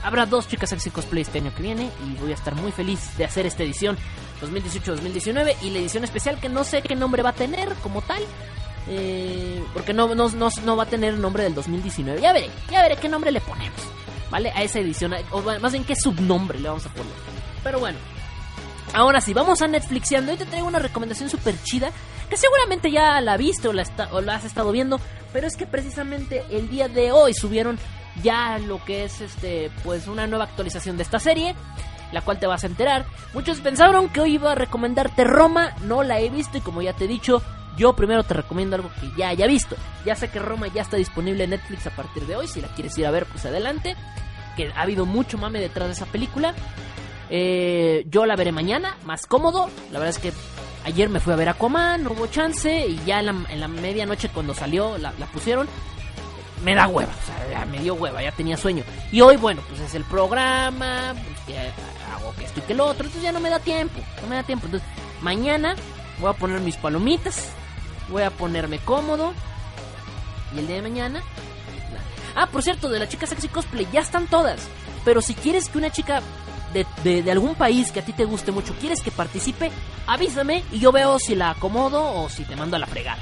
habrá 0.04 0.26
dos 0.26 0.48
chicas 0.48 0.70
sexy 0.70 0.90
cosplay 0.90 1.22
este 1.22 1.40
año 1.40 1.54
que 1.56 1.62
viene 1.62 1.90
y 2.06 2.20
voy 2.20 2.32
a 2.32 2.36
estar 2.36 2.56
muy 2.56 2.72
feliz 2.72 3.18
de 3.18 3.26
hacer 3.26 3.46
esta 3.46 3.64
edición 3.64 3.98
2018-2019 4.42 5.56
y 5.62 5.70
la 5.72 5.80
edición 5.80 6.04
especial 6.04 6.40
que 6.40 6.50
no 6.50 6.64
sé 6.64 6.82
qué 6.82 6.96
nombre 6.96 7.24
va 7.24 7.30
a 7.30 7.34
tener 7.34 7.74
como 7.76 8.02
tal. 8.02 8.24
Eh, 8.88 9.64
porque 9.74 9.94
no, 9.94 10.14
no, 10.16 10.30
no, 10.30 10.50
no, 10.64 10.76
va 10.76 10.84
a 10.84 10.88
tener 10.88 11.16
nombre 11.16 11.44
del 11.44 11.54
2019. 11.54 12.22
Ya 12.22 12.34
veré, 12.34 12.50
ya 12.72 12.82
veré 12.82 12.98
qué 12.98 13.08
nombre 13.08 13.32
le 13.32 13.42
ponemos. 13.42 13.80
¿Vale? 14.32 14.52
A 14.52 14.64
esa 14.64 14.80
edición. 14.80 15.14
O 15.32 15.42
más 15.42 15.72
bien 15.72 15.84
qué 15.84 15.96
subnombre 15.96 16.60
le 16.60 16.70
vamos 16.70 16.86
a 16.86 16.90
poner. 16.90 17.14
Pero 17.64 17.80
bueno. 17.80 17.98
Ahora 18.94 19.22
sí, 19.22 19.34
vamos 19.34 19.62
a 19.62 19.68
Netflixiando. 19.68 20.32
Hoy 20.32 20.38
te 20.38 20.46
traigo 20.46 20.68
una 20.68 20.80
recomendación 20.80 21.30
súper 21.30 21.56
chida 21.64 21.92
que 22.30 22.38
seguramente 22.38 22.92
ya 22.92 23.20
la 23.22 23.38
viste 23.38 23.68
o 23.68 23.74
la, 23.74 23.84
o 24.12 24.22
la 24.22 24.36
has 24.36 24.46
estado 24.46 24.72
viendo, 24.72 25.00
pero 25.34 25.48
es 25.48 25.56
que 25.58 25.66
precisamente 25.66 26.44
el 26.52 26.70
día 26.70 26.88
de 26.88 27.12
hoy 27.12 27.34
subieron 27.34 27.80
ya 28.24 28.58
lo 28.60 28.84
que 28.84 29.06
es 29.06 29.22
este 29.22 29.72
pues 29.84 30.08
una 30.08 30.28
nueva 30.28 30.46
actualización 30.46 30.98
de 30.98 31.04
esta 31.04 31.20
serie, 31.20 31.56
la 32.12 32.22
cual 32.22 32.40
te 32.40 32.48
vas 32.48 32.64
a 32.64 32.68
enterar. 32.68 33.06
Muchos 33.34 33.60
pensaron 33.60 34.10
que 34.10 34.22
hoy 34.22 34.36
iba 34.36 34.52
a 34.52 34.56
recomendarte 34.56 35.24
Roma, 35.24 35.76
no 35.84 36.04
la 36.04 36.20
he 36.20 36.30
visto 36.30 36.58
y 36.58 36.62
como 36.62 36.82
ya 36.82 36.94
te 36.94 37.06
he 37.06 37.08
dicho, 37.08 37.42
yo 37.78 37.94
primero 37.94 38.24
te 38.24 38.34
recomiendo 38.34 38.76
algo 38.76 38.92
que 39.00 39.10
ya 39.18 39.30
haya 39.30 39.48
visto. 39.48 39.76
Ya 40.06 40.16
sé 40.16 40.30
que 40.30 40.40
Roma 40.40 40.68
ya 40.68 40.82
está 40.82 40.98
disponible 40.98 41.44
en 41.46 41.52
Netflix 41.52 41.88
a 41.88 41.96
partir 41.96 42.26
de 42.26 42.36
hoy, 42.36 42.48
si 42.48 42.62
la 42.62 42.68
quieres 42.70 42.98
ir 42.98 43.06
a 43.06 43.12
ver 43.12 43.26
pues 43.26 43.46
adelante, 43.46 43.96
que 44.56 44.72
ha 44.76 44.82
habido 44.82 45.06
mucho 45.06 45.38
mame 45.38 45.60
detrás 45.60 45.88
de 45.88 45.94
esa 45.94 46.06
película. 46.06 46.54
Eh, 47.30 48.06
yo 48.10 48.26
la 48.26 48.36
veré 48.36 48.52
mañana, 48.52 48.98
más 49.06 49.26
cómodo. 49.26 49.70
La 49.92 50.00
verdad 50.00 50.10
es 50.10 50.20
que 50.20 50.34
Ayer 50.90 51.08
me 51.08 51.20
fui 51.20 51.32
a 51.32 51.36
ver 51.36 51.50
a 51.50 51.52
Aquaman, 51.52 52.04
no 52.04 52.14
hubo 52.14 52.26
chance. 52.26 52.88
Y 52.88 53.00
ya 53.06 53.20
en 53.20 53.60
la, 53.60 53.68
medianoche 53.68 54.30
cuando 54.30 54.56
salió, 54.56 54.98
la, 54.98 55.12
pusieron. 55.32 55.68
Me 56.64 56.74
da 56.74 56.88
hueva, 56.88 57.12
o 57.12 57.26
sea, 57.26 57.66
me 57.68 57.78
dio 57.78 57.94
hueva, 57.94 58.24
ya 58.24 58.32
tenía 58.32 58.58
sueño. 58.58 58.84
Y 59.12 59.22
hoy, 59.22 59.38
bueno, 59.38 59.62
pues 59.70 59.82
es 59.82 59.94
el 59.94 60.04
programa, 60.04 61.14
pues 61.14 61.40
que 61.46 61.58
hago 62.12 62.34
que 62.36 62.46
esto 62.46 62.60
y 62.60 62.64
que 62.64 62.74
lo 62.74 62.86
otro, 62.86 63.06
entonces 63.06 63.22
ya 63.22 63.32
no 63.32 63.40
me 63.40 63.52
da 63.52 63.60
tiempo, 63.60 64.02
no 64.22 64.28
me 64.28 64.36
da 64.36 64.44
tiempo. 64.44 64.66
Entonces, 64.66 64.90
mañana 65.22 65.76
voy 66.20 66.32
a 66.32 66.34
poner 66.34 66.60
mis 66.60 66.76
palomitas, 66.76 67.50
voy 68.10 68.24
a 68.24 68.32
ponerme 68.32 68.80
cómodo. 68.80 69.32
Y 70.56 70.60
el 70.60 70.68
día 70.68 70.78
de 70.78 70.82
mañana. 70.82 71.22
Ah, 72.36 72.48
por 72.48 72.64
cierto, 72.64 72.90
de 72.90 72.98
la 72.98 73.08
chica 73.08 73.28
sexy 73.28 73.48
cosplay, 73.48 73.88
ya 73.94 74.02
están 74.02 74.26
todas. 74.26 74.68
Pero 75.06 75.22
si 75.22 75.36
quieres 75.36 75.70
que 75.70 75.78
una 75.78 75.92
chica 75.92 76.22
de, 76.74 77.32
algún 77.32 77.56
país 77.56 77.92
que 77.92 78.00
a 78.00 78.06
ti 78.06 78.14
te 78.14 78.26
guste 78.26 78.52
mucho, 78.52 78.74
quieres 78.80 79.02
que 79.02 79.12
participe, 79.12 79.72
avísame 80.08 80.64
y 80.72 80.80
yo 80.80 80.92
veo 80.92 81.20
si 81.20 81.36
la 81.36 81.52
acomodo 81.52 82.14
o 82.14 82.30
si 82.30 82.44
te 82.44 82.56
mando 82.56 82.76
a 82.76 82.80
la 82.80 82.88
fregada. 82.88 83.22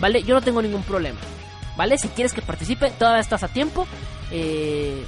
¿Vale? 0.00 0.22
Yo 0.22 0.34
no 0.34 0.42
tengo 0.42 0.60
ningún 0.60 0.82
problema. 0.82 1.18
¿Vale? 1.76 1.98
Si 1.98 2.08
quieres 2.08 2.32
que 2.32 2.42
participe, 2.42 2.90
todavía 2.90 3.20
estás 3.20 3.42
a 3.42 3.48
tiempo. 3.48 3.86
Eh, 4.30 5.04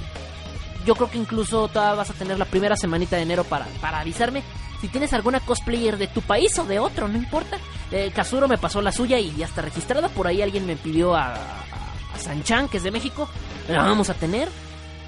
yo 0.85 0.95
creo 0.95 1.09
que 1.09 1.17
incluso 1.17 1.67
todavía 1.67 1.95
vas 1.95 2.09
a 2.09 2.13
tener 2.13 2.39
la 2.39 2.45
primera 2.45 2.75
semanita 2.77 3.15
de 3.15 3.23
enero 3.23 3.43
para, 3.43 3.65
para 3.81 3.99
avisarme. 3.99 4.43
Si 4.79 4.87
tienes 4.89 5.11
alguna 5.13 5.39
cosplayer 5.39 5.97
de 5.97 6.07
tu 6.07 6.21
país 6.21 6.57
o 6.59 6.65
de 6.65 6.79
otro, 6.79 7.07
no 7.07 7.17
importa. 7.17 7.57
Eh, 7.91 8.11
Kazuro 8.13 8.47
me 8.47 8.57
pasó 8.57 8.81
la 8.81 8.91
suya 8.91 9.19
y 9.19 9.35
ya 9.35 9.45
está 9.45 9.61
registrada. 9.61 10.07
Por 10.09 10.27
ahí 10.27 10.41
alguien 10.41 10.65
me 10.65 10.75
pidió 10.75 11.15
a, 11.15 11.33
a, 11.33 12.19
Sanchan, 12.19 12.69
que 12.69 12.77
es 12.77 12.83
de 12.83 12.91
México. 12.91 13.27
La 13.67 13.83
vamos 13.83 14.09
a 14.09 14.13
tener. 14.13 14.49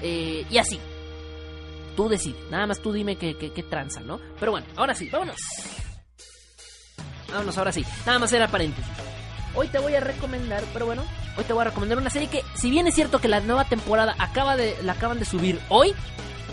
Eh, 0.02 0.44
y 0.50 0.58
así, 0.58 0.80
Tú 2.00 2.08
decides. 2.08 2.50
Nada 2.50 2.66
más 2.66 2.80
tú 2.80 2.94
dime 2.94 3.16
qué, 3.16 3.36
qué, 3.36 3.62
tranza, 3.62 4.00
¿no? 4.00 4.18
Pero 4.38 4.52
bueno, 4.52 4.66
ahora 4.74 4.94
sí, 4.94 5.10
vámonos. 5.10 5.36
Vámonos, 7.30 7.58
ahora 7.58 7.72
sí. 7.72 7.84
Nada 8.06 8.18
más 8.18 8.32
era 8.32 8.48
paréntesis. 8.48 8.90
Hoy 9.54 9.68
te 9.68 9.78
voy 9.80 9.94
a 9.94 10.00
recomendar, 10.00 10.64
pero 10.72 10.86
bueno, 10.86 11.04
hoy 11.36 11.44
te 11.44 11.52
voy 11.52 11.60
a 11.60 11.64
recomendar 11.64 11.98
una 11.98 12.08
serie 12.08 12.30
que, 12.30 12.42
si 12.54 12.70
bien 12.70 12.86
es 12.86 12.94
cierto 12.94 13.20
que 13.20 13.28
la 13.28 13.40
nueva 13.40 13.66
temporada 13.66 14.14
acaba 14.18 14.56
de, 14.56 14.78
la 14.82 14.92
acaban 14.92 15.18
de 15.18 15.26
subir 15.26 15.60
hoy, 15.68 15.92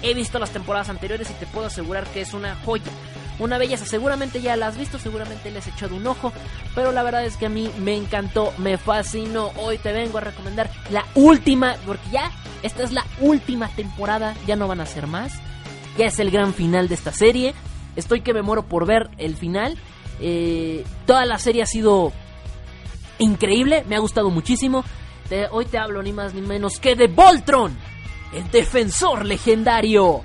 he 0.01 0.13
visto 0.13 0.37
las 0.37 0.49
temporadas 0.49 0.89
anteriores 0.89 1.31
y 1.31 1.33
te 1.35 1.45
puedo 1.45 1.67
asegurar 1.67 2.05
que 2.07 2.19
es 2.19 2.33
una 2.33 2.57
joya. 2.65 2.91
Una 3.39 3.57
belleza, 3.57 3.85
seguramente 3.85 4.41
ya 4.41 4.55
la 4.55 4.67
has 4.67 4.77
visto, 4.77 4.97
seguramente 4.97 5.51
le 5.51 5.59
has 5.59 5.67
echado 5.67 5.95
un 5.95 6.07
ojo, 6.07 6.33
pero 6.73 6.91
la 6.91 7.03
verdad 7.03 7.23
es 7.23 7.37
que 7.37 7.45
a 7.45 7.49
mí 7.49 7.69
me 7.79 7.95
encantó, 7.95 8.51
me 8.57 8.77
fascinó. 8.77 9.51
Hoy 9.57 9.77
te 9.77 9.91
vengo 9.91 10.17
a 10.17 10.21
recomendar 10.21 10.71
la 10.89 11.05
última, 11.13 11.75
porque 11.85 12.09
ya 12.11 12.31
esta 12.63 12.83
es 12.83 12.91
la 12.91 13.05
última 13.19 13.69
temporada, 13.69 14.35
ya 14.47 14.55
no 14.55 14.67
van 14.67 14.81
a 14.81 14.85
ser 14.85 15.05
más. 15.05 15.33
Ya 15.97 16.05
es 16.05 16.19
el 16.19 16.31
gran 16.31 16.53
final 16.53 16.87
de 16.87 16.95
esta 16.95 17.11
serie. 17.11 17.53
Estoy 17.95 18.21
que 18.21 18.33
me 18.33 18.41
muero 18.41 18.63
por 18.63 18.85
ver 18.85 19.09
el 19.17 19.35
final. 19.35 19.77
Eh, 20.19 20.83
toda 21.05 21.25
la 21.25 21.37
serie 21.37 21.63
ha 21.63 21.67
sido 21.67 22.13
increíble, 23.19 23.83
me 23.87 23.95
ha 23.95 23.99
gustado 23.99 24.29
muchísimo. 24.29 24.83
hoy 25.51 25.65
te 25.65 25.77
hablo 25.77 26.01
ni 26.01 26.13
más 26.13 26.33
ni 26.33 26.41
menos 26.41 26.79
que 26.79 26.95
de 26.95 27.07
Voltron, 27.07 27.77
el 28.33 28.49
defensor 28.49 29.25
legendario. 29.25 30.21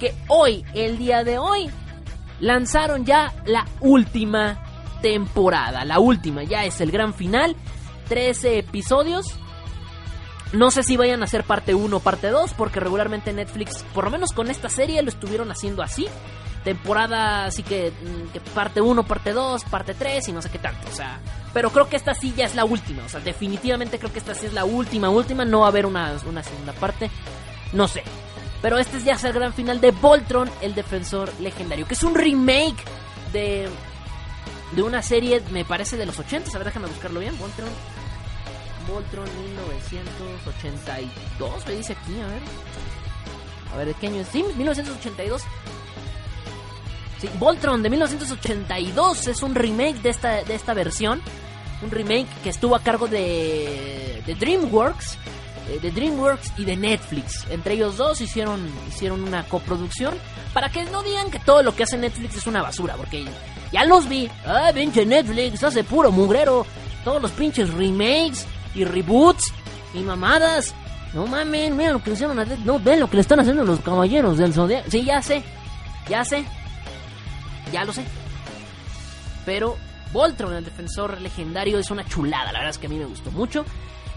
Que 0.00 0.14
hoy, 0.28 0.64
el 0.74 0.96
día 0.96 1.24
de 1.24 1.38
hoy, 1.38 1.68
lanzaron 2.40 3.04
ya 3.04 3.32
la 3.46 3.66
última 3.80 4.62
temporada. 5.02 5.84
La 5.84 5.98
última, 5.98 6.42
ya 6.42 6.64
es 6.64 6.80
el 6.80 6.90
gran 6.90 7.14
final. 7.14 7.56
13 8.08 8.58
episodios. 8.58 9.26
No 10.52 10.70
sé 10.70 10.82
si 10.82 10.96
vayan 10.96 11.22
a 11.22 11.26
ser 11.26 11.44
parte 11.44 11.74
1 11.74 11.94
o 11.94 12.00
parte 12.00 12.28
2, 12.28 12.54
porque 12.54 12.80
regularmente 12.80 13.32
Netflix, 13.32 13.84
por 13.94 14.04
lo 14.04 14.10
menos 14.10 14.32
con 14.32 14.50
esta 14.50 14.70
serie, 14.70 15.02
lo 15.02 15.10
estuvieron 15.10 15.50
haciendo 15.50 15.82
así. 15.82 16.06
Temporada, 16.64 17.44
así 17.44 17.62
que, 17.62 17.90
mm, 17.90 18.54
parte 18.54 18.80
1, 18.80 19.04
parte 19.04 19.32
2, 19.32 19.64
parte 19.64 19.94
3 19.94 20.28
y 20.28 20.32
no 20.32 20.40
sé 20.40 20.48
qué 20.48 20.58
tanto. 20.58 20.88
O 20.90 20.94
sea, 20.94 21.20
pero 21.52 21.70
creo 21.70 21.88
que 21.88 21.96
esta 21.96 22.14
sí 22.14 22.32
ya 22.34 22.46
es 22.46 22.54
la 22.54 22.64
última. 22.64 23.04
O 23.04 23.08
sea, 23.08 23.20
definitivamente 23.20 23.98
creo 23.98 24.12
que 24.12 24.18
esta 24.18 24.34
sí 24.34 24.46
es 24.46 24.54
la 24.54 24.64
última, 24.64 25.10
última. 25.10 25.44
No 25.44 25.60
va 25.60 25.66
a 25.66 25.68
haber 25.68 25.84
una, 25.84 26.14
una 26.26 26.42
segunda 26.42 26.72
parte. 26.72 27.10
No 27.72 27.86
sé. 27.86 28.02
Pero 28.60 28.78
este 28.78 29.00
ya 29.02 29.14
es 29.14 29.24
el 29.24 29.32
gran 29.32 29.52
final 29.52 29.80
de 29.80 29.90
Voltron, 29.92 30.50
el 30.60 30.74
defensor 30.74 31.32
legendario, 31.40 31.86
que 31.86 31.94
es 31.94 32.02
un 32.02 32.14
remake 32.14 32.84
de, 33.32 33.68
de 34.72 34.82
una 34.82 35.00
serie, 35.02 35.40
me 35.52 35.64
parece, 35.64 35.96
de 35.96 36.04
los 36.06 36.18
80. 36.18 36.50
A 36.50 36.58
ver, 36.58 36.66
déjame 36.66 36.88
buscarlo 36.88 37.20
bien. 37.20 37.38
Voltron, 37.38 37.68
Voltron 38.88 39.24
1982, 39.24 41.66
me 41.66 41.72
dice 41.74 41.92
aquí, 41.92 42.20
a 42.20 42.26
ver. 42.26 42.42
A 43.72 43.76
ver, 43.76 43.86
¿de 43.88 43.94
qué 43.94 44.06
año 44.08 44.22
es? 44.22 44.28
Sí, 44.28 44.44
1982. 44.56 45.42
Sí, 47.20 47.28
Voltron 47.38 47.82
de 47.82 47.90
1982 47.90 49.28
es 49.28 49.42
un 49.42 49.54
remake 49.54 50.00
de 50.02 50.08
esta, 50.10 50.42
de 50.42 50.54
esta 50.54 50.74
versión. 50.74 51.22
Un 51.82 51.90
remake 51.90 52.26
que 52.42 52.50
estuvo 52.50 52.74
a 52.74 52.80
cargo 52.80 53.06
de, 53.06 54.22
de 54.26 54.34
DreamWorks 54.34 55.16
eh, 55.68 55.78
de 55.80 55.90
DreamWorks 55.90 56.52
y 56.58 56.64
de 56.64 56.76
Netflix. 56.76 57.46
Entre 57.50 57.74
ellos 57.74 57.96
dos 57.96 58.20
hicieron, 58.20 58.68
hicieron 58.88 59.22
una 59.22 59.44
coproducción 59.44 60.14
para 60.52 60.70
que 60.70 60.84
no 60.84 61.02
digan 61.02 61.30
que 61.30 61.38
todo 61.38 61.62
lo 61.62 61.74
que 61.74 61.84
hace 61.84 61.98
Netflix 61.98 62.36
es 62.36 62.46
una 62.46 62.62
basura, 62.62 62.94
porque 62.96 63.24
ya 63.72 63.84
los 63.84 64.08
vi. 64.08 64.30
Ah, 64.46 64.70
pinche 64.74 65.04
Netflix, 65.04 65.62
hace 65.62 65.84
puro 65.84 66.10
mugrero. 66.10 66.66
Todos 67.04 67.22
los 67.22 67.30
pinches 67.32 67.72
remakes 67.72 68.46
y 68.74 68.84
reboots 68.84 69.52
y 69.94 70.00
mamadas. 70.00 70.74
No 71.14 71.26
mames, 71.26 71.72
mira 71.72 71.92
lo 71.92 72.02
que 72.02 72.10
le 72.10 72.14
hicieron 72.14 72.38
a 72.38 72.44
No, 72.44 72.78
ven 72.78 73.00
lo 73.00 73.08
que 73.08 73.16
le 73.16 73.22
están 73.22 73.40
haciendo 73.40 73.64
los 73.64 73.80
caballeros 73.80 74.36
del 74.36 74.52
Zodiac. 74.52 74.88
Sí, 74.88 75.04
ya 75.04 75.22
sé, 75.22 75.42
ya 76.08 76.24
sé, 76.24 76.44
ya 77.72 77.84
lo 77.84 77.92
sé. 77.92 78.04
Pero 79.46 79.78
Voltron, 80.12 80.54
el 80.54 80.64
defensor 80.64 81.20
legendario, 81.20 81.78
es 81.78 81.90
una 81.90 82.04
chulada. 82.04 82.52
La 82.52 82.60
verdad 82.60 82.70
es 82.70 82.78
que 82.78 82.86
a 82.86 82.90
mí 82.90 82.96
me 82.96 83.04
gustó 83.04 83.30
mucho. 83.30 83.64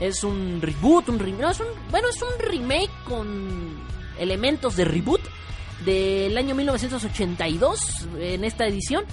Es 0.01 0.25
un 0.25 0.59
reboot, 0.61 1.07
un 1.07 1.19
remake. 1.19 1.41
No, 1.41 1.51
es 1.51 1.59
un, 1.61 1.67
bueno, 1.89 2.09
es 2.09 2.21
un 2.21 2.39
remake 2.39 2.91
con 3.07 3.79
elementos 4.19 4.75
de 4.75 4.83
reboot 4.83 5.21
del 5.85 6.37
año 6.37 6.55
1982 6.55 8.07
en 8.19 8.43
esta 8.43 8.67
edición. 8.67 9.05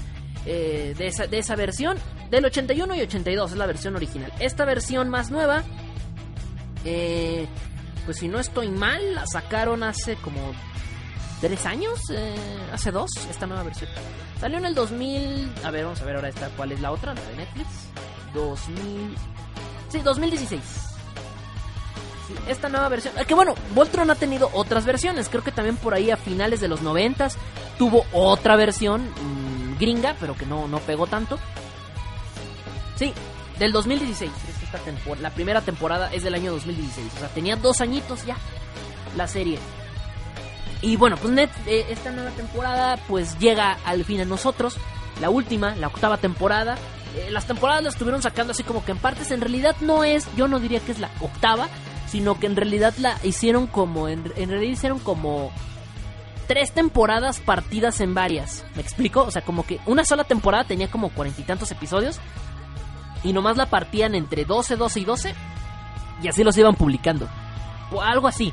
Eh, 0.47 0.94
de, 0.97 1.09
esa, 1.09 1.27
de 1.27 1.39
esa 1.39 1.56
versión 1.56 1.98
del 2.31 2.47
81 2.47 2.94
y 2.94 3.01
82 3.02 3.52
es 3.52 3.56
la 3.59 3.66
versión 3.66 3.97
original. 3.97 4.32
Esta 4.39 4.65
versión 4.65 5.10
más 5.10 5.31
nueva, 5.31 5.62
eh, 6.86 7.47
pues 8.06 8.16
si 8.19 8.28
no 8.28 8.39
estoy 8.39 8.70
mal, 8.70 9.15
la 9.15 9.27
sacaron 9.27 9.82
hace 9.82 10.16
como 10.16 10.55
tres 11.43 11.66
años, 11.66 12.01
eh, 12.12 12.35
hace 12.73 12.90
dos, 12.90 13.10
esta 13.31 13.47
nueva 13.47 13.62
versión. 13.62 13.90
Salió 14.40 14.56
en 14.56 14.65
el 14.65 14.74
2000, 14.74 15.52
a 15.65 15.70
ver, 15.70 15.85
vamos 15.85 16.01
a 16.01 16.05
ver 16.06 16.16
ahora 16.16 16.28
esta, 16.28 16.48
¿cuál 16.51 16.73
es 16.73 16.81
la 16.81 16.93
otra? 16.93 17.12
La 17.12 17.20
de 17.20 17.36
Netflix. 17.36 17.69
2000, 18.32 19.15
sí, 19.89 20.01
2016. 20.01 20.60
esta 22.47 22.69
nueva 22.69 22.89
versión, 22.89 23.15
que 23.27 23.35
bueno, 23.35 23.55
Voltron 23.74 24.10
ha 24.10 24.15
tenido 24.15 24.51
otras 24.52 24.85
versiones, 24.85 25.28
creo 25.28 25.43
que 25.43 25.52
también 25.52 25.77
por 25.77 25.94
ahí 25.94 26.10
a 26.10 26.16
finales 26.16 26.60
de 26.60 26.69
los 26.69 26.82
90 26.82 27.28
tuvo 27.78 28.05
otra 28.12 28.56
versión 28.56 29.02
mmm, 29.02 29.78
gringa, 29.78 30.16
pero 30.20 30.36
que 30.36 30.47
no, 30.47 30.69
no 30.69 30.78
pegó 30.81 31.06
tanto. 31.06 31.39
Sí, 32.97 33.12
del 33.59 33.73
2016. 33.73 34.31
Esta 34.62 34.81
la 35.23 35.31
primera 35.31 35.62
temporada 35.62 36.12
es 36.12 36.23
del 36.23 36.35
año 36.35 36.52
2016. 36.52 37.12
O 37.16 37.19
sea, 37.20 37.28
tenía 37.28 37.56
dos 37.56 37.81
añitos 37.81 38.27
ya 38.27 38.36
la 39.16 39.27
serie. 39.27 39.59
Y 40.82 40.97
bueno, 40.97 41.16
pues 41.16 41.32
Net, 41.32 41.51
eh, 41.66 41.86
esta 41.89 42.10
nueva 42.10 42.31
temporada 42.31 42.98
pues 43.09 43.39
llega 43.39 43.78
al 43.85 44.05
fin 44.05 44.20
a 44.20 44.24
nosotros. 44.24 44.77
La 45.20 45.31
última, 45.31 45.74
la 45.74 45.86
octava 45.86 46.19
temporada. 46.19 46.77
Eh, 47.19 47.31
las 47.31 47.47
temporadas 47.47 47.82
las 47.82 47.95
estuvieron 47.95 48.23
sacando 48.23 48.53
así 48.53 48.62
como 48.62 48.85
que 48.85 48.93
en 48.93 48.99
partes. 48.99 49.31
En 49.31 49.40
realidad 49.40 49.77
no 49.81 50.05
es, 50.05 50.28
yo 50.36 50.49
no 50.49 50.61
diría 50.61 50.81
que 50.81 50.93
es 50.93 50.99
la 50.99 51.11
octava, 51.20 51.69
sino 52.07 52.39
que 52.39 52.47
en 52.47 52.57
realidad 52.57 52.95
la 52.99 53.19
hicieron 53.23 53.66
como, 53.66 54.09
en, 54.09 54.32
en 54.36 54.51
realidad 54.51 54.73
hicieron 54.73 54.99
como 54.99 55.51
tres 56.47 56.73
temporadas 56.73 57.40
partidas 57.40 58.01
en 58.01 58.15
varias. 58.15 58.65
¿Me 58.74 58.82
explico? 58.82 59.23
O 59.23 59.31
sea, 59.31 59.43
como 59.43 59.66
que 59.66 59.81
una 59.86 60.05
sola 60.05 60.24
temporada 60.24 60.65
tenía 60.65 60.90
como 60.90 61.11
cuarenta 61.11 61.40
y 61.40 61.45
tantos 61.45 61.70
episodios 61.70 62.20
y 63.24 63.32
nomás 63.32 63.57
la 63.57 63.66
partían 63.66 64.15
entre 64.15 64.45
12, 64.45 64.77
12 64.77 65.01
y 65.01 65.05
12 65.05 65.35
y 66.23 66.28
así 66.28 66.45
los 66.45 66.57
iban 66.57 66.74
publicando. 66.74 67.28
O 67.93 68.01
algo 68.03 68.28
así. 68.28 68.53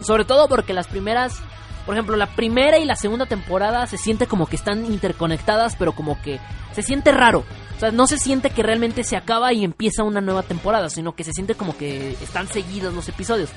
Sobre 0.00 0.24
todo 0.24 0.48
porque 0.48 0.72
las 0.72 0.88
primeras, 0.88 1.40
por 1.86 1.94
ejemplo, 1.94 2.16
la 2.16 2.26
primera 2.26 2.78
y 2.78 2.84
la 2.84 2.96
segunda 2.96 3.26
temporada 3.26 3.86
se 3.86 3.98
siente 3.98 4.26
como 4.26 4.46
que 4.46 4.56
están 4.56 4.84
interconectadas, 4.84 5.76
pero 5.76 5.92
como 5.92 6.20
que 6.22 6.40
se 6.72 6.82
siente 6.82 7.12
raro. 7.12 7.44
Sea, 7.82 7.90
no 7.90 8.06
se 8.06 8.16
siente 8.16 8.50
que 8.50 8.62
realmente 8.62 9.02
se 9.02 9.16
acaba 9.16 9.52
y 9.52 9.64
empieza 9.64 10.04
una 10.04 10.20
nueva 10.20 10.44
temporada, 10.44 10.88
sino 10.88 11.16
que 11.16 11.24
se 11.24 11.32
siente 11.32 11.56
como 11.56 11.76
que 11.76 12.12
están 12.22 12.46
seguidos 12.46 12.94
los 12.94 13.08
episodios. 13.08 13.50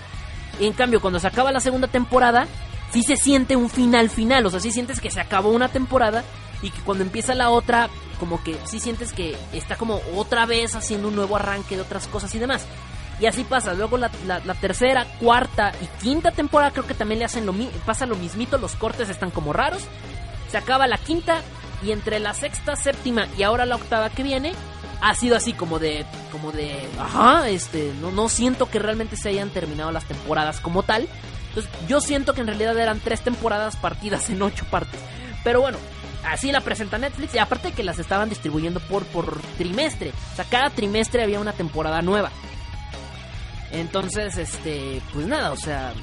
En 0.59 0.73
cambio, 0.73 0.99
cuando 0.99 1.19
se 1.19 1.27
acaba 1.27 1.51
la 1.51 1.59
segunda 1.59 1.87
temporada, 1.87 2.47
sí 2.91 3.03
se 3.03 3.17
siente 3.17 3.55
un 3.55 3.69
final 3.69 4.09
final. 4.09 4.43
O 4.47 4.49
sea, 4.49 4.59
sí 4.59 4.71
sientes 4.71 4.99
que 4.99 5.11
se 5.11 5.21
acabó 5.21 5.51
una 5.51 5.67
temporada 5.67 6.23
y 6.63 6.71
que 6.71 6.81
cuando 6.81 7.03
empieza 7.03 7.35
la 7.35 7.51
otra, 7.51 7.87
como 8.19 8.43
que 8.43 8.57
sí 8.63 8.79
sientes 8.79 9.13
que 9.13 9.37
está 9.53 9.75
como 9.75 10.01
otra 10.15 10.47
vez 10.47 10.73
haciendo 10.73 11.09
un 11.09 11.15
nuevo 11.15 11.35
arranque 11.35 11.75
de 11.75 11.83
otras 11.83 12.07
cosas 12.07 12.33
y 12.33 12.39
demás. 12.39 12.65
Y 13.19 13.27
así 13.27 13.43
pasa. 13.43 13.75
Luego 13.75 13.99
la, 13.99 14.09
tercera, 14.59 15.05
cuarta 15.19 15.71
y 15.83 16.03
quinta 16.03 16.31
temporada 16.31 16.71
creo 16.71 16.87
que 16.87 16.95
también 16.95 17.19
le 17.19 17.25
hacen 17.25 17.45
lo. 17.45 17.53
Pasa 17.85 18.07
lo 18.07 18.15
mismito, 18.15 18.57
los 18.57 18.73
cortes 18.73 19.07
están 19.07 19.29
como 19.29 19.53
raros. 19.53 19.83
Se 20.49 20.57
acaba 20.57 20.87
la 20.87 20.97
quinta 20.97 21.43
y 21.85 21.91
entre 21.91 22.19
la 22.19 22.33
sexta, 22.33 22.75
séptima 22.75 23.27
y 23.37 23.43
ahora 23.43 23.65
la 23.65 23.75
octava 23.75 24.09
que 24.09 24.23
viene 24.23 24.53
ha 25.01 25.13
sido 25.13 25.35
así 25.35 25.53
como 25.53 25.77
de 25.77 26.05
como 26.31 26.51
de 26.51 26.87
ajá, 26.99 27.49
este 27.49 27.93
no 28.01 28.11
no 28.11 28.27
siento 28.29 28.69
que 28.69 28.79
realmente 28.79 29.15
se 29.17 29.29
hayan 29.29 29.49
terminado 29.49 29.91
las 29.91 30.05
temporadas 30.05 30.59
como 30.59 30.83
tal. 30.83 31.07
Entonces, 31.49 31.71
yo 31.87 32.01
siento 32.01 32.33
que 32.33 32.41
en 32.41 32.47
realidad 32.47 32.77
eran 32.77 32.99
tres 32.99 33.21
temporadas 33.21 33.77
partidas 33.77 34.29
en 34.29 34.41
ocho 34.41 34.65
partes. 34.65 34.99
Pero 35.43 35.61
bueno, 35.61 35.77
así 36.25 36.51
la 36.51 36.59
presenta 36.59 36.97
Netflix 36.97 37.33
y 37.35 37.37
aparte 37.37 37.71
que 37.71 37.83
las 37.83 37.97
estaban 37.97 38.27
distribuyendo 38.27 38.81
por, 38.81 39.05
por 39.05 39.39
trimestre. 39.57 40.11
O 40.33 40.35
sea, 40.35 40.43
cada 40.45 40.69
trimestre 40.69 41.23
había 41.23 41.39
una 41.39 41.53
temporada 41.53 42.01
nueva. 42.01 42.31
Entonces, 43.71 44.37
este, 44.37 45.01
pues 45.13 45.27
nada, 45.27 45.51
o 45.51 45.57
sea, 45.57 45.93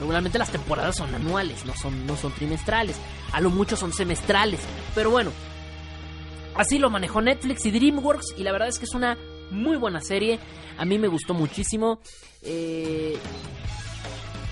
regularmente 0.00 0.38
las 0.38 0.50
temporadas 0.50 0.96
son 0.96 1.14
anuales, 1.14 1.64
no 1.66 1.74
son, 1.76 2.06
no 2.06 2.16
son 2.16 2.32
trimestrales. 2.32 2.96
A 3.32 3.40
lo 3.40 3.50
mucho 3.50 3.76
son 3.76 3.92
semestrales. 3.92 4.60
Pero 4.94 5.10
bueno, 5.10 5.30
así 6.56 6.78
lo 6.78 6.90
manejó 6.90 7.20
Netflix 7.20 7.66
y 7.66 7.70
DreamWorks 7.70 8.34
y 8.36 8.42
la 8.42 8.52
verdad 8.52 8.68
es 8.68 8.78
que 8.78 8.86
es 8.86 8.94
una 8.94 9.16
muy 9.50 9.76
buena 9.76 10.00
serie. 10.00 10.40
A 10.78 10.84
mí 10.84 10.98
me 10.98 11.08
gustó 11.08 11.34
muchísimo. 11.34 12.00
Eh, 12.42 13.18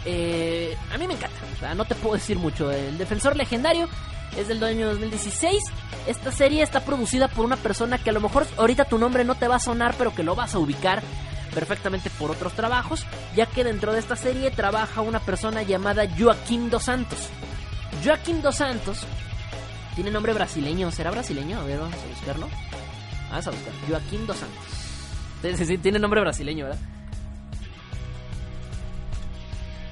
eh, 0.04 0.76
a 0.92 0.98
mí 0.98 1.06
me 1.06 1.14
encanta, 1.14 1.36
o 1.56 1.58
sea, 1.58 1.74
no 1.74 1.84
te 1.86 1.94
puedo 1.94 2.14
decir 2.14 2.38
mucho. 2.38 2.70
El 2.70 2.98
Defensor 2.98 3.34
Legendario 3.34 3.88
es 4.36 4.48
del 4.48 4.62
año 4.62 4.88
2016. 4.90 5.62
Esta 6.06 6.30
serie 6.30 6.62
está 6.62 6.84
producida 6.84 7.28
por 7.28 7.44
una 7.44 7.56
persona 7.56 7.98
que 7.98 8.10
a 8.10 8.12
lo 8.12 8.20
mejor 8.20 8.46
ahorita 8.58 8.84
tu 8.84 8.98
nombre 8.98 9.24
no 9.24 9.34
te 9.34 9.48
va 9.48 9.56
a 9.56 9.60
sonar, 9.60 9.94
pero 9.96 10.14
que 10.14 10.22
lo 10.22 10.34
vas 10.34 10.54
a 10.54 10.58
ubicar 10.58 11.02
perfectamente 11.54 12.10
por 12.10 12.30
otros 12.30 12.52
trabajos, 12.52 13.06
ya 13.34 13.46
que 13.46 13.64
dentro 13.64 13.92
de 13.92 14.00
esta 14.00 14.16
serie 14.16 14.50
trabaja 14.50 15.00
una 15.00 15.20
persona 15.20 15.62
llamada 15.62 16.04
Joaquín 16.18 16.70
Dos 16.70 16.84
Santos. 16.84 17.28
Joaquín 18.04 18.42
Dos 18.42 18.56
Santos 18.56 19.06
tiene 19.94 20.10
nombre 20.10 20.32
brasileño, 20.32 20.90
¿será 20.90 21.10
brasileño? 21.10 21.58
A 21.58 21.64
ver, 21.64 21.78
vamos 21.78 21.96
a 21.96 22.06
buscarlo. 22.06 22.48
Vamos 23.30 23.46
a 23.46 23.50
buscar. 23.50 23.72
Joaquín 23.88 24.26
Dos 24.26 24.36
Santos. 24.36 25.66
Sí, 25.66 25.78
tiene 25.78 25.98
nombre 25.98 26.20
brasileño, 26.20 26.66
¿verdad? 26.66 26.80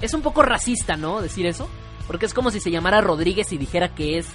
Es 0.00 0.14
un 0.14 0.22
poco 0.22 0.42
racista, 0.42 0.96
¿no? 0.96 1.22
Decir 1.22 1.46
eso. 1.46 1.68
Porque 2.06 2.26
es 2.26 2.34
como 2.34 2.50
si 2.50 2.60
se 2.60 2.70
llamara 2.70 3.00
Rodríguez 3.00 3.52
y 3.52 3.58
dijera 3.58 3.94
que 3.94 4.18
es 4.18 4.26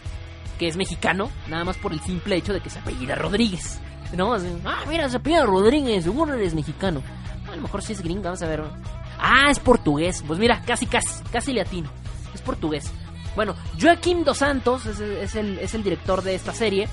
que 0.60 0.68
es 0.68 0.77
mexicano, 0.77 1.31
nada 1.48 1.64
más 1.64 1.77
por 1.77 1.91
el 1.91 1.99
simple 2.02 2.35
hecho 2.35 2.53
de 2.53 2.61
que 2.61 2.69
se 2.69 2.77
apellida 2.77 3.15
Rodríguez. 3.15 3.80
¿No? 4.14 4.34
ah, 4.66 4.84
mira, 4.88 5.10
se 5.10 5.18
apellida 5.18 5.46
Rodríguez, 5.46 6.04
seguro 6.04 6.34
eres 6.34 6.54
mexicano. 6.54 7.02
A 7.52 7.56
lo 7.56 7.62
mejor 7.62 7.82
sí 7.82 7.94
es 7.94 8.02
gringo, 8.02 8.24
vamos 8.24 8.42
a 8.42 8.48
ver. 8.48 8.64
Ah, 9.20 9.50
es 9.50 9.60
portugués. 9.60 10.24
Pues 10.26 10.40
mira, 10.40 10.62
casi, 10.66 10.86
casi, 10.86 11.24
casi 11.32 11.54
latino. 11.54 11.90
Es 12.34 12.42
portugués. 12.42 12.92
Bueno, 13.36 13.56
Joaquín 13.80 14.24
Dos 14.24 14.40
Santos 14.40 14.86
es, 14.86 15.36
el, 15.36 15.60
es 15.60 15.74
el 15.74 15.84
director 15.84 16.22
de 16.22 16.36
esta 16.36 16.54
serie. 16.54 16.88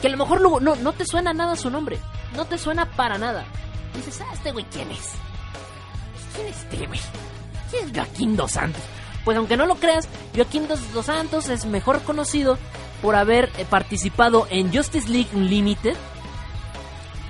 Que 0.00 0.08
a 0.08 0.10
lo 0.10 0.16
mejor 0.16 0.40
no, 0.40 0.76
no 0.76 0.92
te 0.92 1.04
suena 1.04 1.32
nada 1.34 1.56
su 1.56 1.70
nombre. 1.70 1.98
No 2.34 2.44
te 2.44 2.58
suena 2.58 2.86
para 2.86 3.18
nada. 3.18 3.44
dices, 3.94 4.20
ah, 4.20 4.30
este 4.32 4.52
güey, 4.52 4.64
¿quién 4.70 4.90
es? 4.90 5.10
¿Quién 6.34 6.46
es 6.46 6.56
este 6.58 6.86
güey? 6.86 7.00
¿Quién 7.70 7.86
es 7.86 7.92
Joaquín 7.94 8.36
Dos 8.36 8.52
Santos? 8.52 8.82
Pues 9.24 9.36
aunque 9.36 9.56
no 9.56 9.66
lo 9.66 9.74
creas, 9.76 10.08
Joaquín 10.34 10.66
Dos, 10.68 10.80
Santos 11.04 11.48
es 11.48 11.66
mejor 11.66 12.00
conocido 12.02 12.58
por 13.02 13.16
haber 13.16 13.50
eh, 13.56 13.64
participado 13.68 14.46
en 14.50 14.72
Justice 14.72 15.08
League 15.08 15.30
Unlimited. 15.32 15.96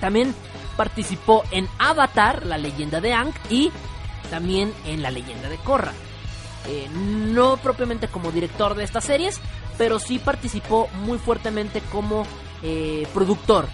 También 0.00 0.34
participó 0.76 1.44
en 1.50 1.68
Avatar, 1.78 2.46
la 2.46 2.58
leyenda 2.58 3.00
de 3.00 3.12
Ang, 3.12 3.32
y 3.48 3.70
también 4.30 4.72
en 4.86 5.02
la 5.02 5.10
leyenda 5.10 5.48
de 5.48 5.56
Korra. 5.58 5.92
Eh, 6.68 6.88
no 6.92 7.56
propiamente 7.56 8.08
como 8.08 8.32
director 8.32 8.74
de 8.74 8.84
estas 8.84 9.04
series, 9.04 9.40
pero 9.78 9.98
sí 9.98 10.18
participó 10.18 10.88
muy 11.04 11.18
fuertemente 11.18 11.80
como 11.92 12.26
eh, 12.62 13.06
productor. 13.12 13.68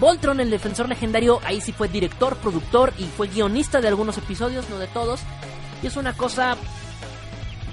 Voltron, 0.00 0.40
el 0.40 0.50
defensor 0.50 0.88
legendario, 0.88 1.40
ahí 1.44 1.60
sí 1.60 1.72
fue 1.72 1.88
director, 1.88 2.36
productor 2.36 2.92
y 2.98 3.04
fue 3.04 3.28
guionista 3.28 3.80
de 3.80 3.88
algunos 3.88 4.18
episodios, 4.18 4.68
no 4.70 4.78
de 4.78 4.88
todos. 4.88 5.20
Y 5.82 5.86
es 5.86 5.96
una 5.96 6.16
cosa 6.16 6.56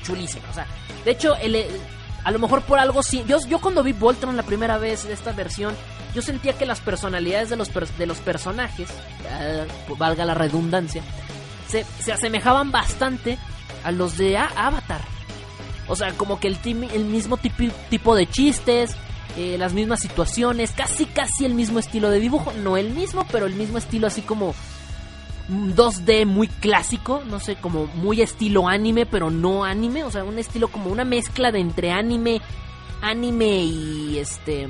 chulísima. 0.03 0.47
O 0.51 0.53
sea, 0.53 0.67
de 1.03 1.11
hecho, 1.11 1.35
el, 1.35 1.65
a 2.25 2.31
lo 2.31 2.39
mejor 2.39 2.63
por 2.63 2.79
algo 2.79 3.03
sí. 3.03 3.23
Yo, 3.27 3.37
yo 3.47 3.61
cuando 3.61 3.83
vi 3.83 3.93
Voltron 3.93 4.35
la 4.35 4.43
primera 4.43 4.79
vez, 4.79 5.05
esta 5.05 5.31
versión, 5.31 5.75
yo 6.13 6.23
sentía 6.23 6.53
que 6.53 6.65
las 6.65 6.81
personalidades 6.81 7.49
de 7.51 7.55
los, 7.55 7.69
de 7.71 8.05
los 8.07 8.17
personajes, 8.17 8.89
eh, 9.29 9.67
valga 9.97 10.25
la 10.25 10.33
redundancia, 10.33 11.03
se, 11.67 11.85
se, 11.99 12.11
asemejaban 12.11 12.71
bastante 12.71 13.37
a 13.83 13.91
los 13.91 14.17
de 14.17 14.37
Avatar. 14.37 15.01
O 15.87 15.95
sea, 15.95 16.13
como 16.13 16.39
que 16.39 16.47
el, 16.47 16.57
el 16.93 17.05
mismo 17.05 17.37
tipo 17.37 18.15
de 18.15 18.27
chistes, 18.27 18.95
eh, 19.37 19.57
las 19.59 19.73
mismas 19.73 19.99
situaciones, 19.99 20.71
casi 20.71 21.05
casi 21.05 21.45
el 21.45 21.53
mismo 21.53 21.77
estilo 21.77 22.09
de 22.09 22.19
dibujo. 22.19 22.53
No 22.53 22.75
el 22.75 22.89
mismo, 22.89 23.27
pero 23.31 23.45
el 23.45 23.53
mismo 23.53 23.77
estilo 23.77 24.07
así 24.07 24.23
como 24.23 24.55
2D 25.49 26.25
muy 26.25 26.47
clásico, 26.47 27.21
no 27.25 27.39
sé, 27.39 27.55
como 27.55 27.85
muy 27.87 28.21
estilo 28.21 28.67
anime, 28.67 29.05
pero 29.05 29.29
no 29.29 29.63
anime, 29.63 30.03
o 30.03 30.11
sea, 30.11 30.23
un 30.23 30.39
estilo 30.39 30.69
como 30.69 30.89
una 30.89 31.05
mezcla 31.05 31.51
de 31.51 31.59
entre 31.59 31.91
anime, 31.91 32.41
anime 33.01 33.63
y 33.63 34.17
este 34.17 34.67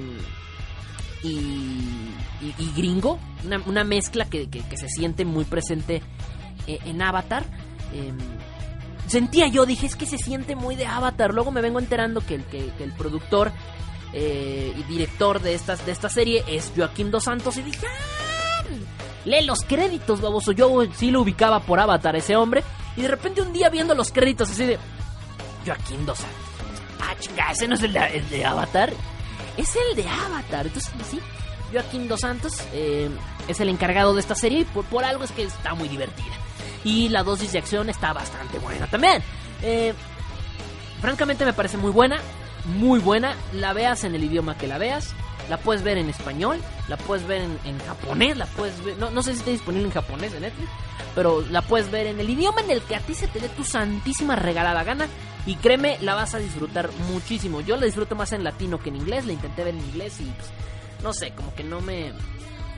y, 1.23 2.53
y, 2.59 2.71
gringo, 2.75 3.19
una, 3.65 3.83
mezcla 3.83 4.25
que, 4.25 4.47
se 4.75 4.89
siente 4.89 5.25
muy 5.25 5.45
presente 5.45 6.01
eh, 6.67 6.79
en 6.85 7.01
Avatar. 7.01 7.43
Em, 7.93 8.17
sentía 9.07 9.47
yo, 9.47 9.65
dije, 9.65 9.87
es 9.87 9.95
que 9.95 10.05
se 10.05 10.19
siente 10.19 10.55
muy 10.55 10.75
de 10.75 10.85
Avatar. 10.85 11.33
Luego 11.33 11.51
me 11.51 11.61
vengo 11.61 11.79
enterando 11.79 12.21
que 12.21 12.35
el, 12.35 12.43
que, 12.43 12.71
el 12.79 12.91
productor 12.91 13.51
eh, 14.13 14.71
y 14.77 14.83
director 14.83 15.41
de, 15.41 15.55
estas, 15.55 15.83
de 15.85 15.93
esta 15.93 16.09
serie 16.09 16.43
es 16.47 16.71
Joaquín 16.75 17.09
Dos 17.09 17.23
Santos. 17.23 17.57
Y 17.57 17.63
dije, 17.63 17.87
¡Ah! 17.87 18.15
Lee 19.25 19.43
los 19.43 19.61
créditos, 19.61 20.21
baboso. 20.21 20.51
Yo 20.51 20.83
sí 20.95 21.11
lo 21.11 21.21
ubicaba 21.21 21.59
por 21.59 21.79
Avatar, 21.79 22.15
ese 22.15 22.35
hombre. 22.35 22.63
Y 22.95 23.01
de 23.01 23.07
repente 23.09 23.41
un 23.41 23.51
día 23.51 23.69
viendo 23.69 23.93
los 23.93 24.11
créditos 24.11 24.49
así 24.49 24.65
de 24.65 24.79
Joaquín 25.65 26.05
Dos 26.05 26.19
Santos. 26.19 26.37
Ah, 27.01 27.15
chinga, 27.19 27.51
ese 27.51 27.67
no 27.67 27.75
es 27.75 27.83
el 27.83 27.93
de, 27.93 28.45
Avatar. 28.45 28.93
Es 29.57 29.75
el 29.75 29.95
de 29.95 30.07
Avatar. 30.07 30.67
Entonces, 30.67 30.91
sí, 31.09 31.19
Joaquín 31.71 32.07
Dos 32.07 32.21
Santos 32.21 32.53
eh, 32.73 33.09
es 33.47 33.59
el 33.59 33.69
encargado 33.69 34.13
de 34.13 34.21
esta 34.21 34.35
serie 34.35 34.61
y 34.61 34.65
por, 34.65 34.85
por 34.85 35.03
algo 35.03 35.23
es 35.23 35.31
que 35.31 35.43
está 35.43 35.73
muy 35.73 35.89
divertida. 35.89 36.33
Y 36.83 37.09
la 37.09 37.23
dosis 37.23 37.51
de 37.51 37.59
acción 37.59 37.89
está 37.89 38.13
bastante 38.13 38.59
buena 38.59 38.87
también. 38.87 39.21
Eh, 39.61 39.93
francamente 41.01 41.43
me 41.43 41.53
parece 41.53 41.77
muy 41.77 41.91
buena. 41.91 42.17
Muy 42.77 42.99
buena. 42.99 43.35
La 43.53 43.73
veas 43.73 44.03
en 44.03 44.15
el 44.15 44.23
idioma 44.23 44.57
que 44.57 44.67
la 44.67 44.77
veas. 44.77 45.13
La 45.49 45.57
puedes 45.57 45.83
ver 45.83 45.97
en 45.97 46.09
español. 46.09 46.61
La 46.87 46.97
puedes 46.97 47.25
ver 47.27 47.41
en, 47.41 47.79
japonés. 47.79 48.37
La 48.37 48.45
puedes 48.45 48.83
ver. 48.83 48.97
No, 48.97 49.11
no, 49.11 49.21
sé 49.21 49.33
si 49.33 49.39
está 49.39 49.51
disponible 49.51 49.87
en 49.87 49.93
japonés 49.93 50.33
en 50.33 50.41
Netflix. 50.41 50.69
Pero 51.13 51.41
la 51.49 51.61
puedes 51.61 51.89
ver 51.91 52.07
en 52.07 52.19
el 52.19 52.29
idioma 52.29 52.61
en 52.61 52.71
el 52.71 52.81
que 52.81 52.95
a 52.95 52.99
ti 52.99 53.13
se 53.13 53.27
te 53.27 53.39
dé 53.39 53.49
tu 53.49 53.63
santísima 53.63 54.35
regalada 54.35 54.83
gana. 54.83 55.07
Y 55.45 55.55
créeme, 55.57 55.97
la 56.01 56.15
vas 56.15 56.33
a 56.33 56.39
disfrutar 56.39 56.89
muchísimo. 57.11 57.61
Yo 57.61 57.77
la 57.77 57.85
disfruto 57.85 58.15
más 58.15 58.31
en 58.33 58.43
latino 58.43 58.79
que 58.79 58.89
en 58.89 58.97
inglés. 58.97 59.25
La 59.25 59.33
intenté 59.33 59.63
ver 59.63 59.75
en 59.75 59.81
inglés 59.81 60.19
y 60.19 60.25
pues, 60.25 60.49
no 61.03 61.13
sé, 61.13 61.31
como 61.31 61.53
que 61.53 61.63
no 61.63 61.81
me. 61.81 62.11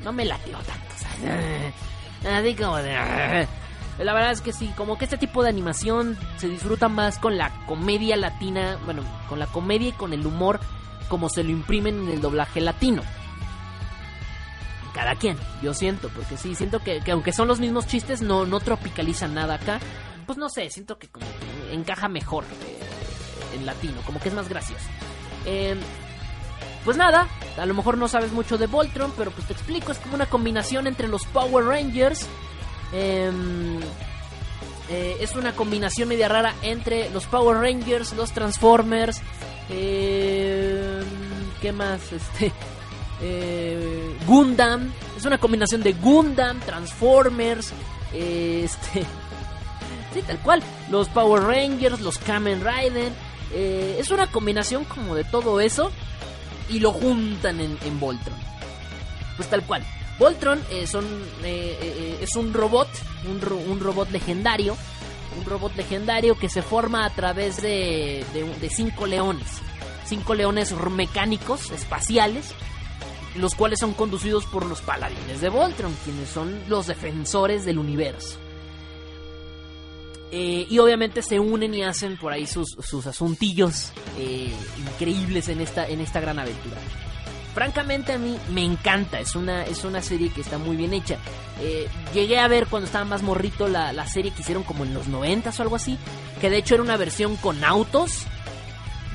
No 0.03 0.11
me 0.13 0.25
latió 0.25 0.57
tanto. 0.57 2.29
así 2.29 2.55
como 2.55 2.77
de. 2.77 3.47
La 3.99 4.13
verdad 4.13 4.31
es 4.31 4.41
que 4.41 4.53
sí, 4.53 4.71
como 4.77 4.97
que 4.97 5.05
este 5.05 5.17
tipo 5.17 5.41
de 5.41 5.49
animación 5.49 6.17
se 6.37 6.47
disfruta 6.47 6.87
más 6.87 7.17
con 7.17 7.35
la 7.35 7.49
comedia 7.65 8.15
latina, 8.15 8.77
bueno, 8.85 9.01
con 9.27 9.39
la 9.39 9.47
comedia 9.47 9.89
y 9.89 9.93
con 9.93 10.13
el 10.13 10.23
humor 10.25 10.59
como 11.07 11.29
se 11.29 11.43
lo 11.43 11.51
imprimen 11.51 12.03
en 12.03 12.09
el 12.09 12.21
doblaje 12.21 12.61
latino. 12.61 13.03
Cada 14.93 15.15
quien, 15.15 15.37
yo 15.61 15.73
siento, 15.73 16.09
porque 16.09 16.37
sí, 16.37 16.55
siento 16.55 16.79
que, 16.79 17.01
aunque 17.11 17.31
son 17.31 17.47
los 17.47 17.59
mismos 17.59 17.87
chistes, 17.87 18.21
no, 18.21 18.45
no 18.45 18.59
tropicalizan 18.59 19.33
nada 19.33 19.55
acá. 19.55 19.79
Pues 20.25 20.37
no 20.37 20.49
sé, 20.49 20.69
siento 20.69 20.97
que 20.97 21.07
como 21.07 21.25
encaja 21.71 22.07
mejor 22.07 22.43
eh, 22.45 23.55
en 23.55 23.65
latino, 23.65 24.01
como 24.05 24.19
que 24.19 24.29
es 24.29 24.35
más 24.35 24.49
gracioso. 24.49 24.85
Em, 25.45 25.79
pues 26.83 26.97
nada, 26.97 27.27
a 27.57 27.65
lo 27.65 27.73
mejor 27.73 27.97
no 27.97 28.07
sabes 28.07 28.31
mucho 28.31 28.57
de 28.57 28.67
Voltron, 28.67 29.13
pero 29.15 29.31
pues 29.31 29.47
te 29.47 29.53
explico, 29.53 29.91
es 29.91 29.99
como 29.99 30.15
una 30.15 30.25
combinación 30.25 30.87
entre 30.87 31.07
los 31.07 31.25
Power 31.27 31.65
Rangers 31.65 32.27
Em, 32.91 33.79
eh, 34.89 35.17
es 35.19 35.35
una 35.35 35.53
combinación 35.53 36.07
media 36.07 36.29
rara 36.29 36.53
entre 36.61 37.09
los 37.09 37.25
Power 37.25 37.57
Rangers, 37.57 38.13
los 38.13 38.31
Transformers. 38.31 39.21
Eh, 39.69 40.56
¿Qué 41.67 41.73
más? 41.73 41.99
Este. 42.13 42.53
Eh, 43.21 44.15
Gundam. 44.25 44.89
Es 45.17 45.25
una 45.25 45.37
combinación 45.37 45.83
de 45.83 45.91
Gundam, 45.91 46.61
Transformers. 46.61 47.73
Este. 48.13 49.03
Sí, 50.13 50.21
tal 50.21 50.39
cual. 50.39 50.63
Los 50.89 51.09
Power 51.09 51.43
Rangers, 51.43 51.99
los 51.99 52.17
Kamen 52.19 52.63
Rider. 52.63 53.11
es 53.53 54.09
una 54.09 54.27
combinación 54.27 54.85
como 54.85 55.13
de 55.13 55.25
todo 55.25 55.59
eso. 55.59 55.91
Y 56.69 56.79
lo 56.79 56.93
juntan 56.93 57.59
en, 57.59 57.99
Voltron. 57.99 58.37
Pues 59.35 59.49
tal 59.49 59.63
cual. 59.63 59.83
Voltron 60.17 60.63
eh, 60.71 60.87
son, 60.87 61.03
eh, 61.43 61.77
eh, 61.81 62.19
es 62.21 62.33
un 62.37 62.53
robot, 62.53 62.87
un, 63.29 63.79
robot 63.81 64.09
legendario, 64.11 64.77
un 65.37 65.43
robot 65.43 65.75
legendario 65.75 66.39
que 66.39 66.47
se 66.47 66.61
forma 66.61 67.03
a 67.03 67.09
través 67.09 67.61
de, 67.61 68.23
de, 68.33 68.69
cinco 68.69 69.05
leones, 69.05 69.61
cinco 70.07 70.35
leones 70.35 70.73
mecánicos, 70.91 71.71
espaciales, 71.71 72.51
los 73.35 73.55
cuales 73.55 73.79
son 73.79 73.93
conducidos 73.93 74.45
por 74.45 74.65
los 74.65 74.81
paladines 74.81 75.41
de 75.41 75.49
Voltron, 75.49 75.95
quienes 76.03 76.29
son 76.29 76.59
los 76.67 76.87
defensores 76.87 77.65
del 77.65 77.77
universo. 77.77 78.37
y 80.31 80.77
obviamente 80.79 81.21
se 81.21 81.39
unen 81.39 81.73
y 81.73 81.83
hacen 81.83 82.17
por 82.17 82.33
ahí 82.33 82.45
sus, 82.45 82.75
sus 82.79 83.07
asuntillos 83.07 83.91
increíbles 84.77 85.49
en 85.49 85.61
esta, 85.61 85.87
en 85.87 86.01
esta 86.01 86.19
gran 86.19 86.39
aventura 86.39 86.81
francamente 87.57 88.13
a 88.13 88.19
mí 88.19 88.37
me 88.51 88.63
encanta. 88.63 89.19
Es 89.19 89.35
una, 89.35 89.63
es 89.63 89.83
una 89.83 90.03
serie 90.03 90.29
que 90.29 90.41
está 90.41 90.59
muy 90.59 90.75
bien 90.75 90.93
hecha. 90.93 91.17
Eh, 91.59 91.87
llegué 92.13 92.37
a 92.37 92.47
ver 92.47 92.67
cuando 92.67 92.85
estaba 92.85 93.03
más 93.03 93.23
morrito 93.23 93.67
la, 93.67 94.07
serie 94.07 94.29
que 94.29 94.41
hicieron 94.41 94.61
como 94.61 94.83
en 94.83 94.93
los 94.93 95.07
90 95.07 95.49
o 95.49 95.61
algo 95.63 95.75
así. 95.75 95.97
Que 96.39 96.51
de 96.51 96.57
hecho 96.57 96.75
era 96.75 96.83
una 96.83 96.97
versión 96.97 97.35
con 97.35 97.63
autos. 97.63 98.27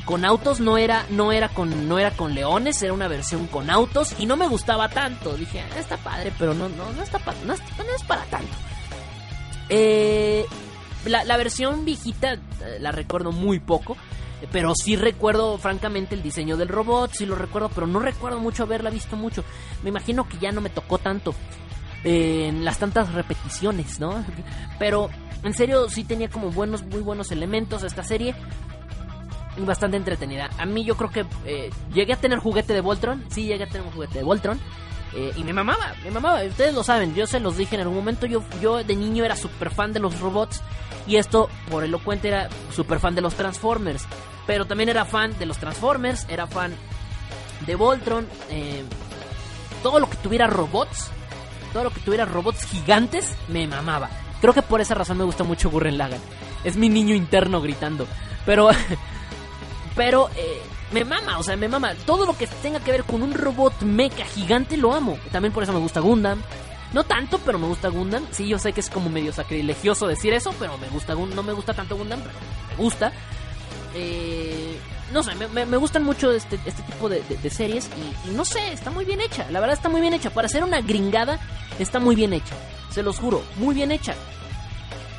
Con 0.04 0.24
autos 0.24 0.60
no 0.60 0.78
era, 0.78 1.06
no 1.10 1.32
era 1.32 1.48
con, 1.48 1.88
no 1.88 1.98
era 1.98 2.10
con 2.10 2.34
leones, 2.34 2.82
era 2.82 2.92
una 2.92 3.08
versión 3.08 3.46
con 3.46 3.70
autos 3.70 4.14
y 4.18 4.26
no 4.26 4.36
me 4.36 4.48
gustaba 4.48 4.88
tanto. 4.88 5.34
Dije, 5.34 5.60
ah, 5.60 5.78
está 5.78 5.96
padre, 5.96 6.32
pero 6.38 6.54
no, 6.54 6.68
no, 6.68 6.92
no 6.92 7.02
está 7.02 7.20
no, 7.46 7.52
es 7.52 8.02
para 8.06 8.24
tanto. 8.24 8.52
Eh, 9.68 10.44
la, 11.06 11.24
la 11.24 11.36
versión 11.36 11.84
viejita 11.84 12.34
eh, 12.34 12.40
la 12.80 12.92
recuerdo 12.92 13.32
muy 13.32 13.60
poco. 13.60 13.96
Pero 14.50 14.74
sí 14.74 14.96
recuerdo, 14.96 15.56
francamente, 15.56 16.16
el 16.16 16.22
diseño 16.22 16.56
del 16.56 16.66
robot, 16.66 17.12
sí 17.12 17.26
lo 17.26 17.36
recuerdo, 17.36 17.68
pero 17.68 17.86
no 17.86 18.00
recuerdo 18.00 18.40
mucho 18.40 18.64
haberla 18.64 18.90
visto 18.90 19.14
mucho. 19.14 19.44
Me 19.84 19.90
imagino 19.90 20.28
que 20.28 20.36
ya 20.38 20.50
no 20.50 20.60
me 20.60 20.68
tocó 20.68 20.98
tanto 20.98 21.32
en 22.04 22.64
las 22.64 22.78
tantas 22.78 23.12
repeticiones, 23.12 24.00
¿no? 24.00 24.24
Pero 24.78 25.10
en 25.42 25.54
serio 25.54 25.88
sí 25.88 26.04
tenía 26.04 26.28
como 26.28 26.50
buenos, 26.50 26.82
muy 26.84 27.00
buenos 27.00 27.30
elementos 27.30 27.82
esta 27.82 28.02
serie. 28.02 28.34
Bastante 29.58 29.96
entretenida. 29.96 30.48
A 30.58 30.64
mí 30.64 30.84
yo 30.84 30.96
creo 30.96 31.10
que 31.10 31.26
eh, 31.44 31.70
llegué 31.92 32.14
a 32.14 32.16
tener 32.16 32.38
juguete 32.38 32.72
de 32.72 32.80
Voltron. 32.80 33.24
Sí, 33.28 33.44
llegué 33.44 33.64
a 33.64 33.68
tener 33.68 33.86
un 33.86 33.92
juguete 33.92 34.18
de 34.18 34.24
Voltron. 34.24 34.58
Eh, 35.14 35.32
y 35.36 35.44
me 35.44 35.52
mamaba, 35.52 35.94
me 36.04 36.10
mamaba. 36.10 36.42
Ustedes 36.42 36.74
lo 36.74 36.82
saben, 36.82 37.14
yo 37.14 37.26
se 37.26 37.38
los 37.38 37.56
dije 37.56 37.74
en 37.74 37.82
algún 37.82 37.96
momento. 37.96 38.26
Yo, 38.26 38.42
yo 38.60 38.82
de 38.82 38.96
niño 38.96 39.24
era 39.24 39.36
súper 39.36 39.70
fan 39.70 39.92
de 39.92 40.00
los 40.00 40.20
robots. 40.20 40.62
Y 41.06 41.16
esto, 41.16 41.50
por 41.70 41.84
elocuente, 41.84 42.28
era 42.28 42.48
súper 42.74 42.98
fan 42.98 43.14
de 43.14 43.20
los 43.20 43.34
Transformers. 43.34 44.06
Pero 44.46 44.64
también 44.64 44.88
era 44.88 45.04
fan 45.04 45.38
de 45.38 45.46
los 45.46 45.58
Transformers, 45.58 46.26
era 46.28 46.46
fan 46.46 46.74
de 47.66 47.74
Voltron. 47.74 48.26
Eh, 48.50 48.84
todo 49.82 50.00
lo 50.00 50.08
que 50.08 50.16
tuviera 50.16 50.46
robots, 50.46 51.10
todo 51.72 51.84
lo 51.84 51.90
que 51.90 52.00
tuviera 52.00 52.24
robots 52.24 52.64
gigantes, 52.64 53.34
me 53.48 53.66
mamaba. 53.66 54.08
Creo 54.40 54.54
que 54.54 54.62
por 54.62 54.80
esa 54.80 54.94
razón 54.94 55.18
me 55.18 55.24
gusta 55.24 55.44
mucho 55.44 55.70
Gurren 55.70 55.98
Lagann. 55.98 56.20
Es 56.64 56.76
mi 56.76 56.88
niño 56.88 57.14
interno 57.14 57.60
gritando. 57.60 58.06
Pero, 58.46 58.70
pero, 59.94 60.30
eh, 60.36 60.62
me 60.92 61.04
mama, 61.04 61.38
o 61.38 61.42
sea, 61.42 61.56
me 61.56 61.68
mama. 61.68 61.94
Todo 62.06 62.26
lo 62.26 62.36
que 62.36 62.46
tenga 62.46 62.80
que 62.80 62.92
ver 62.92 63.04
con 63.04 63.22
un 63.22 63.34
robot 63.34 63.82
mecha 63.82 64.24
gigante 64.24 64.76
lo 64.76 64.92
amo. 64.92 65.18
También 65.30 65.52
por 65.52 65.62
eso 65.62 65.72
me 65.72 65.78
gusta 65.78 66.00
Gundam. 66.00 66.42
No 66.92 67.04
tanto, 67.04 67.38
pero 67.38 67.58
me 67.58 67.66
gusta 67.66 67.88
Gundam. 67.88 68.26
Sí, 68.30 68.46
yo 68.46 68.58
sé 68.58 68.72
que 68.72 68.80
es 68.80 68.90
como 68.90 69.08
medio 69.08 69.32
sacrilegioso 69.32 70.06
decir 70.06 70.34
eso, 70.34 70.54
pero 70.58 70.76
me 70.78 70.88
gusta 70.88 71.14
No 71.14 71.42
me 71.42 71.52
gusta 71.52 71.72
tanto 71.74 71.96
Gundam, 71.96 72.20
pero 72.20 72.34
me 72.70 72.82
gusta. 72.82 73.12
Eh, 73.94 74.78
no 75.12 75.22
sé, 75.22 75.34
me, 75.34 75.76
gustan 75.76 76.04
mucho 76.04 76.32
este, 76.32 76.58
este 76.64 76.82
tipo 76.82 77.08
de, 77.08 77.22
series 77.50 77.88
y, 78.26 78.30
no 78.30 78.44
sé, 78.44 78.72
está 78.72 78.90
muy 78.90 79.04
bien 79.04 79.20
hecha. 79.20 79.46
La 79.50 79.60
verdad 79.60 79.76
está 79.76 79.88
muy 79.88 80.00
bien 80.00 80.14
hecha. 80.14 80.30
Para 80.30 80.48
ser 80.48 80.64
una 80.64 80.80
gringada, 80.80 81.38
está 81.78 82.00
muy 82.00 82.14
bien 82.14 82.32
hecha. 82.32 82.54
Se 82.90 83.02
los 83.02 83.18
juro, 83.18 83.42
muy 83.56 83.74
bien 83.74 83.92
hecha. 83.92 84.14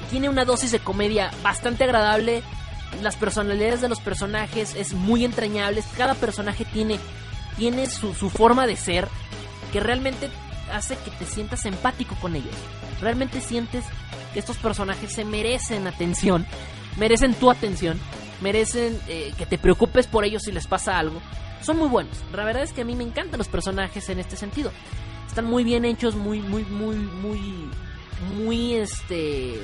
Tiene 0.10 0.30
una 0.30 0.46
dosis 0.46 0.72
de 0.72 0.80
comedia 0.80 1.32
bastante 1.44 1.84
agradable. 1.84 2.44
Las 3.02 3.16
personalidades 3.16 3.82
de 3.82 3.90
los 3.90 4.00
personajes 4.00 4.76
es 4.76 4.94
muy 4.94 5.26
entrañables. 5.26 5.86
Cada 5.98 6.14
personaje 6.14 6.66
tiene, 6.66 7.00
tiene 7.58 7.88
su, 7.88 8.14
su 8.14 8.30
forma 8.30 8.68
de 8.68 8.76
ser 8.76 9.08
que 9.72 9.80
realmente 9.80 10.30
hace 10.72 10.96
que 10.98 11.12
te 11.12 11.26
sientas 11.26 11.66
empático 11.66 12.16
con 12.22 12.36
ellos. 12.36 12.56
Realmente 13.02 13.42
sientes 13.42 13.84
que 14.34 14.40
estos 14.40 14.58
personajes 14.58 15.12
se 15.12 15.26
merecen 15.26 15.88
atención, 15.88 16.46
merecen 16.98 17.34
tu 17.34 17.50
atención, 17.52 18.00
merecen 18.42 19.00
eh, 19.08 19.34
que 19.38 19.46
te 19.46 19.58
preocupes 19.58 20.08
por 20.08 20.26
ellos 20.26 20.44
si 20.44 20.52
les 20.52 20.68
pasa 20.68 20.98
algo. 20.98 21.22
Son 21.62 21.78
muy 21.78 21.88
buenos. 21.88 22.18
La 22.34 22.44
verdad 22.44 22.64
es 22.64 22.74
que 22.74 22.82
a 22.82 22.86
mí 22.86 22.96
me 22.96 23.04
encantan 23.04 23.38
los 23.38 23.48
personajes 23.48 24.10
en 24.10 24.20
este 24.20 24.36
sentido. 24.36 24.72
Están 25.28 25.46
muy 25.46 25.64
bien 25.64 25.86
hechos, 25.86 26.16
muy, 26.16 26.42
muy, 26.42 26.64
muy, 26.66 26.96
muy, 26.96 27.70
muy, 28.38 28.74
este, 28.76 29.60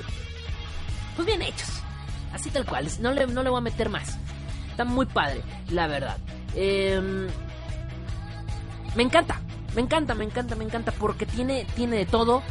pues 1.16 1.26
bien 1.26 1.42
hechos. 1.42 1.84
Así 2.34 2.50
tal 2.50 2.66
cual. 2.66 2.88
No 3.00 3.12
le, 3.12 3.28
no 3.28 3.44
le 3.44 3.50
voy 3.50 3.60
a 3.60 3.62
meter 3.62 3.90
más. 3.90 4.18
Está 4.70 4.86
muy 4.86 5.06
padre, 5.06 5.42
la 5.70 5.88
verdad. 5.88 6.18
Em, 6.56 7.28
me 8.96 9.04
encanta. 9.04 9.42
Me 9.76 9.82
encanta, 9.82 10.16
me 10.16 10.26
encanta, 10.26 10.56
me 10.56 10.66
encanta 10.66 10.92
porque 10.92 11.26
tiene, 11.26 11.66
tiene 11.76 11.98
de 11.98 12.06
todo. 12.06 12.42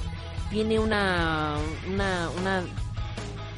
tiene 0.51 0.79
una, 0.79 1.57
una, 1.89 2.31
una, 2.39 2.63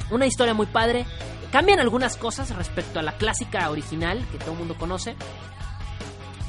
una 0.09 0.25
historia 0.25 0.53
muy 0.53 0.65
padre. 0.65 1.05
Cambian 1.51 1.79
algunas 1.79 2.15
cosas 2.15 2.55
respecto 2.55 2.99
a 2.99 3.01
la 3.01 3.17
clásica 3.17 3.69
original 3.69 4.25
que 4.31 4.37
todo 4.37 4.53
el 4.53 4.57
mundo 4.59 4.75
conoce. 4.77 5.15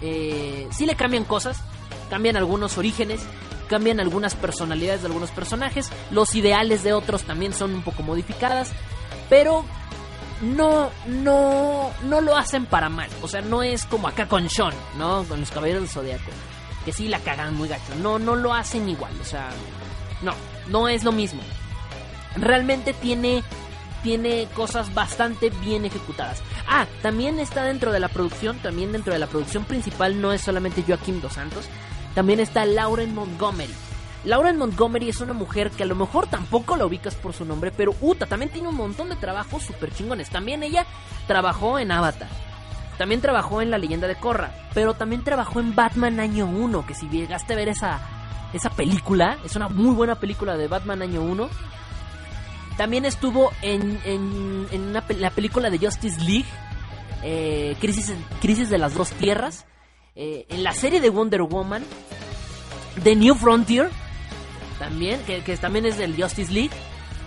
Eh, 0.01 0.69
sí 0.73 0.87
le 0.87 0.97
cambian 0.97 1.25
cosas, 1.25 1.61
cambian 2.11 2.37
algunos 2.37 2.77
orígenes, 2.77 3.21
cambian 3.69 4.01
algunas 4.01 4.35
personalidades 4.35 5.03
de 5.03 5.07
algunos 5.07 5.31
personajes, 5.31 5.91
los 6.11 6.35
ideales 6.35 6.83
de 6.83 6.93
otros 6.93 7.23
también 7.23 7.53
son 7.53 7.73
un 7.73 7.83
poco 7.83 8.03
modificadas, 8.03 8.73
pero 9.33 9.65
no, 10.43 10.91
no, 11.07 11.91
no 12.03 12.21
lo 12.21 12.37
hacen 12.37 12.67
para 12.67 12.91
mal. 12.91 13.09
O 13.23 13.29
sea, 13.29 13.41
no 13.41 13.63
es 13.63 13.87
como 13.87 14.07
acá 14.07 14.29
con 14.29 14.51
Sean, 14.51 14.75
¿no? 14.99 15.25
Con 15.25 15.41
los 15.41 15.51
Caballeros 15.51 15.85
del 15.85 15.89
Zodiaco. 15.89 16.31
Que 16.85 16.93
sí 16.93 17.09
la 17.09 17.19
cagan 17.19 17.55
muy 17.55 17.67
gacho. 17.67 17.95
No, 18.03 18.19
no 18.19 18.37
lo 18.37 18.53
hacen 18.53 18.91
igual. 18.91 19.15
O 19.23 19.25
sea, 19.25 19.49
no, 20.21 20.35
no 20.69 20.87
es 20.87 21.03
lo 21.03 21.13
mismo. 21.13 21.41
Realmente 22.37 22.93
tiene, 22.93 23.43
tiene 24.03 24.49
cosas 24.55 24.93
bastante 24.93 25.49
bien 25.49 25.87
ejecutadas. 25.87 26.43
Ah, 26.69 26.85
también 27.01 27.39
está 27.39 27.65
dentro 27.65 27.91
de 27.91 28.01
la 28.01 28.09
producción, 28.09 28.59
también 28.59 28.93
dentro 28.93 29.15
de 29.15 29.19
la 29.19 29.29
producción 29.29 29.65
principal 29.65 30.21
no 30.21 30.35
es 30.35 30.43
solamente 30.43 30.85
Joaquín 30.87 31.23
Dos 31.23 31.33
Santos. 31.33 31.71
También 32.15 32.39
está 32.39 32.67
Lauren 32.67 33.15
Montgomery 33.15 33.73
Lauren 34.25 34.57
Montgomery 34.57 35.09
es 35.09 35.21
una 35.21 35.33
mujer 35.33 35.71
que 35.71 35.83
a 35.83 35.87
lo 35.87 35.97
mejor 35.97 36.29
tampoco 36.29 36.77
la 36.77 36.87
ubicas 36.87 37.15
por 37.17 37.33
su 37.33 37.45
nombre, 37.45 37.73
pero 37.77 37.95
Uta 38.01 38.27
también 38.27 38.53
tiene 38.53 38.69
un 38.69 38.77
montón 38.77 39.09
de 39.09 39.17
trabajos 39.17 39.65
súper 39.65 39.93
chingones. 39.93 40.31
También 40.31 40.63
ella 40.63 40.87
trabajó 41.27 41.79
en 41.79 41.91
Avatar. 41.91 42.29
También 42.99 43.21
trabajó 43.21 43.63
en 43.63 43.71
La 43.71 43.79
leyenda 43.79 44.07
de 44.07 44.15
Korra. 44.15 44.55
Pero 44.75 44.95
también 44.95 45.25
trabajó 45.25 45.59
en 45.59 45.75
Batman 45.75 46.21
Año 46.21 46.47
1. 46.47 46.87
Que 46.87 46.95
si 46.95 47.09
llegaste 47.09 47.55
a 47.55 47.57
ver 47.57 47.69
esa, 47.69 48.01
esa 48.53 48.71
película, 48.71 49.39
es 49.45 49.57
una 49.57 49.69
muy 49.69 49.95
buena 49.95 50.15
película 50.17 50.57
de 50.57 50.69
Batman 50.69 51.03
Año 51.03 51.23
1. 51.23 51.49
También 52.77 53.05
estuvo 53.05 53.53
en, 53.61 54.01
en, 54.05 54.93
la 54.93 55.31
película 55.31 55.69
de 55.69 55.79
Justice 55.79 56.21
League, 56.21 56.47
eh, 57.23 57.77
Crisis, 57.81 58.15
Crisis 58.41 58.71
de 58.71 58.79
las 58.79 58.95
Dos 58.95 59.11
Tierras. 59.11 59.67
Eh, 60.15 60.47
en 60.49 60.63
la 60.63 60.73
serie 60.73 61.01
de 61.01 61.11
Wonder 61.11 61.43
Woman, 61.43 61.83
The 63.03 63.17
New 63.17 63.35
Frontier, 63.35 63.91
también, 64.83 65.21
que, 65.23 65.57
también 65.59 65.87
es 65.87 65.97
del 65.97 66.21
Justice 66.21 66.53
League. 66.53 66.73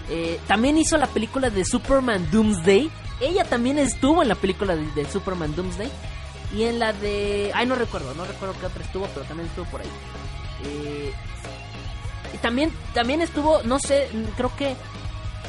Eh, 0.09 0.41
también 0.45 0.77
hizo 0.77 0.97
la 0.97 1.07
película 1.07 1.49
de 1.49 1.63
Superman 1.63 2.29
Doomsday. 2.29 2.91
Ella 3.21 3.45
también 3.45 3.79
estuvo 3.79 4.21
en 4.21 4.27
la 4.27 4.35
película 4.35 4.75
de, 4.75 5.05
Superman 5.05 5.55
Doomsday. 5.55 5.89
Y 6.53 6.63
en 6.63 6.79
la 6.79 6.91
de... 6.91 7.51
Ay, 7.55 7.65
no 7.65 7.75
recuerdo, 7.75 8.13
no 8.13 8.25
recuerdo 8.25 8.55
qué 8.59 8.65
otra 8.65 8.83
estuvo, 8.83 9.07
pero 9.13 9.25
también 9.25 9.47
estuvo 9.47 9.63
por 9.67 9.79
ahí. 9.79 9.87
Eh, 10.65 11.13
y 12.33 12.37
también, 12.39 12.73
también 12.93 13.21
estuvo, 13.21 13.63
no 13.63 13.79
sé, 13.79 14.09
creo 14.35 14.53
que 14.57 14.75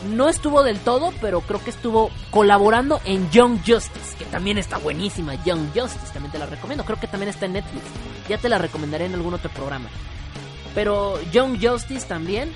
no 0.08 0.28
estuvo 0.28 0.62
del 0.62 0.78
todo, 0.78 1.12
pero 1.20 1.40
creo 1.40 1.62
que 1.62 1.70
estuvo 1.70 2.12
colaborando 2.30 3.00
en 3.04 3.28
Young 3.32 3.58
Justice, 3.66 4.16
que 4.16 4.26
también 4.26 4.58
está 4.58 4.78
buenísima. 4.78 5.34
Young 5.44 5.70
Justice, 5.74 6.12
también 6.12 6.30
te 6.30 6.38
la 6.38 6.46
recomiendo. 6.46 6.84
Creo 6.84 7.00
que 7.00 7.08
también 7.08 7.30
está 7.30 7.46
en 7.46 7.54
Netflix. 7.54 7.84
Ya 8.28 8.38
te 8.38 8.48
la 8.48 8.58
recomendaré 8.58 9.06
en 9.06 9.14
algún 9.14 9.34
otro 9.34 9.50
programa. 9.50 9.88
Pero 10.76 11.18
Young 11.32 11.58
Justice 11.60 12.06
también. 12.06 12.52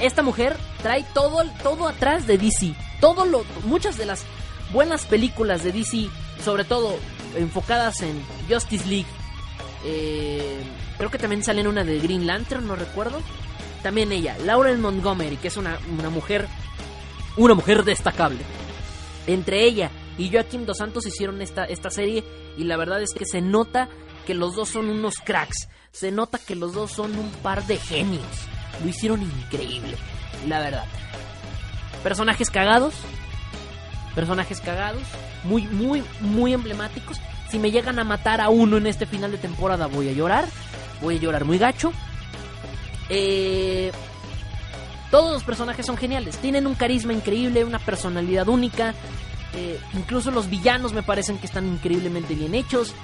Esta 0.00 0.22
mujer 0.22 0.56
trae 0.82 1.04
todo, 1.14 1.44
todo 1.62 1.86
atrás 1.86 2.26
de 2.26 2.38
DC. 2.38 2.74
Todo 2.98 3.26
lo, 3.26 3.44
muchas 3.64 3.98
de 3.98 4.06
las 4.06 4.24
buenas 4.72 5.04
películas 5.04 5.62
de 5.62 5.72
DC, 5.72 6.08
sobre 6.42 6.64
todo 6.64 6.96
enfocadas 7.36 8.00
en 8.00 8.20
Justice 8.48 8.88
League. 8.88 9.06
Eh, 9.84 10.62
creo 10.96 11.10
que 11.10 11.18
también 11.18 11.44
sale 11.44 11.66
una 11.68 11.84
de 11.84 11.98
Green 11.98 12.26
Lantern, 12.26 12.66
no 12.66 12.74
recuerdo. 12.74 13.20
También 13.82 14.12
ella, 14.12 14.36
Lauren 14.44 14.80
Montgomery, 14.80 15.36
que 15.36 15.48
es 15.48 15.58
una, 15.58 15.78
una 15.98 16.08
mujer, 16.08 16.48
una 17.36 17.52
mujer 17.52 17.84
destacable. 17.84 18.40
Entre 19.26 19.64
ella 19.64 19.90
y 20.16 20.30
Joaquim 20.30 20.64
Dos 20.64 20.78
Santos 20.78 21.06
hicieron 21.06 21.42
esta, 21.42 21.64
esta 21.64 21.90
serie 21.90 22.24
y 22.56 22.64
la 22.64 22.78
verdad 22.78 23.02
es 23.02 23.12
que 23.12 23.26
se 23.26 23.42
nota 23.42 23.90
que 24.26 24.32
los 24.34 24.54
dos 24.54 24.70
son 24.70 24.88
unos 24.88 25.16
cracks. 25.24 25.68
Se 25.92 26.10
nota 26.10 26.38
que 26.38 26.54
los 26.54 26.72
dos 26.72 26.92
son 26.92 27.18
un 27.18 27.30
par 27.42 27.66
de 27.66 27.76
genios. 27.76 28.24
Lo 28.82 28.88
hicieron 28.88 29.22
increíble, 29.22 29.96
la 30.46 30.60
verdad. 30.60 30.84
Personajes 32.02 32.50
cagados. 32.50 32.94
Personajes 34.14 34.60
cagados. 34.60 35.02
Muy, 35.44 35.62
muy, 35.62 36.02
muy 36.20 36.52
emblemáticos. 36.52 37.18
Si 37.50 37.58
me 37.58 37.70
llegan 37.70 37.98
a 37.98 38.04
matar 38.04 38.40
a 38.40 38.48
uno 38.48 38.76
en 38.76 38.86
este 38.86 39.06
final 39.06 39.32
de 39.32 39.38
temporada 39.38 39.86
voy 39.86 40.08
a 40.08 40.12
llorar. 40.12 40.46
Voy 41.02 41.16
a 41.16 41.20
llorar 41.20 41.44
muy 41.44 41.58
gacho. 41.58 41.92
Eh, 43.08 43.90
todos 45.10 45.32
los 45.32 45.42
personajes 45.42 45.84
son 45.84 45.96
geniales. 45.96 46.36
Tienen 46.38 46.66
un 46.66 46.74
carisma 46.74 47.12
increíble, 47.12 47.64
una 47.64 47.80
personalidad 47.80 48.48
única. 48.48 48.94
Eh, 49.54 49.80
incluso 49.94 50.30
los 50.30 50.48
villanos 50.48 50.92
me 50.92 51.02
parecen 51.02 51.38
que 51.38 51.46
están 51.46 51.66
increíblemente 51.66 52.34
bien 52.34 52.54
hechos. 52.54 52.94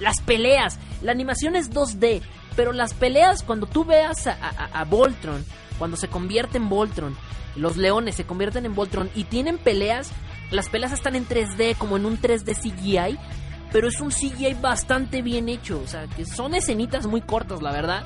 Las 0.00 0.20
peleas. 0.20 0.78
La 1.02 1.12
animación 1.12 1.56
es 1.56 1.72
2D, 1.72 2.22
pero 2.56 2.72
las 2.72 2.94
peleas, 2.94 3.42
cuando 3.42 3.66
tú 3.66 3.84
veas 3.84 4.26
a, 4.26 4.84
Voltron, 4.84 5.44
cuando 5.78 5.96
se 5.96 6.08
convierte 6.08 6.58
en 6.58 6.68
Voltron, 6.68 7.16
los 7.56 7.76
leones 7.76 8.16
se 8.16 8.24
convierten 8.24 8.66
en 8.66 8.74
Voltron 8.74 9.10
y 9.14 9.24
tienen 9.24 9.58
peleas, 9.58 10.10
las 10.50 10.68
peleas 10.68 10.92
están 10.92 11.16
en 11.16 11.26
3D, 11.26 11.76
como 11.76 11.96
en 11.96 12.06
un 12.06 12.20
3D 12.20 12.54
CGI, 12.54 13.18
pero 13.72 13.88
es 13.88 14.00
un 14.00 14.10
CGI 14.10 14.54
bastante 14.54 15.22
bien 15.22 15.48
hecho, 15.48 15.80
o 15.82 15.86
sea, 15.86 16.06
que 16.06 16.24
son 16.24 16.54
escenitas 16.54 17.06
muy 17.06 17.20
cortas, 17.20 17.62
la 17.62 17.72
verdad 17.72 18.04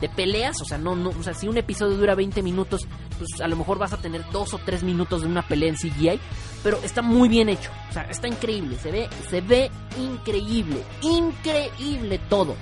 de 0.00 0.08
peleas, 0.08 0.60
o 0.60 0.64
sea, 0.64 0.78
no, 0.78 0.94
no, 0.94 1.10
o 1.10 1.22
sea, 1.22 1.34
si 1.34 1.48
un 1.48 1.56
episodio 1.56 1.96
dura 1.96 2.14
20 2.14 2.42
minutos, 2.42 2.86
pues 3.18 3.40
a 3.40 3.48
lo 3.48 3.56
mejor 3.56 3.78
vas 3.78 3.92
a 3.92 3.96
tener 3.96 4.24
dos 4.30 4.54
o 4.54 4.58
tres 4.58 4.82
minutos 4.82 5.22
de 5.22 5.28
una 5.28 5.46
pelea 5.46 5.68
en 5.68 5.76
CGI, 5.76 6.20
pero 6.62 6.78
está 6.82 7.02
muy 7.02 7.28
bien 7.28 7.48
hecho, 7.48 7.70
o 7.90 7.92
sea, 7.92 8.02
está 8.04 8.28
increíble, 8.28 8.76
se 8.82 8.90
ve, 8.90 9.08
se 9.28 9.40
ve 9.40 9.70
increíble, 9.98 10.82
increíble 11.02 12.18
todo. 12.28 12.54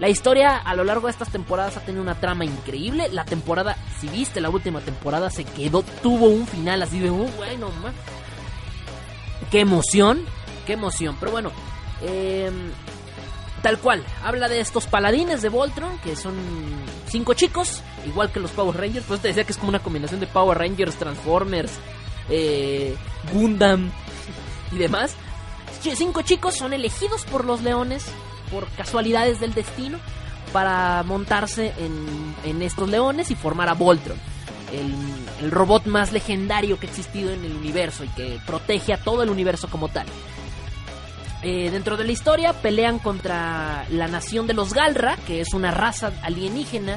La 0.00 0.08
historia 0.08 0.56
a 0.56 0.74
lo 0.74 0.82
largo 0.82 1.06
de 1.06 1.12
estas 1.12 1.30
temporadas 1.30 1.76
ha 1.76 1.80
tenido 1.80 2.02
una 2.02 2.18
trama 2.18 2.44
increíble. 2.44 3.08
La 3.12 3.24
temporada, 3.24 3.76
si 4.00 4.08
viste 4.08 4.40
la 4.40 4.50
última 4.50 4.80
temporada, 4.80 5.30
se 5.30 5.44
quedó, 5.44 5.84
tuvo 6.02 6.26
un 6.26 6.48
final 6.48 6.82
así 6.82 6.98
de, 6.98 7.10
uh, 7.10 7.30
bueno, 7.36 7.70
man. 7.82 7.94
Qué 9.52 9.60
emoción, 9.60 10.24
qué 10.66 10.72
emoción. 10.72 11.16
Pero 11.20 11.30
bueno, 11.30 11.52
eh, 12.02 12.50
Tal 13.64 13.78
cual, 13.78 14.04
habla 14.22 14.50
de 14.50 14.60
estos 14.60 14.86
paladines 14.86 15.40
de 15.40 15.48
Voltron, 15.48 15.98
que 16.00 16.16
son 16.16 16.34
cinco 17.08 17.32
chicos, 17.32 17.80
igual 18.04 18.30
que 18.30 18.38
los 18.38 18.50
Power 18.50 18.76
Rangers. 18.76 19.06
Pues 19.08 19.20
te 19.20 19.28
decía 19.28 19.44
que 19.44 19.52
es 19.52 19.56
como 19.56 19.70
una 19.70 19.78
combinación 19.78 20.20
de 20.20 20.26
Power 20.26 20.58
Rangers, 20.58 20.96
Transformers, 20.96 21.72
eh, 22.28 22.94
Gundam 23.32 23.90
y 24.72 24.76
demás. 24.76 25.14
Cinco 25.80 26.20
chicos 26.20 26.56
son 26.56 26.74
elegidos 26.74 27.24
por 27.24 27.46
los 27.46 27.62
leones, 27.62 28.04
por 28.50 28.68
casualidades 28.72 29.40
del 29.40 29.54
destino, 29.54 29.98
para 30.52 31.02
montarse 31.02 31.72
en, 31.78 32.60
estos 32.60 32.90
leones 32.90 33.30
y 33.30 33.34
formar 33.34 33.70
a 33.70 33.72
Voltron. 33.72 34.18
el, 35.40 35.50
robot 35.50 35.86
más 35.86 36.12
legendario 36.12 36.78
que 36.78 36.86
ha 36.86 36.90
existido 36.90 37.30
en 37.30 37.42
el 37.46 37.56
universo 37.56 38.04
y 38.04 38.08
que 38.08 38.38
protege 38.46 38.92
a 38.92 38.98
todo 38.98 39.22
el 39.22 39.30
universo 39.30 39.68
como 39.70 39.88
tal. 39.88 40.06
Eh, 41.46 41.70
dentro 41.70 41.98
de 41.98 42.04
la 42.04 42.12
historia 42.12 42.54
pelean 42.54 42.98
contra 42.98 43.84
la 43.90 44.08
nación 44.08 44.46
de 44.46 44.54
los 44.54 44.72
Galra, 44.72 45.18
que 45.26 45.42
es 45.42 45.52
una 45.52 45.70
raza 45.70 46.10
alienígena 46.22 46.96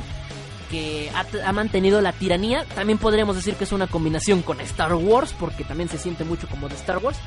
que 0.71 1.11
ha, 1.43 1.51
mantenido 1.51 1.99
la 1.99 2.13
tiranía. 2.13 2.63
También 2.73 2.97
podríamos 2.97 3.35
decir 3.35 3.55
que 3.55 3.65
es 3.65 3.73
una 3.73 3.87
combinación 3.87 4.41
con 4.43 4.61
Star 4.61 4.93
Wars, 4.93 5.35
porque 5.37 5.65
también 5.65 5.89
se 5.89 5.97
siente 5.97 6.23
mucho 6.23 6.47
como 6.47 6.69
de 6.69 6.75
Star 6.75 6.99
Wars. 6.99 7.17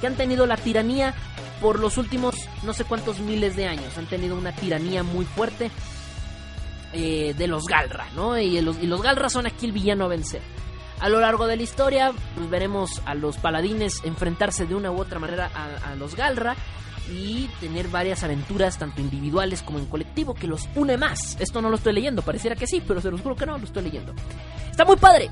Que 0.00 0.08
han 0.08 0.16
tenido 0.16 0.46
la 0.46 0.56
tiranía 0.56 1.14
por 1.60 1.78
los 1.78 1.96
últimos 1.96 2.34
no 2.64 2.72
sé 2.72 2.82
cuántos 2.82 3.20
miles 3.20 3.54
de 3.54 3.68
años. 3.68 3.96
Han 3.96 4.06
tenido 4.06 4.36
una 4.36 4.50
tiranía 4.50 5.04
muy 5.04 5.26
fuerte 5.26 5.70
eh, 6.92 7.34
de 7.38 7.46
los 7.46 7.66
Galra, 7.66 8.08
¿no? 8.16 8.36
Y 8.36 8.60
los, 8.60 8.82
y 8.82 8.88
los 8.88 9.00
Galra 9.00 9.28
son 9.28 9.46
aquí 9.46 9.66
el 9.66 9.72
villano 9.72 10.06
a 10.06 10.08
vencer. 10.08 10.42
A 11.00 11.08
lo 11.08 11.20
largo 11.20 11.46
de 11.46 11.56
la 11.56 11.62
historia, 11.62 12.12
pues 12.34 12.48
veremos 12.48 13.02
a 13.04 13.14
los 13.14 13.36
paladines 13.36 14.00
enfrentarse 14.04 14.66
de 14.66 14.74
una 14.74 14.90
u 14.90 15.00
otra 15.00 15.18
manera 15.18 15.50
a, 15.54 15.94
los 15.96 16.14
Galra 16.14 16.56
y 17.10 17.48
tener 17.60 17.88
varias 17.88 18.22
aventuras, 18.22 18.78
tanto 18.78 19.00
individuales 19.00 19.62
como 19.62 19.78
en 19.78 19.86
colectivo, 19.86 20.34
que 20.34 20.46
los 20.46 20.68
une 20.74 20.96
más. 20.96 21.36
Esto 21.40 21.60
no 21.60 21.68
lo 21.68 21.76
estoy 21.76 21.92
leyendo, 21.92 22.22
pareciera 22.22 22.56
que 22.56 22.66
sí, 22.66 22.82
pero 22.86 23.00
se 23.00 23.10
los 23.10 23.20
juro 23.20 23.36
que 23.36 23.44
no, 23.44 23.58
lo 23.58 23.64
estoy 23.64 23.82
leyendo. 23.82 24.14
Está 24.70 24.84
muy 24.84 24.96
padre, 24.96 25.30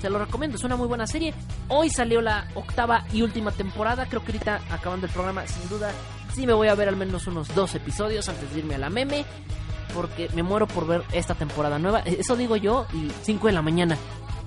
se 0.00 0.10
lo 0.10 0.18
recomiendo, 0.18 0.56
es 0.56 0.64
una 0.64 0.76
muy 0.76 0.86
buena 0.86 1.06
serie. 1.06 1.32
Hoy 1.68 1.88
salió 1.88 2.20
la 2.20 2.48
octava 2.54 3.04
y 3.12 3.22
última 3.22 3.52
temporada, 3.52 4.06
creo 4.06 4.22
que 4.22 4.32
ahorita 4.32 4.60
acabando 4.70 5.06
el 5.06 5.12
programa, 5.12 5.46
sin 5.46 5.68
duda, 5.68 5.92
sí 6.34 6.46
me 6.46 6.52
voy 6.52 6.68
a 6.68 6.74
ver 6.74 6.88
al 6.88 6.96
menos 6.96 7.26
unos 7.26 7.54
dos 7.54 7.74
episodios 7.74 8.28
antes 8.28 8.52
de 8.52 8.58
irme 8.58 8.74
a 8.74 8.78
la 8.78 8.90
meme, 8.90 9.24
porque 9.94 10.28
me 10.34 10.42
muero 10.42 10.66
por 10.66 10.86
ver 10.86 11.02
esta 11.12 11.34
temporada 11.34 11.78
nueva. 11.78 12.00
Eso 12.00 12.36
digo 12.36 12.56
yo, 12.56 12.86
y 12.92 13.10
5 13.22 13.46
de 13.46 13.52
la 13.54 13.62
mañana. 13.62 13.96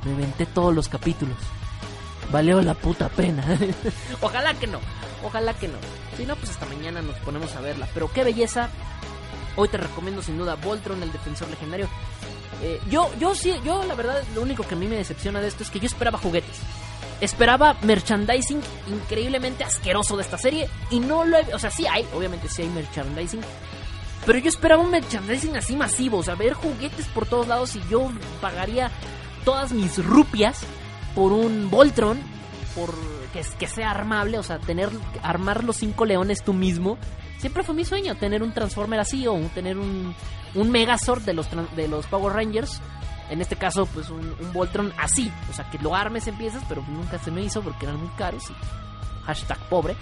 Me 0.04 0.12
inventé 0.12 0.46
todos 0.46 0.74
los 0.74 0.88
capítulos. 0.88 1.38
Valió 2.32 2.62
la 2.62 2.74
puta 2.74 3.10
pena. 3.10 3.44
Ojalá 4.22 4.54
que 4.54 4.68
no. 4.68 4.80
Ojalá 5.24 5.54
que 5.54 5.68
no. 5.68 5.78
Si 6.16 6.26
no, 6.26 6.36
pues 6.36 6.52
hasta 6.52 6.66
mañana 6.66 7.02
nos 7.02 7.18
ponemos 7.18 7.56
a 7.56 7.62
verla. 7.62 7.88
Pero 7.94 8.12
qué 8.12 8.24
belleza. 8.24 8.70
Hoy 9.56 9.68
te 9.68 9.78
recomiendo 9.78 10.22
sin 10.22 10.38
duda 10.38 10.56
Voltron, 10.56 11.02
el 11.04 11.12
defensor 11.12 11.50
legendario. 11.50 11.90
Eh, 12.62 12.80
yo, 12.90 13.10
yo 13.20 13.36
sí, 13.36 13.54
yo 13.64 13.84
la 13.84 13.96
verdad, 13.96 14.22
lo 14.36 14.42
único 14.42 14.64
que 14.64 14.76
a 14.76 14.78
mí 14.78 14.88
me 14.88 14.98
decepciona 14.98 15.42
de 15.42 15.48
esto 15.48 15.64
es 15.64 15.70
que 15.70 15.80
yo 15.80 15.88
esperaba 15.88 16.18
juguetes. 16.18 16.58
Esperaba 17.22 17.76
merchandising 17.82 18.62
increíblemente 18.88 19.64
asqueroso 19.64 20.16
de 20.16 20.24
esta 20.24 20.38
serie 20.38 20.70
y 20.90 21.00
no 21.00 21.26
lo 21.26 21.38
he... 21.38 21.54
O 21.54 21.60
sea, 21.60 21.72
sí 21.72 21.86
hay, 21.88 22.08
obviamente 22.14 22.48
sí 22.48 22.62
hay 22.62 22.70
merchandising, 22.70 23.42
pero 24.26 24.40
yo 24.40 24.50
esperaba 24.50 24.82
un 24.82 24.92
merchandising 24.92 25.58
así 25.58 25.76
masivo, 25.76 26.20
o 26.20 26.24
sea, 26.24 26.36
ver 26.36 26.54
juguetes 26.54 27.08
por 27.08 27.26
todos 27.26 27.48
lados 27.48 27.76
y 27.76 27.82
yo 27.90 28.10
pagaría 28.42 28.92
todas 29.44 29.72
mis 29.72 30.04
rupias 30.04 30.62
por 31.16 31.32
un 31.32 31.70
Voltron, 31.70 32.20
por 32.76 32.94
que, 33.34 33.44
que 33.58 33.68
sea 33.68 33.92
armable, 33.92 34.38
o 34.38 34.44
sea, 34.44 34.60
tener 34.60 34.90
armar 35.22 35.64
los 35.64 35.78
cinco 35.78 36.06
leones 36.06 36.44
tú 36.44 36.54
mismo. 36.54 36.98
Siempre 37.38 37.64
fue 37.64 37.76
mi 37.76 37.86
sueño 37.86 38.16
tener 38.16 38.44
un 38.44 38.54
Transformer 38.54 39.00
así 39.00 39.26
o 39.28 39.36
tener 39.54 39.78
un, 39.78 40.16
Megazord 40.54 41.24
de 41.24 41.34
los, 41.34 41.48
de 41.76 41.88
los 41.88 42.06
Power 42.08 42.34
Rangers. 42.34 42.82
En 43.30 43.42
este 43.42 43.56
caso, 43.56 43.86
pues 43.86 44.10
un, 44.10 44.36
un 44.40 44.54
Voltron 44.54 44.92
así. 44.98 45.32
O 45.50 45.54
sea, 45.54 45.70
que 45.70 45.78
lo 45.80 45.96
armes 45.96 46.28
en 46.28 46.38
piezas, 46.38 46.64
pero 46.68 46.84
nunca 46.88 47.20
se 47.20 47.32
me 47.32 47.42
hizo 47.42 47.62
porque 47.62 47.86
eran 47.86 48.00
muy 48.00 48.10
caros. 48.18 48.44
Hashtag 49.26 49.60
pobre. 49.70 49.96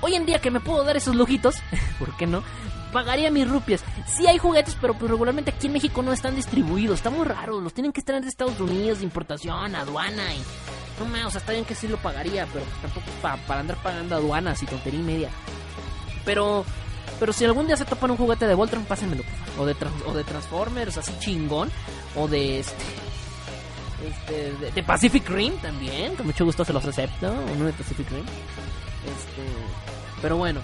Hoy 0.00 0.14
en 0.14 0.26
día 0.26 0.38
que 0.38 0.50
me 0.50 0.60
puedo 0.60 0.84
dar 0.84 0.96
esos 0.96 1.14
lujitos, 1.14 1.56
¿por 1.98 2.16
qué 2.16 2.26
no? 2.26 2.42
Pagaría 2.94 3.28
mis 3.32 3.48
rupias. 3.48 3.84
Sí 4.06 4.26
hay 4.28 4.38
juguetes, 4.38 4.76
pero 4.80 4.94
pues 4.94 5.10
regularmente 5.10 5.50
aquí 5.50 5.66
en 5.66 5.72
México 5.72 6.00
no 6.00 6.12
están 6.12 6.36
distribuidos. 6.36 6.98
Está 6.98 7.10
muy 7.10 7.24
raro. 7.24 7.60
Los 7.60 7.74
tienen 7.74 7.92
que 7.92 7.98
estar 7.98 8.14
en 8.14 8.22
Estados 8.22 8.58
Unidos, 8.60 9.02
importación, 9.02 9.74
aduana 9.74 10.32
y... 10.32 10.40
No 11.00 11.06
me, 11.06 11.24
o 11.24 11.30
sea, 11.30 11.40
está 11.40 11.50
bien 11.50 11.64
que 11.64 11.74
sí 11.74 11.88
lo 11.88 11.96
pagaría, 11.96 12.46
pero 12.52 12.64
tampoco 12.80 13.06
para, 13.20 13.36
para 13.48 13.60
andar 13.60 13.76
pagando 13.82 14.14
aduanas 14.14 14.62
y 14.62 14.66
tontería 14.66 15.00
y 15.00 15.02
media. 15.02 15.28
Pero 16.24 16.64
pero 17.18 17.32
si 17.32 17.44
algún 17.44 17.66
día 17.66 17.76
se 17.76 17.84
topan 17.84 18.10
un 18.10 18.16
juguete 18.16 18.46
de 18.46 18.54
Voltron, 18.54 18.84
pásenmelo. 18.84 19.22
O 19.58 19.66
de, 19.66 19.74
o 20.06 20.14
de 20.14 20.24
Transformers, 20.24 20.96
así 20.96 21.12
chingón. 21.18 21.70
O 22.14 22.28
de 22.28 22.60
este. 22.60 22.84
Este, 24.06 24.52
de, 24.52 24.70
de, 24.70 24.82
Pacific 24.82 25.28
Rim 25.28 25.54
también. 25.58 26.14
Con 26.16 26.26
mucho 26.26 26.44
gusto 26.44 26.64
se 26.64 26.72
los 26.72 26.84
acepto. 26.84 27.32
Uno 27.54 27.66
de 27.66 27.72
Pacific 27.72 28.08
Rim. 28.10 28.24
Este. 28.24 29.42
Pero 30.22 30.36
bueno. 30.36 30.60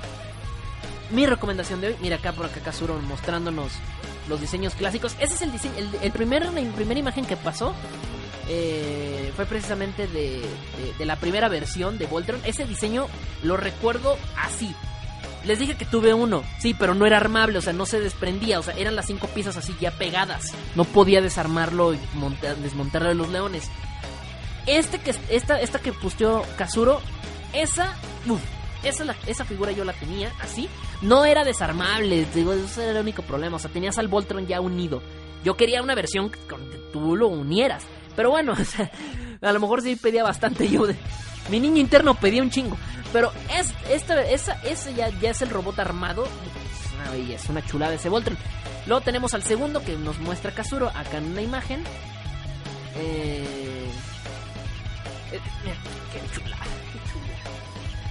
Mi 1.11 1.27
recomendación 1.27 1.81
de 1.81 1.89
hoy. 1.89 1.97
Mira 2.01 2.17
acá 2.17 2.33
por 2.33 2.47
acá 2.47 2.61
Kazuro 2.61 2.99
mostrándonos 3.01 3.73
los 4.29 4.41
diseños 4.41 4.75
clásicos. 4.75 5.17
Ese 5.21 5.35
es 5.35 5.43
el 5.43 5.53
diseño. 5.53 5.75
El, 6.03 6.13
primer, 6.13 6.45
la 6.45 6.73
primera 6.73 7.01
imagen 7.01 7.25
que 7.25 7.37
pasó. 7.37 7.75
Eh, 8.53 9.33
fue 9.37 9.47
precisamente 9.47 10.09
de, 10.09 10.43
de, 10.99 11.07
la 11.07 11.17
primera 11.17 11.49
versión 11.49 11.99
de 11.99 12.07
Voltron. 12.07 12.41
Ese 12.45 12.65
diseño 12.65 13.07
lo 13.45 13.57
recuerdo 13.57 14.19
así 14.37 14.75
les 15.45 15.59
dije 15.59 15.75
que 15.75 15.85
tuve 15.85 16.13
uno, 16.13 16.43
sí, 16.59 16.75
pero 16.75 16.95
no 16.95 17.07
era 17.07 17.17
armable, 17.17 17.59
o 17.59 17.63
sea, 17.63 17.73
no 17.73 17.87
se 17.87 18.01
desprendía, 18.01 18.59
o 18.59 18.63
sea, 18.63 18.75
eran 18.75 18.95
las 18.95 19.07
cinco 19.07 19.27
piezas 19.29 19.57
así 19.57 19.75
ya 19.81 19.91
pegadas. 19.91 20.53
No 20.75 20.85
podía 20.85 21.23
desarmarlo 21.23 21.95
y 21.95 21.99
montar, 22.15 22.57
desmontarlo 22.57 23.09
de 23.09 23.15
los 23.15 23.31
leones. 23.31 23.71
Este 24.67 24.99
que 24.99 25.15
esta 25.31 25.61
esta 25.61 25.79
que 25.79 25.93
posteó 25.93 26.45
Kazuro, 26.57 27.01
esa, 27.55 27.97
uf, 28.27 28.41
esa 28.83 29.15
esa 29.27 29.45
figura 29.45 29.73
yo 29.73 29.85
la 29.85 29.93
tenía 29.93 30.33
así, 30.41 30.69
no 31.03 31.25
era 31.25 31.45
desarmable, 31.45 32.27
digo, 32.35 32.53
ese 32.53 32.83
era 32.83 32.93
el 32.93 33.05
único 33.05 33.23
problema, 33.23 33.57
o 33.57 33.59
sea, 33.59 33.71
tenías 33.71 33.99
al 33.99 34.09
Voltron 34.09 34.47
ya 34.47 34.61
unido. 34.61 35.03
Yo 35.45 35.57
quería 35.57 35.83
una 35.83 35.95
versión 35.95 36.31
con 36.49 36.61
que 36.71 36.79
tú 36.93 37.17
lo 37.17 37.29
unieras, 37.29 37.83
pero 38.17 38.31
bueno, 38.31 38.55
a 39.41 39.53
lo 39.53 39.61
mejor 39.61 39.83
sí 39.83 39.97
pedía 39.97 40.23
bastante 40.23 40.69
yo 40.69 40.87
mi 41.51 41.59
niño 41.59 41.79
interno 41.79 42.15
pedía 42.15 42.43
un 42.43 42.51
chingo. 42.51 42.77
Pero 43.13 43.33
es, 43.59 43.73
esta, 43.91 44.23
esa, 44.23 44.53
ese 44.63 44.95
ya, 44.95 45.09
ya 45.21 45.31
es 45.31 45.43
el 45.43 45.51
robot 45.51 45.79
armado. 45.81 46.27
Es 47.29 47.45
una 47.49 47.61
una 47.61 47.67
chulada 47.67 47.95
ese 47.95 48.09
Voltron. 48.09 48.39
Luego 48.87 49.03
tenemos 49.03 49.35
al 49.35 49.43
segundo 49.43 49.83
que 49.83 49.97
nos 49.97 50.19
muestra 50.21 50.53
Kazuro 50.53 50.89
acá 50.89 51.19
en 51.19 51.25
una 51.25 51.43
imagen. 51.43 51.83
Eh, 52.97 53.91
eh, 55.33 55.41
mira, 55.65 55.77
qué 56.13 56.41
chulada. 56.41 56.60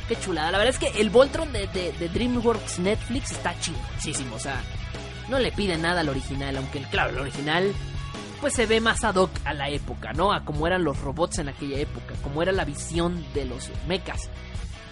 Qué 0.10 0.19
chulada. 0.19 0.49
La 0.49 0.57
verdad 0.57 0.73
es 0.73 0.80
que 0.80 0.99
el 0.99 1.11
Voltron 1.11 1.53
de, 1.53 1.68
DreamWorks 2.11 2.80
Netflix 2.80 3.31
está 3.31 3.57
chingoncísimo. 3.60 4.36
O 4.36 4.40
sea, 4.40 4.60
no 5.30 5.38
le 5.38 5.52
pide 5.52 5.77
nada 5.77 6.02
al 6.02 6.10
original. 6.10 6.57
Aunque, 6.57 6.81
claro, 6.81 7.11
el 7.11 7.19
original 7.19 7.72
pues 8.41 8.56
se 8.56 8.65
ve 8.65 8.81
más 8.81 9.03
ad 9.03 9.15
hoc 9.18 9.30
a 9.45 9.53
la 9.53 9.69
época, 9.69 10.14
¿no? 10.14 10.34
A 10.34 10.44
cómo 10.45 10.65
eran 10.65 10.84
los 10.84 10.99
robots 11.02 11.38
en 11.38 11.49
aquella 11.49 11.77
época, 11.77 12.15
cómo 12.23 12.41
era 12.41 12.52
la 12.52 12.65
visión 12.65 13.23
de 13.34 13.45
los 13.45 13.69
mechas 13.86 14.30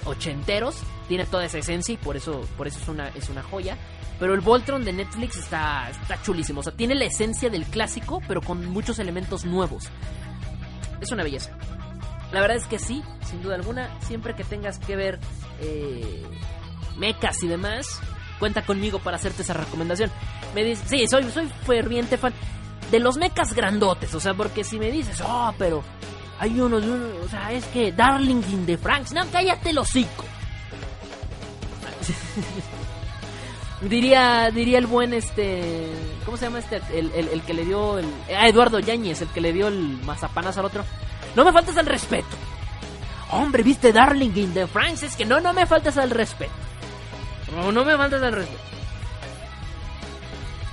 ochenteros, 0.05 0.75
tiene 1.07 1.25
toda 1.25 1.45
esa 1.45 1.57
esencia 1.57 1.93
y 1.93 1.97
por 1.97 2.15
eso, 2.15 2.47
por 2.55 2.67
eso 2.67 2.79
es 2.79 2.87
una, 2.87 3.07
es 3.09 3.29
una 3.29 3.41
joya. 3.41 3.75
Pero 4.19 4.33
el 4.33 4.41
Voltron 4.41 4.83
de 4.83 4.93
Netflix 4.93 5.37
está, 5.37 5.89
está 5.89 6.21
chulísimo, 6.21 6.59
o 6.59 6.63
sea, 6.63 6.73
tiene 6.73 6.93
la 6.93 7.05
esencia 7.05 7.49
del 7.49 7.65
clásico, 7.65 8.21
pero 8.27 8.41
con 8.41 8.65
muchos 8.67 8.99
elementos 8.99 9.45
nuevos. 9.45 9.85
Es 11.01 11.11
una 11.11 11.23
belleza. 11.23 11.57
La 12.31 12.41
verdad 12.41 12.57
es 12.57 12.67
que 12.67 12.79
sí, 12.79 13.03
sin 13.25 13.41
duda 13.41 13.55
alguna, 13.55 13.89
siempre 14.01 14.35
que 14.35 14.43
tengas 14.43 14.79
que 14.79 14.95
ver 14.95 15.19
eh, 15.61 16.23
mechas 16.97 17.41
y 17.43 17.47
demás, 17.47 18.01
cuenta 18.39 18.63
conmigo 18.63 18.99
para 18.99 19.15
hacerte 19.17 19.43
esa 19.43 19.53
recomendación. 19.53 20.11
Me 20.53 20.63
dice, 20.63 20.83
sí, 20.87 21.07
soy, 21.07 21.23
soy 21.31 21.47
ferviente 21.65 22.17
fan 22.17 22.33
de 22.91 22.99
los 22.99 23.17
mechas 23.17 23.53
grandotes, 23.53 24.13
o 24.13 24.19
sea, 24.19 24.33
porque 24.33 24.63
si 24.63 24.79
me 24.79 24.91
dices, 24.91 25.21
oh, 25.25 25.53
pero 25.57 25.83
hay 26.39 26.59
uno, 26.59 26.77
o 26.77 27.29
sea, 27.29 27.51
es 27.51 27.65
que 27.65 27.91
Darling 27.91 28.43
in 28.51 28.65
the 28.65 28.77
Franks, 28.77 29.13
no, 29.13 29.25
cállate 29.31 29.71
el 29.71 29.77
hocico. 29.77 30.25
diría, 33.81 34.49
diría 34.51 34.77
el 34.77 34.87
buen 34.87 35.13
este, 35.13 35.87
¿cómo 36.25 36.37
se 36.37 36.45
llama 36.45 36.59
este? 36.59 36.81
El, 36.93 37.11
el, 37.13 37.27
el 37.29 37.41
que 37.41 37.53
le 37.53 37.65
dio 37.65 37.97
el, 37.97 38.05
ah, 38.35 38.47
Eduardo 38.47 38.79
Yáñez, 38.79 39.21
el 39.21 39.27
que 39.29 39.41
le 39.41 39.53
dio 39.53 39.67
el 39.67 39.99
mazapanazo 40.03 40.61
al 40.61 40.67
otro. 40.67 40.85
No 41.37 41.45
me 41.45 41.53
faltes 41.53 41.77
el 41.77 41.85
respeto. 41.85 42.35
Hombre, 43.29 43.61
viste 43.61 43.93
Darling 43.93 44.31
Franks, 44.73 45.03
es 45.03 45.15
que 45.15 45.23
no, 45.23 45.39
no 45.39 45.53
me 45.53 45.67
faltes 45.67 45.95
el 45.97 46.09
respeto. 46.09 46.51
No, 47.71 47.85
me 47.85 47.95
faltes 47.95 48.19
el 48.23 48.33
respeto. 48.33 48.61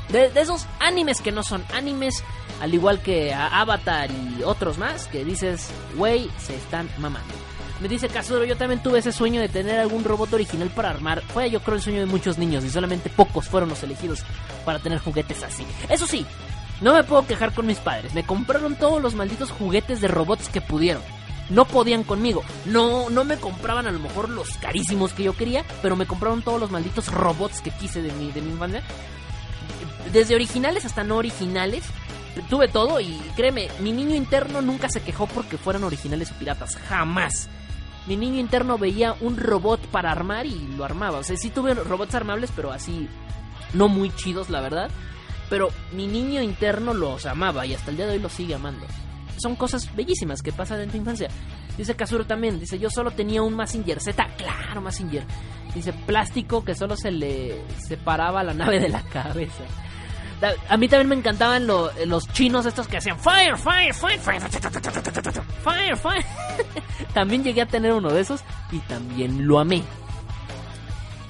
De, 0.09 0.31
de, 0.31 0.41
esos 0.41 0.67
animes 0.81 1.21
que 1.21 1.33
no 1.33 1.43
son 1.43 1.63
animes, 1.75 2.25
al 2.63 2.73
igual 2.73 3.03
que 3.03 3.35
Avatar 3.35 4.11
y 4.11 4.43
otros 4.43 4.79
más, 4.79 5.07
que 5.09 5.23
dices, 5.23 5.69
wey, 5.99 6.31
se 6.39 6.57
están 6.57 6.89
mamando. 6.97 7.35
Me 7.81 7.89
dice 7.89 8.09
Kazuro, 8.09 8.47
yo 8.47 8.57
también 8.57 8.83
tuve 8.83 9.01
ese 9.01 9.13
sueño 9.13 9.43
de 9.43 9.51
tener 9.51 9.79
algún 9.81 10.03
robot 10.03 10.33
original 10.33 10.71
para 10.71 10.89
armar. 10.89 11.21
Fue 11.21 11.51
yo 11.51 11.61
creo 11.61 11.77
el 11.77 11.83
sueño 11.83 12.01
de 12.01 12.07
muchos 12.07 12.39
niños 12.39 12.65
y 12.65 12.71
solamente 12.71 13.11
pocos 13.11 13.51
fueron 13.51 13.69
los 13.69 13.83
elegidos 13.83 14.23
para 14.65 14.79
tener 14.79 14.99
juguetes 14.99 15.43
así. 15.43 15.67
Eso 15.91 16.07
sí, 16.07 16.25
no 16.81 16.95
me 16.95 17.05
puedo 17.05 17.27
quejar 17.27 17.53
con 17.53 17.67
mis 17.67 17.79
padres. 17.79 18.15
Me 18.15 18.25
compraron 18.25 18.77
todos 18.77 19.03
los 19.03 19.15
malditos 19.15 19.51
juguetes 19.51 20.01
de 20.01 20.09
robots 20.09 20.49
que 20.49 20.61
pudieron. 20.61 21.03
No 21.51 21.67
podían 21.67 22.05
conmigo. 22.05 22.43
No, 22.65 23.11
no 23.11 23.25
me 23.25 23.37
compraban 23.37 23.87
a 23.87 23.93
lo 23.93 23.99
mejor 23.99 24.29
los 24.29 24.57
carísimos 24.59 25.13
que 25.13 25.25
yo 25.25 25.37
quería, 25.37 25.65
pero 25.83 25.97
me 25.97 26.07
compraron 26.07 26.43
todos 26.43 26.61
los 26.61 26.71
malditos 26.71 27.09
robots 27.13 27.61
que 27.61 27.71
quise 27.71 28.01
de 28.03 28.13
mi, 28.13 28.33
de 28.33 28.41
mi 28.41 28.53
infancia 28.53 28.83
desde 30.13 30.35
originales 30.35 30.85
hasta 30.85 31.05
no 31.05 31.17
originales. 31.17 31.85
Tuve 32.51 32.69
todo 32.69 33.01
y 33.01 33.21
créeme, 33.37 33.69
mi 33.81 33.93
niño 33.93 34.17
interno 34.17 34.61
nunca 34.61 34.89
se 34.89 35.03
quejó 35.03 35.27
porque 35.27 35.57
fueran 35.57 35.85
originales 35.85 36.33
o 36.33 36.35
piratas. 36.35 36.77
Jamás. 36.89 37.49
Mi 38.07 38.17
niño 38.17 38.39
interno 38.39 38.77
veía 38.77 39.15
un 39.21 39.37
robot 39.37 39.81
para 39.87 40.11
armar 40.11 40.47
y 40.47 40.69
lo 40.77 40.85
armaba. 40.85 41.19
O 41.19 41.23
sea, 41.23 41.37
sí 41.37 41.51
tuve 41.51 41.75
robots 41.75 42.15
armables, 42.15 42.51
pero 42.55 42.73
así 42.73 43.09
no 43.73 43.89
muy 43.89 44.11
chidos, 44.15 44.51
la 44.51 44.61
verdad. 44.61 44.91
Pero 45.51 45.71
mi 45.93 46.07
niño 46.07 46.43
interno 46.43 46.95
los 46.95 47.27
amaba 47.27 47.67
y 47.67 47.75
hasta 47.75 47.91
el 47.91 47.97
día 47.97 48.07
de 48.07 48.13
hoy 48.13 48.19
los 48.19 48.33
sigue 48.33 48.55
amando. 48.55 48.87
Son 49.37 49.57
cosas 49.57 49.95
bellísimas 49.95 50.43
que 50.43 50.53
pasan 50.53 50.81
en 50.81 50.91
tu 50.91 50.97
infancia. 50.97 51.29
Dice 51.77 51.95
Kazuro 51.97 52.25
también, 52.25 52.61
dice, 52.61 52.79
yo 52.79 52.89
solo 52.89 53.11
tenía 53.11 53.43
un 53.43 53.55
Massinger 53.55 54.01
Z, 54.01 54.25
claro, 54.37 54.81
Massinger. 54.81 55.25
Dice, 55.75 55.93
plástico 55.93 56.65
que 56.65 56.75
solo 56.75 56.97
se 56.97 57.11
le 57.11 57.61
separaba 57.79 58.45
la 58.45 58.55
nave 58.55 58.79
de 58.79 58.89
la 58.89 59.03
cabeza. 59.03 59.65
A 60.69 60.77
mí 60.77 60.89
también 60.89 61.09
me 61.09 61.15
encantaban 61.15 61.67
lo, 61.67 61.91
los 62.07 62.29
chinos 62.29 62.67
estos 62.67 62.87
que 62.87 62.99
hacían 62.99 63.19
fire, 63.19 63.57
fire, 63.57 63.95
fire, 63.95 64.21
fire, 64.21 64.43
fire, 65.63 65.97
fire. 65.97 66.25
también 67.15 67.43
llegué 67.43 67.63
a 67.63 67.67
tener 67.67 67.93
uno 67.93 68.13
de 68.13 68.21
esos 68.21 68.43
y 68.71 68.79
también 68.81 69.47
lo 69.47 69.59
amé. 69.59 69.83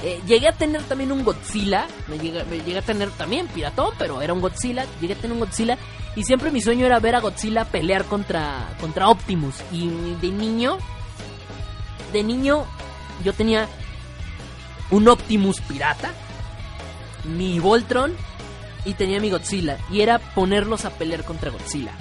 Eh, 0.06 0.20
llegué 0.26 0.48
a 0.48 0.52
tener 0.52 0.82
también 0.82 1.12
un 1.12 1.24
Godzilla, 1.24 1.86
me 2.08 2.18
llegué, 2.18 2.44
me 2.44 2.58
llegué, 2.58 2.76
a 2.76 2.82
tener 2.82 3.08
también 3.12 3.46
piratón, 3.46 3.94
pero 3.98 4.20
era 4.20 4.34
un 4.34 4.42
Godzilla, 4.42 4.84
llegué 5.00 5.14
a 5.14 5.16
tener 5.16 5.32
un 5.32 5.40
Godzilla 5.40 5.78
y 6.14 6.24
siempre 6.24 6.50
mi 6.50 6.60
sueño 6.60 6.84
era 6.84 7.00
ver 7.00 7.14
a 7.14 7.20
Godzilla 7.20 7.64
pelear 7.64 8.04
contra, 8.04 8.68
contra 8.82 9.08
Optimus. 9.08 9.54
Y 9.72 9.88
de 10.20 10.28
niño, 10.28 10.76
de 12.12 12.22
niño 12.22 12.66
yo 13.24 13.32
tenía 13.32 13.66
un 14.90 15.08
Optimus 15.08 15.62
pirata, 15.62 16.12
mi 17.24 17.58
Voltron 17.58 18.14
y 18.84 18.92
tenía 18.92 19.20
mi 19.20 19.30
Godzilla. 19.30 19.78
Y 19.90 20.02
era 20.02 20.18
ponerlos 20.18 20.84
a 20.84 20.90
pelear 20.90 21.24
contra 21.24 21.50
Godzilla. 21.50 21.92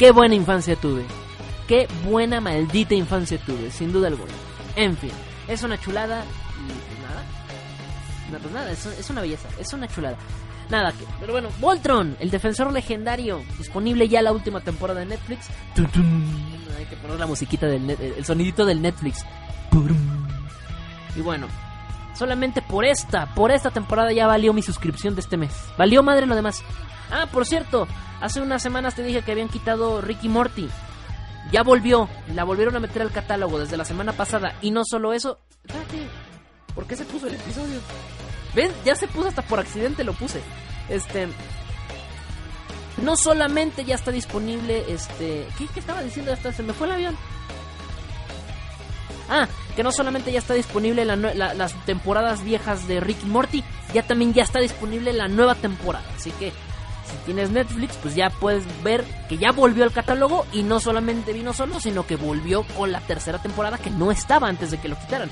Qué 0.00 0.10
buena 0.10 0.34
infancia 0.34 0.74
tuve. 0.74 1.04
Qué 1.68 1.86
buena 2.04 2.40
maldita 2.40 2.96
infancia 2.96 3.38
tuve, 3.38 3.70
sin 3.70 3.92
duda 3.92 4.08
alguna. 4.08 4.32
En 4.74 4.96
fin, 4.96 5.12
es 5.46 5.62
una 5.62 5.80
chulada. 5.80 6.24
Pues 8.38 8.52
nada, 8.52 8.70
es, 8.70 9.10
una 9.10 9.20
belleza, 9.20 9.48
es 9.58 9.72
una 9.72 9.88
chulada. 9.88 10.16
Nada 10.70 10.92
que. 10.92 11.04
Pero 11.20 11.32
bueno, 11.32 11.48
Voltron, 11.60 12.16
el 12.20 12.30
defensor 12.30 12.72
legendario, 12.72 13.42
disponible 13.58 14.08
ya 14.08 14.22
la 14.22 14.32
última 14.32 14.60
temporada 14.60 15.00
de 15.00 15.06
Netflix. 15.06 15.48
Hay 16.78 16.86
que 16.86 16.96
poner 16.96 17.18
la 17.18 17.26
musiquita 17.26 17.66
del 17.66 17.90
el 17.90 18.24
sonidito 18.24 18.64
del 18.64 18.80
Netflix. 18.80 19.24
Y 21.16 21.20
bueno, 21.20 21.46
solamente 22.14 22.62
por 22.62 22.84
esta, 22.84 23.34
por 23.34 23.50
esta 23.50 23.70
temporada 23.70 24.12
ya 24.12 24.26
valió 24.26 24.52
mi 24.52 24.62
suscripción 24.62 25.14
de 25.14 25.20
este 25.20 25.36
mes. 25.36 25.52
Valió 25.76 26.02
madre 26.02 26.26
lo 26.26 26.34
demás. 26.34 26.62
Ah, 27.10 27.26
por 27.30 27.46
cierto, 27.46 27.86
hace 28.20 28.40
unas 28.40 28.62
semanas 28.62 28.94
te 28.94 29.02
dije 29.02 29.22
que 29.22 29.32
habían 29.32 29.48
quitado 29.48 30.00
Ricky 30.00 30.28
Morty. 30.28 30.68
Ya 31.52 31.62
volvió, 31.62 32.08
la 32.34 32.44
volvieron 32.44 32.74
a 32.76 32.80
meter 32.80 33.02
al 33.02 33.12
catálogo 33.12 33.58
desde 33.58 33.76
la 33.76 33.84
semana 33.84 34.12
pasada. 34.12 34.54
Y 34.62 34.70
no 34.70 34.82
solo 34.84 35.12
eso. 35.12 35.38
Espérate, 35.64 36.08
¿por 36.74 36.86
qué 36.86 36.96
se 36.96 37.04
puso 37.04 37.26
el 37.26 37.34
episodio? 37.34 37.80
¿Ven? 38.54 38.72
Ya 38.84 38.94
se 38.94 39.08
puso 39.08 39.28
hasta 39.28 39.42
por 39.42 39.58
accidente 39.60 40.04
lo 40.04 40.12
puse. 40.12 40.40
Este. 40.88 41.28
No 43.02 43.16
solamente 43.16 43.84
ya 43.84 43.94
está 43.96 44.10
disponible, 44.10 44.84
este. 44.88 45.46
¿Qué, 45.58 45.66
qué 45.72 45.80
estaba 45.80 46.02
diciendo? 46.02 46.32
Hasta 46.32 46.52
se 46.52 46.62
me 46.62 46.72
fue 46.72 46.86
el 46.86 46.92
avión. 46.92 47.16
Ah, 49.28 49.48
que 49.74 49.82
no 49.82 49.90
solamente 49.90 50.30
ya 50.32 50.38
está 50.38 50.54
disponible 50.54 51.04
las 51.04 51.86
temporadas 51.86 52.44
viejas 52.44 52.86
de 52.86 53.00
Rick 53.00 53.22
y 53.22 53.26
Morty, 53.26 53.64
ya 53.92 54.02
también 54.02 54.34
ya 54.34 54.42
está 54.42 54.60
disponible 54.60 55.12
la 55.12 55.28
nueva 55.28 55.54
temporada. 55.54 56.04
Así 56.14 56.30
que 56.32 56.50
si 56.50 57.16
tienes 57.24 57.50
Netflix, 57.50 57.96
pues 57.96 58.14
ya 58.14 58.30
puedes 58.30 58.64
ver 58.82 59.04
que 59.28 59.38
ya 59.38 59.52
volvió 59.52 59.84
al 59.84 59.92
catálogo 59.92 60.46
y 60.52 60.62
no 60.62 60.78
solamente 60.78 61.32
vino 61.32 61.52
solo, 61.52 61.80
sino 61.80 62.06
que 62.06 62.16
volvió 62.16 62.64
con 62.76 62.92
la 62.92 63.00
tercera 63.00 63.40
temporada 63.40 63.78
que 63.78 63.90
no 63.90 64.10
estaba 64.10 64.48
antes 64.48 64.70
de 64.70 64.78
que 64.78 64.88
lo 64.88 64.98
quitaran. 64.98 65.30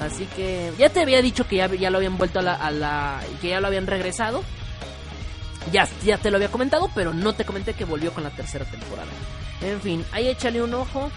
Así 0.00 0.26
que 0.36 0.72
ya 0.78 0.90
te 0.90 1.00
había 1.00 1.22
dicho 1.22 1.46
que 1.48 1.56
ya, 1.56 1.68
lo 1.90 1.96
habían 1.98 2.18
vuelto 2.18 2.38
a 2.40 2.42
la, 2.42 2.54
a 2.54 2.70
la- 2.70 3.20
que 3.40 3.48
ya 3.48 3.60
lo 3.60 3.66
habían 3.68 3.86
regresado. 3.86 4.42
Ya, 5.72 5.88
ya 6.04 6.18
te 6.18 6.30
lo 6.30 6.36
había 6.36 6.50
comentado, 6.50 6.90
pero 6.94 7.12
no 7.12 7.32
te 7.34 7.44
comenté 7.44 7.74
que 7.74 7.84
volvió 7.84 8.12
con 8.12 8.22
la 8.22 8.30
tercera 8.30 8.64
temporada. 8.66 9.08
En 9.62 9.80
fin, 9.80 10.04
ahí 10.12 10.28
échale 10.28 10.62
un 10.62 10.74
ojo. 10.74 11.10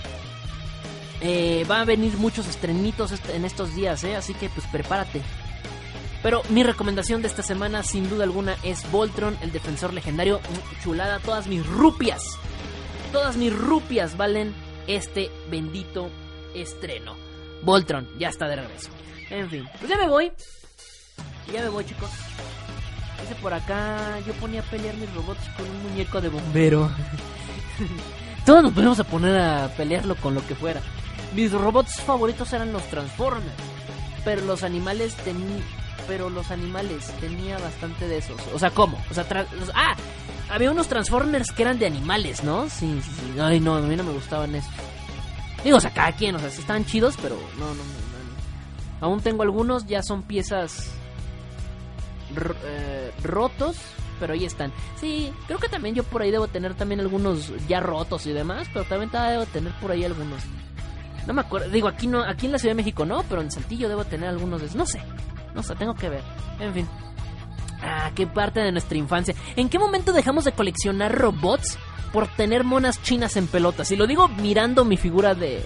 Eh, 1.21 1.65
va 1.69 1.81
a 1.81 1.85
venir 1.85 2.15
muchos 2.17 2.47
estrenitos 2.47 3.11
est- 3.11 3.29
en 3.29 3.43
estos 3.43 3.75
días, 3.75 4.03
¿eh? 4.05 4.15
así 4.15 4.33
que 4.33 4.49
pues 4.49 4.65
prepárate. 4.67 5.21
Pero 6.23 6.41
mi 6.49 6.63
recomendación 6.63 7.21
de 7.21 7.27
esta 7.27 7.43
semana, 7.43 7.83
sin 7.83 8.09
duda 8.09 8.23
alguna, 8.23 8.55
es 8.63 8.89
Voltron, 8.91 9.37
el 9.41 9.51
defensor 9.51 9.93
legendario. 9.93 10.39
Mm, 10.39 10.83
Chulada, 10.83 11.19
todas 11.19 11.47
mis 11.47 11.65
rupias. 11.67 12.23
Todas 13.11 13.35
mis 13.37 13.53
rupias 13.55 14.15
valen 14.17 14.53
este 14.87 15.29
bendito 15.51 16.09
estreno. 16.55 17.15
Voltron, 17.63 18.07
ya 18.17 18.29
está 18.29 18.47
de 18.47 18.55
regreso. 18.57 18.89
En 19.29 19.49
fin, 19.49 19.67
pues 19.79 19.89
ya 19.89 19.97
me 19.97 20.07
voy. 20.07 20.31
Ya 21.53 21.61
me 21.61 21.69
voy, 21.69 21.85
chicos. 21.85 22.09
Dice 23.21 23.35
por 23.41 23.53
acá, 23.53 24.19
yo 24.25 24.33
ponía 24.33 24.61
a 24.61 24.63
pelear 24.63 24.95
mis 24.95 25.13
robots 25.13 25.41
con 25.57 25.65
un 25.69 25.83
muñeco 25.89 26.21
de 26.21 26.29
bombero. 26.29 26.89
Todos 28.45 28.63
nos 28.63 28.73
podemos 28.73 28.99
a 28.99 29.03
poner 29.03 29.37
a 29.39 29.67
pelearlo 29.75 30.15
con 30.15 30.33
lo 30.35 30.45
que 30.47 30.55
fuera. 30.55 30.81
Mis 31.35 31.51
robots 31.51 32.01
favoritos 32.01 32.51
eran 32.53 32.71
los 32.73 32.83
Transformers. 32.89 33.45
Pero 34.25 34.43
los 34.45 34.63
animales 34.63 35.13
tenían... 35.15 35.61
Pero 36.07 36.29
los 36.29 36.49
animales 36.49 37.05
tenía 37.19 37.57
bastante 37.59 38.07
de 38.07 38.17
esos. 38.17 38.39
O 38.53 38.57
sea, 38.59 38.71
¿cómo? 38.71 38.99
O 39.11 39.13
sea, 39.13 39.25
los- 39.59 39.71
ah, 39.75 39.95
había 40.49 40.71
unos 40.71 40.87
Transformers 40.87 41.51
que 41.51 41.61
eran 41.61 41.77
de 41.77 41.85
animales, 41.85 42.43
¿no? 42.43 42.67
Sí, 42.69 42.99
sí, 43.03 43.11
sí. 43.33 43.39
Ay, 43.39 43.59
no, 43.59 43.75
a 43.75 43.81
mí 43.81 43.95
no 43.95 44.03
me 44.03 44.11
gustaban 44.13 44.55
esos. 44.55 44.71
Digo, 45.63 45.77
o 45.77 45.81
sea, 45.81 45.91
cada 45.93 46.11
quien, 46.13 46.35
o 46.35 46.39
sea, 46.39 46.49
sí 46.49 46.61
estaban 46.61 46.85
chidos, 46.85 47.15
pero 47.21 47.35
no, 47.57 47.67
no, 47.67 47.73
no. 47.75 48.09
Aún 49.01 49.21
tengo 49.21 49.43
algunos, 49.43 49.85
ya 49.85 50.03
son 50.03 50.23
piezas 50.23 50.91
eh, 52.65 53.11
rotos, 53.23 53.77
pero 54.19 54.33
ahí 54.33 54.45
están. 54.45 54.71
Sí, 54.99 55.31
creo 55.47 55.59
que 55.59 55.69
también 55.69 55.95
yo 55.95 56.03
por 56.03 56.21
ahí 56.21 56.31
debo 56.31 56.47
tener 56.47 56.75
también 56.75 56.99
algunos 56.99 57.51
ya 57.67 57.79
rotos 57.79 58.25
y 58.25 58.33
demás, 58.33 58.67
pero 58.73 58.85
también 58.85 59.09
debo 59.11 59.45
tener 59.45 59.73
por 59.79 59.91
ahí 59.91 60.03
algunos. 60.03 60.41
No 61.27 61.33
me 61.33 61.41
acuerdo, 61.41 61.69
digo, 61.69 61.87
aquí 61.87 62.07
no, 62.07 62.23
aquí 62.23 62.47
en 62.47 62.53
la 62.53 62.59
Ciudad 62.59 62.71
de 62.71 62.81
México 62.81 63.05
no, 63.05 63.23
pero 63.29 63.41
en 63.41 63.51
Saltillo 63.51 63.87
debo 63.87 64.03
tener 64.03 64.29
algunos. 64.29 64.75
No 64.75 64.85
sé, 64.85 65.01
no 65.53 65.63
sé, 65.63 65.75
tengo 65.75 65.93
que 65.93 66.09
ver. 66.09 66.23
En 66.59 66.73
fin. 66.73 66.87
Ah, 67.81 68.11
qué 68.13 68.27
parte 68.27 68.59
de 68.59 68.71
nuestra 68.71 68.97
infancia. 68.97 69.33
¿En 69.55 69.69
qué 69.69 69.79
momento 69.79 70.11
dejamos 70.11 70.45
de 70.45 70.51
coleccionar 70.51 71.17
robots 71.17 71.77
por 72.11 72.27
tener 72.27 72.63
monas 72.63 73.01
chinas 73.01 73.37
en 73.37 73.47
pelotas? 73.47 73.91
Y 73.91 73.95
lo 73.95 74.07
digo 74.07 74.27
mirando 74.27 74.85
mi 74.85 74.97
figura 74.97 75.35
de 75.35 75.65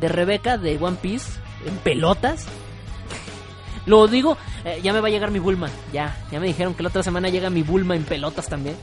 de 0.00 0.08
Rebeca 0.08 0.58
de 0.58 0.78
One 0.80 0.96
Piece 1.00 1.30
en 1.66 1.76
pelotas. 1.78 2.46
Lo 3.86 4.06
digo, 4.06 4.36
eh, 4.64 4.80
ya 4.82 4.92
me 4.92 5.00
va 5.00 5.08
a 5.08 5.10
llegar 5.10 5.30
mi 5.30 5.38
Bulma. 5.38 5.68
Ya, 5.92 6.16
ya 6.30 6.40
me 6.40 6.46
dijeron 6.46 6.74
que 6.74 6.82
la 6.82 6.88
otra 6.88 7.02
semana 7.02 7.28
llega 7.28 7.50
mi 7.50 7.62
Bulma 7.62 7.96
en 7.96 8.04
pelotas 8.04 8.48
también. 8.48 8.76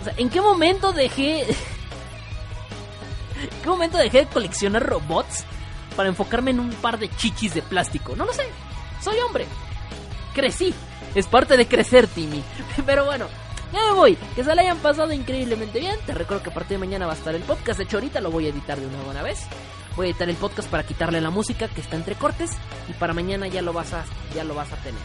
O 0.00 0.04
sea, 0.04 0.14
¿en 0.16 0.28
qué 0.28 0.40
momento 0.40 0.92
dejé 0.92 1.42
¿En 1.42 1.48
qué 3.62 3.68
momento 3.68 3.98
dejé 3.98 4.20
de 4.20 4.26
coleccionar 4.26 4.84
robots 4.84 5.44
para 5.96 6.08
enfocarme 6.08 6.50
en 6.50 6.60
un 6.60 6.70
par 6.70 6.98
de 6.98 7.08
chichis 7.08 7.54
de 7.54 7.62
plástico? 7.62 8.14
No 8.16 8.24
lo 8.24 8.32
sé. 8.32 8.44
Soy 9.02 9.16
hombre. 9.26 9.46
Crecí. 10.32 10.74
Es 11.14 11.26
parte 11.26 11.56
de 11.56 11.66
crecer, 11.66 12.06
Timmy. 12.06 12.42
Pero 12.86 13.04
bueno, 13.04 13.26
ya 13.72 13.80
me 13.88 13.92
voy. 13.92 14.18
Que 14.34 14.44
se 14.44 14.54
la 14.54 14.62
hayan 14.62 14.78
pasado 14.78 15.12
increíblemente 15.12 15.80
bien. 15.80 15.96
Te 16.06 16.14
recuerdo 16.14 16.42
que 16.42 16.50
a 16.50 16.54
partir 16.54 16.78
de 16.78 16.86
mañana 16.86 17.06
va 17.06 17.12
a 17.12 17.16
estar 17.16 17.34
el 17.34 17.42
podcast. 17.42 17.78
De 17.78 17.84
hecho, 17.84 17.96
ahorita 17.98 18.20
lo 18.20 18.30
voy 18.30 18.46
a 18.46 18.50
editar 18.50 18.78
de 18.78 18.86
una 18.86 19.02
buena 19.02 19.22
vez. 19.22 19.46
Voy 19.96 20.06
a 20.06 20.10
editar 20.10 20.28
el 20.28 20.36
podcast 20.36 20.68
para 20.68 20.84
quitarle 20.84 21.20
la 21.20 21.30
música 21.30 21.68
que 21.68 21.80
está 21.80 21.96
entre 21.96 22.14
cortes. 22.14 22.50
Y 22.88 22.92
para 22.94 23.12
mañana 23.12 23.46
ya 23.48 23.62
lo 23.62 23.72
vas 23.72 23.92
a, 23.92 24.04
ya 24.34 24.44
lo 24.44 24.54
vas 24.54 24.72
a 24.72 24.76
tener. 24.76 25.00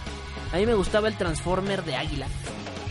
A 0.54 0.58
mí 0.58 0.66
me 0.66 0.76
gustaba 0.76 1.08
el 1.08 1.18
Transformer 1.18 1.84
de 1.84 1.95
Águila. 1.95 2.28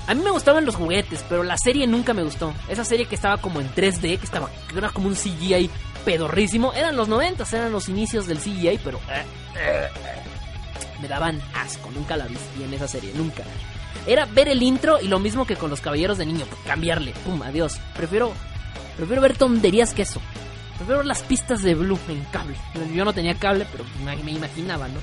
A 0.07 0.15
mí 0.15 0.23
me 0.23 0.31
gustaban 0.31 0.65
los 0.65 0.77
juguetes, 0.77 1.25
pero 1.29 1.43
la 1.43 1.57
serie 1.59 1.87
nunca 1.87 2.15
me 2.15 2.23
gustó. 2.23 2.55
Esa 2.69 2.85
serie 2.85 3.07
que 3.07 3.17
estaba 3.17 3.39
como 3.39 3.61
en 3.61 3.69
3D, 3.75 4.19
que 4.19 4.25
estaba 4.25 4.51
era 4.77 4.91
como 4.91 5.09
un 5.09 5.15
CGI 5.15 5.69
pedorrísimo. 6.05 6.73
Eran 6.75 6.97
los 6.97 7.09
90, 7.09 7.45
eran 7.53 7.73
los 7.73 7.89
inicios 7.89 8.27
del 8.27 8.39
CGI, 8.39 8.79
pero 8.85 8.99
eh, 8.99 9.25
eh, 9.57 9.89
eh, 9.89 10.26
me 11.01 11.09
daban 11.09 11.41
asco. 11.55 11.91
Nunca 11.91 12.17
la 12.17 12.27
vi 12.27 12.37
en 12.63 12.73
esa 12.75 12.89
serie, 12.89 13.13
nunca. 13.15 13.45
Era 14.07 14.27
ver 14.27 14.49
el 14.49 14.63
intro 14.63 15.01
y 15.01 15.09
lo 15.09 15.19
mismo 15.19 15.47
que 15.47 15.57
con 15.57 15.71
los 15.71 15.81
caballeros 15.81 16.19
de 16.19 16.27
niño, 16.27 16.47
cambiarle, 16.67 17.13
pum, 17.25 17.43
adiós. 17.43 17.79
Prefiero, 17.97 18.33
prefiero 18.97 19.23
ver 19.23 19.37
tonterías 19.37 19.95
que 19.95 20.03
eso. 20.03 20.21
Prefiero 20.77 20.99
ver 20.99 21.07
las 21.07 21.23
pistas 21.23 21.63
de 21.63 21.75
Blue 21.75 21.99
en 22.09 22.23
cable. 22.25 22.57
Yo 22.95 23.05
no 23.05 23.13
tenía 23.13 23.35
cable, 23.35 23.67
pero 23.73 23.85
me 24.05 24.33
imaginaba, 24.33 24.89
¿no? 24.89 25.01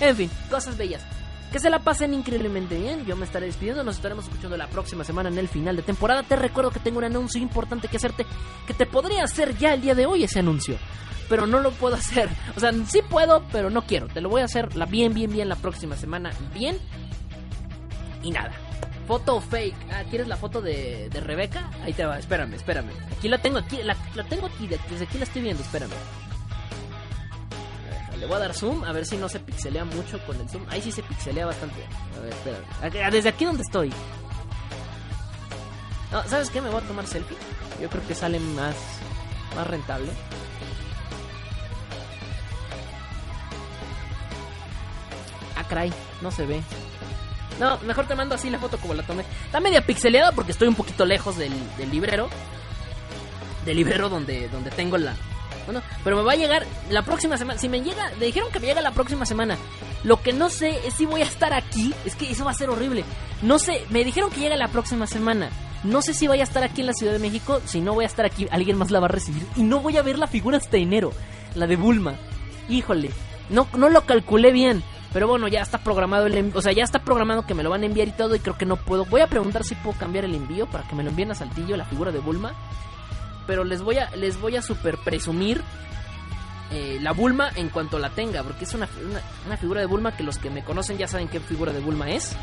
En 0.00 0.16
fin, 0.16 0.30
cosas 0.50 0.76
bellas. 0.76 1.02
Que 1.52 1.60
se 1.60 1.68
la 1.68 1.80
pasen 1.80 2.14
increíblemente 2.14 2.78
bien. 2.78 3.04
Yo 3.04 3.14
me 3.14 3.26
estaré 3.26 3.44
despidiendo. 3.46 3.84
Nos 3.84 3.96
estaremos 3.96 4.24
escuchando 4.24 4.56
la 4.56 4.68
próxima 4.68 5.04
semana 5.04 5.28
en 5.28 5.36
el 5.38 5.48
final 5.48 5.76
de 5.76 5.82
temporada. 5.82 6.22
Te 6.22 6.34
recuerdo 6.34 6.70
que 6.70 6.80
tengo 6.80 6.98
un 6.98 7.04
anuncio 7.04 7.40
importante 7.42 7.88
que 7.88 7.98
hacerte. 7.98 8.24
Que 8.66 8.72
te 8.74 8.86
podría 8.86 9.22
hacer 9.24 9.56
ya 9.58 9.74
el 9.74 9.82
día 9.82 9.94
de 9.94 10.06
hoy 10.06 10.24
ese 10.24 10.38
anuncio. 10.38 10.76
Pero 11.28 11.46
no 11.46 11.60
lo 11.60 11.70
puedo 11.72 11.94
hacer. 11.96 12.30
O 12.56 12.60
sea, 12.60 12.72
sí 12.88 13.00
puedo, 13.08 13.44
pero 13.52 13.68
no 13.68 13.82
quiero. 13.82 14.08
Te 14.08 14.22
lo 14.22 14.30
voy 14.30 14.40
a 14.40 14.46
hacer 14.46 14.74
la 14.76 14.86
bien, 14.86 15.12
bien, 15.12 15.30
bien 15.30 15.48
la 15.50 15.56
próxima 15.56 15.94
semana. 15.96 16.30
Bien. 16.54 16.78
Y 18.22 18.30
nada. 18.30 18.52
Foto 19.06 19.40
fake. 19.40 19.74
Ah, 19.92 20.04
¿quieres 20.08 20.28
la 20.28 20.36
foto 20.36 20.62
de, 20.62 21.10
de 21.10 21.20
Rebeca? 21.20 21.70
Ahí 21.84 21.92
te 21.92 22.06
va. 22.06 22.18
Espérame, 22.18 22.54
espérame. 22.54 22.90
Aquí 23.18 23.28
la 23.28 23.38
tengo, 23.38 23.58
aquí. 23.58 23.82
La, 23.82 23.94
la 24.14 24.24
tengo 24.24 24.46
aquí. 24.46 24.66
de- 24.68 24.78
Desde 24.88 25.04
aquí 25.04 25.18
la 25.18 25.24
estoy 25.24 25.42
viendo. 25.42 25.62
Espérame. 25.62 25.90
Le 28.22 28.28
voy 28.28 28.36
a 28.36 28.38
dar 28.38 28.54
zoom, 28.54 28.84
a 28.84 28.92
ver 28.92 29.04
si 29.04 29.16
no 29.16 29.28
se 29.28 29.40
pixelea 29.40 29.84
mucho 29.84 30.24
con 30.24 30.40
el 30.40 30.48
zoom. 30.48 30.64
Ahí 30.70 30.80
sí 30.80 30.92
se 30.92 31.02
pixelea 31.02 31.44
bastante. 31.44 31.84
A 32.16 32.20
ver, 32.20 32.32
espera. 32.32 33.10
Desde 33.10 33.28
aquí 33.28 33.44
donde 33.44 33.64
estoy. 33.64 33.92
No, 36.12 36.22
¿sabes 36.28 36.48
qué? 36.48 36.60
Me 36.60 36.70
voy 36.70 36.80
a 36.80 36.86
tomar 36.86 37.04
selfie. 37.04 37.36
Yo 37.80 37.90
creo 37.90 38.06
que 38.06 38.14
sale 38.14 38.38
más, 38.38 38.76
más 39.56 39.66
rentable. 39.66 40.08
Ah, 45.56 45.64
caray, 45.68 45.92
no 46.20 46.30
se 46.30 46.46
ve. 46.46 46.62
No, 47.58 47.76
mejor 47.78 48.06
te 48.06 48.14
mando 48.14 48.36
así 48.36 48.50
la 48.50 48.60
foto 48.60 48.78
como 48.78 48.94
la 48.94 49.02
tomé. 49.02 49.24
Está 49.46 49.58
media 49.58 49.84
pixeleada 49.84 50.30
porque 50.30 50.52
estoy 50.52 50.68
un 50.68 50.76
poquito 50.76 51.04
lejos 51.04 51.38
del, 51.38 51.52
del 51.76 51.90
librero. 51.90 52.28
Del 53.64 53.78
librero 53.78 54.08
donde, 54.08 54.48
donde 54.48 54.70
tengo 54.70 54.96
la, 54.96 55.16
bueno, 55.66 55.82
pero 56.04 56.16
me 56.16 56.22
va 56.22 56.32
a 56.32 56.36
llegar 56.36 56.66
la 56.90 57.02
próxima 57.02 57.36
semana. 57.36 57.58
Si 57.58 57.68
me 57.68 57.80
llega, 57.80 58.10
me 58.18 58.26
dijeron 58.26 58.50
que 58.52 58.60
me 58.60 58.66
llega 58.66 58.80
la 58.80 58.92
próxima 58.92 59.26
semana. 59.26 59.56
Lo 60.04 60.20
que 60.20 60.32
no 60.32 60.50
sé 60.50 60.86
es 60.86 60.94
si 60.94 61.06
voy 61.06 61.20
a 61.20 61.24
estar 61.24 61.52
aquí. 61.52 61.94
Es 62.04 62.16
que 62.16 62.30
eso 62.30 62.44
va 62.44 62.50
a 62.50 62.54
ser 62.54 62.70
horrible. 62.70 63.04
No 63.42 63.58
sé, 63.58 63.84
me 63.90 64.04
dijeron 64.04 64.30
que 64.30 64.40
llega 64.40 64.56
la 64.56 64.68
próxima 64.68 65.06
semana. 65.06 65.50
No 65.84 66.02
sé 66.02 66.14
si 66.14 66.28
voy 66.28 66.40
a 66.40 66.44
estar 66.44 66.62
aquí 66.62 66.80
en 66.80 66.88
la 66.88 66.94
Ciudad 66.94 67.12
de 67.12 67.18
México. 67.18 67.60
Si 67.64 67.80
no 67.80 67.94
voy 67.94 68.04
a 68.04 68.08
estar 68.08 68.24
aquí, 68.24 68.46
alguien 68.50 68.76
más 68.76 68.90
la 68.90 69.00
va 69.00 69.06
a 69.06 69.10
recibir. 69.10 69.44
Y 69.56 69.62
no 69.62 69.80
voy 69.80 69.96
a 69.96 70.02
ver 70.02 70.18
la 70.18 70.26
figura 70.26 70.58
hasta 70.58 70.76
enero. 70.76 71.12
La 71.54 71.66
de 71.66 71.76
Bulma. 71.76 72.14
Híjole. 72.68 73.10
No, 73.50 73.66
no 73.76 73.88
lo 73.88 74.02
calculé 74.02 74.52
bien. 74.52 74.82
Pero 75.12 75.28
bueno, 75.28 75.46
ya 75.48 75.60
está 75.60 75.78
programado 75.78 76.26
el. 76.26 76.52
O 76.54 76.62
sea, 76.62 76.72
ya 76.72 76.84
está 76.84 77.00
programado 77.00 77.46
que 77.46 77.54
me 77.54 77.62
lo 77.62 77.70
van 77.70 77.82
a 77.82 77.86
enviar 77.86 78.08
y 78.08 78.12
todo. 78.12 78.34
Y 78.34 78.40
creo 78.40 78.56
que 78.56 78.64
no 78.64 78.76
puedo. 78.76 79.04
Voy 79.04 79.20
a 79.20 79.26
preguntar 79.26 79.64
si 79.64 79.74
puedo 79.74 79.98
cambiar 79.98 80.24
el 80.24 80.34
envío 80.34 80.66
para 80.66 80.86
que 80.88 80.94
me 80.94 81.02
lo 81.02 81.10
envíen 81.10 81.32
a 81.32 81.34
Saltillo, 81.34 81.76
la 81.76 81.84
figura 81.84 82.10
de 82.10 82.20
Bulma 82.20 82.54
pero 83.46 83.64
les 83.64 83.82
voy 83.82 83.98
a 83.98 84.10
les 84.16 84.40
voy 84.40 84.56
a 84.56 84.62
super 84.62 84.98
presumir 84.98 85.62
eh, 86.70 86.98
la 87.00 87.12
Bulma 87.12 87.50
en 87.54 87.68
cuanto 87.68 87.98
la 87.98 88.10
tenga, 88.10 88.42
porque 88.42 88.64
es 88.64 88.72
una, 88.72 88.88
una, 89.08 89.20
una, 89.46 89.56
figura 89.58 89.80
de 89.80 89.86
Bulma 89.86 90.16
que 90.16 90.22
los 90.22 90.38
que 90.38 90.48
me 90.48 90.64
conocen 90.64 90.96
ya 90.96 91.06
saben 91.06 91.28
qué 91.28 91.38
figura 91.38 91.72
de 91.72 91.80
Bulma 91.80 92.10
es. 92.10 92.34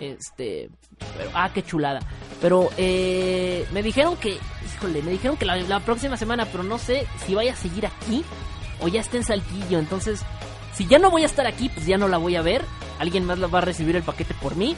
Este, 0.00 0.68
pero, 1.16 1.30
ah, 1.32 1.50
qué 1.54 1.62
chulada. 1.62 2.00
Pero 2.40 2.70
eh, 2.76 3.64
me 3.72 3.84
dijeron 3.84 4.16
que, 4.16 4.36
híjole, 4.74 5.00
me 5.02 5.12
dijeron 5.12 5.36
que 5.36 5.44
la, 5.44 5.80
próxima 5.80 6.16
semana, 6.16 6.44
pero 6.46 6.64
no 6.64 6.78
sé 6.78 7.06
si 7.24 7.36
vaya 7.36 7.52
a 7.52 7.56
seguir 7.56 7.86
aquí 7.86 8.24
o 8.80 8.88
ya 8.88 9.00
está 9.00 9.16
en 9.16 9.24
Saltillo. 9.24 9.78
Entonces, 9.78 10.22
si 10.74 10.86
ya 10.88 10.98
no 10.98 11.10
voy 11.10 11.22
a 11.22 11.26
estar 11.26 11.46
aquí, 11.46 11.68
pues 11.68 11.86
ya 11.86 11.98
no 11.98 12.08
la 12.08 12.18
voy 12.18 12.34
a 12.34 12.42
ver. 12.42 12.64
Alguien 12.98 13.24
más 13.24 13.38
la 13.38 13.46
va 13.46 13.58
a 13.58 13.62
recibir 13.62 13.94
el 13.94 14.02
paquete 14.02 14.34
por 14.34 14.56
mí. 14.56 14.74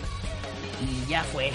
Y 0.83 1.09
ya 1.09 1.25
fue. 1.25 1.53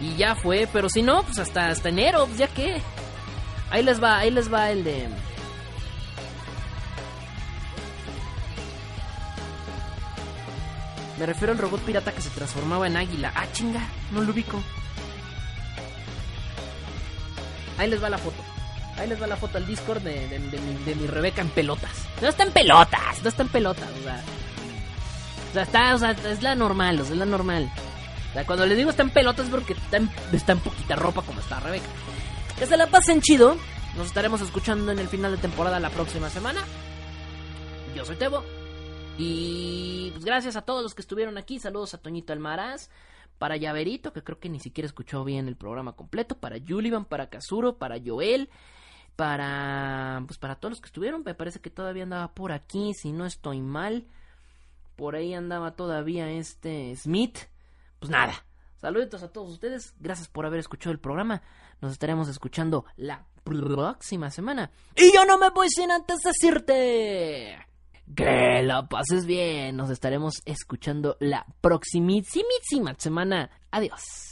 Y 0.00 0.14
ya 0.16 0.34
fue, 0.34 0.68
pero 0.72 0.88
si 0.88 1.02
no, 1.02 1.22
pues 1.24 1.38
hasta, 1.38 1.68
hasta 1.68 1.88
enero, 1.88 2.26
pues 2.26 2.38
ya 2.38 2.48
que. 2.48 2.80
Ahí 3.70 3.82
les 3.82 4.02
va, 4.02 4.18
ahí 4.18 4.30
les 4.30 4.52
va 4.52 4.70
el 4.70 4.84
de. 4.84 5.08
Me 11.18 11.26
refiero 11.26 11.52
al 11.52 11.58
robot 11.58 11.80
pirata 11.80 12.12
que 12.12 12.22
se 12.22 12.30
transformaba 12.30 12.86
en 12.86 12.96
águila. 12.96 13.32
Ah, 13.34 13.46
chinga, 13.52 13.80
no 14.12 14.20
lo 14.22 14.32
ubico. 14.32 14.62
Ahí 17.76 17.90
les 17.90 18.02
va 18.02 18.08
la 18.08 18.18
foto. 18.18 18.42
Ahí 18.98 19.08
les 19.08 19.20
va 19.20 19.26
la 19.26 19.36
foto 19.36 19.58
al 19.58 19.66
Discord 19.66 20.02
de, 20.02 20.28
de, 20.28 20.38
mi, 20.38 20.74
de 20.84 20.94
mi 20.94 21.06
Rebeca 21.06 21.42
en 21.42 21.48
pelotas. 21.50 21.90
No 22.20 22.28
está 22.28 22.44
en 22.44 22.52
pelotas, 22.52 23.22
no 23.22 23.28
está 23.28 23.42
en 23.42 23.48
pelotas, 23.48 23.88
o 24.00 24.02
sea. 24.02 24.22
O 25.50 25.52
sea, 25.52 25.62
está, 25.62 25.94
o 25.94 25.98
sea, 25.98 26.10
es 26.10 26.42
la 26.42 26.54
normal, 26.54 27.00
o 27.00 27.04
sea, 27.04 27.12
es 27.12 27.18
la 27.18 27.24
normal. 27.24 27.70
Cuando 28.46 28.66
les 28.66 28.76
digo 28.76 28.90
está 28.90 29.02
en 29.02 29.10
pelotas 29.10 29.46
es 29.46 29.50
porque 29.50 29.72
está 29.72 29.96
en, 30.52 30.60
poquita 30.60 30.96
ropa 30.96 31.22
como 31.22 31.40
está 31.40 31.60
Rebeca. 31.60 31.86
Que 32.58 32.66
se 32.66 32.76
la 32.76 32.86
pasen 32.86 33.20
chido. 33.20 33.56
Nos 33.96 34.06
estaremos 34.06 34.40
escuchando 34.40 34.92
en 34.92 34.98
el 34.98 35.08
final 35.08 35.32
de 35.32 35.38
temporada 35.38 35.80
la 35.80 35.90
próxima 35.90 36.30
semana. 36.30 36.64
Yo 37.96 38.04
soy 38.04 38.16
Tebo. 38.16 38.44
Y 39.16 40.10
pues 40.12 40.24
gracias 40.24 40.54
a 40.56 40.62
todos 40.62 40.82
los 40.82 40.94
que 40.94 41.02
estuvieron 41.02 41.36
aquí. 41.38 41.58
Saludos 41.58 41.94
a 41.94 41.98
Toñito 41.98 42.32
Almaraz. 42.32 42.90
Para 43.38 43.56
Llaverito, 43.56 44.12
que 44.12 44.22
creo 44.22 44.38
que 44.38 44.48
ni 44.48 44.60
siquiera 44.60 44.86
escuchó 44.86 45.24
bien 45.24 45.48
el 45.48 45.56
programa 45.56 45.92
completo. 45.94 46.36
Para 46.36 46.58
Yulivan, 46.58 47.04
para 47.04 47.28
Kazuro, 47.28 47.76
para 47.76 47.96
Joel. 48.04 48.50
Para. 49.16 50.22
Pues 50.26 50.38
para 50.38 50.56
todos 50.56 50.72
los 50.72 50.80
que 50.80 50.86
estuvieron. 50.86 51.22
Me 51.24 51.34
parece 51.34 51.60
que 51.60 51.70
todavía 51.70 52.04
andaba 52.04 52.28
por 52.28 52.52
aquí. 52.52 52.94
Si 52.94 53.10
no 53.10 53.26
estoy 53.26 53.60
mal. 53.60 54.06
Por 54.94 55.16
ahí 55.16 55.34
andaba 55.34 55.72
todavía 55.72 56.30
este 56.30 56.94
Smith. 56.94 57.38
Pues 57.98 58.10
nada. 58.10 58.44
Saluditos 58.80 59.22
a 59.22 59.32
todos 59.32 59.50
ustedes. 59.50 59.94
Gracias 59.98 60.28
por 60.28 60.46
haber 60.46 60.60
escuchado 60.60 60.92
el 60.92 61.00
programa. 61.00 61.42
Nos 61.80 61.92
estaremos 61.92 62.28
escuchando 62.28 62.84
la 62.96 63.26
próxima 63.42 64.30
semana. 64.30 64.70
Y 64.94 65.12
yo 65.12 65.24
no 65.24 65.38
me 65.38 65.50
voy 65.50 65.68
sin 65.68 65.90
antes 65.90 66.18
decirte. 66.20 67.58
Que 68.14 68.62
la 68.62 68.88
pases 68.88 69.26
bien. 69.26 69.76
Nos 69.76 69.90
estaremos 69.90 70.42
escuchando 70.44 71.16
la 71.20 71.44
próximísima 71.60 72.94
semana. 72.96 73.50
Adiós. 73.70 74.27